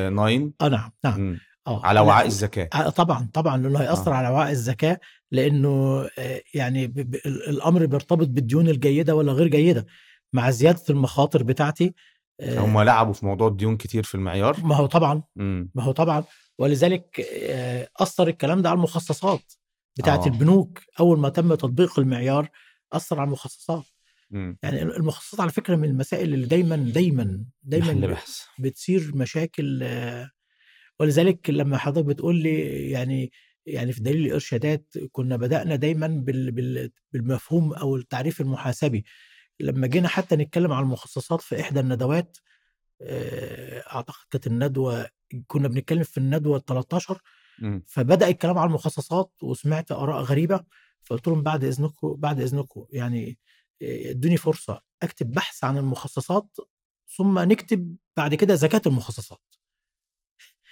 آه 0.62 0.68
نعم 0.70 0.92
نعم. 1.04 1.38
آه 1.68 1.86
على 1.86 2.00
وعاء 2.00 2.26
الزكاة. 2.26 2.70
آه، 2.74 2.90
طبعا 2.90 3.30
طبعا 3.34 3.58
لأنه 3.58 3.80
هيأثر 3.80 4.12
آه. 4.12 4.16
على 4.16 4.30
وعاء 4.30 4.52
الزكاة 4.52 5.00
لأنه 5.32 6.02
آه، 6.20 6.42
يعني 6.54 6.88
ب- 6.88 6.94
ب- 7.12 7.16
الأمر 7.26 7.86
بيرتبط 7.86 8.28
بالديون 8.28 8.70
الجيدة 8.70 9.16
ولا 9.16 9.32
غير 9.32 9.48
جيدة. 9.48 9.86
مع 10.34 10.50
زيادة 10.50 10.82
المخاطر 10.90 11.44
بتاعتي 11.44 11.94
آه، 12.40 12.60
هم 12.60 12.82
لعبوا 12.82 13.14
في 13.14 13.26
موضوع 13.26 13.48
الديون 13.48 13.78
كتير 13.78 14.04
في 14.04 14.16
المعيار. 14.16 14.58
ما 14.64 14.76
هو 14.76 14.86
طبعا. 14.86 15.24
ما 15.36 15.84
هو 15.84 15.92
طبعا. 15.92 16.24
ولذلك 16.60 17.22
آه، 17.44 17.88
أثر 17.98 18.28
الكلام 18.28 18.62
ده 18.62 18.70
على 18.70 18.78
المخصصات 18.78 19.54
بتاعت 19.98 20.24
آه. 20.28 20.32
البنوك. 20.32 20.80
أول 21.00 21.20
ما 21.20 21.30
تم 21.30 21.54
تطبيق 21.56 22.00
المعيار 22.00 22.50
أثر 22.94 23.20
على 23.20 23.28
المخصصات. 23.28 23.84
يعني 24.64 24.82
المخصصات 24.82 25.40
على 25.40 25.52
فكرة 25.52 25.76
من 25.76 25.90
المسائل 25.90 26.34
اللي 26.34 26.46
دايما 26.46 26.76
دايما 26.76 27.46
دايما 27.64 28.18
بتصير 28.60 29.12
مشاكل 29.16 29.84
ولذلك 31.00 31.50
لما 31.50 31.78
حضرتك 31.78 32.08
بتقول 32.08 32.36
لي 32.36 32.90
يعني 32.90 33.32
يعني 33.66 33.94
في 33.94 34.02
دليل 34.02 34.26
الإرشادات 34.26 34.94
كنا 35.12 35.38
بدأنا 35.38 35.76
دايما 35.76 36.08
بال 36.08 36.52
بال 36.52 36.92
بالمفهوم 37.12 37.74
أو 37.74 37.96
التعريف 37.96 38.42
المحاسبي. 38.42 39.06
لما 39.60 39.88
جينا 39.88 40.08
حتى 40.08 40.36
نتكلم 40.36 40.72
عن 40.72 40.84
المخصصات 40.84 41.42
في 41.42 41.62
إحدى 41.62 41.80
الندوات 41.80 42.38
آه، 43.02 43.80
أعتقد 43.96 44.26
كانت 44.32 44.48
الندوة 44.48 45.10
كنا 45.48 45.68
بنتكلم 45.68 46.04
في 46.04 46.18
الندوة 46.18 46.58
ال 46.58 46.66
13 46.66 47.22
مم. 47.60 47.84
فبدأ 47.88 48.28
الكلام 48.28 48.58
عن 48.58 48.68
المخصصات 48.68 49.32
وسمعت 49.44 49.92
آراء 49.92 50.22
غريبة 50.22 50.64
فقلت 51.04 51.28
لهم 51.28 51.44
بعد 51.44 51.64
إذنكم 51.64 52.16
بعد 52.18 52.42
إذنكم 52.42 52.86
يعني 52.92 53.38
ادوني 53.82 54.38
فرصة 54.38 54.82
أكتب 55.04 55.32
بحث 55.32 55.64
عن 55.64 55.78
المخصصات 55.78 56.58
ثم 57.18 57.40
نكتب 57.40 57.96
بعد 58.18 58.36
كده 58.36 58.56
زكاة 58.56 58.82
المخصصات. 58.86 59.42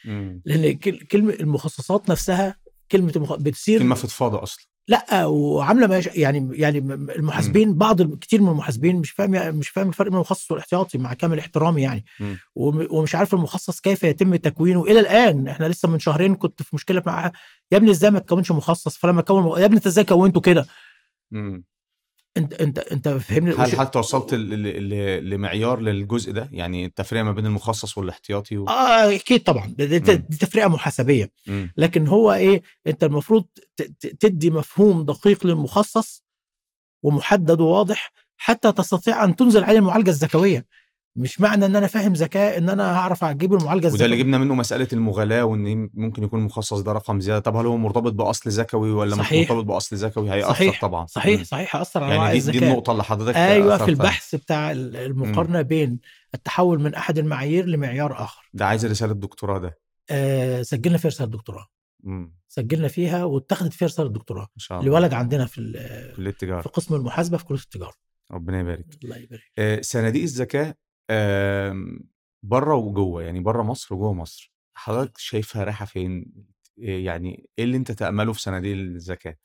مم. 0.05 0.41
لأن 0.45 0.77
كل- 0.77 0.99
كلمه 1.05 1.33
المخصصات 1.33 2.09
نفسها 2.09 2.55
كلمة 2.91 3.13
المخ... 3.15 3.33
بتصير 3.35 3.79
كلمة 3.79 3.95
فضفاضه 3.95 4.43
أصلا. 4.43 4.65
لأ 4.87 5.25
وعاملة 5.25 5.97
مش... 5.97 6.05
يعني 6.07 6.57
يعني 6.57 6.77
المحاسبين 6.93 7.73
بعض 7.77 8.01
ال- 8.01 8.19
كتير 8.19 8.41
من 8.41 8.49
المحاسبين 8.49 8.95
مش 8.95 9.11
فاهم 9.11 9.55
مش 9.55 9.69
فاهم 9.69 9.89
الفرق 9.89 10.07
بين 10.07 10.15
المخصص 10.15 10.51
والاحتياطي 10.51 10.97
مع 10.97 11.13
كامل 11.13 11.39
احترامي 11.39 11.81
يعني. 11.81 12.05
مم. 12.19 12.37
وم- 12.55 12.87
ومش 12.91 13.15
عارف 13.15 13.33
المخصص 13.33 13.79
كيف 13.79 14.03
يتم 14.03 14.35
تكوينه. 14.35 14.83
إلى 14.83 14.99
الآن 14.99 15.47
إحنا 15.47 15.65
لسه 15.65 15.89
من 15.89 15.99
شهرين 15.99 16.35
كنت 16.35 16.61
في 16.61 16.75
مشكلة 16.75 17.03
مع 17.05 17.31
يا 17.71 17.77
ابني 17.77 17.91
إزاي 17.91 18.11
ما 18.11 18.19
تكونش 18.19 18.51
مخصص؟ 18.51 18.97
فلما 18.97 19.21
كون 19.21 19.59
يا 19.61 19.65
ابني 19.65 19.77
إنت 19.77 19.87
إزاي 19.87 20.03
كونته 20.05 20.41
كده؟ 20.41 20.65
مم. 21.31 21.63
انت 22.37 22.53
انت 22.53 22.79
انت 22.79 23.07
فهمني 23.09 23.51
هل 23.51 23.55
ل- 24.33 24.89
ل- 24.89 25.29
لمعيار 25.29 25.79
للجزء 25.79 26.31
ده؟ 26.31 26.49
يعني 26.51 26.85
التفرقه 26.85 27.23
ما 27.23 27.31
بين 27.31 27.45
المخصص 27.45 27.97
والاحتياطي 27.97 28.57
و... 28.57 28.67
آه 28.67 29.15
أكيد 29.15 29.43
طبعا. 29.43 29.67
دي, 29.77 29.99
تفرقه 30.17 30.67
محاسبية. 30.67 31.31
مم. 31.47 31.73
لكن 31.77 32.07
هو 32.07 32.33
إيه 32.33 32.61
أنت 32.87 33.03
المفروض 33.03 33.45
تدي 34.19 34.49
مفهوم 34.49 35.05
دقيق 35.05 35.45
للمخصص 35.47 36.23
ومحدد 37.03 37.61
وواضح 37.61 38.11
حتى 38.37 38.71
تستطيع 38.71 39.23
أن 39.23 39.35
تنزل 39.35 39.63
عليه 39.63 39.79
المعالجة 39.79 40.09
الذكوية. 40.09 40.65
مش 41.15 41.41
معنى 41.41 41.65
إن 41.65 41.75
أنا 41.75 41.87
فاهم 41.87 42.13
ذكاء 42.13 42.57
إن 42.57 42.69
أنا 42.69 42.95
هعرف 42.97 43.23
أجيب 43.23 43.53
المعالجة 43.53 43.87
وده 43.93 44.05
اللي 44.05 44.17
جبنا 44.17 44.37
منه 44.37 44.55
مسألة 44.55 44.87
المغالاة 44.93 45.45
وإن 45.45 45.89
ممكن 45.93 46.23
يكون 46.23 46.39
المخصص 46.39 46.79
ده 46.79 46.91
رقم 46.91 47.19
زيادة. 47.19 47.39
طب 47.39 47.55
هل 47.55 47.65
هو 47.65 47.77
مرتبط 47.77 48.13
بأصل 48.13 48.49
ذكوي 48.49 48.91
ولا 48.91 49.15
مش 49.15 49.21
صحيح. 49.25 49.51
مرتبط 49.51 49.65
بأصل 49.65 49.95
ذكوي؟ 49.95 50.31
هيأثر 50.31 50.49
صحيح. 50.53 50.81
طبعا. 50.81 51.05
صحيح. 51.05 51.43
صحيح 51.43 51.75
اثر 51.75 52.03
على 52.03 52.15
يعني 52.15 52.39
دي, 52.39 52.51
دي 52.51 52.57
النقطة 52.57 52.91
اللي 52.91 53.03
حضرتك 53.03 53.37
أيوه. 53.37 53.77
في 53.77 53.89
البحث 53.91 54.35
بتاع 54.35 54.71
ال- 54.71 54.95
المقارنة 54.95 55.61
بين 55.61 55.99
التحول 56.35 56.79
من 56.81 56.95
أحد 56.95 57.17
المعايير 57.17 57.65
لمعيار 57.65 58.23
آخر. 58.23 58.49
ده 58.53 58.65
عايز 58.65 58.85
رسالة 58.85 59.13
دكتوراه 59.13 59.59
ده. 59.59 59.77
آه 60.09 60.61
سجلنا 60.61 60.97
فيها 60.97 61.09
رسالة 61.09 61.29
دكتوراه. 61.31 61.67
سجلنا 62.47 62.87
فيها 62.87 63.23
واتخذت 63.23 63.73
فيها 63.73 63.87
رسالة 63.87 64.09
دكتوراه. 64.09 64.47
لولد 64.71 65.13
عندنا 65.13 65.45
في 65.45 65.55
كلية 66.15 66.29
التجارة. 66.29 66.61
في 66.61 66.69
قسم 66.69 66.95
المحاسبة 66.95 67.37
في 67.37 67.45
كلية 67.45 67.59
التجارة. 67.59 67.93
ربنا 68.31 68.59
يبارك. 68.59 68.85
الله 69.03 69.17
يبارك. 69.17 69.41
آه، 69.57 69.81
صناديق 69.81 70.23
الذكاء 70.23 70.75
بره 72.43 72.75
وجوه 72.75 73.23
يعني 73.23 73.39
بره 73.39 73.63
مصر 73.63 73.95
وجوه 73.95 74.13
مصر. 74.13 74.51
حضرتك 74.73 75.17
شايفها 75.17 75.63
رايحة 75.63 75.85
فين؟ 75.85 76.25
يعني 76.77 77.49
إيه 77.59 77.65
اللي 77.65 77.77
أنت 77.77 77.91
تأمله 77.91 78.33
في 78.33 78.41
صناديق 78.41 78.73
الذكاء؟ 78.75 79.35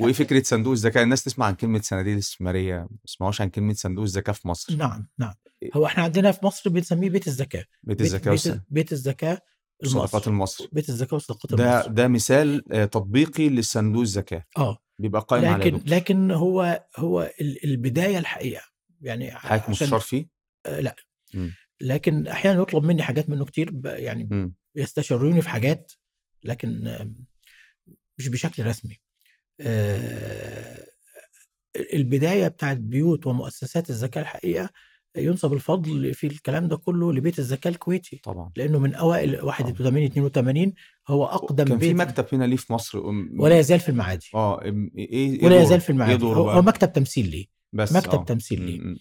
وإيه 0.00 0.12
فكرة 0.12 0.42
صندوق 0.42 0.72
الذكاء؟ 0.72 1.02
الناس 1.02 1.24
تسمع 1.24 1.46
عن 1.46 1.54
كلمة 1.54 1.80
صناديق 1.80 2.12
الاستثمارية 2.12 2.76
ما 2.78 2.88
يسمعوش 3.04 3.40
عن 3.40 3.48
كلمة 3.48 3.74
صندوق 3.74 4.04
الذكاء 4.04 4.34
في 4.34 4.48
مصر. 4.48 4.76
نعم 4.76 5.08
نعم. 5.18 5.34
هو 5.74 5.86
إحنا 5.86 6.02
عندنا 6.04 6.32
في 6.32 6.46
مصر 6.46 6.70
بنسميه 6.70 7.10
بيت 7.10 7.26
الزكاه 7.26 7.64
بيت 7.82 7.98
بيت, 7.98 8.00
الذكاء 8.14 8.34
بيت, 8.34 8.48
والص- 8.48 8.58
بيت 8.70 8.92
الزكاه 8.92 9.38
والصدقات 9.80 10.28
المصري. 10.28 10.30
المصري 10.32 10.68
بيت 10.72 10.88
الزكاه 10.88 11.14
والصدقات 11.14 11.54
ده 11.54 11.74
المصري 11.74 11.94
ده 11.94 12.08
مثال 12.08 12.64
تطبيقي 12.90 13.48
للصندوق 13.48 14.02
الذكاء. 14.02 14.42
آه. 14.56 14.78
بيبقى 14.98 15.20
قائم 15.28 15.44
على 15.44 15.64
لكن 15.64 15.80
لكن 15.86 16.30
هو 16.30 16.84
هو 16.96 17.30
ال- 17.40 17.64
البداية 17.64 18.18
الحقيقة. 18.18 18.62
يعني 19.00 19.30
حضرتك 19.30 19.70
مستشار 19.70 20.00
فيه 20.00 20.39
لأ 20.66 20.96
مم. 21.34 21.54
لكن 21.80 22.26
أحيانا 22.26 22.62
يطلب 22.62 22.84
مني 22.84 23.02
حاجات 23.02 23.30
منه 23.30 23.44
كتير 23.44 23.72
يعني 23.84 24.28
مم. 24.30 24.54
يستشيروني 24.76 25.42
في 25.42 25.48
حاجات 25.48 25.92
لكن 26.44 26.86
آه، 26.86 27.10
مش 28.18 28.28
بشكل 28.28 28.66
رسمي 28.66 29.00
آه، 29.60 30.86
البداية 31.94 32.48
بتاعت 32.48 32.76
بيوت 32.76 33.26
ومؤسسات 33.26 33.90
الزكاه 33.90 34.20
الحقيقة 34.22 34.70
ينسب 35.16 35.52
الفضل 35.52 36.14
في 36.14 36.26
الكلام 36.26 36.68
ده 36.68 36.76
كله 36.76 37.12
لبيت 37.12 37.38
الزكاه 37.38 37.70
الكويتي 37.70 38.20
طبعا 38.24 38.52
لأنه 38.56 38.78
من 38.78 38.94
أوائل 38.94 39.44
81 39.44 40.02
82 40.04 40.72
هو 41.08 41.24
أقدم 41.24 41.64
كان 41.64 41.78
في 41.78 41.86
بيت 41.92 41.96
مكتب 41.96 42.26
هنا 42.32 42.44
ليه 42.44 42.56
في 42.56 42.72
مصر 42.72 42.98
أم- 43.00 43.40
ولا 43.40 43.58
يزال 43.58 43.80
في 43.80 43.88
المعادي 43.88 44.26
آه 44.34 44.62
إيه 44.62 44.98
إيه 44.98 45.44
ولا؟ 45.44 45.62
يزال 45.62 45.80
في 45.80 45.90
المعادي 45.90 46.16
دوره 46.16 46.38
هو, 46.54 46.62
مكتب 46.62 46.92
تمثيل 46.92 47.30
ليه 47.30 47.46
بس 47.72 47.92
مكتب 47.92 48.18
آه. 48.18 48.24
تمثيل 48.24 48.62
ليه. 48.62 48.96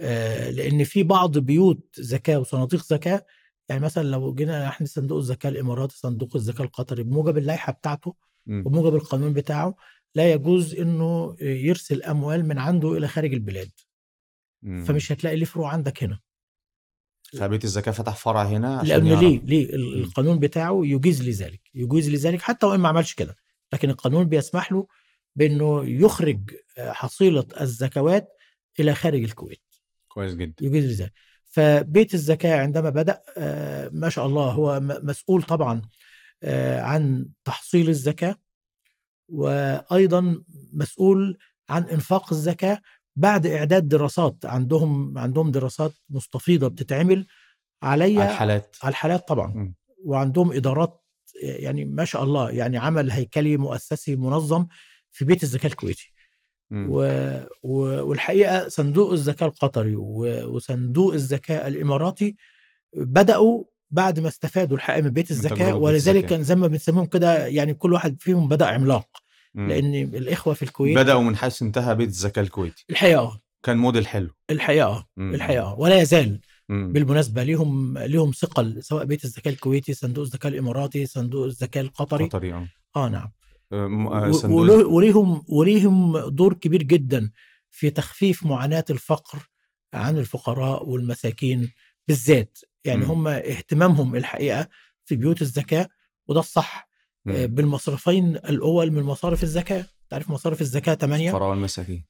آه، 0.00 0.50
لأن 0.50 0.84
في 0.84 1.02
بعض 1.02 1.38
بيوت 1.38 2.00
زكاه 2.00 2.38
وصناديق 2.38 2.82
زكاه 2.84 3.26
يعني 3.68 3.80
مثلا 3.82 4.02
لو 4.02 4.34
جينا 4.34 4.66
نحن 4.66 4.84
صندوق 4.86 5.18
الزكاه 5.18 5.50
الإماراتي 5.50 5.96
صندوق 5.98 6.36
الزكاه 6.36 6.64
القطري 6.64 7.02
بموجب 7.02 7.38
اللائحة 7.38 7.72
بتاعته. 7.72 8.14
وبموجب 8.66 8.94
القانون 8.94 9.32
بتاعه 9.32 9.74
لا 10.14 10.32
يجوز 10.32 10.74
إنه 10.74 11.36
يرسل 11.40 12.02
أموال 12.02 12.48
من 12.48 12.58
عنده 12.58 12.96
إلى 12.96 13.08
خارج 13.08 13.32
البلاد 13.34 13.70
م. 14.62 14.84
فمش 14.84 15.12
هتلاقي 15.12 15.36
ليه 15.36 15.44
فروع 15.44 15.72
عندك 15.72 16.02
هنا 16.04 16.18
فبيت 17.38 17.64
الزكاة 17.64 17.92
فتح 17.92 18.16
فرع 18.16 18.42
هنا 18.42 18.78
عشان 18.78 18.88
لأن 18.96 19.06
يعرف. 19.06 19.22
ليه 19.22 19.40
ليه. 19.44 19.74
القانون 19.74 20.38
بتاعه 20.38 20.80
يجيز 20.84 21.28
لذلك 21.28 21.60
يجيز 21.74 22.10
لذلك 22.10 22.42
حتى 22.42 22.66
وإن 22.66 22.80
ما 22.80 22.88
عملش 22.88 23.14
كده 23.14 23.36
لكن 23.72 23.90
القانون 23.90 24.24
بيسمح 24.24 24.72
له 24.72 24.86
بإنه 25.36 25.84
يخرج 25.84 26.50
حصيلة 26.78 27.46
الزكوات 27.60 28.28
إلى 28.80 28.94
خارج 28.94 29.22
الكويت 29.24 29.62
كويس 30.18 30.34
جدا. 30.34 30.66
يجيز 30.66 30.84
لذلك 30.84 31.12
فبيت 31.44 32.14
الزكاة 32.14 32.60
عندما 32.60 32.90
بدأ 32.90 33.22
آه، 33.38 33.90
ما 33.92 34.08
شاء 34.08 34.26
الله 34.26 34.50
هو 34.50 34.80
مسؤول 34.80 35.42
طبعا 35.42 35.82
آه، 36.42 36.80
عن 36.80 37.28
تحصيل 37.44 37.88
الزكاة 37.88 38.36
وأيضا 39.28 40.42
مسؤول 40.72 41.38
عن 41.68 41.82
إنفاق 41.82 42.32
الزكاة 42.32 42.80
بعد 43.16 43.46
إعداد 43.46 43.88
دراسات. 43.88 44.46
عندهم 44.46 45.18
عندهم 45.18 45.50
دراسات 45.50 45.92
مستفيضة 46.10 46.68
بتتعمل 46.68 47.26
علي 47.82 48.18
على 48.20 48.30
الحالات. 48.32 48.76
على 48.82 48.90
الحالات 48.90 49.28
طبعا. 49.28 49.46
م. 49.46 49.74
وعندهم 50.04 50.52
إدارات 50.52 51.02
يعني 51.42 51.84
ما 51.84 52.04
شاء 52.04 52.24
الله 52.24 52.50
يعني 52.50 52.78
عمل 52.78 53.10
هيكلي 53.10 53.56
مؤسسي 53.56 54.16
منظم 54.16 54.66
في 55.10 55.24
بيت 55.24 55.42
الزكاة 55.42 55.68
الكويتي. 55.68 56.12
و... 56.72 57.00
و... 57.62 57.78
والحقيقة 58.08 58.68
صندوق 58.68 59.12
الزكاه 59.12 59.46
القطري 59.46 59.96
و... 59.96 60.26
وصندوق 60.54 61.12
الزكاه 61.12 61.68
الإماراتي 61.68 62.36
بدأوا 62.96 63.64
بعد 63.90 64.20
ما 64.20 64.28
استفادوا 64.28 64.76
الحقيقة 64.76 65.02
من 65.02 65.10
بيت 65.10 65.32
بيت 65.32 65.60
ولذلك. 65.74 66.26
كان 66.26 66.42
زي 66.42 66.54
ما 66.54 66.66
بنسميهم 66.66 67.04
كده 67.06 67.46
يعني 67.46 67.74
كل 67.74 67.92
واحد 67.92 68.16
فيهم 68.20 68.48
بدأ 68.48 68.66
عملاق. 68.66 69.08
م. 69.54 69.68
لأن 69.68 69.94
الإخوة 69.94 70.54
في 70.54 70.62
الكويت 70.62 70.98
بدأوا 70.98 71.22
من 71.22 71.36
حيث 71.36 71.62
انتهى 71.62 71.94
بيت 71.94 72.08
الزكاة 72.08 72.42
الكويتي. 72.42 72.84
الحقيقة 72.90 73.20
آه، 73.20 73.40
كان 73.62 73.76
موديل 73.76 74.06
حلو. 74.06 74.30
الحقيقة 74.50 74.88
آه، 74.88 75.06
م. 75.16 75.34
الحقيقة 75.34 75.62
آه، 75.64 75.78
ولا 75.78 76.00
يزال. 76.00 76.40
م. 76.68 76.92
بالمناسبة 76.92 77.42
ليهم 77.42 77.98
ليهم 77.98 78.30
ثقل 78.30 78.82
سواء 78.82 79.04
بيت 79.04 79.24
الزكاه 79.24 79.50
الكويتي 79.50 79.94
صندوق 79.94 80.24
الزكاه 80.24 80.48
الإماراتي 80.48 81.06
صندوق 81.06 81.44
الزكاه 81.44 81.80
القطري. 81.80 82.24
قطري 82.24 82.66
آه 82.96 83.08
نعم. 83.08 83.30
آه، 83.72 84.32
آه، 84.44 84.50
وليهم 84.86 85.42
وليهم 85.48 86.18
دور 86.18 86.54
كبير 86.54 86.82
جدا 86.82 87.30
في 87.70 87.90
تخفيف 87.90 88.46
معاناة 88.46 88.84
الفقر 88.90 89.38
عن 89.94 90.18
الفقراء 90.18 90.88
والمساكين 90.88 91.72
بالذات 92.08 92.58
يعني. 92.84 93.04
هم 93.04 93.28
اهتمامهم 93.28 94.16
الحقيقة 94.16 94.68
في 95.04 95.16
بيوت 95.16 95.42
الزكاة 95.42 95.88
وده 96.28 96.40
الصح 96.40 96.88
م. 97.24 97.30
آه، 97.30 97.46
بالمصرفين 97.46 98.36
الأول 98.36 98.90
من 98.90 99.02
مصارف 99.02 99.42
الزكاة 99.42 99.84
تعرف 100.10 100.30
مصارف 100.30 100.60
الزكاة 100.60 100.94
8 100.94 101.28
الفقراء 101.28 101.50
والمساكين. 101.50 102.04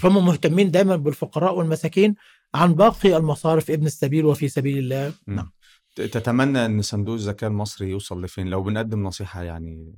فهم 0.00 0.26
مهتمين 0.26 0.70
دايما 0.70 0.96
بالفقراء 0.96 1.54
والمساكين 1.54 2.14
عن 2.54 2.74
باقي 2.74 3.16
المصارف 3.16 3.70
ابن 3.70 3.86
السبيل 3.86 4.24
وفي 4.24 4.48
سبيل 4.48 4.78
الله. 4.78 5.14
نعم 5.26 5.50
تتمنى 5.94 6.66
إن 6.66 6.82
صندوق 6.82 7.14
الزكاة 7.14 7.48
المصري 7.48 7.90
يوصل 7.90 8.24
لفين 8.24 8.46
لو 8.46 8.62
بنقدم 8.62 9.02
نصيحة 9.02 9.42
يعني 9.42 9.94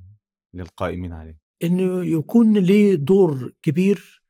للقائمين 0.55 1.13
عليه 1.13 1.37
إنه 1.63 2.05
يكون 2.05 2.57
ليه 2.57 2.95
دور 2.95 3.53
كبير 3.61 4.21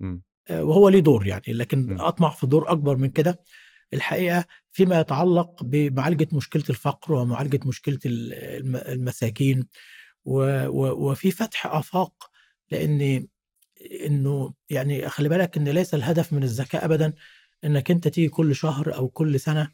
م. 0.00 0.18
آه، 0.48 0.64
وهو 0.64 0.88
ليه 0.88 1.00
دور 1.00 1.26
يعني 1.26 1.42
لكن 1.48 1.94
م. 1.94 2.00
أطمع 2.00 2.30
في 2.30 2.46
دور 2.46 2.70
أكبر 2.72 2.96
من 2.96 3.08
كده 3.10 3.40
الحقيقة 3.94 4.44
فيما 4.72 5.00
يتعلق 5.00 5.62
بمعالجة 5.64 6.28
مشكلة 6.32 6.64
الفقر 6.70 7.12
ومعالجة 7.12 7.60
مشكلة 7.66 7.98
ال- 8.06 8.32
الم- 8.34 8.76
المساكين 8.76 9.66
وفي 10.24 11.30
فتح 11.30 11.66
آفاق 11.66 12.30
لأن 12.70 13.26
إنه 14.06 14.54
يعني 14.70 15.08
خلي 15.08 15.28
بالك 15.28 15.56
إن 15.56 15.68
ليس 15.68 15.94
الهدف 15.94 16.32
من 16.32 16.42
الزكاة 16.42 16.84
ابدا 16.84 17.12
إنك 17.64 17.90
أنت 17.90 18.08
تيجي 18.08 18.28
كل 18.28 18.54
شهر 18.54 18.94
أو 18.94 19.08
كل 19.08 19.40
سنة 19.40 19.70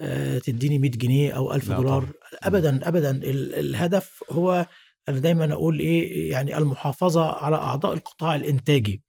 آه، 0.00 0.38
تديني 0.38 0.78
100 0.78 0.90
جنيه 0.90 1.32
أو 1.32 1.52
1000 1.54 1.68
لا 1.68 1.76
دولار 1.76 2.02
طبعاً. 2.02 2.12
ابدا 2.42 2.88
ابدا 2.88 3.10
ال- 3.10 3.54
الهدف 3.54 4.24
هو 4.30 4.66
أنا 5.08 5.18
دايما 5.18 5.52
أقول 5.52 5.78
إيه 5.78 6.30
يعني 6.30 6.58
المحافظة 6.58 7.32
على 7.32 7.56
أعضاء 7.56 7.92
القطاع 7.94 8.34
الإنتاجي. 8.34 9.02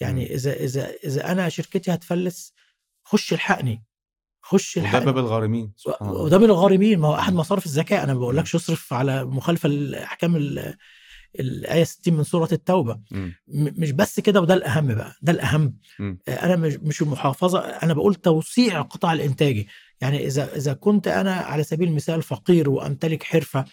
يعني 0.00 0.34
إذا 0.34 0.52
إذا 0.52 0.90
إذا 1.04 1.32
أنا 1.32 1.48
شركتي 1.48 1.94
هتفلس 1.94 2.52
خش 3.04 3.32
الحقني. 3.32 3.84
خش 4.42 4.76
وده 4.76 4.86
الحقني. 4.86 5.04
باب 5.04 5.18
الغارمين 5.18 5.72
وده 6.00 6.38
من 6.38 6.44
الغارمين. 6.44 6.98
ما 6.98 7.08
هو 7.08 7.14
أحد 7.14 7.32
مم. 7.32 7.38
مصارف 7.40 7.66
الزكاة. 7.66 8.02
أنا 8.04 8.14
ما 8.14 8.20
بقولكش 8.20 8.54
اصرف 8.54 8.92
على 8.92 9.24
مخالفة 9.24 9.68
لاحكام 9.68 10.36
ال- 10.36 10.74
الايه 11.40 11.84
60 11.84 12.14
من 12.14 12.24
سورة 12.24 12.48
التوبة. 12.52 13.00
م. 13.10 13.30
مش 13.48 13.90
بس 13.92 14.20
كده 14.20 14.40
وده 14.40 14.54
الأهم 14.54 14.94
بقى. 14.94 15.14
ده 15.22 15.32
الأهم. 15.32 15.76
م. 15.98 16.16
آه، 16.28 16.30
أنا 16.44 16.56
مش 16.56 16.74
مش 16.74 17.02
المحافظة. 17.02 17.58
أنا 17.60 17.94
بقول 17.94 18.14
توسيع 18.14 18.80
القطاع 18.80 19.12
الإنتاجي. 19.12 19.68
يعني 20.00 20.26
إذا 20.26 20.56
إذا 20.56 20.72
كنت 20.72 21.08
أنا 21.08 21.34
على 21.34 21.62
سبيل 21.62 21.88
المثال 21.88 22.22
فقير 22.22 22.70
وأمتلك 22.70 23.22
حرفة 23.22 23.64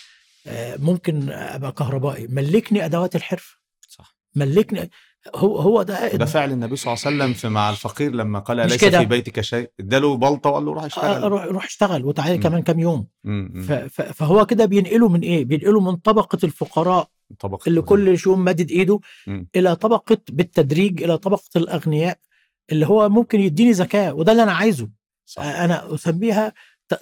ممكن 0.80 1.30
أبقى 1.30 1.72
كهربائي 1.72 2.28
ملكني 2.28 2.86
أدوات 2.86 3.16
الحرفه 3.16 3.58
صح 3.88 4.18
ملكني 4.36 4.90
هو 5.36 5.58
هو 5.58 5.82
ده 5.84 6.08
ده 6.16 6.26
فعل 6.26 6.52
النبي 6.52 6.76
صلى 6.76 6.94
الله 6.94 7.04
عليه 7.06 7.16
وسلم 7.18 7.34
في 7.34 7.50
مع 7.50 7.70
الفقير 7.70 8.12
لما 8.12 8.40
قال 8.40 8.58
ليس 8.58 8.76
كده. 8.82 9.00
في 9.00 9.06
بيتك 9.06 9.42
شيء 9.42 9.72
اداله 9.80 10.18
بلطة 10.18 10.50
وقال 10.50 10.66
له 10.66 10.74
روح 10.74 10.84
آه، 10.84 10.88
اشتغل 10.88 11.24
روح 11.32 11.44
روح 11.44 11.66
اشتغل 11.66 12.06
وتعالى. 12.06 12.38
كمان 12.38 12.62
كام 12.62 12.80
يوم 12.80 13.08
م- 13.24 13.60
م. 13.60 13.64
ف- 13.64 13.72
ف- 13.72 14.02
فهو 14.02 14.46
كده 14.46 14.66
بينقله 14.66 15.10
من 15.10 15.22
إيه؟ 15.22 15.46
بينقله 15.46 15.80
من 15.80 15.96
طبقة 15.96 16.38
الفقراء 16.44 17.10
طبقة 17.40 17.68
اللي. 17.70 17.82
كل 17.82 18.18
شيء 18.18 18.36
مادد 18.36 18.72
إيده 18.72 19.00
مم. 19.28 19.48
إلى 19.56 19.76
طبقة 19.76 20.18
بالتدريج 20.30 21.04
إلى 21.04 21.18
طبقة 21.18 21.50
الأغنياء 21.56 22.18
اللي 22.72 22.88
هو 22.88 23.10
ممكن 23.10 23.40
يديني 23.40 23.74
زكاة 23.74 24.14
وده 24.14 24.32
اللي 24.32 24.44
أنا 24.44 24.54
عايزه 24.54 24.90
صح 25.26 25.44
أنا 25.44 25.94
أسميها 25.96 26.54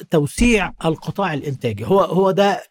توسيع 0.09 0.73
القطاع 0.85 1.34
الإنتاجي 1.34 1.85
هو 1.85 1.99
هو 2.01 2.31
ده 2.31 2.63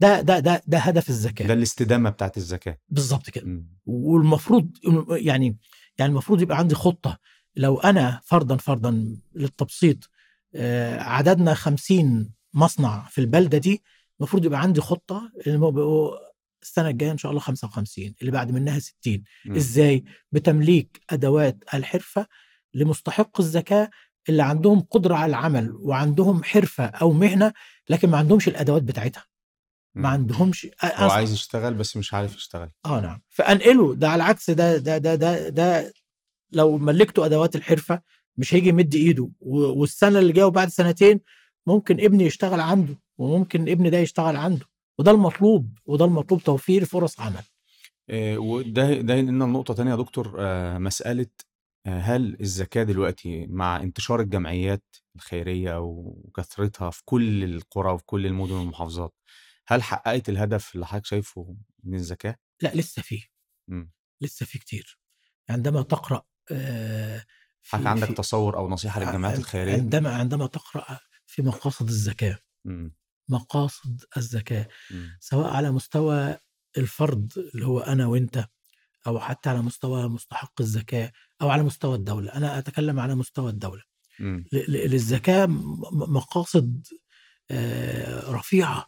ده 0.00 0.20
ده 0.20 0.38
ده, 0.38 0.62
ده 0.66 0.78
هدف 0.78 1.04
ده 1.08 1.14
الزكاه 1.14 1.52
الاستدامة 1.52 2.10
بتاعت 2.10 2.36
الزكاة 2.36 2.78
بالظبط 2.88 3.30
كده. 3.30 3.46
مم. 3.46 3.68
والمفروض 3.86 4.70
يعني 5.10 5.56
يعني 5.98 6.12
المفروض 6.12 6.42
يبقى 6.42 6.58
عندي 6.58 6.74
خطة. 6.74 7.18
لو 7.56 7.78
أنا 7.80 8.20
فرضا 8.24 8.56
فرضا 8.56 9.16
للتبسيط 9.34 10.10
آه، 10.54 11.00
عددنا 11.00 11.54
50 11.54 12.30
مصنع 12.54 13.08
في 13.10 13.20
البلدة 13.20 13.58
دي 13.58 13.82
المفروض 14.20 14.44
يبقى 14.44 14.60
عندي 14.60 14.80
خطة 14.80 15.30
السنة 16.62 16.88
الجاية 16.88 17.10
إن 17.12 17.18
شاء 17.18 17.30
الله 17.30 17.40
55 17.40 18.14
اللي 18.20 18.32
بعد 18.32 18.50
منها 18.50 18.78
60 18.78 19.24
مم. 19.46 19.56
إزاي؟ 19.56 20.04
بتمليك 20.32 21.00
أدوات 21.10 21.64
الحرفة 21.74 22.26
لمستحق 22.74 23.40
الزكاه 23.40 23.90
اللي 24.28 24.42
عندهم 24.42 24.80
قدرة 24.80 25.14
على 25.14 25.30
العمل 25.30 25.72
وعندهم 25.72 26.44
حرفة 26.44 26.84
أو 26.84 27.12
مهنة 27.12 27.52
لكن 27.88 28.10
ما 28.10 28.18
عندهمش 28.18 28.48
الأدوات 28.48 28.82
بتاعتها. 28.82 29.24
ما. 30.02 30.08
عندهمش 30.08 30.66
هو 30.84 31.10
عايز 31.10 31.32
يشتغل 31.32 31.74
بس 31.74 31.96
مش 31.96 32.14
عارف 32.14 32.36
يشتغل. 32.36 32.70
آه 32.86 33.00
نعم. 33.00 33.20
فأنقله. 33.28 33.94
ده 33.94 34.08
على 34.08 34.22
العكس 34.22 34.50
ده 34.50 34.76
ده 34.76 34.98
ده 34.98 35.14
ده, 35.14 35.48
ده 35.48 35.92
لو 36.52 36.78
ملكته 36.78 37.26
أدوات 37.26 37.56
الحرفة 37.56 38.02
مش 38.36 38.54
هيجي 38.54 38.68
يمد 38.68 38.94
إيده. 38.94 39.30
والسنة 39.40 40.18
اللي 40.18 40.32
جاية 40.32 40.44
وبعد 40.44 40.68
سنتين 40.68 41.20
ممكن 41.66 42.00
ابني 42.00 42.24
يشتغل 42.24 42.60
عنده 42.60 42.98
وممكن 43.18 43.68
ابني 43.68 43.90
ده 43.90 43.98
يشتغل 43.98 44.36
عنده. 44.36 44.66
وده 44.98 45.10
المطلوب. 45.10 45.78
وده 45.86 46.04
المطلوب 46.04 46.42
توفير 46.42 46.84
فرص 46.84 47.20
عمل. 47.20 47.42
آه، 48.10 48.38
وده 48.38 49.00
ده 49.00 49.14
ينقلنا 49.14 49.44
لنقطة 49.44 49.74
تانية 49.74 49.90
يا 49.90 49.96
دكتور. 49.96 50.36
آه، 50.38 50.78
مسألة 50.78 51.26
آه، 51.86 51.98
هل 52.00 52.36
الزكاة 52.40 52.82
دلوقتي 52.82 53.46
مع 53.46 53.76
انتشار 53.82 54.20
الجمعيات 54.20 54.84
الخيرية 55.16 55.80
وكثرتها 55.80 56.90
في 56.90 57.02
كل 57.04 57.44
القرى 57.44 57.92
وفي 57.92 58.04
كل 58.06 58.26
المدن 58.26 58.52
والمحافظات 58.52 59.14
هل 59.70 59.82
حققت 59.82 60.28
الهدف 60.28 60.74
اللي 60.74 60.86
حضرتك 60.86 61.06
شايفه 61.06 61.56
من 61.84 61.94
الزكاة؟ 61.94 62.36
لا 62.62 62.74
لسه 62.74 63.02
فيه 63.02 63.22
مم. 63.68 63.92
لسه 64.20 64.46
فيه 64.46 64.58
كتير 64.58 64.98
عندما 65.50 65.82
تقرأ 65.82 66.22
آه، 66.52 67.24
في- 67.62 67.70
حضرتك 67.76 67.86
عندك 67.88 68.06
في- 68.06 68.14
تصور 68.14 68.56
أو 68.56 68.68
نصيحة 68.68 69.00
للجمعيات 69.00 69.34
عن- 69.36 69.40
الخيرية؟ 69.40 69.72
عندما 69.72 70.14
عندما 70.14 70.46
تقرأ 70.46 70.98
في 71.26 71.42
مقاصد 71.42 71.88
الزكاه 71.88 72.38
مم. 72.64 72.94
مقاصد 73.28 74.04
الزكاه 74.16 74.68
مم. 74.90 75.16
سواء 75.20 75.50
على 75.54 75.70
مستوى 75.70 76.36
الفرد 76.78 77.32
اللي 77.54 77.66
هو 77.66 77.80
أنا 77.80 78.06
وأنت 78.06 78.48
أو 79.06 79.20
حتى 79.20 79.48
على 79.50 79.62
مستوى 79.62 80.08
مستحق 80.08 80.60
الزكاه 80.60 81.12
أو 81.42 81.50
على 81.50 81.62
مستوى 81.62 81.94
الدولة 81.96 82.32
أنا 82.32 82.58
أتكلم 82.58 83.00
على 83.00 83.14
مستوى 83.14 83.50
الدولة 83.50 83.82
مم. 84.20 84.44
ل- 84.52 84.72
ل- 84.72 84.90
للزكاه 84.90 85.46
م- 85.46 85.52
م- 85.92 86.12
مقاصد 86.16 86.86
رفيعة 88.28 88.86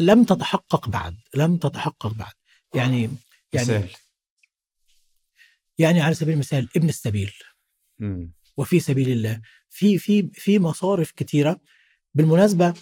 لم 0.00 0.24
تتحقق 0.24 0.88
بعد 0.88 1.16
لم 1.34 1.56
تتحقق 1.56 2.06
بعد. 2.06 2.32
يعني 2.74 3.00
يعني 3.00 3.14
مثال. 3.54 3.88
يعني 5.78 6.00
على 6.00 6.14
سبيل 6.14 6.34
المثال 6.34 6.68
ابن 6.76 6.88
السبيل. 6.88 7.32
مم. 7.98 8.32
وفي 8.56 8.80
سبيل 8.80 9.10
الله 9.10 9.40
في 9.70 9.98
في 9.98 10.30
في 10.34 10.58
مصارف 10.58 11.10
كتيرة. 11.10 11.60
بالمناسبة 12.14 12.74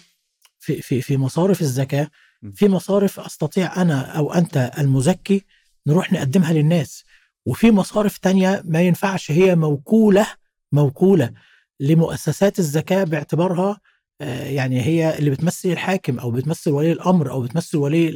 في 0.59 0.81
في 0.81 1.01
في 1.01 1.17
مصارف 1.17 1.61
الزكاة 1.61 2.11
م. 2.41 2.51
في 2.51 2.67
مصارف 2.67 3.19
أستطيع 3.19 3.81
أنا 3.81 4.17
أو 4.17 4.33
أنت 4.33 4.71
المزكي 4.77 5.45
نروح 5.87 6.13
نقدمها 6.13 6.53
للناس. 6.53 7.03
وفي 7.45 7.71
مصارف 7.71 8.17
تانية 8.17 8.61
ما 8.65 8.81
ينفعش 8.81 9.31
هي 9.31 9.55
موكولة 9.55 10.27
موكولة 10.71 11.33
لمؤسسات 11.79 12.59
الزكاة 12.59 13.03
باعتبارها 13.03 13.79
يعني 14.19 14.81
هي 14.81 15.17
اللي 15.17 15.29
بتمثل 15.29 15.69
الحاكم 15.69 16.19
أو 16.19 16.31
بتمثل 16.31 16.71
ولي 16.71 16.91
الأمر 16.91 17.31
أو 17.31 17.41
بتمثل 17.41 17.77
ولي 17.77 18.09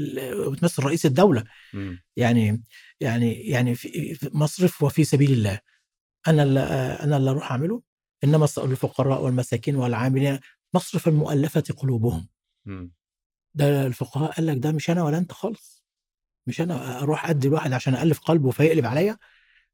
أو 0.45 0.51
بتمثل 0.51 0.83
رئيس 0.83 1.05
الدولة. 1.05 1.43
يعني 2.15 2.63
يعني 2.99 3.33
يعني 3.33 3.75
في 3.75 4.29
مصرف 4.33 4.83
وفي 4.83 5.03
سبيل 5.03 5.31
الله. 5.31 5.59
أنا 6.27 6.43
اللي 6.43 6.59
آه، 6.59 7.03
أنا 7.03 7.17
اللي 7.17 7.31
أروح 7.31 7.51
أعمله 7.51 7.81
إنما 8.23 8.47
الفقراء 8.57 9.21
والمساكين 9.23 9.75
والعاملين 9.75 10.39
مصرف 10.73 11.07
المؤلفة 11.07 11.63
قلوبهم. 11.77 12.27
ده 13.55 13.85
الفقهاء 13.87 14.31
قال 14.31 14.45
لك 14.45 14.57
ده 14.57 14.71
مش 14.71 14.89
أنا 14.89 15.03
ولا 15.03 15.17
أنت 15.17 15.31
خالص. 15.31 15.83
مش 16.47 16.61
أنا 16.61 16.99
أروح 17.03 17.29
أدي 17.29 17.47
الواحد 17.47 17.73
عشان 17.73 17.95
الف 17.95 18.19
قلبه 18.19 18.51
فيقلب 18.51 18.85
عليا. 18.85 19.17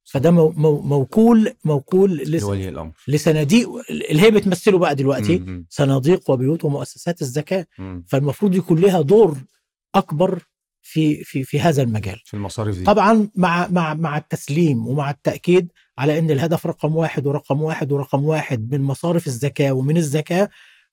فده 0.06 0.32
مو 0.32 0.50
مو 0.50 0.82
موكول 0.82 1.54
موكول 1.64 2.18
لس 2.18 2.42
لولي 2.44 2.70
الأمر 2.70 2.92
لصناديق 3.08 3.70
اللي 3.90 4.22
هي 4.22 4.32
بتمثله 4.32 4.78
بقى 4.78 4.96
دلوقتي. 4.96 5.64
صناديق 5.70 6.30
وبيوت 6.30 6.66
ومؤسسات 6.66 7.22
الزكاة 7.22 7.66
مم. 7.80 8.06
فالمفروض 8.08 8.56
يكون 8.56 8.80
لها 8.80 9.02
دور 9.02 9.38
أكبر 9.96 10.42
في 10.82 11.24
في 11.24 11.44
في 11.44 11.60
هذا 11.60 11.82
المجال 11.84 12.22
في 12.26 12.34
المصاريف 12.34 12.78
دي 12.78 12.84
طبعا 12.84 13.30
مع 13.36 13.68
مع 13.68 13.94
مع 13.94 14.18
التسليم 14.18 14.88
ومع 14.88 15.10
التأكيد 15.10 15.72
على 15.98 16.20
إن 16.20 16.32
الهدف 16.32 16.68
رقم 16.68 16.96
واحد 16.96 17.28
ورقم 17.28 17.62
واحد 17.62 17.92
ورقم 17.92 18.24
واحد 18.26 18.72
من 18.72 18.82
مصارف 18.82 19.28
الزكاة 19.28 19.72
ومن 19.72 19.98
الزكاة 19.98 20.50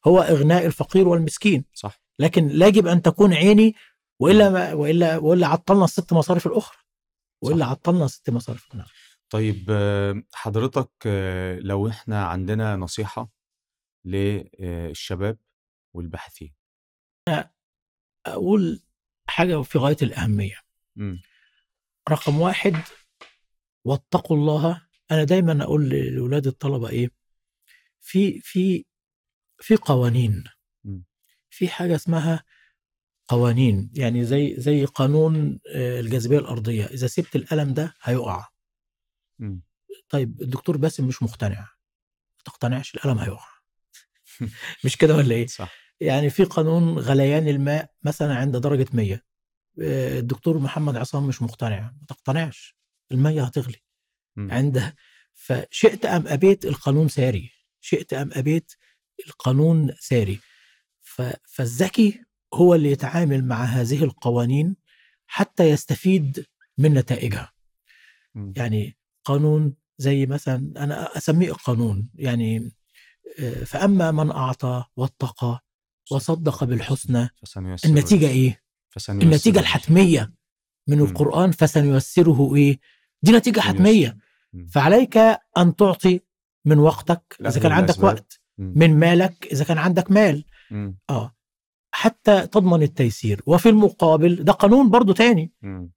هو 0.06 0.20
إغناء 0.20 0.66
الفقير 0.66 1.08
والمسكين 1.08 1.64
صح 1.74 2.00
لكن 2.18 2.48
لا 2.48 2.66
يجب 2.66 2.86
أن 2.86 3.02
تكون 3.02 3.32
عيني 3.34 3.74
وإلا 4.20 4.50
ما 4.50 4.72
والا 4.72 5.18
وإلا 5.18 5.46
عطلنا 5.46 5.84
الست 5.84 6.12
مصارف 6.12 6.46
الأخرى 6.46 6.76
وإلا 7.42 7.64
صح. 7.64 7.70
عطلنا 7.70 8.04
الست 8.04 8.30
مصارف 8.30 8.66
الأخرى. 8.74 8.92
طيب 9.32 9.66
آه، 9.70 10.22
حضرتك 10.32 10.90
آه، 11.06 11.58
لو 11.58 11.88
إحنا 11.88 12.24
عندنا 12.24 12.76
نصيحة 12.76 13.30
للشباب 14.04 15.38
والباحثين. 15.94 16.54
أقول 18.26 18.82
حاجة 19.28 19.62
في 19.62 19.78
غاية 19.78 19.96
الأهمية. 20.02 20.56
مم. 20.96 21.22
رقم 22.10 22.40
واحد 22.40 22.76
واتقوا 23.84 24.36
الله. 24.36 24.86
أنا 25.10 25.24
دايما 25.24 25.64
أقول 25.64 25.88
لاولاد 25.88 26.46
الطلبة 26.46 26.88
إيه؟ 26.88 27.10
في 28.00 28.40
في 28.40 28.84
في 29.60 29.76
قوانين. 29.76 30.44
مم. 30.84 31.04
في 31.50 31.68
حاجة 31.68 31.94
اسمها 31.94 32.44
قوانين 33.28 33.90
يعني 33.94 34.24
زي 34.24 34.54
زي 34.58 34.84
قانون 34.84 35.60
آه، 35.74 36.00
الجاذبية 36.00 36.38
الأرضية. 36.38 36.84
إذا 36.84 37.06
سبت 37.06 37.36
القلم 37.36 37.74
ده 37.74 37.94
هيقع. 38.02 38.51
طيب 40.08 40.42
الدكتور 40.42 40.76
باسم 40.76 41.06
مش 41.08 41.22
مقتنع. 41.22 41.60
ما 41.60 42.42
تقتنعش 42.44 42.94
القلم 42.94 43.18
هيقع. 43.18 43.46
مش 44.84 44.96
كده 44.96 45.16
ولا 45.16 45.34
إيه؟ 45.34 45.46
صح. 45.46 45.72
يعني 46.00 46.30
في 46.30 46.44
قانون 46.44 46.98
غليان 46.98 47.48
الماء 47.48 47.90
مثلا 48.02 48.34
عند 48.36 48.56
درجة 48.56 48.86
100 48.92 49.22
آه، 49.82 50.18
الدكتور 50.18 50.58
محمد 50.58 50.96
عصام 50.96 51.26
مش 51.26 51.42
مقتنع. 51.42 51.80
ما 51.80 52.06
تقتنعش. 52.08 52.76
المية 53.12 53.42
هتغلي. 53.44 53.78
مم. 54.36 54.50
عنده 54.52 54.94
فشئت 55.34 56.06
أم 56.06 56.26
أبيت 56.28 56.64
القانون 56.64 57.08
ساري. 57.08 57.50
شئت 57.80 58.12
أم 58.12 58.30
أبيت 58.32 58.72
القانون 59.26 59.94
ساري. 60.00 60.40
ف- 61.00 61.36
فالذكي 61.48 62.24
هو 62.54 62.74
اللي 62.74 62.90
يتعامل 62.90 63.44
مع 63.44 63.64
هذه 63.64 64.04
القوانين 64.04 64.76
حتى 65.26 65.64
يستفيد 65.70 66.46
من 66.78 66.94
نتائجها. 66.94 67.52
يعني 68.56 68.96
قانون 69.24 69.74
زي 69.98 70.26
مثلا 70.26 70.72
أنا 70.76 71.16
أسميه 71.16 71.52
قانون 71.52 72.08
يعني 72.14 72.72
آه، 73.40 73.64
فأما 73.64 74.10
من 74.10 74.30
أعطى 74.30 74.84
واتقى 74.96 75.64
وصدق 76.10 76.64
بالحسنى 76.64 77.28
النتيجة. 77.84 78.28
إيه 78.28 78.62
فسنيسره 78.90 79.28
النتيجة. 79.28 79.60
الحتمية 79.60 80.32
من. 80.88 81.00
القرآن 81.00 81.50
فسنيسره 81.50 82.56
إيه 82.56 82.78
دي 83.22 83.32
نتيجة. 83.32 83.60
حتمية. 83.60 84.16
فعليك 84.70 85.16
أن 85.58 85.76
تعطي 85.76 86.20
من 86.64 86.78
وقتك 86.78 87.36
إذا 87.46 87.60
كان 87.60 87.72
عندك. 87.72 88.02
وقت. 88.02 88.40
من 88.58 88.98
مالك 88.98 89.48
إذا 89.52 89.64
كان 89.64 89.78
عندك 89.78 90.10
مال. 90.10 90.44
آه 91.10 91.34
حتى 91.94 92.46
تضمن 92.46 92.82
التيسير 92.82 93.42
وفي 93.46 93.68
المقابل 93.68 94.44
ده 94.44 94.52
قانون 94.52 94.90
برضو 94.90 95.12
تاني. 95.12 95.52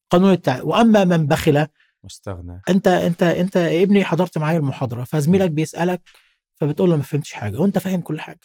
قانون 0.09 0.31
التع... 0.31 0.61
وأما 0.61 1.03
من 1.03 1.27
بخل 1.27 1.67
واستغنى 2.05 2.61
انت 2.69 2.87
انت 2.87 3.23
انت 3.23 3.57
ابني 3.57 4.03
حضرت 4.05 4.37
معايا 4.37 4.57
المحاضرة 4.57 5.03
فزميلك 5.03 5.51
بيسألك 5.51 6.01
فبتقول 6.55 6.89
له 6.89 6.95
ما 6.95 7.03
فهمتش 7.03 7.33
حاجة 7.33 7.57
وانت 7.59 7.77
فاهم 7.77 8.01
كل 8.01 8.19
حاجة 8.19 8.39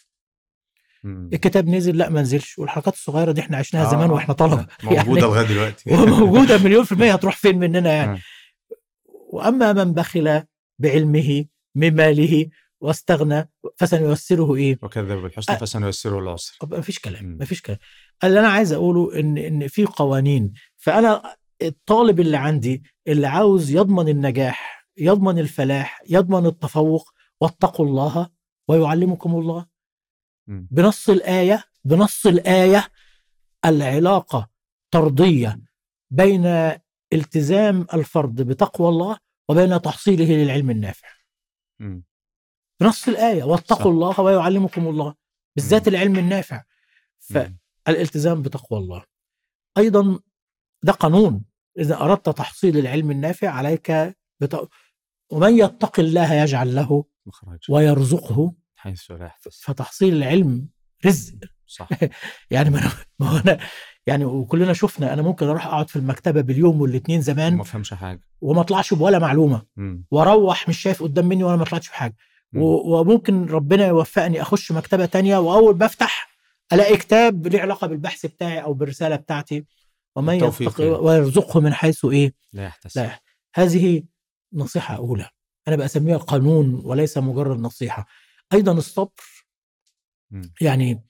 مم. 1.04 1.30
الكتاب 1.32 1.68
نزل 1.68 1.96
لا 1.96 2.08
ما 2.08 2.22
نزلش 2.22 2.58
والحركات 2.58 2.94
الصغيرة 2.94 3.32
دي 3.32 3.40
إحنا 3.40 3.56
عشناها 3.56 3.86
آه، 3.86 3.90
زمان. 3.90 4.10
وإحنا 4.10 4.34
طلبة 4.34 4.66
موجودة 4.82 5.20
لغاية 5.26 5.46
دلوقتي 5.46 5.90
وموجودة 5.94 6.58
مليون 6.58 6.84
في 6.84 6.92
المية 6.92 7.12
هتروح 7.12 7.36
فين 7.36 7.58
مننا 7.58 7.92
يعني 7.92 8.12
آه. 8.18 8.20
وأما 9.32 9.72
من 9.72 9.92
بخل 9.92 10.42
بعلمه 10.78 11.44
من 11.74 11.94
ماله 11.96 12.46
واستغنى 12.80 13.50
فسنيسره 13.76 14.54
إيه؟ 14.54 14.78
وكذب 14.82 15.08
بالحسنى 15.22 15.56
أ- 15.56 15.60
فسنيسره 15.60 16.18
العسر 16.18 16.56
ما 16.66 16.80
فيش 16.80 16.98
كلام 16.98 17.24
مم. 17.24 17.36
ما 17.38 17.44
فيش 17.44 17.62
كلام 17.62 17.78
اللي 18.24 18.40
أنا 18.40 18.48
عايز 18.48 18.72
أقوله 18.72 19.20
إن 19.20 19.38
إن 19.38 19.68
في 19.68 19.84
قوانين 19.84 20.52
فأنا 20.76 21.36
الطالب 21.62 22.20
اللي 22.20 22.36
عندي 22.36 22.82
اللي 23.08 23.26
عاوز 23.26 23.70
يضمن 23.70 24.08
النجاح 24.08 24.86
يضمن 24.96 25.38
الفلاح 25.38 26.02
يضمن 26.08 26.46
التفوق 26.46 27.10
واتقوا 27.40 27.86
الله 27.86 28.30
ويعلمكم 28.68 29.34
الله. 29.36 29.66
بنص 30.46 31.10
الآية 31.10 31.64
بنص 31.84 32.26
الآية 32.26 32.88
العلاقة 33.64 34.50
طردية 34.90 35.60
بين 36.10 36.46
التزام 37.12 37.86
الفرد 37.94 38.42
بتقوى 38.42 38.88
الله 38.88 39.18
وبين 39.48 39.82
تحصيله 39.82 40.24
للعلم 40.24 40.70
النافع 40.70 41.08
مم. 41.80 42.04
بنص 42.80 43.08
الآية 43.08 43.40
صح. 43.40 43.46
واتقوا 43.46 43.92
الله 43.92 44.20
ويعلمكم 44.20 44.88
الله 44.88 45.14
بالذات 45.56 45.88
مم. 45.88 45.94
العلم 45.94 46.18
النافع. 46.18 46.62
فالالتزام 47.18 48.42
بتقوى 48.42 48.78
الله 48.78 49.04
أيضا 49.78 50.20
ده 50.82 50.92
قانون 50.92 51.44
إذا 51.78 52.00
أردت 52.00 52.28
تحصيل 52.28 52.78
العلم 52.78 53.10
النافع 53.10 53.48
عليك 53.48 53.92
بت... 54.40 54.68
ومن 55.30 55.58
يتق 55.58 56.00
الله 56.00 56.34
يجعل 56.34 56.74
له 56.74 57.04
مخرج. 57.26 57.58
ويرزقه. 57.68 58.54
حيث 58.76 59.10
لا 59.10 59.34
فتحصيل 59.62 60.14
العلم 60.16 60.68
رزق. 61.06 61.34
صح. 61.66 61.88
يعني 62.50 62.70
ما 62.70 62.80
أنا- 62.80 62.94
ما 63.18 63.26
هو 63.28 63.36
أنا 63.38 63.58
يعني 64.06 64.24
وكلنا 64.24 64.72
شفنا 64.72 65.12
أنا 65.12 65.22
ممكن 65.22 65.46
أروح 65.46 65.66
أقعد 65.66 65.90
في 65.90 65.96
المكتبة 65.96 66.40
باليوم 66.40 66.80
والاثنين 66.80 67.20
زمان 67.20 67.56
ما 67.56 67.64
فهمش 67.64 67.94
حاجة. 67.94 68.20
وما 68.40 68.60
اطلعش 68.60 68.94
بولا 68.94 69.18
معلومة. 69.18 69.62
مم. 69.76 70.04
وأروح 70.10 70.68
مش 70.68 70.78
شايف 70.78 71.02
قدام 71.02 71.26
مني 71.26 71.44
وأنا 71.44 71.56
ما 71.56 71.64
طلعتش 71.64 71.88
بحاجة. 71.88 72.16
وممكن 72.56 73.46
ربنا 73.46 73.86
يوفقني 73.86 74.42
أخش 74.42 74.72
مكتبة 74.72 75.06
تانية 75.06 75.36
وأول 75.38 75.74
بفتح 75.74 76.30
ألاقي 76.72 76.96
كتاب 76.96 77.46
ليه 77.46 77.60
علاقة 77.60 77.86
بالبحث 77.86 78.26
بتاعي 78.26 78.62
أو 78.62 78.74
بالرسالة 78.74 79.16
بتاعتي. 79.16 79.64
ومن 80.16 80.34
يعني. 80.34 80.90
ويرزقه 80.90 81.60
من 81.60 81.74
حيث 81.74 82.04
إيه؟ 82.04 82.34
لا 82.52 82.64
يحتسب. 82.64 83.00
لا 83.00 83.20
هذه 83.54 84.02
نصيحة 84.52 84.96
أولى. 84.96 85.30
أنا 85.68 85.76
بسميها 85.76 86.16
قانون 86.16 86.80
وليس 86.84 87.18
مجرد 87.18 87.58
نصيحة. 87.58 88.06
أيضا 88.52 88.72
الصبر. 88.72 89.22
يعني 90.60 91.04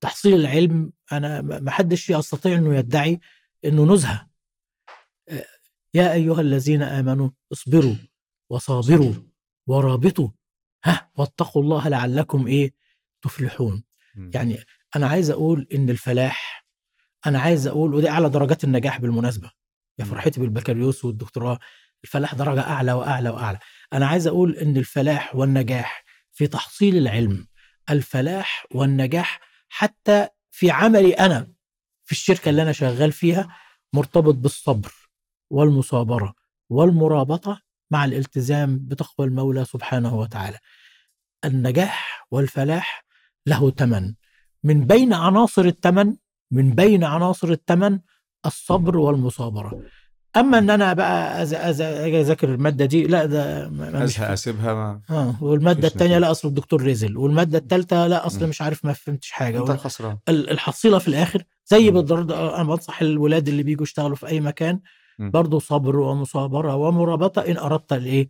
تحصيل 0.00 0.34
العلم 0.34 0.92
أنا 1.12 1.40
ما 1.40 1.70
حدش 1.70 2.10
يستطيع 2.10 2.58
إنه 2.58 2.76
يدعي 2.76 3.20
إنه 3.64 3.94
نزهة. 3.94 4.28
آه، 5.28 5.46
يا 5.94 6.12
أيها 6.12 6.40
الذين 6.40 6.82
آمنوا 6.82 7.30
اصبروا 7.52 7.94
وصابروا 8.50 9.14
ورابطوا. 9.66 10.28
ها 10.84 11.10
واتقوا 11.16 11.62
الله 11.62 11.88
لعلكم 11.88 12.46
إيه؟ 12.46 12.74
تفلحون. 13.22 13.84
يعني 14.34 14.58
أنا 14.96 15.06
عايز 15.06 15.30
أقول 15.30 15.66
إن 15.74 15.90
الفلاح 15.90 16.65
أنا 17.26 17.38
عايز 17.40 17.66
أقول 17.66 17.94
ودي 17.94 18.10
أعلى 18.10 18.28
درجات 18.28 18.64
النجاح 18.64 19.00
بالمناسبة 19.00 19.50
يا. 19.98 20.04
فرحتي 20.04 20.40
بالبكالوريوس 20.40 21.04
والدكتوراه. 21.04 21.58
الفلاح 22.04 22.34
درجة 22.34 22.60
أعلى 22.60 22.92
وأعلى 22.92 23.30
وأعلى. 23.30 23.58
أنا 23.92 24.06
عايز 24.06 24.26
أقول 24.26 24.56
إن 24.56 24.76
الفلاح 24.76 25.36
والنجاح 25.36 26.04
في 26.32 26.46
تحصيل 26.46 26.96
العلم 26.96 27.46
الفلاح 27.90 28.66
والنجاح 28.74 29.40
حتى 29.68 30.28
في 30.50 30.70
عملي 30.70 31.12
أنا 31.12 31.52
في 32.04 32.12
الشركة 32.12 32.48
اللي 32.48 32.62
أنا 32.62 32.72
شغال 32.72 33.12
فيها 33.12 33.56
مرتبط 33.92 34.34
بالصبر 34.34 34.92
والمصابرة 35.50 36.34
والمرابطة 36.68 37.60
مع 37.90 38.04
الالتزام 38.04 38.78
بتقوى 38.78 39.26
المولى 39.26 39.64
سبحانه 39.64 40.14
وتعالى. 40.14 40.58
النجاح 41.44 42.26
والفلاح 42.30 43.04
له 43.46 43.70
ثمن 43.70 44.14
من 44.64 44.86
بين 44.86 45.12
عناصر 45.12 45.64
الثمن 45.64 46.16
من 46.50 46.70
بين 46.70 47.04
عناصر 47.04 47.48
الثمن 47.50 47.98
الصبر 48.46 48.96
والمصابرة. 48.96 49.82
أما 50.36 50.58
إن 50.58 50.70
أنا 50.70 50.92
بقى 50.92 51.42
أذاكر 51.42 52.54
المادة 52.54 52.84
دي 52.84 53.06
لا 53.06 53.24
ده 53.24 53.70
أزهق 54.04 54.30
أسيبها 54.30 54.74
ما 54.74 55.00
آه 55.10 55.34
والمادة 55.44 55.88
الثانية. 55.88 56.18
لا 56.18 56.30
أصل 56.30 56.48
الدكتور 56.48 56.82
رزل. 56.86 57.16
والمادة 57.16 57.58
الثالثه 57.58 58.06
لا 58.06 58.26
أصل. 58.26 58.48
مش 58.48 58.62
عارف 58.62 58.84
ما 58.84 58.92
فهمتش 58.92 59.30
حاجة. 59.30 59.58
أنت 59.60 59.86
ال- 60.28 60.50
الحصيلة 60.50 60.98
في 60.98 61.08
الآخر 61.08 61.42
زي 61.66 61.90
مم. 61.90 61.94
بالضرب 61.96 62.32
أنا 62.32 62.62
بنصح 62.62 63.02
الولاد 63.02 63.48
اللي 63.48 63.62
بيجوا 63.62 63.82
يشتغلوا 63.82 64.16
في 64.16 64.26
أي 64.26 64.40
مكان. 64.40 64.80
برضه 65.18 65.58
صبر 65.58 65.96
ومصابرة 65.98 66.74
ومرابطة 66.76 67.40
إن 67.42 67.56
أردت 67.56 67.92
الإيه. 67.92 68.28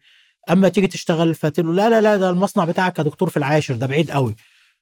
أما 0.50 0.68
تيجي 0.68 0.86
تشتغل 0.86 1.34
فتقول 1.34 1.76
لا 1.76 1.90
لا 1.90 2.00
لا 2.00 2.16
ده 2.16 2.30
المصنع 2.30 2.64
بتاعك 2.64 2.98
يا 2.98 3.04
دكتور 3.04 3.28
في 3.30 3.36
العاشر 3.36 3.74
ده 3.76 3.86
بعيد 3.86 4.10
قوي. 4.10 4.36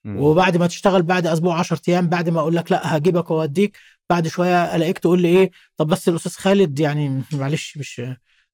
مم. 0.05 0.21
وبعد 0.21 0.57
ما 0.57 0.67
تشتغل 0.67 1.03
بعد 1.03 1.27
أسبوع 1.27 1.59
10 1.59 1.81
أيام 1.89 2.09
بعد 2.09 2.29
ما 2.29 2.41
أقول 2.41 2.57
لك 2.57 2.73
لأ 2.73 2.97
هجيبك 2.97 3.31
وأوديك 3.31 3.79
بعد 4.11 4.29
شوية 4.29 4.77
ألاقيك 4.77 4.99
تقول 4.99 5.23
لي 5.23 5.29
إيه 5.29 5.51
طب 5.77 5.87
بس 5.87 6.09
الأستاذ 6.09 6.33
خالد 6.33 6.81
يعني 6.81 7.23
معلش 7.33 7.77
مش 7.77 8.03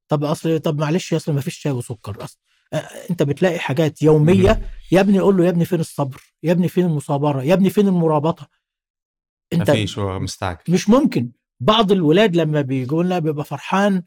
طب 0.09 0.25
أصل 0.25 0.59
طب 0.59 0.79
معلش 0.81 1.15
أصل 1.15 1.33
ما 1.33 1.41
فيش 1.41 1.57
شاي 1.59 1.73
وسكر. 1.73 2.25
أصلا 2.25 2.39
آه، 2.73 2.77
أنت 3.11 3.23
بتلاقي 3.23 3.59
حاجات 3.59 4.03
يومية 4.03 4.71
يا 4.93 5.01
ابني 5.01 5.21
قول 5.21 5.37
له 5.37 5.45
يا 5.45 5.51
ابني 5.51 5.65
فين 5.65 5.81
الصبر؟ 5.81 6.23
يا 6.43 6.53
ابني 6.53 6.69
فين 6.69 6.85
المصابره 6.85 7.43
يا 7.43 7.55
ابني 7.55 7.71
فين 7.71 7.89
المرابطة؟ 7.89 8.49
أنت 9.53 9.71
مفيش 9.71 9.99
هو 9.99 10.19
مستعجل. 10.19 10.59
مش 10.69 10.89
ممكن. 10.89 11.31
بعض 11.61 11.93
الولاد 11.93 12.37
لما 12.37 12.61
بيجوا 12.61 13.03
لنا 13.03 13.19
بيبقى 13.19 13.45
فرحان 13.45 14.03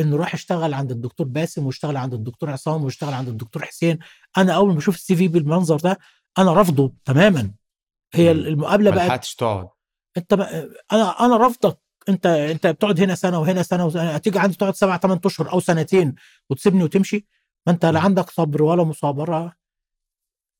إنه 0.00 0.16
راح 0.16 0.34
يشتغل 0.34 0.74
عند 0.74 0.90
الدكتور 0.90 1.26
باسم 1.26 1.66
ويشتغل 1.66 1.96
عند 1.96 2.14
الدكتور 2.14 2.50
عصام 2.50 2.84
ويشتغل 2.84 3.14
عند 3.14 3.28
الدكتور 3.28 3.64
حسين. 3.64 3.98
أنا 4.38 4.52
أول 4.52 4.68
ما 4.68 4.74
بشوف 4.74 4.94
السي 4.94 5.16
في 5.16 5.28
بالمنظر 5.28 5.76
ده 5.76 5.98
أنا 6.38 6.52
رافضه 6.52 6.92
تماما 7.04 7.50
هي. 8.14 8.30
المقابلة 8.30 8.90
ما 8.90 8.96
بقت 8.96 9.06
لحقتش 9.08 9.34
تقعد 9.34 9.68
أنت 10.16 10.34
بقى 10.34 10.68
أنا 10.92 11.10
أنا 11.26 11.36
رافضك 11.36 11.78
أنت 12.08 12.26
أنت 12.26 12.66
بتقعد 12.66 13.00
هنا 13.00 13.14
سنة 13.14 13.40
وهنا 13.40 13.62
سنة. 13.62 13.86
هتيجي 14.00 14.38
عندي 14.38 14.56
تقعد 14.56 14.74
سبع 14.74 14.96
ثمان 14.98 15.20
أشهر 15.24 15.52
أو 15.52 15.60
سنتين 15.60 16.14
وتسيبني 16.50 16.84
وتمشي 16.84 17.26
ما 17.66 17.72
أنت 17.72 17.84
لا. 17.86 18.00
عندك 18.00 18.30
صبر 18.30 18.62
ولا 18.62 18.84
مصابرة 18.84 19.56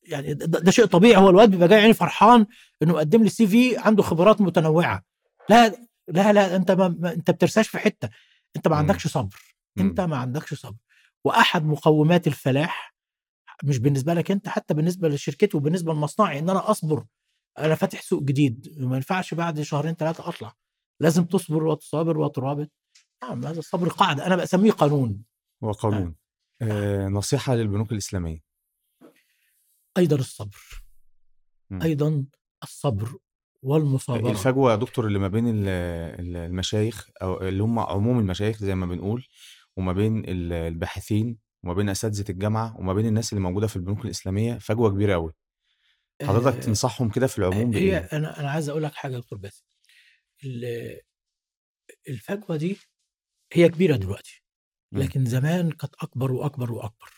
يعني 0.02 0.34
ده, 0.34 0.60
ده 0.60 0.70
شيء 0.70 0.84
طبيعي 0.84 1.16
هو 1.22 1.30
الواد 1.30 1.50
بيبقى 1.50 1.68
جاي 1.68 1.80
يعني 1.80 1.92
فرحان 1.94 2.46
إنه 2.82 2.92
مقدم 2.92 3.22
لي 3.22 3.28
سي 3.28 3.46
في 3.46 3.78
عنده 3.78 4.02
خبرات 4.02 4.40
متنوعة 4.40 5.02
لا 5.50 5.68
لا 6.08 6.32
لا 6.32 6.56
أنت 6.56 6.70
ما 6.70 6.88
ما- 6.88 7.12
أنت 7.12 7.30
بترساش 7.30 7.68
في 7.68 7.78
حتة 7.78 8.08
أنت 8.56 8.68
ما. 8.68 8.76
عندكش 8.76 9.06
صبر 9.06 9.36
أنت. 9.78 10.00
ما 10.00 10.16
عندكش 10.16 10.54
صبر 10.54 10.76
وأحد 11.24 11.64
مقومات 11.66 12.26
الفلاح 12.26 12.94
مش 13.64 13.78
بالنسبة 13.78 14.14
لك 14.14 14.30
أنت 14.30 14.48
حتى 14.48 14.74
بالنسبة 14.74 15.08
لشركتي 15.08 15.56
وبالنسبة 15.56 15.92
لمصنعي 15.92 16.38
إن 16.38 16.50
أنا 16.50 16.70
أصبر 16.70 17.04
أنا 17.58 17.74
فاتح 17.74 18.02
سوق 18.02 18.22
جديد. 18.22 18.74
ما 18.78 18.96
ينفعش 18.96 19.34
بعد 19.34 19.60
شهرين 19.60 19.94
ثلاثة 19.94 20.28
أطلع. 20.28 20.54
لازم 21.00 21.24
تصبر 21.24 21.64
وتصابر 21.64 22.18
وترابط. 22.18 22.70
نعم 23.22 23.46
هذا 23.46 23.58
الصبر 23.58 23.88
قاعدة. 23.88 24.26
أنا 24.26 24.36
بسميه 24.36 24.70
قانون. 24.70 25.22
هو 25.64 25.72
قانون 25.72 26.14
آه 26.62 27.08
نصيحة 27.08 27.54
للبنوك 27.54 27.92
الإسلامية. 27.92 28.40
أيضا 29.98 30.16
الصبر. 30.16 30.84
مم. 31.70 31.82
أيضا 31.82 32.24
الصبر 32.62 33.16
والمصابرة. 33.62 34.30
الفجوة 34.30 34.70
يا 34.70 34.76
دكتور 34.76 35.06
اللي 35.06 35.18
ما 35.18 35.28
بين 35.28 35.48
ال- 35.48 35.68
ال- 36.20 36.36
المشايخ 36.36 37.08
أو 37.22 37.40
اللي 37.40 37.62
هم 37.62 37.78
عموم 37.78 38.18
المشايخ 38.18 38.58
زي 38.58 38.74
ما 38.74 38.86
بنقول 38.86 39.26
وما 39.76 39.92
بين 39.92 40.18
ال- 40.18 40.52
الباحثين 40.52 41.38
وما 41.64 41.74
بين 41.74 41.88
أساتذة 41.88 42.30
الجامعة 42.30 42.76
وما 42.78 42.92
بين 42.94 43.06
الناس 43.06 43.32
اللي 43.32 43.42
موجودة 43.42 43.66
في 43.66 43.76
البنوك 43.76 44.04
الإسلامية 44.04 44.58
فجوة 44.58 44.90
كبيرة 44.90 45.12
قوي 45.12 45.32
حضرتك 46.22 46.56
آه، 46.56 46.60
تنصحهم 46.60 47.10
كده 47.10 47.26
في 47.26 47.38
العموم 47.38 47.72
هي 47.74 47.80
بإيه؟ 47.80 47.96
أنا 47.98 48.40
أنا 48.40 48.50
عايز 48.50 48.68
أقول 48.68 48.82
لك 48.82 48.94
حاجة 48.94 49.12
يا 49.12 49.18
دكتور 49.18 49.38
باسم. 49.38 49.64
ال- 50.44 51.00
الفجوة 52.08 52.56
دي 52.56 52.76
هي 53.52 53.68
كبيرة 53.68 53.96
دلوقتي. 53.96 54.42
لكن 54.92 55.24
زمان 55.24 55.70
كانت 55.70 55.94
أكبر 55.94 56.32
وأكبر 56.32 56.72
وأكبر. 56.72 57.10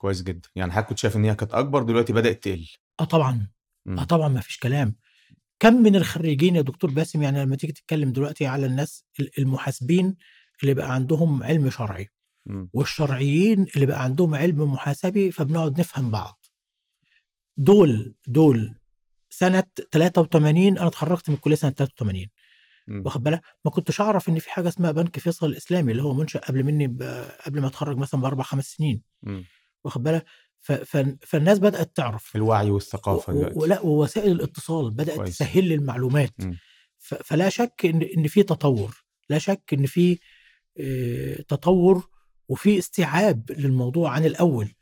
كويس 0.00 0.22
جدا. 0.22 0.48
يعني 0.54 0.72
حضرتك 0.72 0.88
كنت 0.88 0.98
شايف 0.98 1.16
إن 1.16 1.24
هي 1.24 1.34
كانت 1.34 1.54
أكبر 1.54 1.82
دلوقتي 1.82 2.12
بدأت 2.12 2.42
تقل. 2.44 2.68
آه 3.00 3.04
طبعا. 3.04 3.48
آه 3.88 4.04
طبعا 4.04 4.28
ما 4.28 4.40
فيش 4.40 4.58
كلام. 4.58 4.96
كم 5.58 5.74
من 5.74 5.96
الخريجين 5.96 6.56
يا 6.56 6.62
دكتور 6.62 6.90
باسم 6.90 7.22
يعني 7.22 7.42
لما 7.42 7.56
تيجي 7.56 7.72
تتكلم 7.72 8.12
دلوقتي 8.12 8.46
على 8.46 8.66
الناس 8.66 9.04
ال- 9.20 9.38
المحاسبين 9.38 10.16
اللي 10.62 10.74
بقى 10.74 10.94
عندهم 10.94 11.42
علم 11.42 11.70
شرعي. 11.70 12.08
والشرعيين 12.72 13.66
اللي 13.74 13.86
بقى 13.86 14.02
عندهم 14.04 14.34
علم 14.34 14.72
محاسبي 14.72 15.30
فبنقعد 15.30 15.80
نفهم 15.80 16.10
بعض. 16.10 16.44
دول 17.56 18.14
دول 18.26 18.74
سنة 19.30 19.64
83 19.92 20.78
أنا 20.78 20.86
اتخرجت 20.86 21.28
من 21.28 21.34
الكلية 21.34 21.54
سنة 21.56 21.70
83 21.70 22.26
مم. 22.86 23.02
واخد 23.04 23.22
بالك؟ 23.22 23.42
ما 23.64 23.70
كنتش 23.70 24.00
أعرف 24.00 24.28
إن 24.28 24.38
في 24.38 24.50
حاجة 24.50 24.68
اسمها 24.68 24.90
بنك 24.92 25.18
فيصل 25.18 25.46
الإسلامي 25.46 25.92
اللي 25.92 26.02
هو 26.02 26.14
منشأ 26.14 26.38
قبل 26.40 26.64
مني 26.64 26.86
ب- 26.86 27.02
قبل 27.46 27.60
ما 27.60 27.66
أتخرج 27.66 27.96
مثلا 27.96 28.20
بأربع 28.20 28.42
خمس 28.44 28.64
سنين. 28.66 29.02
واخد 29.84 30.02
بالك؟ 30.02 30.24
ف- 30.60 30.72
ف- 30.72 31.16
فالناس 31.26 31.58
بدأت 31.58 31.96
تعرف. 31.96 32.36
الوعي 32.36 32.70
والثقافة 32.70 33.32
و- 33.32 33.36
دلوقتي. 33.36 33.58
ولا 33.58 33.80
ووسائل 33.80 34.32
الاتصال 34.32 34.90
بدأت 34.90 35.16
كويس. 35.16 35.38
تسهل 35.38 35.64
لي 35.64 35.74
المعلومات. 35.74 36.34
ف- 36.98 37.14
فلا 37.14 37.48
شك 37.48 37.82
إن 37.84 38.02
إن 38.02 38.26
في 38.28 38.42
تطور. 38.42 39.04
لا 39.28 39.38
شك 39.38 39.62
إن 39.72 39.86
في 39.86 40.18
آه، 40.80 41.34
تطور 41.48 42.08
وفي 42.48 42.78
استيعاب 42.78 43.50
للموضوع 43.50 44.10
عن 44.10 44.24
الأول. 44.24 44.74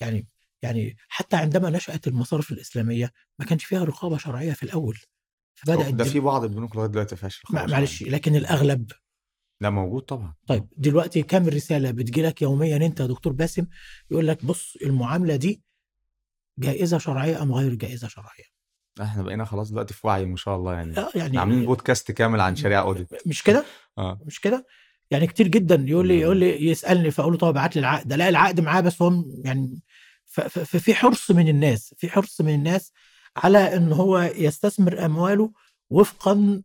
يعني 0.00 0.26
يعني 0.62 0.96
حتى 1.08 1.36
عندما 1.36 1.70
نشأت 1.70 2.06
المصارف 2.06 2.52
الإسلامية 2.52 3.12
ما 3.38 3.44
كانش 3.44 3.64
فيها 3.64 3.84
رقابة 3.84 4.18
شرعية 4.18 4.52
في 4.52 4.62
الأول. 4.62 4.98
فبدات 5.54 5.94
ده 5.94 6.04
في 6.04 6.20
بعض 6.20 6.44
البنوك 6.44 6.76
لغاية 6.76 6.88
دلوقتي 6.88 7.16
فيهاش 7.16 7.42
معلش. 7.50 8.02
لكن 8.02 8.36
الأغلب 8.36 8.92
لا 9.60 9.70
موجود 9.70 10.02
طبعا. 10.02 10.34
طيب 10.46 10.68
دلوقتي 10.76 11.22
كام 11.22 11.48
رسالة 11.48 11.90
بتجيلك 11.90 12.42
يوميا 12.42 12.76
أنت 12.76 13.00
يا 13.00 13.06
دكتور 13.06 13.32
باسم؟ 13.32 13.66
يقول 14.10 14.28
لك 14.28 14.44
بص 14.44 14.76
المعاملة 14.82 15.36
دي 15.36 15.62
جائزة 16.58 16.98
شرعية 16.98 17.42
أم 17.42 17.52
غير 17.52 17.74
جائزة 17.74 18.08
شرعية؟ 18.08 18.44
إحنا 19.02 19.22
بقينا 19.22 19.44
خلاص 19.44 19.70
دلوقتي 19.70 19.94
في 19.94 20.06
وعي 20.06 20.24
ما 20.24 20.36
شاء 20.36 20.56
الله 20.56 20.74
يعني. 20.74 20.98
آه، 20.98 21.10
يعني 21.14 21.38
عاملين 21.38 21.66
بودكاست 21.66 22.12
كامل 22.12 22.40
عن 22.40 22.56
شريعة 22.56 22.82
أوديت. 22.82 23.26
مش 23.26 23.42
كده؟ 23.42 23.64
آه. 23.98 24.20
مش 24.26 24.40
كده؟ 24.40 24.66
يعني 25.10 25.26
كتير 25.26 25.48
جدا 25.48 25.84
يقول 25.88 26.08
لي. 26.08 26.20
يقول 26.20 26.36
لي 26.36 26.66
يسألني 26.66 27.10
فأقول 27.10 27.32
له 27.32 27.38
طب 27.38 27.48
ابعت 27.48 27.76
لي 27.76 27.80
العقد. 27.80 28.12
لا 28.12 28.28
العقد 28.28 28.60
معاه 28.60 28.80
بس 28.80 29.02
هو 29.02 29.24
يعني 29.44 29.80
ففي 30.26 30.94
حرص 30.94 31.30
من 31.30 31.48
الناس 31.48 31.94
في 31.98 32.08
حرص 32.08 32.40
من 32.40 32.54
الناس 32.54 32.92
على 33.36 33.76
إن 33.76 33.92
هو 33.92 34.18
يستثمر 34.18 35.04
أمواله 35.04 35.52
وفقا 35.90 36.62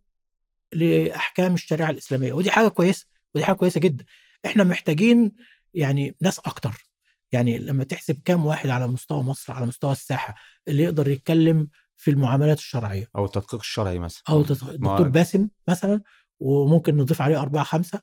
لأحكام 0.73 1.53
الشريعة 1.53 1.89
الإسلامية. 1.89 2.33
ودي 2.33 2.51
حاجة 2.51 2.67
كويسة 2.67 3.05
ودي 3.35 3.45
حاجة 3.45 3.55
كويسة 3.55 3.79
جدا. 3.79 4.05
إحنا 4.45 4.63
محتاجين 4.63 5.31
يعني 5.73 6.15
ناس 6.21 6.39
أكتر. 6.39 6.91
يعني 7.31 7.57
لما 7.57 7.83
تحسب 7.83 8.19
كام 8.25 8.45
واحد 8.45 8.69
على 8.69 8.87
مستوى 8.87 9.23
مصر 9.23 9.53
على 9.53 9.65
مستوى 9.65 9.91
الساحة 9.91 10.35
اللي 10.67 10.83
يقدر 10.83 11.07
يتكلم 11.07 11.67
في 11.97 12.11
المعاملات 12.11 12.57
الشرعية؟ 12.57 13.09
أو 13.15 13.25
التدقيق 13.25 13.59
الشرعي 13.59 13.99
مثلا. 13.99 14.23
أو 14.29 14.41
الدكتور 14.41 15.07
باسم 15.07 15.47
مثلا 15.67 16.01
وممكن 16.39 16.97
نضيف 16.97 17.21
عليه 17.21 17.41
أربعة 17.41 17.63
خمسة. 17.63 18.01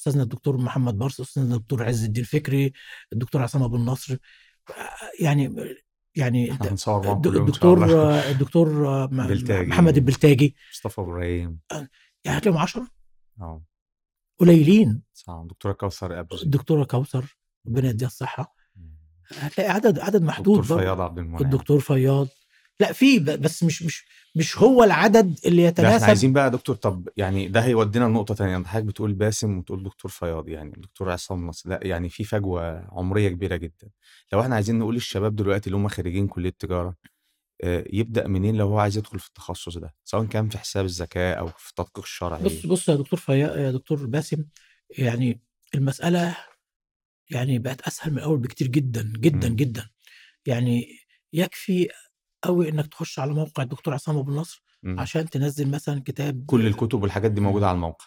أستاذنا 0.00 0.22
الدكتور 0.22 0.56
محمد 0.56 0.98
برص 0.98 1.20
أستاذنا 1.20 1.54
الدكتور 1.54 1.84
عز 1.84 2.04
الدين 2.04 2.24
فكري 2.24 2.72
الدكتور 3.12 3.42
عصام 3.42 3.62
أبو 3.62 3.76
النصر. 3.76 4.16
يعني 5.20 5.54
يعني 6.16 6.52
الدكتور 6.52 7.84
الدكتور. 8.30 8.68
محمد 9.70 9.96
البلتاجي. 9.96 10.56
مصطفى 10.72 11.00
إبراهيم. 11.00 11.58
يعني 12.24 12.38
هتلاقيهم 12.38 12.58
10 12.62 12.86
آه. 13.40 13.62
قليلين. 14.38 15.02
صح 15.12 15.42
دكتورة 15.46 15.72
كوثر 15.72 16.20
ابو 16.20 16.36
زيد 16.36 16.44
الدكتوره 16.44 16.84
كوثر 16.84 17.36
ربنا 17.66 17.88
يديها 17.88 18.08
الصحة. 18.08 18.54
هتلاقي 19.38 19.70
عدد 19.70 19.98
عدد 19.98 20.22
محدود 20.22 20.60
دكتور 20.60 20.76
برضه. 20.76 20.82
فياض 20.86 21.00
عبد 21.00 21.18
المنعم. 21.18 21.42
الدكتور 21.42 21.80
فياض. 21.80 22.28
لا 22.80 22.92
في 22.92 23.18
بس 23.18 23.62
مش 23.62 23.82
مش 23.82 24.04
مش 24.34 24.58
هو 24.58 24.84
العدد 24.84 25.38
اللي 25.46 25.62
لا 25.62 25.68
إحنا 25.68 25.82
يتناسب. 25.84 26.04
عايزين 26.04 26.32
بقى 26.32 26.44
يا 26.44 26.48
دكتور 26.48 26.76
طب 26.76 27.08
يعني 27.16 27.48
ده 27.48 27.60
هيودينا 27.60 28.04
لنقطة 28.04 28.34
تانية. 28.34 28.56
انت 28.56 28.66
حضرتك 28.66 28.86
بتقول 28.86 29.12
باسم 29.12 29.58
وتقول 29.58 29.82
دكتور 29.82 30.10
فياض 30.10 30.48
يعني 30.48 30.70
دكتور 30.76 31.10
عصام 31.10 31.46
نصر. 31.46 31.70
لا 31.70 31.80
يعني 31.82 32.08
في 32.08 32.24
فجوة 32.24 32.88
عمرية 32.92 33.28
كبيرة 33.28 33.56
جدا. 33.56 33.90
لو 34.32 34.40
إحنا 34.40 34.54
عايزين 34.54 34.78
نقول 34.78 34.94
للشباب 34.94 35.36
دلوقتي 35.36 35.66
اللي 35.66 35.76
هم 35.76 35.88
خريجين 35.88 36.28
كلية 36.28 36.54
تجارة 36.58 36.94
آه، 37.64 37.84
يبدأ 37.92 38.26
منين 38.28 38.56
لو 38.56 38.68
هو 38.68 38.78
عايز 38.78 38.96
يدخل 38.98 39.18
في 39.18 39.28
التخصص 39.28 39.78
ده؟ 39.78 39.94
سواء 40.04 40.24
كان 40.26 40.48
في 40.48 40.58
حساب 40.58 40.84
الزكاه 40.84 41.34
أو 41.34 41.46
في 41.48 41.70
التدقيق 41.70 41.98
الشرعي. 42.04 42.42
بص 42.42 42.66
بص 42.66 42.88
يا 42.88 42.94
دكتور 42.94 43.18
فيا 43.20 43.56
يا 43.56 43.70
دكتور 43.70 44.06
باسم 44.06 44.44
يعني 44.98 45.40
المسألة 45.74 46.36
يعني 47.30 47.58
بقت 47.58 47.80
أسهل 47.80 48.12
من 48.12 48.18
الأول 48.18 48.38
بكتير 48.38 48.66
جدا 48.68 49.12
جدا 49.16 49.48
مم. 49.48 49.56
جدا. 49.56 49.90
يعني 50.46 50.86
يكفي 51.32 51.88
قوي 52.42 52.68
إنك 52.68 52.86
تخش 52.86 53.18
على 53.18 53.32
موقع 53.34 53.62
الدكتور 53.62 53.94
عصام 53.94 54.16
أبو 54.18 54.30
النصر 54.30 54.62
مم. 54.82 55.00
عشان 55.00 55.30
تنزل 55.30 55.70
مثلا 55.70 56.02
كتاب 56.04 56.44
كل 56.46 56.66
الكتب 56.66 57.02
والحاجات 57.02 57.30
دي 57.30 57.40
موجودة 57.40 57.68
على 57.68 57.74
الموقع 57.74 58.06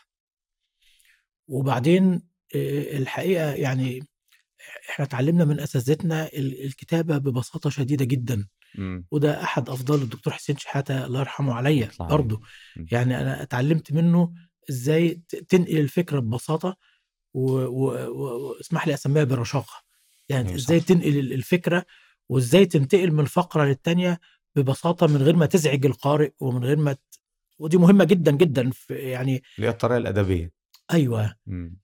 وبعدين 1.47 2.22
الحقيقة 2.55 3.51
يعني 3.53 4.07
إحنا 4.89 5.05
اتعلمنا 5.05 5.45
من 5.45 5.60
أساتذتنا 5.60 6.27
ال- 6.27 6.65
الكتابة 6.65 7.18
ببساطة 7.18 7.69
شديدة 7.69 8.05
جدا 8.05 8.47
مم. 8.77 9.05
وده 9.11 9.43
أحد 9.43 9.69
أفضل 9.69 10.01
الدكتور 10.01 10.34
حسين 10.34 10.57
شحاتة 10.57 11.05
الله 11.05 11.19
يرحمه 11.19 11.53
عليا. 11.53 11.89
برضه 11.99 12.41
مم. 12.77 12.85
يعني 12.91 13.22
أنا 13.22 13.41
اتعلمت 13.43 13.91
منه 13.93 14.34
إزاي 14.69 15.10
ت- 15.30 15.35
تنقل 15.35 15.77
الفكرة 15.77 16.19
ببساطة 16.19 16.76
و- 17.34 17.51
و- 17.51 18.07
و- 18.10 18.49
واسمح 18.49 18.88
لي 18.88 18.93
أسميها 18.93 19.23
برشاقة 19.23 19.84
يعني 20.30 20.45
أيوة 20.47 20.55
إزاي 20.60 20.80
صح. 20.80 20.85
تنقل 20.85 21.18
ال- 21.19 21.34
الفكرة 21.34 21.85
وإزاي 22.30 22.66
تنتقل 22.66 23.12
من 23.12 23.26
فقرة 23.26 23.64
للتانية 23.66 24.20
ببساطة 24.56 25.08
من 25.08 25.18
غير 25.18 25.36
ما 25.36 25.45
تزعج 25.45 25.86
القارئ 25.86 26.32
ومن 26.40 26.64
غير 26.64 26.78
ما 26.78 26.94
ت... 26.94 27.00
ودي 27.60 27.78
مهمة 27.78 28.04
جدا 28.04 28.32
جدا 28.32 28.70
في 28.70 28.94
يعني 28.94 29.44
اللي 29.58 29.68
هي 29.68 29.72
الطريقة 29.72 29.98
الأدبية. 29.98 30.52
أيوه. 30.94 31.36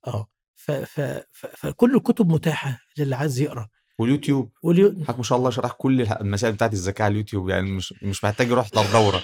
آه. 0.08 0.28
ف... 0.56 0.72
ف... 0.72 1.02
ف... 1.32 1.46
فكل 1.56 1.96
الكتب 1.96 2.30
متاحة 2.30 2.80
للي 2.98 3.16
عايز 3.16 3.40
يقرأ. 3.40 3.68
واليوتيوب. 4.00 4.52
واليو... 4.64 4.92
حضرتك 4.92 5.18
ما 5.18 5.24
شاء 5.24 5.38
الله 5.38 5.50
شرح 5.50 5.72
كل 5.72 6.02
المسائل 6.02 6.54
بتاعت 6.54 6.74
الزكاه 6.74 7.06
على 7.06 7.12
اليوتيوب 7.12 7.50
يعني 7.50 7.72
مش 7.72 7.94
مش 8.04 8.24
محتاج 8.24 8.48
يروح 8.48 8.70
دورة. 8.94 9.22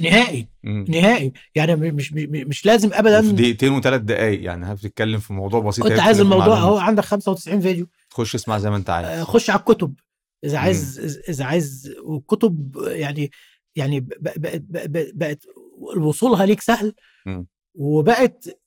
نهائي. 0.00 0.48
مم. 0.64 0.84
نهائي. 0.88 1.32
يعني 1.54 1.76
مش 1.76 2.12
مش 2.12 2.26
مش 2.28 2.66
لازم 2.66 2.90
ابدا 2.92 3.20
دقيقتين 3.20 3.72
وثلاث 3.72 4.00
دقائق 4.00 4.44
يعني 4.44 4.74
بتتكلم 4.74 5.20
في 5.20 5.32
موضوع 5.32 5.60
بسيط 5.60 5.86
انت 5.86 6.00
عايز 6.00 6.16
في 6.16 6.22
الموضوع. 6.22 6.58
أهو 6.58 6.78
عندك 6.78 7.04
95 7.04 7.60
فيديو. 7.60 7.86
تخش 8.10 8.34
اسمع 8.34 8.58
زي 8.58 8.70
ما 8.70 8.76
أنت 8.76 8.90
آه، 8.90 8.92
عايز 8.92 9.22
خش 9.22 9.50
على 9.50 9.58
الكتب. 9.60 9.94
إذا 10.44 10.58
عايز 10.58 10.98
إذا 11.28 11.44
عايز 11.44 11.94
والكتب 12.04 12.76
يعني 12.86 13.30
يعني 13.76 14.06
بقت 15.14 15.46
وصولها 15.96 16.46
ليك 16.46 16.60
سهل 16.60 16.94
مم. 17.26 17.46
وبقت 17.74 18.58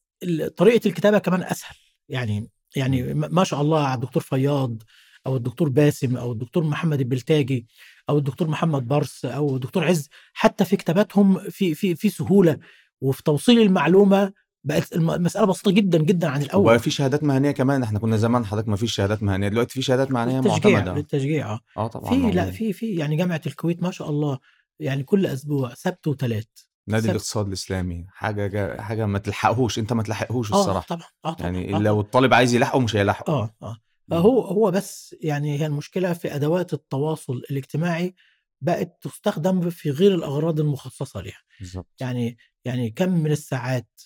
طريقة 0.58 0.88
الكتابة 0.88 1.18
كمان 1.18 1.44
أسهل. 1.44 1.76
يعني 2.10 2.50
يعني 2.76 3.14
م- 3.14 3.36
ما 3.36 3.44
شاء 3.44 3.62
الله 3.62 3.84
على 3.84 3.96
الدكتور 3.96 4.24
فياض 4.24 4.84
أو 5.28 5.36
الدكتور 5.36 5.70
باسم 5.70 6.18
أو 6.18 6.32
الدكتور 6.32 6.64
محمد 6.64 7.00
البلتاجي 7.00 7.68
أو 8.10 8.18
الدكتور 8.18 8.48
محمد 8.48 8.88
برس 8.88 9.26
أو 9.26 9.56
الدكتور 9.56 9.84
عز 9.88 10.10
حتى 10.34 10.66
في 10.66 10.76
كتاباتهم 10.76 11.40
في 11.50 11.74
في 11.76 11.96
في 11.96 12.10
سهولة 12.10 12.58
وفي 13.02 13.24
توصيل 13.24 13.62
المعلومة 13.62 14.34
بقت 14.64 14.94
الم- 14.96 15.12
المسألة 15.12 15.46
بسيطة 15.46 15.72
جدا 15.72 15.98
جدا 15.98 16.28
عن 16.28 16.42
الأول. 16.42 16.62
وبقى 16.64 16.80
في 16.80 16.90
شهادات 16.92 17.24
مهنية 17.24 17.52
كمان. 17.52 17.84
إحنا 17.84 18.00
كنا 18.00 18.18
زمان 18.18 18.46
حضرتك 18.46 18.68
ما 18.68 18.76
فيش 18.76 18.94
شهادات 18.96 19.24
مهنية. 19.24 19.48
دلوقتي 19.48 19.74
في 19.74 19.82
شهادات 19.82 20.12
مهنية 20.12 20.40
بالتشجيع 20.40 20.72
معتمدة. 20.72 20.94
بالتشجيع 20.94 21.52
آه. 21.54 21.60
آه 21.78 21.88
طبعا 21.88 22.10
في 22.10 22.32
لا. 22.32 22.52
في 22.52 22.74
في 22.74 22.96
يعني 22.96 23.16
جامعة 23.16 23.42
الكويت 23.48 23.84
ما 23.84 23.92
شاء 23.92 24.10
الله 24.10 24.40
يعني 24.80 25.04
كل 25.04 25.26
أسبوع 25.26 25.74
سبت 25.74 26.08
وثلاث. 26.08 26.46
نادي 26.88 27.02
سبت. 27.04 27.10
الاقتصاد 27.12 27.48
الإسلامي. 27.48 28.06
حاجة 28.10 28.48
جا- 28.48 28.82
حاجة 28.82 29.06
ما 29.06 29.20
تلحقهوش. 29.20 29.80
انت 29.80 29.94
ما 29.94 30.04
تلحقهوش 30.04 30.54
آه 30.54 30.60
الصراحة. 30.60 30.86
طبعا 30.88 31.08
آه 31.26 31.34
طبعا 31.34 31.52
يعني 31.52 31.76
آه 31.76 31.80
لو. 31.80 32.02
الطالب 32.02 32.34
عايز 32.34 32.54
يلحقه 32.54 32.80
مش 32.80 32.96
هيلحقه. 32.96 33.34
آه 33.34 33.56
آه. 33.64 33.78
فهو 34.12 34.42
هو 34.42 34.72
بس 34.72 35.16
يعني 35.22 35.60
هي 35.60 35.66
المشكلة 35.66 36.14
في 36.14 36.36
أدوات 36.36 36.74
التواصل 36.74 37.34
الاجتماعي 37.52 38.16
بقت 38.62 38.98
تستخدم 39.02 39.70
في 39.70 39.90
غير 39.92 40.16
الأغراض 40.16 40.60
المخصصة 40.60 41.22
لها 41.22 41.38
بالظبط. 41.60 41.88
يعني 42.00 42.38
يعني 42.66 42.90
كم 42.90 43.10
من 43.12 43.32
الساعات 43.32 44.02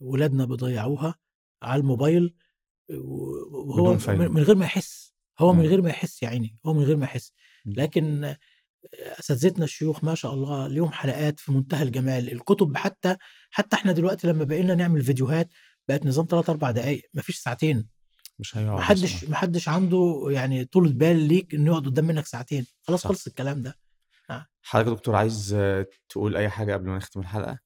ولادنا 0.00 0.44
بيضيعوها 0.44 1.14
على 1.62 1.80
الموبايل 1.80 2.34
وهو. 2.90 3.98
من 4.08 4.42
غير 4.42 4.56
ما 4.56 4.64
يحس 4.64 5.14
هو 5.38 5.52
من 5.52 5.62
مم. 5.62 5.66
غير 5.68 5.82
ما 5.82 5.90
يحس 5.90 6.22
يا 6.22 6.28
عيني 6.28 6.56
هو 6.66 6.74
من 6.74 6.82
غير 6.84 6.96
ما 6.96 7.04
يحس 7.04 7.32
مم. 7.66 7.72
لكن 7.76 8.34
أساتذتنا 8.94 9.64
الشيوخ 9.64 10.04
ما 10.04 10.14
شاء 10.14 10.34
الله 10.34 10.68
ليهم 10.68 10.92
حلقات 10.92 11.40
في 11.40 11.52
منتهى 11.52 11.82
الجمال 11.82 12.32
الكتب 12.32 12.76
حتى 12.76 13.16
حتى 13.50 13.76
إحنا 13.76 13.92
دلوقتي 13.92 14.26
لما 14.28 14.44
بقينا 14.44 14.74
نعمل 14.74 15.02
فيديوهات 15.02 15.48
بقت 15.88 16.06
نظام 16.06 16.26
3 16.30 16.50
4 16.50 16.70
دقائق 16.70 17.02
مفيش 17.14 17.36
ساعتين 17.38 17.88
مش 18.38 18.56
هيقعد 18.56 18.78
محدش 18.78 19.04
الصراحة. 19.14 19.30
محدش 19.32 19.68
عنده 19.68 20.24
يعني 20.30 20.64
طولة 20.64 20.90
بال 20.92 21.16
ليك 21.28 21.54
إنه 21.54 21.70
يقعد 21.70 21.86
قدام 21.86 22.04
منك 22.06 22.26
ساعتين 22.26 22.66
خلاص 22.82 23.00
صح. 23.02 23.08
خلص 23.08 23.26
الكلام 23.26 23.62
ده 23.62 23.78
حضرتك 24.62 24.88
يا 24.88 24.94
دكتور 24.94 25.16
عايز 25.16 25.56
تقول 26.08 26.36
أي 26.36 26.48
حاجة 26.48 26.72
قبل 26.72 26.86
ما 26.88 26.96
نختم 26.96 27.20
الحلقة 27.20 27.58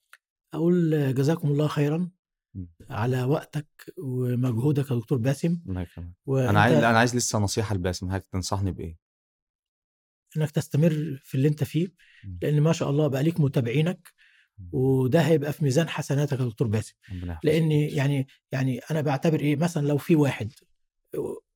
أقول 0.55 1.15
جزاكم 1.15 1.49
الله 1.49 1.67
خيرا. 1.69 2.11
على 2.91 3.23
وقتك 3.23 3.67
ومجهودك 3.99 4.91
يا 4.91 4.97
دكتور 4.97 5.19
باسم 5.19 5.61
أنا 6.51 6.61
عايز 6.61 6.77
أنا 6.77 6.99
عايز 6.99 7.17
لسه 7.17 7.39
نصيحة 7.39 7.75
لباسم 7.75 8.09
حضرتك 8.11 8.29
تنصحني 8.33 8.73
بإيه؟ 8.73 8.97
إنك 10.37 10.51
تستمر 10.51 11.21
في 11.25 11.35
اللي 11.35 11.49
أنت 11.49 11.65
فيه 11.65 11.89
مم. 12.25 12.39
لأن 12.43 12.61
ما 12.61 12.73
شاء 12.73 12.91
الله 12.91 13.07
بقى 13.09 13.23
ليك 13.23 13.41
متابعينك 13.41 14.13
وده 14.73 15.21
هيبقى 15.21 15.53
في 15.53 15.65
ميزان 15.65 15.89
حسناتك 15.89 16.41
يا 16.41 16.45
دكتور 16.45 16.69
باسم. 16.69 16.95
لأن 17.45 17.71
يعني 17.73 18.27
يعني 18.53 18.79
أنا 18.79 19.01
بعتبر 19.01 19.41
إيه 19.41 19.57
مثلا 19.57 19.87
لو 19.87 19.99
في 19.99 20.17
واحد 20.17 20.53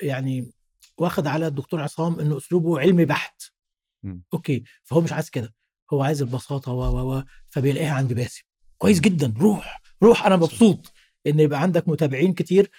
يعني 0.02 0.52
واخد 0.98 1.26
على 1.26 1.46
الدكتور 1.46 1.80
عصام 1.82 2.20
إنه 2.20 2.36
أسلوبه 2.36 2.80
علمي 2.80 3.04
بحت. 3.04 3.42
أوكي 4.34 4.64
فهو 4.84 5.00
مش 5.00 5.12
عايز 5.12 5.30
كده. 5.30 5.54
هو 5.92 6.02
عايز 6.02 6.22
البساطة 6.22 6.72
و 6.72 6.80
و 6.82 7.18
و 7.18 7.22
فبيلاقيها 7.48 7.94
عند 7.94 8.12
باسم. 8.12 8.42
كويس 8.78 9.00
جدا 9.00 9.34
روح. 9.38 9.82
روح 10.04 10.26
أنا 10.26 10.36
مبسوط 10.36 10.92
إن 11.26 11.40
يبقى 11.40 11.62
عندك 11.62 11.88
متابعين 11.88 12.32
كتير 12.32 12.70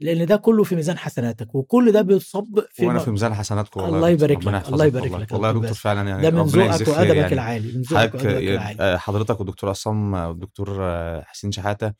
لأن 0.00 0.26
ده 0.26 0.36
كله 0.36 0.64
في 0.64 0.76
ميزان 0.76 0.98
حسناتك 0.98 1.54
وكل 1.54 1.92
ده 1.92 2.02
بيصب 2.02 2.60
في 2.72 2.86
وأنا 2.86 2.98
في 2.98 3.10
ميزان 3.10 3.34
حسناتكم 3.34 3.80
والله 3.80 3.96
الله. 3.96 4.08
يبارك 4.08 4.46
لك، 4.46 4.68
الله 4.68 4.84
يبارك. 4.84 5.12
لك 5.12 5.32
والله 5.32 5.48
يا 5.48 5.52
دكتور. 5.52 5.72
فعلا 5.74 6.08
يعني 6.08 6.22
ده 6.22 6.30
من 6.30 6.42
ذوقك 6.42 6.88
وأدبك 6.88 7.16
يعني 7.16 7.32
العالي 7.32 7.72
من 7.72 7.82
ذوقك 7.82 8.14
وأدبك 8.14 8.24
العالي 8.42 8.76
آه، 8.82 8.96
حضرتك 8.96 9.40
والدكتور 9.40 9.70
عصام 9.70 10.14
والدكتور 10.14 10.76
آه، 10.80 11.22
حسين 11.26 11.52
شحاتة 11.52 11.92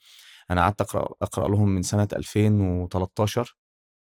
أنا 0.51 0.61
قعدت 0.63 0.81
أقرأ 0.81 1.09
أقرأ 1.23 1.49
لهم 1.49 1.69
من 1.69 1.83
سنة 1.83 2.09
2013 2.13 3.57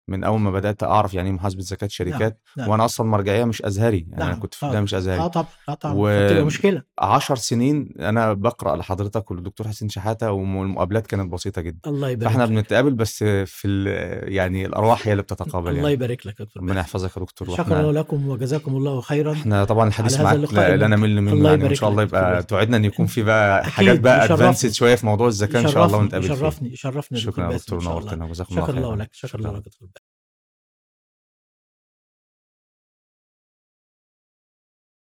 من 0.09 0.23
أول 0.23 0.39
ما 0.39 0.51
بدأت 0.51 0.83
أعرف 0.83 1.13
يعني 1.13 1.29
إيه 1.29 1.35
محاسبة 1.35 1.61
زكاة 1.61 1.79
نعم 1.81 1.89
شركات 1.89 2.41
نعم. 2.57 2.69
وأنا 2.69 2.85
أصلا 2.85 3.07
مرجعية 3.07 3.43
مش 3.45 3.61
أزهري 3.61 4.07
يعني 4.09 4.23
أنا 4.23 4.31
نعم. 4.31 4.39
كنت 4.39 4.53
في 4.53 4.63
البدايه 4.63 4.81
مش 4.81 4.93
أزهري. 4.93 5.19
آه 5.21 5.27
طبعا 5.27 5.47
آه 5.69 5.73
طبعا 5.73 5.93
و 5.97 6.45
مشكلة. 6.45 6.81
10 6.99 7.35
سنين 7.35 7.89
أنا 7.99 8.33
بقرأ 8.33 8.75
لحضرتك 8.75 9.31
وللدكتور 9.31 9.67
حسين 9.67 9.89
شحاتة 9.89 10.31
والمقابلات 10.31 11.07
كانت 11.07 11.31
بسيطة 11.33 11.61
جدا. 11.61 11.79
الله 11.89 12.09
يبارك 12.09 12.31
فإحنا 12.31 12.43
لك. 12.43 12.49
بنتقابل 12.49 12.93
بس 12.93 13.23
في 13.23 13.67
ال- 13.67 14.33
يعني 14.33 14.65
الأرواح 14.65 15.07
هي 15.07 15.11
اللي 15.11 15.23
بتتقابل 15.23 15.67
الله 15.69 15.79
يعني. 15.81 15.93
يبارك 15.93 16.27
لك 16.27 16.39
يا 16.39 16.45
دكتور 16.45 16.63
ربنا 16.63 16.79
يحفظك 16.79 17.17
يا 17.17 17.21
دكتور 17.21 17.57
شكرا 17.57 17.91
لكم 17.91 18.27
وجزاكم 18.27 18.75
الله 18.75 19.01
خيرا. 19.01 19.33
إحنا 19.33 19.65
طبعا 19.65 19.87
الحديث 19.87 20.19
معاك 20.21 20.53
لا 20.53 20.87
نمل 20.87 21.21
منه 21.21 21.33
الله 21.33 21.49
يعني 21.49 21.61
يبارك 21.61 21.75
شاء 21.75 21.89
الله 21.89 22.03
لك. 22.03 22.09
يبقى 22.09 22.33
باسم 22.33 22.47
توعدنا 22.47 22.77
إن 22.77 22.85
يكون 22.85 23.05
في 23.05 23.23
بقى 23.23 23.65
حاجات 23.65 23.99
بقى 23.99 24.25
ادفانسد 24.25 24.71
شوية 24.71 24.95
في 24.95 25.05
موضوع 25.05 25.27
الزكاة 25.27 25.59
إن 25.61 25.67
شاء 25.67 25.85
الله 25.85 25.97
ونتقابل 25.97 26.25
يا 26.25 26.33
دكتور 26.33 26.51
شكرا 27.13 27.51
يا 27.51 27.57
دكتور 27.57 27.79
ان 27.79 27.87
الله 27.87 27.91
نورتنا. 27.99 28.25
وجزاكم 28.25 28.53
الله 28.55 28.65
شكرا 28.67 28.77
الله 28.77 28.87
خيرا 28.89 28.95
لك 29.03 29.09
شكرا 29.13 29.39
الله 29.39 29.49
شكرا. 29.49 29.59
لك 29.59 29.65
يا 29.65 29.71
دكتور. 29.71 29.89